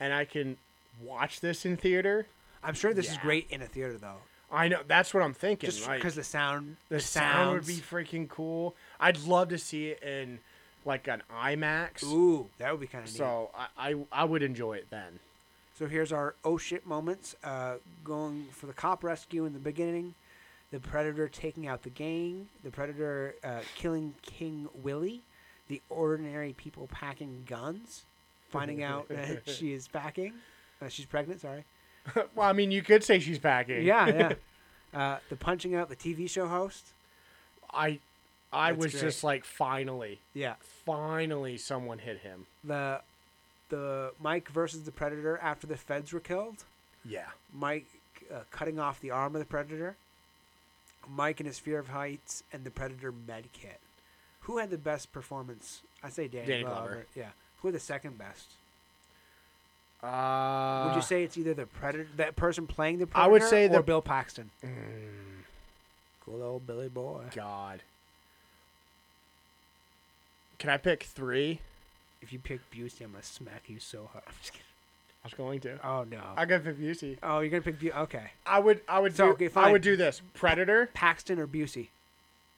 and 0.00 0.12
I 0.12 0.24
can 0.24 0.56
watch 1.00 1.38
this 1.38 1.64
in 1.64 1.76
theater, 1.76 2.26
I'm 2.64 2.74
sure 2.74 2.92
this 2.92 3.08
is 3.08 3.18
great 3.18 3.46
in 3.50 3.62
a 3.62 3.66
theater 3.66 3.98
though, 3.98 4.16
I 4.50 4.66
know 4.66 4.80
that's 4.84 5.14
what 5.14 5.22
I'm 5.22 5.32
thinking. 5.34 5.70
just 5.70 5.86
like, 5.86 5.98
because 5.98 6.16
the 6.16 6.24
sound, 6.24 6.76
the 6.88 6.98
sound 6.98 7.52
would 7.52 7.66
be 7.68 7.76
freaking 7.76 8.28
cool. 8.28 8.74
I'd 8.98 9.18
love 9.24 9.48
to 9.50 9.58
see 9.58 9.90
it 9.90 10.02
in 10.02 10.40
like 10.84 11.06
an 11.06 11.22
IMAX. 11.32 12.02
Ooh, 12.02 12.48
that 12.58 12.72
would 12.72 12.80
be 12.80 12.88
kind 12.88 13.04
of 13.04 13.12
neat. 13.12 13.18
So 13.18 13.50
I, 13.56 13.90
I 13.90 13.94
I 14.10 14.24
would 14.24 14.42
enjoy 14.42 14.74
it 14.74 14.88
then. 14.90 15.20
So 15.76 15.86
here's 15.86 16.10
our 16.10 16.34
oh 16.44 16.56
shit 16.56 16.86
moments. 16.86 17.36
Uh, 17.44 17.74
going 18.02 18.46
for 18.52 18.66
the 18.66 18.72
cop 18.72 19.04
rescue 19.04 19.44
in 19.44 19.52
the 19.52 19.58
beginning, 19.58 20.14
the 20.70 20.80
predator 20.80 21.28
taking 21.28 21.66
out 21.66 21.82
the 21.82 21.90
gang, 21.90 22.48
the 22.64 22.70
predator 22.70 23.34
uh, 23.44 23.60
killing 23.74 24.14
King 24.22 24.68
Willie, 24.82 25.20
the 25.68 25.82
ordinary 25.90 26.54
people 26.54 26.88
packing 26.90 27.44
guns, 27.46 28.04
finding 28.48 28.82
out 28.82 29.08
that 29.08 29.48
she 29.48 29.74
is 29.74 29.86
packing, 29.86 30.32
uh, 30.80 30.88
she's 30.88 31.04
pregnant. 31.06 31.42
Sorry. 31.42 31.64
well, 32.34 32.48
I 32.48 32.52
mean, 32.52 32.70
you 32.70 32.82
could 32.82 33.04
say 33.04 33.18
she's 33.18 33.38
packing. 33.38 33.82
Yeah, 33.82 34.06
yeah. 34.94 34.98
uh, 34.98 35.18
the 35.28 35.36
punching 35.36 35.74
out 35.74 35.90
the 35.90 35.96
TV 35.96 36.30
show 36.30 36.46
host. 36.48 36.86
I 37.70 37.98
I 38.50 38.72
That's 38.72 38.82
was 38.84 38.92
great. 38.92 39.00
just 39.02 39.24
like, 39.24 39.44
finally, 39.44 40.20
Yeah. 40.32 40.54
finally, 40.86 41.58
someone 41.58 41.98
hit 41.98 42.20
him. 42.20 42.46
The 42.64 43.00
the 43.68 44.12
Mike 44.20 44.48
versus 44.50 44.82
the 44.82 44.92
predator 44.92 45.38
after 45.42 45.66
the 45.66 45.76
feds 45.76 46.12
were 46.12 46.20
killed. 46.20 46.64
Yeah. 47.04 47.26
Mike 47.52 47.86
uh, 48.32 48.40
cutting 48.50 48.78
off 48.78 49.00
the 49.00 49.10
arm 49.10 49.34
of 49.34 49.38
the 49.40 49.44
predator. 49.46 49.96
Mike 51.08 51.38
and 51.40 51.46
his 51.46 51.58
fear 51.58 51.78
of 51.78 51.88
heights, 51.88 52.42
and 52.52 52.64
the 52.64 52.70
predator 52.70 53.12
med 53.12 53.44
kit. 53.52 53.78
Who 54.40 54.58
had 54.58 54.70
the 54.70 54.78
best 54.78 55.12
performance? 55.12 55.82
I 56.02 56.08
say 56.08 56.26
Danny, 56.28 56.46
Danny 56.46 56.62
Glover. 56.64 56.80
Glover. 56.88 57.06
Yeah. 57.14 57.28
Who 57.62 57.68
had 57.68 57.74
the 57.76 57.80
second 57.80 58.18
best? 58.18 58.46
Uh, 60.02 60.86
Would 60.88 60.96
you 60.96 61.02
say 61.02 61.22
it's 61.24 61.36
either 61.38 61.54
the 61.54 61.66
predator, 61.66 62.06
that 62.16 62.36
person 62.36 62.66
playing 62.66 62.98
the 62.98 63.06
predator, 63.06 63.20
I 63.24 63.28
predator, 63.28 63.44
would 63.44 63.50
say 63.50 63.64
or 63.66 63.78
the- 63.78 63.82
Bill 63.82 64.02
Paxton? 64.02 64.50
Mm, 64.64 65.44
Cool 66.24 66.42
old 66.42 66.66
Billy 66.66 66.88
boy. 66.88 67.22
God. 67.34 67.82
Can 70.58 70.70
I 70.70 70.76
pick 70.76 71.04
three? 71.04 71.60
If 72.22 72.32
you 72.32 72.38
pick 72.38 72.60
Busey, 72.70 73.02
I'm 73.02 73.12
gonna 73.12 73.22
smack 73.22 73.64
you 73.68 73.78
so 73.78 74.08
hard. 74.12 74.24
I'm 74.28 74.34
just 74.40 74.52
kidding. 74.52 74.64
I 75.24 75.26
was 75.26 75.34
going 75.34 75.60
to. 75.60 75.78
Oh 75.86 76.04
no. 76.10 76.20
I 76.36 76.44
got 76.44 76.64
pick 76.64 76.78
Busey. 76.78 77.18
oh, 77.22 77.40
you're 77.40 77.50
gonna 77.50 77.62
pick 77.62 77.78
Busey. 77.80 77.96
Okay. 78.02 78.30
I 78.46 78.58
would. 78.58 78.80
I 78.88 78.98
would. 79.00 79.16
So, 79.16 79.26
do, 79.34 79.46
okay, 79.46 79.50
I 79.56 79.72
would 79.72 79.82
do 79.82 79.96
this. 79.96 80.22
Predator. 80.34 80.90
Paxton 80.94 81.38
or 81.38 81.46
Busey? 81.46 81.88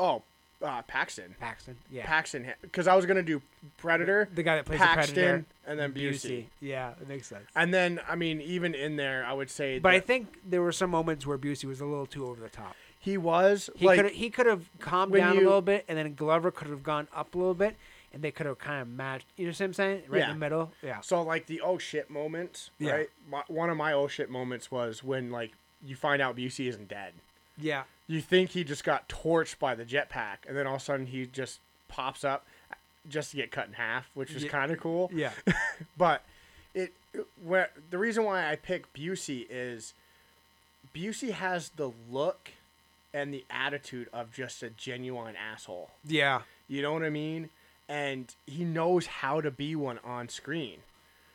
Oh, 0.00 0.22
uh, 0.62 0.82
Paxton. 0.82 1.34
Paxton. 1.40 1.76
Yeah. 1.90 2.04
Paxton. 2.06 2.46
Because 2.60 2.86
I 2.86 2.94
was 2.94 3.06
gonna 3.06 3.22
do 3.22 3.40
Predator, 3.78 4.28
the 4.34 4.42
guy 4.42 4.56
that 4.56 4.64
plays 4.66 4.80
the 4.80 4.86
predator. 4.86 5.36
Paxton, 5.38 5.46
and 5.66 5.78
then 5.78 5.92
Busey. 5.92 6.46
Yeah, 6.60 6.92
it 7.00 7.08
makes 7.08 7.26
sense. 7.26 7.44
And 7.56 7.72
then, 7.72 8.00
I 8.08 8.16
mean, 8.16 8.40
even 8.40 8.74
in 8.74 8.96
there, 8.96 9.24
I 9.24 9.32
would 9.32 9.50
say. 9.50 9.78
But 9.78 9.94
I 9.94 10.00
think 10.00 10.38
there 10.44 10.62
were 10.62 10.72
some 10.72 10.90
moments 10.90 11.26
where 11.26 11.38
Busey 11.38 11.64
was 11.64 11.80
a 11.80 11.86
little 11.86 12.06
too 12.06 12.26
over 12.26 12.40
the 12.40 12.48
top. 12.48 12.76
he 13.00 13.16
was 13.16 13.70
He 13.76 13.86
like 13.86 14.00
could 14.00 14.10
he 14.12 14.30
could 14.30 14.46
have 14.46 14.68
calmed 14.80 15.14
down 15.14 15.36
a 15.36 15.40
little 15.40 15.62
bit, 15.62 15.84
and 15.88 15.96
then 15.96 16.14
Glover 16.14 16.50
could 16.50 16.68
have 16.68 16.82
gone 16.82 17.08
up 17.14 17.34
a 17.34 17.38
little 17.38 17.54
bit, 17.54 17.76
and 18.12 18.22
they 18.22 18.30
could 18.30 18.46
have 18.46 18.58
kind 18.58 18.80
of 18.82 18.88
matched. 18.88 19.26
You 19.36 19.46
know 19.46 19.50
what 19.50 19.60
I'm 19.60 19.72
saying? 19.74 20.02
Right 20.08 20.18
Yeah. 20.20 20.30
in 20.30 20.34
the 20.36 20.38
middle. 20.40 20.72
Yeah. 20.82 21.00
So 21.00 21.22
like 21.22 21.46
the 21.46 21.60
oh 21.60 21.78
shit 21.78 22.10
moments, 22.10 22.70
Yeah. 22.78 22.92
right? 22.92 23.10
My, 23.30 23.42
one 23.48 23.70
of 23.70 23.76
my 23.76 23.92
oh 23.92 24.08
shit 24.08 24.30
moments 24.30 24.70
was 24.70 25.02
when 25.04 25.30
like 25.30 25.52
you 25.84 25.94
find 25.96 26.20
out 26.22 26.36
Busey 26.36 26.68
isn't 26.68 26.88
dead. 26.88 27.12
Yeah. 27.56 27.82
You 28.06 28.20
think 28.20 28.50
he 28.50 28.64
just 28.64 28.84
got 28.84 29.08
torched 29.08 29.58
by 29.58 29.74
the 29.74 29.84
jetpack, 29.84 30.38
and 30.46 30.56
then 30.56 30.66
all 30.66 30.76
of 30.76 30.80
a 30.80 30.84
sudden 30.84 31.06
he 31.06 31.26
just 31.26 31.60
pops 31.88 32.24
up 32.24 32.46
just 33.08 33.30
to 33.32 33.36
get 33.36 33.50
cut 33.50 33.66
in 33.68 33.74
half, 33.74 34.08
which 34.14 34.32
is 34.32 34.44
Yeah. 34.44 34.50
kind 34.50 34.72
of 34.72 34.78
cool. 34.80 35.10
Yeah. 35.14 35.32
But 35.96 36.22
it, 36.74 36.92
where 37.42 37.70
the 37.90 37.98
reason 37.98 38.24
why 38.24 38.50
I 38.50 38.56
pick 38.56 38.92
Busey 38.92 39.46
is 39.50 39.92
Busey 40.94 41.30
has 41.32 41.70
the 41.70 41.92
look 42.10 42.50
and 43.12 43.32
the 43.32 43.44
attitude 43.50 44.08
of 44.12 44.32
just 44.32 44.62
a 44.62 44.70
genuine 44.70 45.34
asshole. 45.36 45.90
yeah. 46.04 46.42
You 46.70 46.82
know 46.82 46.92
what 46.92 47.02
I 47.02 47.08
mean? 47.08 47.48
And 47.88 48.34
he 48.46 48.64
knows 48.64 49.06
how 49.06 49.40
to 49.40 49.50
be 49.50 49.74
one 49.74 49.98
on 50.04 50.28
screen. 50.28 50.78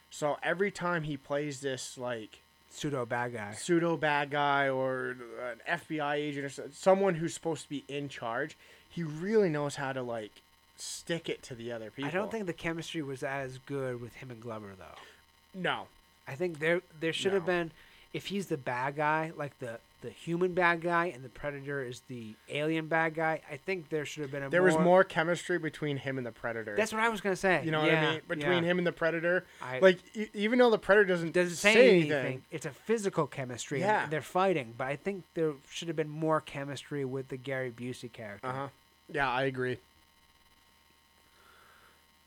So 0.09 0.37
every 0.43 0.69
time 0.71 1.03
he 1.03 1.17
plays 1.17 1.61
this 1.61 1.97
like 1.97 2.39
Pseudo 2.69 3.05
bad 3.05 3.33
guy. 3.33 3.51
pseudo 3.53 3.97
bad 3.97 4.31
guy 4.31 4.67
or 4.69 5.15
an 5.41 5.61
FBI 5.67 6.15
agent 6.15 6.45
or 6.45 6.69
someone 6.71 7.15
who's 7.15 7.33
supposed 7.33 7.63
to 7.63 7.69
be 7.69 7.83
in 7.87 8.09
charge, 8.09 8.55
he 8.89 9.03
really 9.03 9.49
knows 9.49 9.75
how 9.75 9.93
to 9.93 10.01
like 10.01 10.41
stick 10.75 11.29
it 11.29 11.41
to 11.43 11.55
the 11.55 11.71
other 11.71 11.89
people. 11.91 12.09
I 12.09 12.13
don't 12.13 12.31
think 12.31 12.45
the 12.45 12.53
chemistry 12.53 13.01
was 13.01 13.23
as 13.23 13.59
good 13.65 14.01
with 14.01 14.15
him 14.15 14.31
and 14.31 14.41
Glover 14.41 14.71
though. 14.77 15.59
no. 15.59 15.87
I 16.25 16.35
think 16.35 16.59
there 16.59 16.81
there 16.99 17.11
should 17.11 17.33
have 17.33 17.45
been 17.45 17.71
if 18.13 18.27
he's 18.27 18.47
the 18.47 18.57
bad 18.57 18.95
guy, 18.95 19.33
like 19.35 19.59
the 19.59 19.79
the 20.03 20.09
human 20.11 20.53
bad 20.53 20.81
guy, 20.81 21.05
and 21.07 21.23
the 21.23 21.29
predator 21.29 21.81
is 21.83 22.01
the 22.07 22.35
alien 22.49 22.87
bad 22.87 23.15
guy. 23.15 23.41
I 23.49 23.57
think 23.57 23.89
there 23.89 24.05
should 24.05 24.21
have 24.21 24.31
been 24.31 24.43
a 24.43 24.49
There 24.49 24.61
more, 24.61 24.67
was 24.67 24.77
more 24.77 25.03
chemistry 25.03 25.57
between 25.57 25.97
him 25.97 26.17
and 26.19 26.27
the 26.27 26.31
predator. 26.31 26.75
That's 26.75 26.91
what 26.93 27.01
I 27.01 27.09
was 27.09 27.21
gonna 27.21 27.35
say. 27.35 27.63
you 27.65 27.71
know 27.71 27.81
what 27.81 27.91
I 27.93 28.11
mean? 28.11 28.21
Between 28.27 28.63
yeah. 28.63 28.69
him 28.69 28.77
and 28.77 28.85
the 28.85 28.91
predator, 28.91 29.45
I- 29.61 29.79
like 29.79 29.97
e- 30.15 30.27
even 30.35 30.59
though 30.59 30.69
the 30.69 30.77
predator 30.77 31.05
doesn't 31.07 31.31
doesn't 31.31 31.55
say, 31.55 31.73
say 31.73 31.89
anything. 31.89 32.11
anything, 32.11 32.43
It's 32.51 32.65
a 32.67 32.71
physical 32.71 33.25
chemistry. 33.25 33.81
and 33.81 33.87
Yeah. 33.87 34.05
they're 34.07 34.21
fighting, 34.21 34.75
but 34.77 34.87
I 34.87 34.97
think 34.97 35.23
there 35.33 35.53
should 35.71 35.87
have 35.87 35.97
been 35.97 36.09
more 36.09 36.41
chemistry 36.41 37.03
with 37.05 37.29
the 37.29 37.37
Gary 37.37 37.71
Busey 37.71 38.11
character. 38.11 38.45
uh 38.47 38.51
huh. 38.53 38.67
Yeah, 39.11 39.29
I 39.29 39.43
agree. 39.43 39.79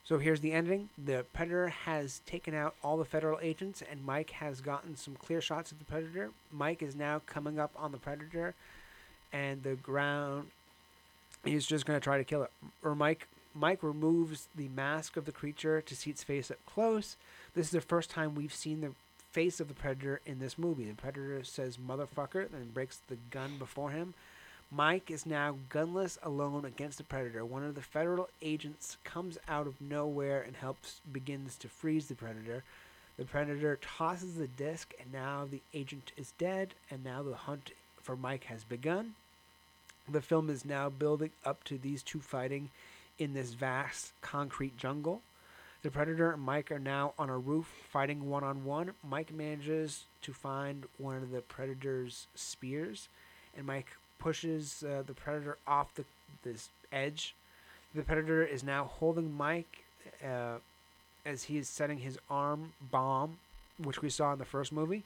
So 0.09 0.19
here's 0.19 0.41
the 0.41 0.53
ending. 0.53 0.89
The 0.97 1.25
Predator 1.33 1.67
has 1.69 2.21
taken 2.27 2.55
out 2.55 2.77
all 2.85 2.97
the 2.97 3.05
federal 3.05 3.41
agents, 3.43 3.83
and 3.91 4.07
Mike 4.07 4.31
has 4.31 4.61
gotten 4.61 4.95
some 4.95 5.17
clear 5.17 5.41
shots 5.41 5.73
of 5.73 5.81
the 5.81 5.85
Predator. 5.85 6.31
Mike 6.53 6.81
is 6.81 6.95
now 6.95 7.23
coming 7.27 7.59
up 7.59 7.73
on 7.77 7.91
the 7.91 7.99
Predator, 7.99 8.55
and 9.33 9.65
the 9.65 9.75
ground. 9.75 10.49
He's 11.45 11.67
just 11.67 11.87
going 11.87 11.99
to 11.99 12.05
try 12.05 12.19
to 12.19 12.25
kill 12.25 12.43
it. 12.43 12.51
Or 12.83 12.95
Mike. 12.95 13.27
Mike 13.53 13.83
removes 13.83 14.49
the 14.55 14.69
mask 14.69 15.17
of 15.17 15.25
the 15.25 15.33
creature 15.33 15.81
to 15.81 15.97
see 15.97 16.11
its 16.11 16.23
face 16.23 16.51
up 16.51 16.59
close. 16.67 17.17
This 17.55 17.67
is 17.67 17.73
the 17.73 17.81
first 17.81 18.11
time 18.11 18.35
we've 18.35 18.53
seen 18.55 18.83
the 18.83 18.93
face 19.33 19.61
of 19.61 19.69
the 19.69 19.75
Predator 19.75 20.21
in 20.27 20.39
this 20.41 20.59
movie. 20.59 20.85
The 20.85 20.95
Predator 20.95 21.43
says 21.43 21.79
"motherfucker" 21.79 22.53
and 22.53 22.75
breaks 22.75 23.01
the 23.09 23.17
gun 23.31 23.57
before 23.59 23.91
him. 23.91 24.13
Mike 24.71 25.13
is 25.13 25.25
now 25.25 25.57
gunless 25.71 26.19
alone 26.25 26.65
against 26.65 26.99
the 26.99 27.05
predator. 27.05 27.45
One 27.45 27.63
of 27.63 27.77
the 27.77 27.83
federal 27.83 28.29
agents 28.43 28.97
comes 29.05 29.39
out 29.47 29.67
of 29.69 29.81
nowhere 29.81 30.43
and 30.43 30.57
helps 30.57 31.01
begins 31.13 31.57
to 31.59 31.69
freeze 31.69 32.09
the 32.09 32.17
predator. 32.17 32.65
The 33.17 33.25
predator 33.25 33.79
tosses 33.81 34.35
the 34.35 34.49
disc 34.49 34.93
and 35.01 35.13
now 35.13 35.47
the 35.49 35.63
agent 35.73 36.11
is 36.17 36.33
dead 36.37 36.75
and 36.91 37.05
now 37.05 37.23
the 37.23 37.37
hunt 37.37 37.71
for 38.03 38.17
Mike 38.17 38.45
has 38.45 38.65
begun. 38.65 39.15
The 40.09 40.21
film 40.21 40.51
is 40.51 40.65
now 40.65 40.89
building 40.89 41.31
up 41.45 41.63
to 41.65 41.79
these 41.79 42.03
two 42.03 42.21
fighting 42.21 42.71
in 43.19 43.35
this 43.35 43.55
vast 43.55 44.13
concrete 44.21 44.77
jungle. 44.77 45.23
The 45.83 45.91
predator 45.93 46.33
and 46.33 46.43
Mike 46.43 46.73
are 46.73 46.81
now 46.81 47.15
on 47.17 47.31
a 47.31 47.39
roof 47.39 47.67
fighting 47.89 48.29
one 48.29 48.43
on 48.43 48.65
one. 48.65 48.93
Mike 49.09 49.33
manages 49.33 50.05
to 50.23 50.33
find 50.33 50.87
one 50.99 51.17
of 51.17 51.31
the 51.31 51.41
predator's 51.41 52.27
spears 52.35 53.09
and 53.57 53.65
Mike 53.65 53.97
pushes 54.19 54.83
uh, 54.83 55.03
the 55.07 55.15
predator 55.15 55.59
off 55.67 55.95
the 55.95 56.05
this 56.43 56.69
edge. 56.93 57.35
The 57.95 58.03
predator 58.03 58.45
is 58.45 58.63
now 58.63 58.85
holding 58.85 59.33
Mike 59.33 59.85
uh, 60.25 60.59
as 61.25 61.45
he 61.45 61.59
is 61.59 61.69
setting 61.69 61.99
his 61.99 62.19
arm 62.31 62.73
bomb, 62.81 63.39
which 63.83 64.03
we 64.03 64.11
saw 64.11 64.33
in 64.33 64.39
the 64.39 64.45
first 64.45 64.73
movie. 64.73 65.03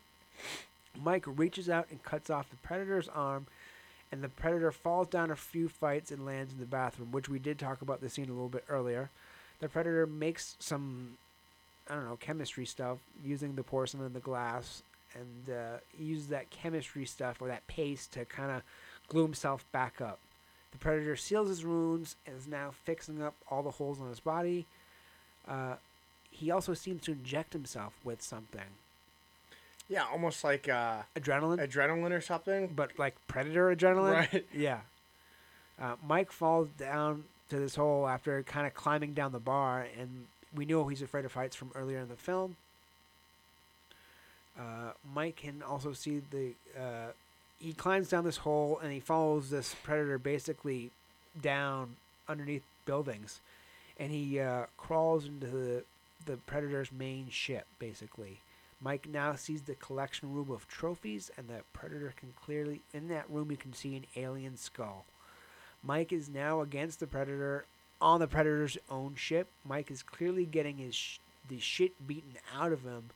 Mike 1.01 1.25
reaches 1.27 1.71
out 1.71 1.87
and 1.91 2.03
cuts 2.03 2.31
off 2.31 2.51
the 2.51 2.57
predator's 2.57 3.09
arm, 3.09 3.47
and 4.11 4.23
the 4.23 4.29
predator 4.29 4.73
falls 4.73 5.07
down 5.09 5.31
a 5.31 5.37
few 5.37 5.69
fights 5.69 6.11
and 6.11 6.27
lands 6.27 6.53
in 6.53 6.59
the 6.59 6.67
bathroom, 6.67 7.13
which 7.13 7.29
we 7.29 7.39
did 7.39 7.59
talk 7.59 7.81
about 7.81 8.01
the 8.01 8.09
scene 8.09 8.29
a 8.29 8.33
little 8.33 8.49
bit 8.49 8.65
earlier. 8.69 9.09
The 9.61 9.69
predator 9.69 10.07
makes 10.07 10.57
some, 10.59 11.17
I 11.89 11.95
don't 11.95 12.05
know, 12.05 12.17
chemistry 12.17 12.67
stuff 12.67 12.99
using 13.25 13.55
the 13.55 13.63
porcelain 13.63 14.05
and 14.05 14.15
the 14.15 14.21
glass, 14.21 14.83
and 15.15 15.55
uh, 15.55 15.79
uses 15.99 16.29
that 16.29 16.51
chemistry 16.51 17.05
stuff 17.05 17.41
or 17.41 17.49
that 17.49 17.67
paste 17.67 18.13
to 18.13 18.25
kind 18.25 18.51
of 18.51 18.63
glue 19.11 19.23
himself 19.25 19.65
back 19.73 20.01
up. 20.01 20.19
The 20.73 20.79
predator 20.79 21.17
seals 21.17 21.49
his 21.49 21.65
wounds 21.65 22.17
and 22.27 22.37
is 22.39 22.47
now 22.47 22.71
fixing 22.85 23.21
up 23.21 23.35
all 23.51 23.63
the 23.63 23.73
holes 23.73 24.01
on 24.01 24.09
his 24.09 24.21
body. 24.21 24.65
Uh, 25.47 25.75
he 26.31 26.51
also 26.51 26.73
seems 26.73 27.03
to 27.03 27.13
inject 27.13 27.53
himself 27.53 27.93
with 28.05 28.23
something, 28.23 28.63
Yeah, 29.89 30.05
almost 30.11 30.45
like 30.45 30.69
uh, 30.69 31.03
adrenaline, 31.17 31.59
adrenaline 31.59 32.13
or 32.13 32.21
something. 32.21 32.69
but 32.69 32.99
like 32.99 33.17
predator 33.27 33.75
adrenaline. 33.75 34.33
Right. 34.33 34.47
Yeah. 34.55 34.81
Uh, 35.81 35.97
Mike 36.07 36.31
falls 36.31 36.69
down 36.79 37.25
to 37.49 37.59
this 37.59 37.75
hole 37.75 38.07
after 38.07 38.43
kind 38.45 38.67
of 38.67 38.75
climbing 38.75 39.13
down 39.15 39.33
the 39.33 39.39
bar, 39.41 39.87
and 39.99 40.27
we 40.55 40.65
know 40.67 40.87
he's 40.89 41.03
afraid 41.03 41.25
of 41.25 41.35
heights 41.35 41.57
from 41.57 41.71
earlier 41.75 41.99
in 41.99 42.09
the 42.09 42.17
film. 42.17 42.57
Uh, 44.59 44.93
Mike 45.15 45.37
can 45.37 45.63
also 45.63 45.93
see 45.93 46.21
the. 46.31 46.53
He 47.61 47.75
climbs 47.75 48.09
down 48.09 48.25
this 48.25 48.39
hole 48.39 48.81
and 48.83 48.93
he 48.93 49.01
follows 49.01 49.51
this 49.51 49.77
predator 49.83 50.19
basically 50.19 50.91
down 51.41 51.97
underneath 52.29 52.63
buildings, 52.87 53.41
and 53.99 54.11
he 54.11 54.41
uh, 54.41 54.65
crawls 54.77 55.27
into 55.27 55.47
the 55.47 55.85
the 56.27 56.37
predator's 56.37 56.93
main 56.93 57.29
ship 57.31 57.67
basically. 57.79 58.41
Mike 58.83 59.07
now 59.11 59.35
sees 59.35 59.63
the 59.63 59.75
collection 59.75 60.33
room 60.35 60.51
of 60.51 60.67
trophies, 60.67 61.31
and 61.37 61.49
the 61.49 61.61
predator 61.75 62.15
can 62.17 62.33
clearly 62.43 62.81
in 62.95 63.09
that 63.09 63.29
room 63.31 63.51
you 63.51 63.57
can 63.57 63.75
see 63.75 63.95
an 63.95 64.07
alien 64.17 64.57
skull. 64.57 65.05
Mike 65.83 66.13
is 66.13 66.29
now 66.29 66.61
against 66.63 67.01
the 67.01 67.07
predator 67.07 67.67
on 68.01 68.21
the 68.21 68.27
predator's 68.27 68.79
own 68.91 69.15
ship. 69.15 69.49
Mike 69.65 69.91
is 69.91 70.03
clearly 70.03 70.47
getting 70.47 70.79
his 70.79 70.95
sh- 70.95 71.19
the 71.49 71.59
shit 71.59 72.07
beaten 72.07 72.35
out 72.55 72.73
of 72.73 72.83
him, 72.85 73.11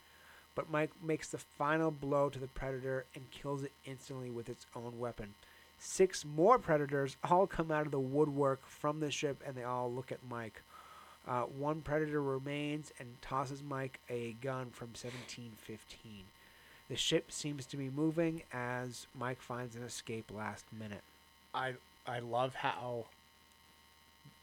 but 0.54 0.70
Mike 0.70 0.90
makes 1.02 1.28
the 1.28 1.38
final 1.38 1.90
blow 1.90 2.28
to 2.28 2.38
the 2.38 2.46
predator 2.48 3.04
and 3.14 3.30
kills 3.30 3.62
it 3.62 3.72
instantly 3.84 4.30
with 4.30 4.48
its 4.48 4.66
own 4.74 4.98
weapon. 4.98 5.34
Six 5.78 6.24
more 6.24 6.58
predators 6.58 7.16
all 7.28 7.46
come 7.46 7.70
out 7.70 7.86
of 7.86 7.92
the 7.92 7.98
woodwork 7.98 8.66
from 8.66 9.00
the 9.00 9.10
ship, 9.10 9.42
and 9.46 9.54
they 9.54 9.64
all 9.64 9.92
look 9.92 10.12
at 10.12 10.18
Mike. 10.28 10.62
Uh, 11.26 11.42
one 11.42 11.80
predator 11.80 12.22
remains 12.22 12.92
and 12.98 13.08
tosses 13.22 13.62
Mike 13.62 13.98
a 14.08 14.36
gun 14.40 14.70
from 14.70 14.88
1715. 14.88 16.24
The 16.88 16.96
ship 16.96 17.32
seems 17.32 17.64
to 17.66 17.76
be 17.76 17.88
moving 17.88 18.42
as 18.52 19.06
Mike 19.18 19.40
finds 19.40 19.74
an 19.74 19.82
escape 19.82 20.30
last 20.34 20.66
minute. 20.72 21.02
I 21.54 21.74
I 22.06 22.18
love 22.18 22.56
how 22.56 23.06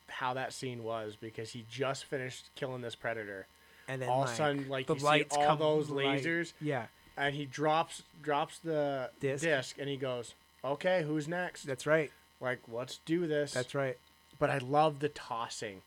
how 0.08 0.34
that 0.34 0.54
scene 0.54 0.84
was 0.84 1.16
because 1.20 1.52
he 1.52 1.66
just 1.70 2.06
finished 2.06 2.46
killing 2.56 2.82
this 2.82 2.96
predator, 2.96 3.46
And 3.88 4.02
then 4.02 4.10
all 4.10 4.24
of 4.24 4.28
like, 4.30 4.34
a 4.34 4.38
sudden, 4.38 4.70
like 4.70 4.88
the 4.88 4.94
you 4.94 5.00
see 5.00 5.06
lights 5.06 5.36
all 5.36 5.46
come 5.46 5.60
those 5.60 5.90
light- 5.90 6.24
lasers, 6.24 6.54
Yeah, 6.62 6.86
and 7.18 7.36
he 7.36 7.46
drops 7.46 8.04
drops 8.22 8.60
the 8.60 9.10
Disc. 9.20 9.44
disc, 9.44 9.78
and 9.80 9.90
he 9.90 9.98
goes, 9.98 10.34
"Okay, 10.64 11.04
who's 11.04 11.28
next? 11.28 11.64
that's 11.64 11.86
right. 11.86 12.12
like, 12.40 12.60
let's 12.72 13.00
do 13.06 13.28
this." 13.28 13.54
That's 13.54 13.76
right. 13.76 13.98
But 14.40 14.50
I 14.50 14.58
love 14.60 15.00
the 15.00 15.10
tossing 15.10 15.82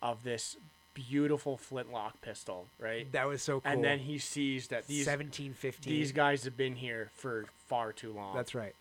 of 0.00 0.22
this 0.24 0.56
beautiful 0.94 1.56
flintlock 1.56 2.20
pistol, 2.22 2.66
right? 2.78 3.10
That 3.12 3.26
was 3.28 3.42
so 3.42 3.60
cool. 3.60 3.70
And 3.72 3.84
then 3.84 4.00
he 4.00 4.18
sees 4.18 4.68
that 4.68 4.86
these 4.86 5.06
1715. 5.06 5.92
these 5.92 6.12
guys 6.12 6.44
have 6.44 6.56
been 6.56 6.76
here 6.76 7.10
for 7.14 7.46
far 7.68 7.92
too 7.92 8.12
long. 8.12 8.34
That's 8.34 8.54
right. 8.54 8.74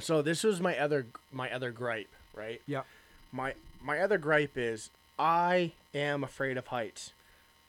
So 0.00 0.22
this 0.22 0.42
was 0.42 0.60
my 0.60 0.78
other 0.78 1.06
my 1.30 1.52
other 1.52 1.70
gripe, 1.70 2.08
right? 2.34 2.60
Yeah. 2.66 2.82
My 3.30 3.54
my 3.82 4.00
other 4.00 4.18
gripe 4.18 4.56
is 4.56 4.90
I 5.18 5.72
am 5.94 6.24
afraid 6.24 6.56
of 6.56 6.68
heights. 6.68 7.12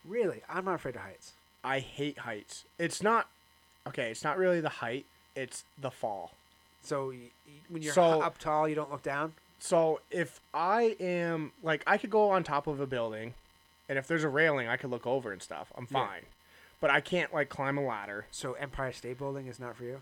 Really, 0.05 0.41
I'm 0.49 0.65
not 0.65 0.75
afraid 0.75 0.95
of 0.95 1.01
heights. 1.01 1.33
I 1.63 1.79
hate 1.79 2.19
heights. 2.19 2.65
It's 2.77 3.01
not 3.01 3.29
okay. 3.87 4.11
It's 4.11 4.23
not 4.23 4.37
really 4.37 4.59
the 4.61 4.69
height. 4.69 5.05
It's 5.35 5.63
the 5.79 5.91
fall. 5.91 6.31
So 6.81 7.07
y- 7.09 7.15
y- 7.47 7.53
when 7.69 7.81
you're 7.81 7.93
So- 7.93 8.21
up 8.21 8.37
tall, 8.37 8.67
you 8.67 8.75
don't 8.75 8.91
look 8.91 9.03
down. 9.03 9.33
So 9.59 10.01
if 10.11 10.41
I 10.53 10.97
am 10.99 11.53
like 11.63 11.83
I 11.87 11.97
could 11.97 12.09
go 12.09 12.29
on 12.31 12.43
top 12.43 12.67
of 12.67 12.81
a 12.81 12.85
building, 12.87 13.33
and 13.87 13.97
if 13.97 14.07
there's 14.07 14.25
a 14.25 14.29
railing, 14.29 14.67
I 14.67 14.75
could 14.77 14.89
look 14.89 15.07
over 15.07 15.31
and 15.31 15.41
stuff. 15.41 15.71
I'm 15.75 15.87
Yeah. 15.89 16.05
fine. 16.05 16.25
But 16.81 16.89
I 16.89 16.99
can't 16.99 17.33
like 17.33 17.47
climb 17.47 17.77
a 17.77 17.81
ladder. 17.81 18.25
So 18.29 18.53
Empire 18.53 18.91
State 18.91 19.17
Building 19.17 19.47
is 19.47 19.57
not 19.59 19.77
for 19.77 19.85
you. 19.85 20.01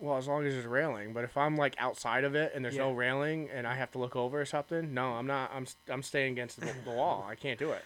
Well, 0.00 0.16
as 0.18 0.26
long 0.26 0.44
as 0.44 0.52
there's 0.52 0.64
a 0.66 0.68
railing. 0.68 1.12
But 1.12 1.22
if 1.24 1.36
I'm 1.36 1.56
like 1.56 1.76
outside 1.78 2.24
of 2.24 2.34
it 2.34 2.52
and 2.54 2.64
there's 2.64 2.76
no 2.76 2.90
Yeah. 2.90 2.96
railing 2.98 3.48
and 3.50 3.68
I 3.68 3.76
have 3.76 3.92
to 3.92 3.98
look 3.98 4.16
over 4.16 4.40
or 4.40 4.44
something, 4.44 4.92
no, 4.92 5.12
I'm 5.12 5.28
not. 5.28 5.52
I'm 5.54 5.66
I'm 5.88 6.02
staying 6.02 6.32
against 6.32 6.58
the, 6.58 6.66
the 6.84 6.90
wall. 6.90 7.24
I 7.28 7.36
can't 7.36 7.58
do 7.60 7.70
it. 7.70 7.84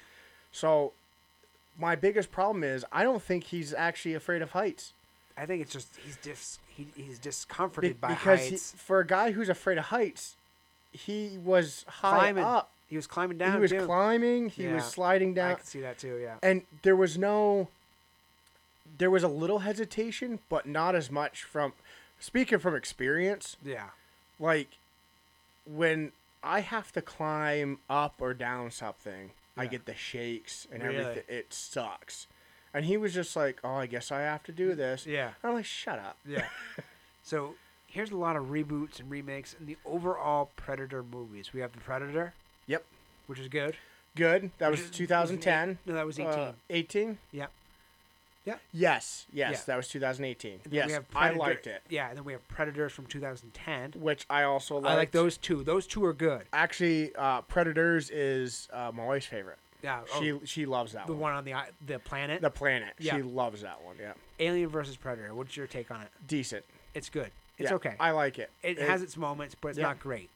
So 0.51 0.95
my 1.79 1.97
biggest 1.97 2.31
problem 2.33 2.63
is 2.65 2.85
I 2.93 3.03
don't 3.03 3.23
think 3.23 3.45
he's 3.45 3.73
actually 3.75 4.15
afraid 4.15 4.43
of 4.43 4.51
heights. 4.53 4.93
I 5.37 5.47
think 5.47 5.63
it's 5.63 5.73
just 5.73 5.89
he's 6.05 6.17
dis 6.17 6.59
he, 6.69 6.87
he's 6.97 7.19
Be- 7.19 7.23
discomforted 7.23 8.01
by 8.01 8.13
heights. 8.13 8.21
because 8.45 8.73
he, 8.73 8.79
for 8.79 9.01
a 9.01 9.07
guy 9.07 9.33
who's 9.33 9.49
afraid 9.49 9.79
of 9.79 9.85
heights, 9.87 10.37
he 10.93 11.39
was 11.43 11.85
high 11.89 12.17
Climbing 12.19 12.45
up. 12.45 12.71
He 12.89 12.97
was 12.97 13.07
climbing 13.07 13.39
down. 13.39 13.53
he 13.55 13.59
was 13.61 13.71
too. 13.71 13.87
climbing. 13.87 14.49
He 14.49 14.67
was 14.67 14.83
Yeah. 14.83 14.89
sliding 14.89 15.39
I 15.39 15.55
can 15.55 15.65
see 15.65 15.81
that 15.81 15.99
too. 15.99 16.19
Yeah. 16.21 16.37
and 16.43 16.63
there 16.83 16.97
was 16.97 17.17
no 17.17 17.69
there 18.99 19.11
was 19.11 19.23
a 19.23 19.29
little 19.29 19.61
hesitation 19.61 20.41
but 20.49 20.67
not 20.67 20.95
as 20.97 21.11
much 21.11 21.45
from 21.45 21.73
speaking 22.19 22.59
from 22.59 22.75
experience 22.75 23.57
Yeah. 23.65 23.91
like 24.41 24.69
when 25.65 26.11
i 26.43 26.61
have 26.61 26.91
to 26.93 27.01
climb 27.01 27.79
up 27.89 28.15
or 28.19 28.35
down 28.35 28.71
something 28.73 29.31
i 29.61 29.67
get 29.67 29.85
the 29.87 29.95
shakes 29.95 30.67
and 30.73 30.83
Really? 30.83 30.97
everything 30.97 31.23
it 31.29 31.53
sucks 31.53 32.27
and 32.73 32.85
he 32.85 32.97
was 32.97 33.13
just 33.15 33.35
like 33.37 33.61
oh 33.65 33.75
i 33.75 33.87
guess 33.87 34.11
i 34.13 34.21
have 34.21 34.43
to 34.45 34.53
do 34.53 34.75
this 34.75 35.07
Yeah. 35.07 35.31
i'm 35.45 35.55
like 35.55 35.65
shut 35.65 35.99
up 35.99 36.17
Yeah. 36.27 36.47
so 37.23 37.55
here's 37.87 38.11
a 38.11 38.17
lot 38.17 38.37
of 38.37 38.47
reboots 38.47 39.01
and 39.01 39.11
remakes 39.11 39.55
in 39.59 39.67
the 39.67 39.77
overall 39.85 40.51
Predator 40.57 41.03
movies. 41.03 41.53
We 41.53 41.61
have 41.61 41.73
the 41.73 41.81
Predator, 41.81 42.35
yep 42.67 42.85
which 43.27 43.39
is 43.41 43.49
good. 43.49 43.77
good 44.17 44.51
that 44.59 44.71
was 44.71 44.81
is- 44.81 44.91
2010 44.91 45.79
No, 45.87 45.95
that 45.95 46.07
was 46.07 46.19
18. 46.19 46.31
Uh, 46.33 46.53
18 46.71 47.19
yeah. 47.33 47.47
Yeah. 48.47 48.57
yes 48.73 49.27
yes 49.33 49.53
Yeah. 49.53 49.61
that 49.67 49.77
was 49.77 49.89
2018 49.89 50.61
And 50.65 50.73
yes 50.73 50.87
we 50.87 50.93
have 50.95 51.05
i 51.15 51.31
liked 51.31 51.67
it 51.67 51.83
Yeah, 51.91 52.09
and 52.09 52.17
then 52.17 52.25
we 52.25 52.33
have 52.33 52.47
Predators 52.49 52.93
from 52.93 53.07
2010. 53.07 54.01
which 54.01 54.25
i 54.31 54.43
also 54.45 54.77
liked. 54.77 54.87
I 54.89 54.95
like 54.97 55.11
those 55.13 55.37
two. 55.37 55.63
Those 55.63 55.87
two 55.87 56.05
are 56.05 56.15
good. 56.15 56.43
Actually, 56.53 57.15
uh, 57.17 57.43
Predators 57.43 58.09
is 58.11 58.69
uh, 58.73 58.91
my 58.95 59.05
wife's 59.05 59.27
favorite. 59.27 59.59
Yeah. 59.83 60.01
oh, 60.15 60.21
She 60.21 60.41
she 60.47 60.67
loves 60.67 60.93
that 60.93 61.07
one. 61.09 61.17
the 61.17 61.23
one. 61.23 61.33
one 61.33 61.39
on 61.39 61.45
the 61.45 61.55
the 61.87 61.99
planet. 61.99 62.41
The 62.43 62.51
planet. 62.51 62.95
Yeah. 62.99 63.17
She 63.17 63.23
loves 63.23 63.63
that 63.63 63.83
one. 63.85 63.97
Yeah. 64.01 64.13
Alien 64.39 64.69
versus 64.69 64.97
Predator. 64.97 65.35
What's 65.35 65.57
your 65.57 65.67
take 65.67 65.91
on 65.91 66.01
it? 66.03 66.09
Decent. 66.27 66.65
It's 66.95 67.09
good. 67.09 67.31
It's 67.59 67.71
Yeah, 67.71 67.77
okay. 67.77 67.95
I 68.01 68.11
like 68.13 68.39
it. 68.39 68.51
it, 68.63 68.79
has 68.79 69.03
its 69.03 69.17
moments, 69.19 69.55
but 69.61 69.69
it's 69.69 69.79
yeah. 69.79 69.85
not 69.89 70.01
great. 70.01 70.31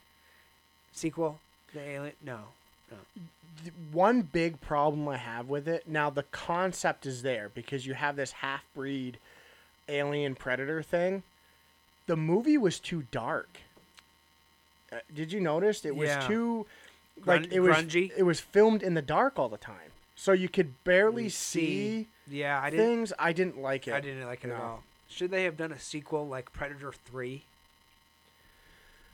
Sequel, 0.92 1.40
the 1.72 1.80
Alien. 1.80 2.12
No. 2.22 2.40
th- 2.90 3.00
one 3.92 4.22
big 4.22 4.60
problem 4.60 5.08
I 5.08 5.16
have 5.16 5.48
with 5.48 5.68
it. 5.68 5.86
Now 5.88 6.10
the 6.10 6.24
concept 6.24 7.06
is 7.06 7.22
there 7.22 7.50
because 7.54 7.86
you 7.86 7.94
have 7.94 8.16
this 8.16 8.32
half 8.32 8.62
breed 8.74 9.18
alien 9.88 10.34
predator 10.34 10.82
thing. 10.82 11.22
The 12.06 12.16
movie 12.16 12.58
was 12.58 12.78
too 12.80 13.04
dark. 13.10 13.48
Uh, 14.92 14.96
did 15.14 15.32
you 15.32 15.40
notice 15.40 15.84
it 15.84 15.96
was 15.96 16.08
Yeah. 16.08 16.26
too 16.26 16.66
like 17.24 17.42
Grun- 17.42 17.52
it 17.52 17.60
was 17.60 17.76
grungy? 17.76 18.12
it 18.16 18.22
was 18.24 18.40
filmed 18.40 18.82
in 18.82 18.94
the 18.94 19.02
dark 19.02 19.38
all 19.38 19.48
the 19.48 19.56
time. 19.58 19.92
So 20.16 20.32
you 20.32 20.48
could 20.48 20.82
barely 20.84 21.24
We 21.24 21.28
see, 21.28 22.08
Yeah, 22.28 22.60
I 22.62 22.70
didn't. 22.70 22.86
things. 22.86 23.12
I 23.18 23.32
didn't 23.32 23.58
like 23.58 23.88
it. 23.88 23.94
I 23.94 24.00
didn't 24.00 24.26
like 24.26 24.44
it 24.44 24.50
at 24.50 24.60
all. 24.60 24.82
Should 25.08 25.30
they 25.30 25.44
have 25.44 25.56
done 25.56 25.72
a 25.72 25.78
sequel 25.78 26.26
like 26.26 26.52
Predator 26.52 26.92
Three? 26.92 27.44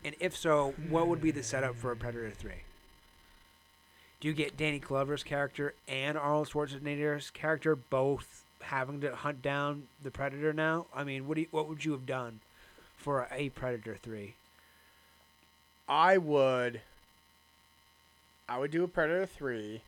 And 0.04 0.14
if 0.18 0.36
so, 0.36 0.72
what 0.88 1.08
would 1.08 1.20
be 1.20 1.30
the 1.30 1.42
setup 1.42 1.76
for 1.76 1.90
a 1.92 1.96
Predator 1.96 2.30
Three? 2.30 2.62
Do 4.20 4.28
you 4.28 4.34
get 4.34 4.56
Danny 4.56 4.78
Glover's 4.78 5.22
character 5.22 5.74
and 5.88 6.18
Arnold 6.18 6.50
Schwarzenegger's 6.50 7.30
character 7.30 7.74
both 7.74 8.44
having 8.60 9.00
to 9.00 9.16
hunt 9.16 9.40
down 9.40 9.84
the 10.02 10.10
Predator 10.10 10.52
now? 10.52 10.86
I 10.94 11.04
mean, 11.04 11.26
what 11.26 11.36
do 11.36 11.42
you, 11.42 11.46
what 11.50 11.68
would 11.68 11.84
you 11.84 11.92
have 11.92 12.04
done 12.04 12.40
for 12.96 13.26
a 13.30 13.48
Predator 13.50 13.96
Three? 14.00 14.34
I 15.88 16.18
would 16.18 16.82
I 18.50 18.58
would 18.58 18.72
do 18.72 18.82
a 18.82 18.88
Predator 18.88 19.26
3. 19.26 19.80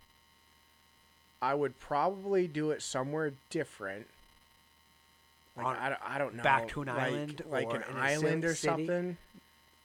I 1.43 1.55
would 1.55 1.79
probably 1.81 2.47
do 2.47 2.71
it 2.71 2.81
somewhere 2.81 3.33
different. 3.51 4.07
Like 5.57 5.67
On- 5.67 5.77
I, 5.77 5.89
don't, 5.89 6.01
I 6.05 6.19
don't 6.19 6.35
know. 6.37 6.43
back 6.45 6.69
to 6.69 6.83
an 6.83 6.89
like, 6.89 6.99
island 6.99 7.43
like 7.51 7.75
an 7.75 7.83
island 7.97 8.45
or 8.45 8.55
city? 8.55 8.87
something. 8.87 9.17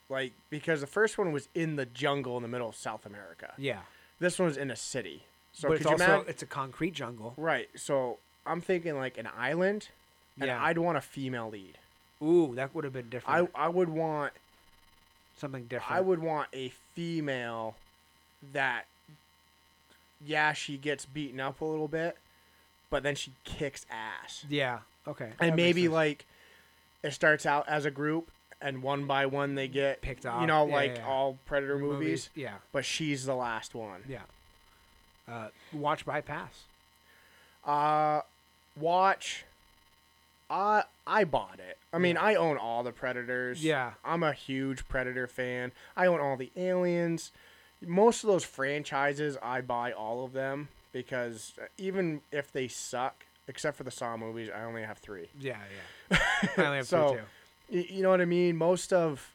Like 0.08 0.32
because 0.48 0.80
the 0.80 0.86
first 0.86 1.18
one 1.18 1.32
was 1.32 1.48
in 1.54 1.74
the 1.76 1.86
jungle 1.86 2.36
in 2.36 2.42
the 2.42 2.48
middle 2.48 2.68
of 2.68 2.76
South 2.76 3.04
America. 3.04 3.52
Yeah, 3.58 3.80
This 4.20 4.38
one's 4.38 4.56
in 4.56 4.70
a 4.70 4.76
city. 4.76 5.24
So 5.52 5.68
but 5.68 5.74
could 5.74 5.80
it's 5.80 5.84
you 5.86 5.90
also 5.92 6.04
imagine? 6.04 6.24
it's 6.28 6.42
a 6.42 6.46
concrete 6.46 6.92
jungle. 6.94 7.34
Right. 7.36 7.68
So 7.76 8.18
I'm 8.46 8.60
thinking 8.60 8.96
like 8.96 9.18
an 9.18 9.28
island, 9.36 9.88
and 10.40 10.48
Yeah. 10.48 10.62
I'd 10.62 10.78
want 10.78 10.98
a 10.98 11.00
female 11.00 11.48
lead. 11.50 11.78
Ooh, 12.22 12.54
that 12.56 12.74
would 12.74 12.84
have 12.84 12.92
been 12.92 13.08
different. 13.08 13.50
I 13.54 13.64
I 13.64 13.68
would 13.68 13.88
want 13.88 14.32
Something 15.36 15.64
different. 15.66 15.92
I 15.92 16.00
would 16.00 16.18
want 16.18 16.48
a 16.52 16.72
female 16.94 17.76
that, 18.52 18.86
yeah, 20.24 20.52
she 20.52 20.76
gets 20.76 21.04
beaten 21.06 21.38
up 21.38 21.60
a 21.60 21.64
little 21.64 21.86
bit, 21.86 22.16
but 22.90 23.04
then 23.04 23.14
she 23.14 23.32
kicks 23.44 23.86
ass. 23.88 24.44
Yeah. 24.48 24.80
Okay. 25.06 25.30
And 25.38 25.54
maybe 25.54 25.86
like 25.86 26.26
it 27.04 27.12
starts 27.12 27.46
out 27.46 27.68
as 27.68 27.84
a 27.84 27.90
group, 27.92 28.32
and 28.60 28.82
one 28.82 29.06
by 29.06 29.26
one 29.26 29.54
they 29.54 29.68
get 29.68 30.00
Picked 30.02 30.26
off. 30.26 30.40
You 30.40 30.46
know, 30.46 30.66
Yeah, 30.66 30.74
like 30.74 30.90
yeah, 30.96 30.98
yeah. 31.02 31.06
all 31.08 31.38
Predator 31.46 31.78
movies, 31.78 32.30
Yeah. 32.34 32.54
but 32.72 32.84
she's 32.84 33.24
the 33.26 33.34
last 33.36 33.74
one. 33.74 34.02
Yeah. 34.08 34.22
Uh, 35.28 35.48
watch 35.72 36.04
bypass. 36.06 36.64
Uh, 37.64 38.22
watch. 38.76 39.44
I 40.50 40.84
I 41.06 41.24
bought 41.24 41.58
it. 41.58 41.76
I 41.92 41.98
mean. 41.98 42.16
I 42.16 42.34
own 42.34 42.56
all 42.56 42.82
the 42.82 42.92
Predators. 42.92 43.62
Yeah. 43.62 43.92
I'm 44.04 44.22
a 44.22 44.32
huge 44.32 44.88
Predator 44.88 45.26
fan. 45.26 45.72
I 45.96 46.06
own 46.06 46.20
all 46.20 46.36
the 46.36 46.50
Aliens. 46.56 47.30
Most 47.86 48.24
of 48.24 48.28
those 48.28 48.44
franchises, 48.44 49.36
I 49.42 49.60
buy 49.60 49.92
all 49.92 50.24
of 50.24 50.32
them 50.32 50.68
because 50.92 51.52
uh, 51.60 51.66
even 51.76 52.22
if 52.32 52.50
they 52.50 52.66
suck, 52.66 53.24
except 53.46 53.76
for 53.76 53.84
the 53.84 53.90
Saw 53.90 54.16
movies, 54.16 54.48
I 54.52 54.64
only 54.64 54.82
have 54.82 54.98
three. 54.98 55.28
Yeah. 55.38 55.58
Yeah. 56.10 56.18
I 56.56 56.64
only 56.64 56.76
have 56.78 56.86
So, 56.86 57.10
two 57.10 57.16
too. 57.18 57.22
You 57.70 58.02
know 58.02 58.10
what 58.10 58.20
I 58.20 58.24
mean? 58.24 58.56
Most 58.56 58.92
of, 58.92 59.32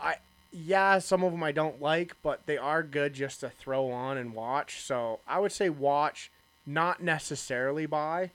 I 0.00 0.16
yeah, 0.52 0.98
some 0.98 1.22
of 1.22 1.32
them 1.32 1.42
I 1.42 1.52
don't 1.52 1.80
like, 1.80 2.16
but 2.22 2.44
they 2.46 2.58
are 2.58 2.82
good 2.82 3.14
just 3.14 3.40
to 3.40 3.50
throw 3.50 3.90
on 3.90 4.16
and 4.18 4.34
watch. 4.34 4.82
So 4.82 5.20
I 5.26 5.38
would 5.38 5.52
say 5.52 5.70
watch, 5.70 6.30
not 6.66 7.02
necessarily 7.02 7.86
buy. 7.86 8.30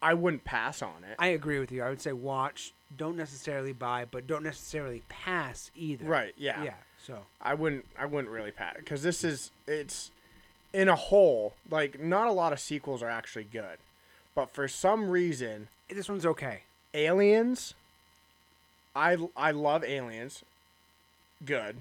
I 0.00 0.14
wouldn't 0.14 0.44
pass 0.44 0.82
on 0.82 1.04
it. 1.10 1.16
I 1.18 1.28
agree 1.28 1.58
with 1.58 1.72
you. 1.72 1.82
I 1.82 1.88
would 1.88 2.00
say 2.00 2.12
watch. 2.12 2.72
Don't 2.96 3.16
necessarily 3.16 3.72
buy, 3.72 4.04
but 4.08 4.26
don't 4.26 4.44
necessarily 4.44 5.02
pass 5.08 5.70
either. 5.74 6.04
right? 6.04 6.34
Yeah. 6.36 6.62
Yeah. 6.62 6.74
So 7.04 7.18
I 7.42 7.54
wouldn't. 7.54 7.84
I 7.98 8.06
wouldn't 8.06 8.32
really 8.32 8.52
pass 8.52 8.76
because 8.78 9.02
this 9.02 9.24
is 9.24 9.50
it's 9.66 10.10
in 10.72 10.88
a 10.88 10.96
whole. 10.96 11.54
Like 11.70 12.00
not 12.00 12.28
a 12.28 12.32
lot 12.32 12.52
of 12.52 12.60
sequels 12.60 13.02
are 13.02 13.08
actually 13.10 13.44
good, 13.44 13.78
but 14.34 14.50
for 14.50 14.68
some 14.68 15.10
reason, 15.10 15.68
this 15.88 16.08
one's 16.08 16.26
okay. 16.26 16.62
Aliens. 16.96 17.74
I 18.94 19.16
I 19.36 19.50
love 19.52 19.84
Aliens. 19.84 20.42
Good. 21.44 21.76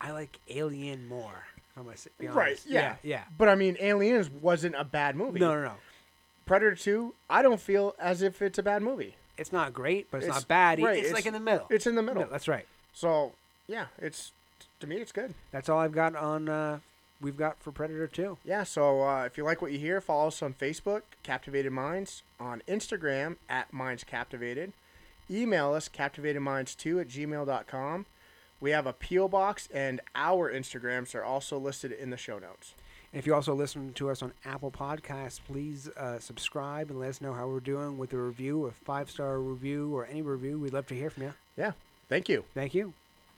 I 0.00 0.12
like 0.12 0.38
Alien 0.48 1.06
more. 1.08 1.44
I'm 1.76 1.84
gonna 1.84 2.32
Right, 2.32 2.48
honest. 2.48 2.66
yeah. 2.66 2.96
Yeah. 3.02 3.24
But 3.36 3.48
I 3.48 3.54
mean, 3.54 3.76
Aliens 3.80 4.30
wasn't 4.30 4.74
a 4.76 4.84
bad 4.84 5.16
movie. 5.16 5.40
No, 5.40 5.54
no, 5.54 5.62
no. 5.62 5.74
Predator 6.46 6.74
Two, 6.74 7.14
I 7.28 7.42
don't 7.42 7.60
feel 7.60 7.94
as 7.98 8.22
if 8.22 8.40
it's 8.42 8.58
a 8.58 8.62
bad 8.62 8.82
movie. 8.82 9.14
It's 9.36 9.52
not 9.52 9.72
great, 9.72 10.10
but 10.10 10.18
it's, 10.18 10.26
It's- 10.26 10.42
not 10.42 10.48
bad. 10.48 10.80
right, 10.82 10.98
It's, 10.98 11.08
it's- 11.08 11.14
like 11.14 11.26
in 11.26 11.32
the 11.32 11.40
middle. 11.40 11.66
It's 11.70 11.86
in 11.86 11.94
the 11.94 12.02
middle. 12.02 12.22
No, 12.24 12.28
that's 12.28 12.48
right. 12.48 12.66
So 12.92 13.32
yeah, 13.66 13.86
it's 13.98 14.32
to 14.80 14.86
me 14.86 14.96
it's 14.96 15.12
good. 15.12 15.34
That's 15.52 15.68
all 15.68 15.78
I've 15.78 15.92
got 15.92 16.14
on. 16.16 16.48
Uh, 16.48 16.80
we've 17.20 17.36
got 17.36 17.60
for 17.62 17.72
Predator 17.72 18.06
Two. 18.06 18.38
Yeah. 18.44 18.64
So 18.64 19.02
uh, 19.02 19.24
if 19.24 19.36
you 19.36 19.44
like 19.44 19.62
what 19.62 19.72
you 19.72 19.78
hear, 19.78 20.00
follow 20.00 20.28
us 20.28 20.42
on 20.42 20.54
Facebook, 20.54 21.02
Captivated 21.22 21.72
Minds, 21.72 22.22
on 22.38 22.62
Instagram 22.68 23.36
at 23.48 23.72
Minds 23.72 24.04
Captivated. 24.04 24.72
Email 25.30 25.74
us 25.74 25.88
captivatedminds2 25.88 27.00
at 27.00 27.08
gmail.com. 27.08 28.06
We 28.60 28.72
have 28.72 28.86
a 28.86 28.92
P.O. 28.92 29.28
box, 29.28 29.68
and 29.72 30.00
our 30.14 30.52
Instagrams 30.52 31.14
are 31.14 31.24
also 31.24 31.56
listed 31.56 31.92
in 31.92 32.10
the 32.10 32.16
show 32.16 32.38
notes. 32.38 32.74
And 33.12 33.18
if 33.18 33.26
you 33.26 33.34
also 33.34 33.54
listen 33.54 33.92
to 33.94 34.10
us 34.10 34.22
on 34.22 34.32
Apple 34.44 34.70
Podcasts, 34.70 35.40
please 35.46 35.88
uh, 35.96 36.18
subscribe 36.18 36.90
and 36.90 37.00
let 37.00 37.10
us 37.10 37.20
know 37.20 37.32
how 37.32 37.46
we're 37.46 37.60
doing 37.60 37.96
with 37.96 38.12
a 38.12 38.18
review, 38.18 38.66
a 38.66 38.72
five 38.72 39.10
star 39.10 39.40
review, 39.40 39.94
or 39.94 40.06
any 40.06 40.22
review. 40.22 40.58
We'd 40.58 40.72
love 40.72 40.86
to 40.88 40.94
hear 40.94 41.10
from 41.10 41.24
you. 41.24 41.34
Yeah. 41.56 41.72
Thank 42.08 42.28
you. 42.28 42.44
Thank 42.54 42.74
you. 42.74 42.92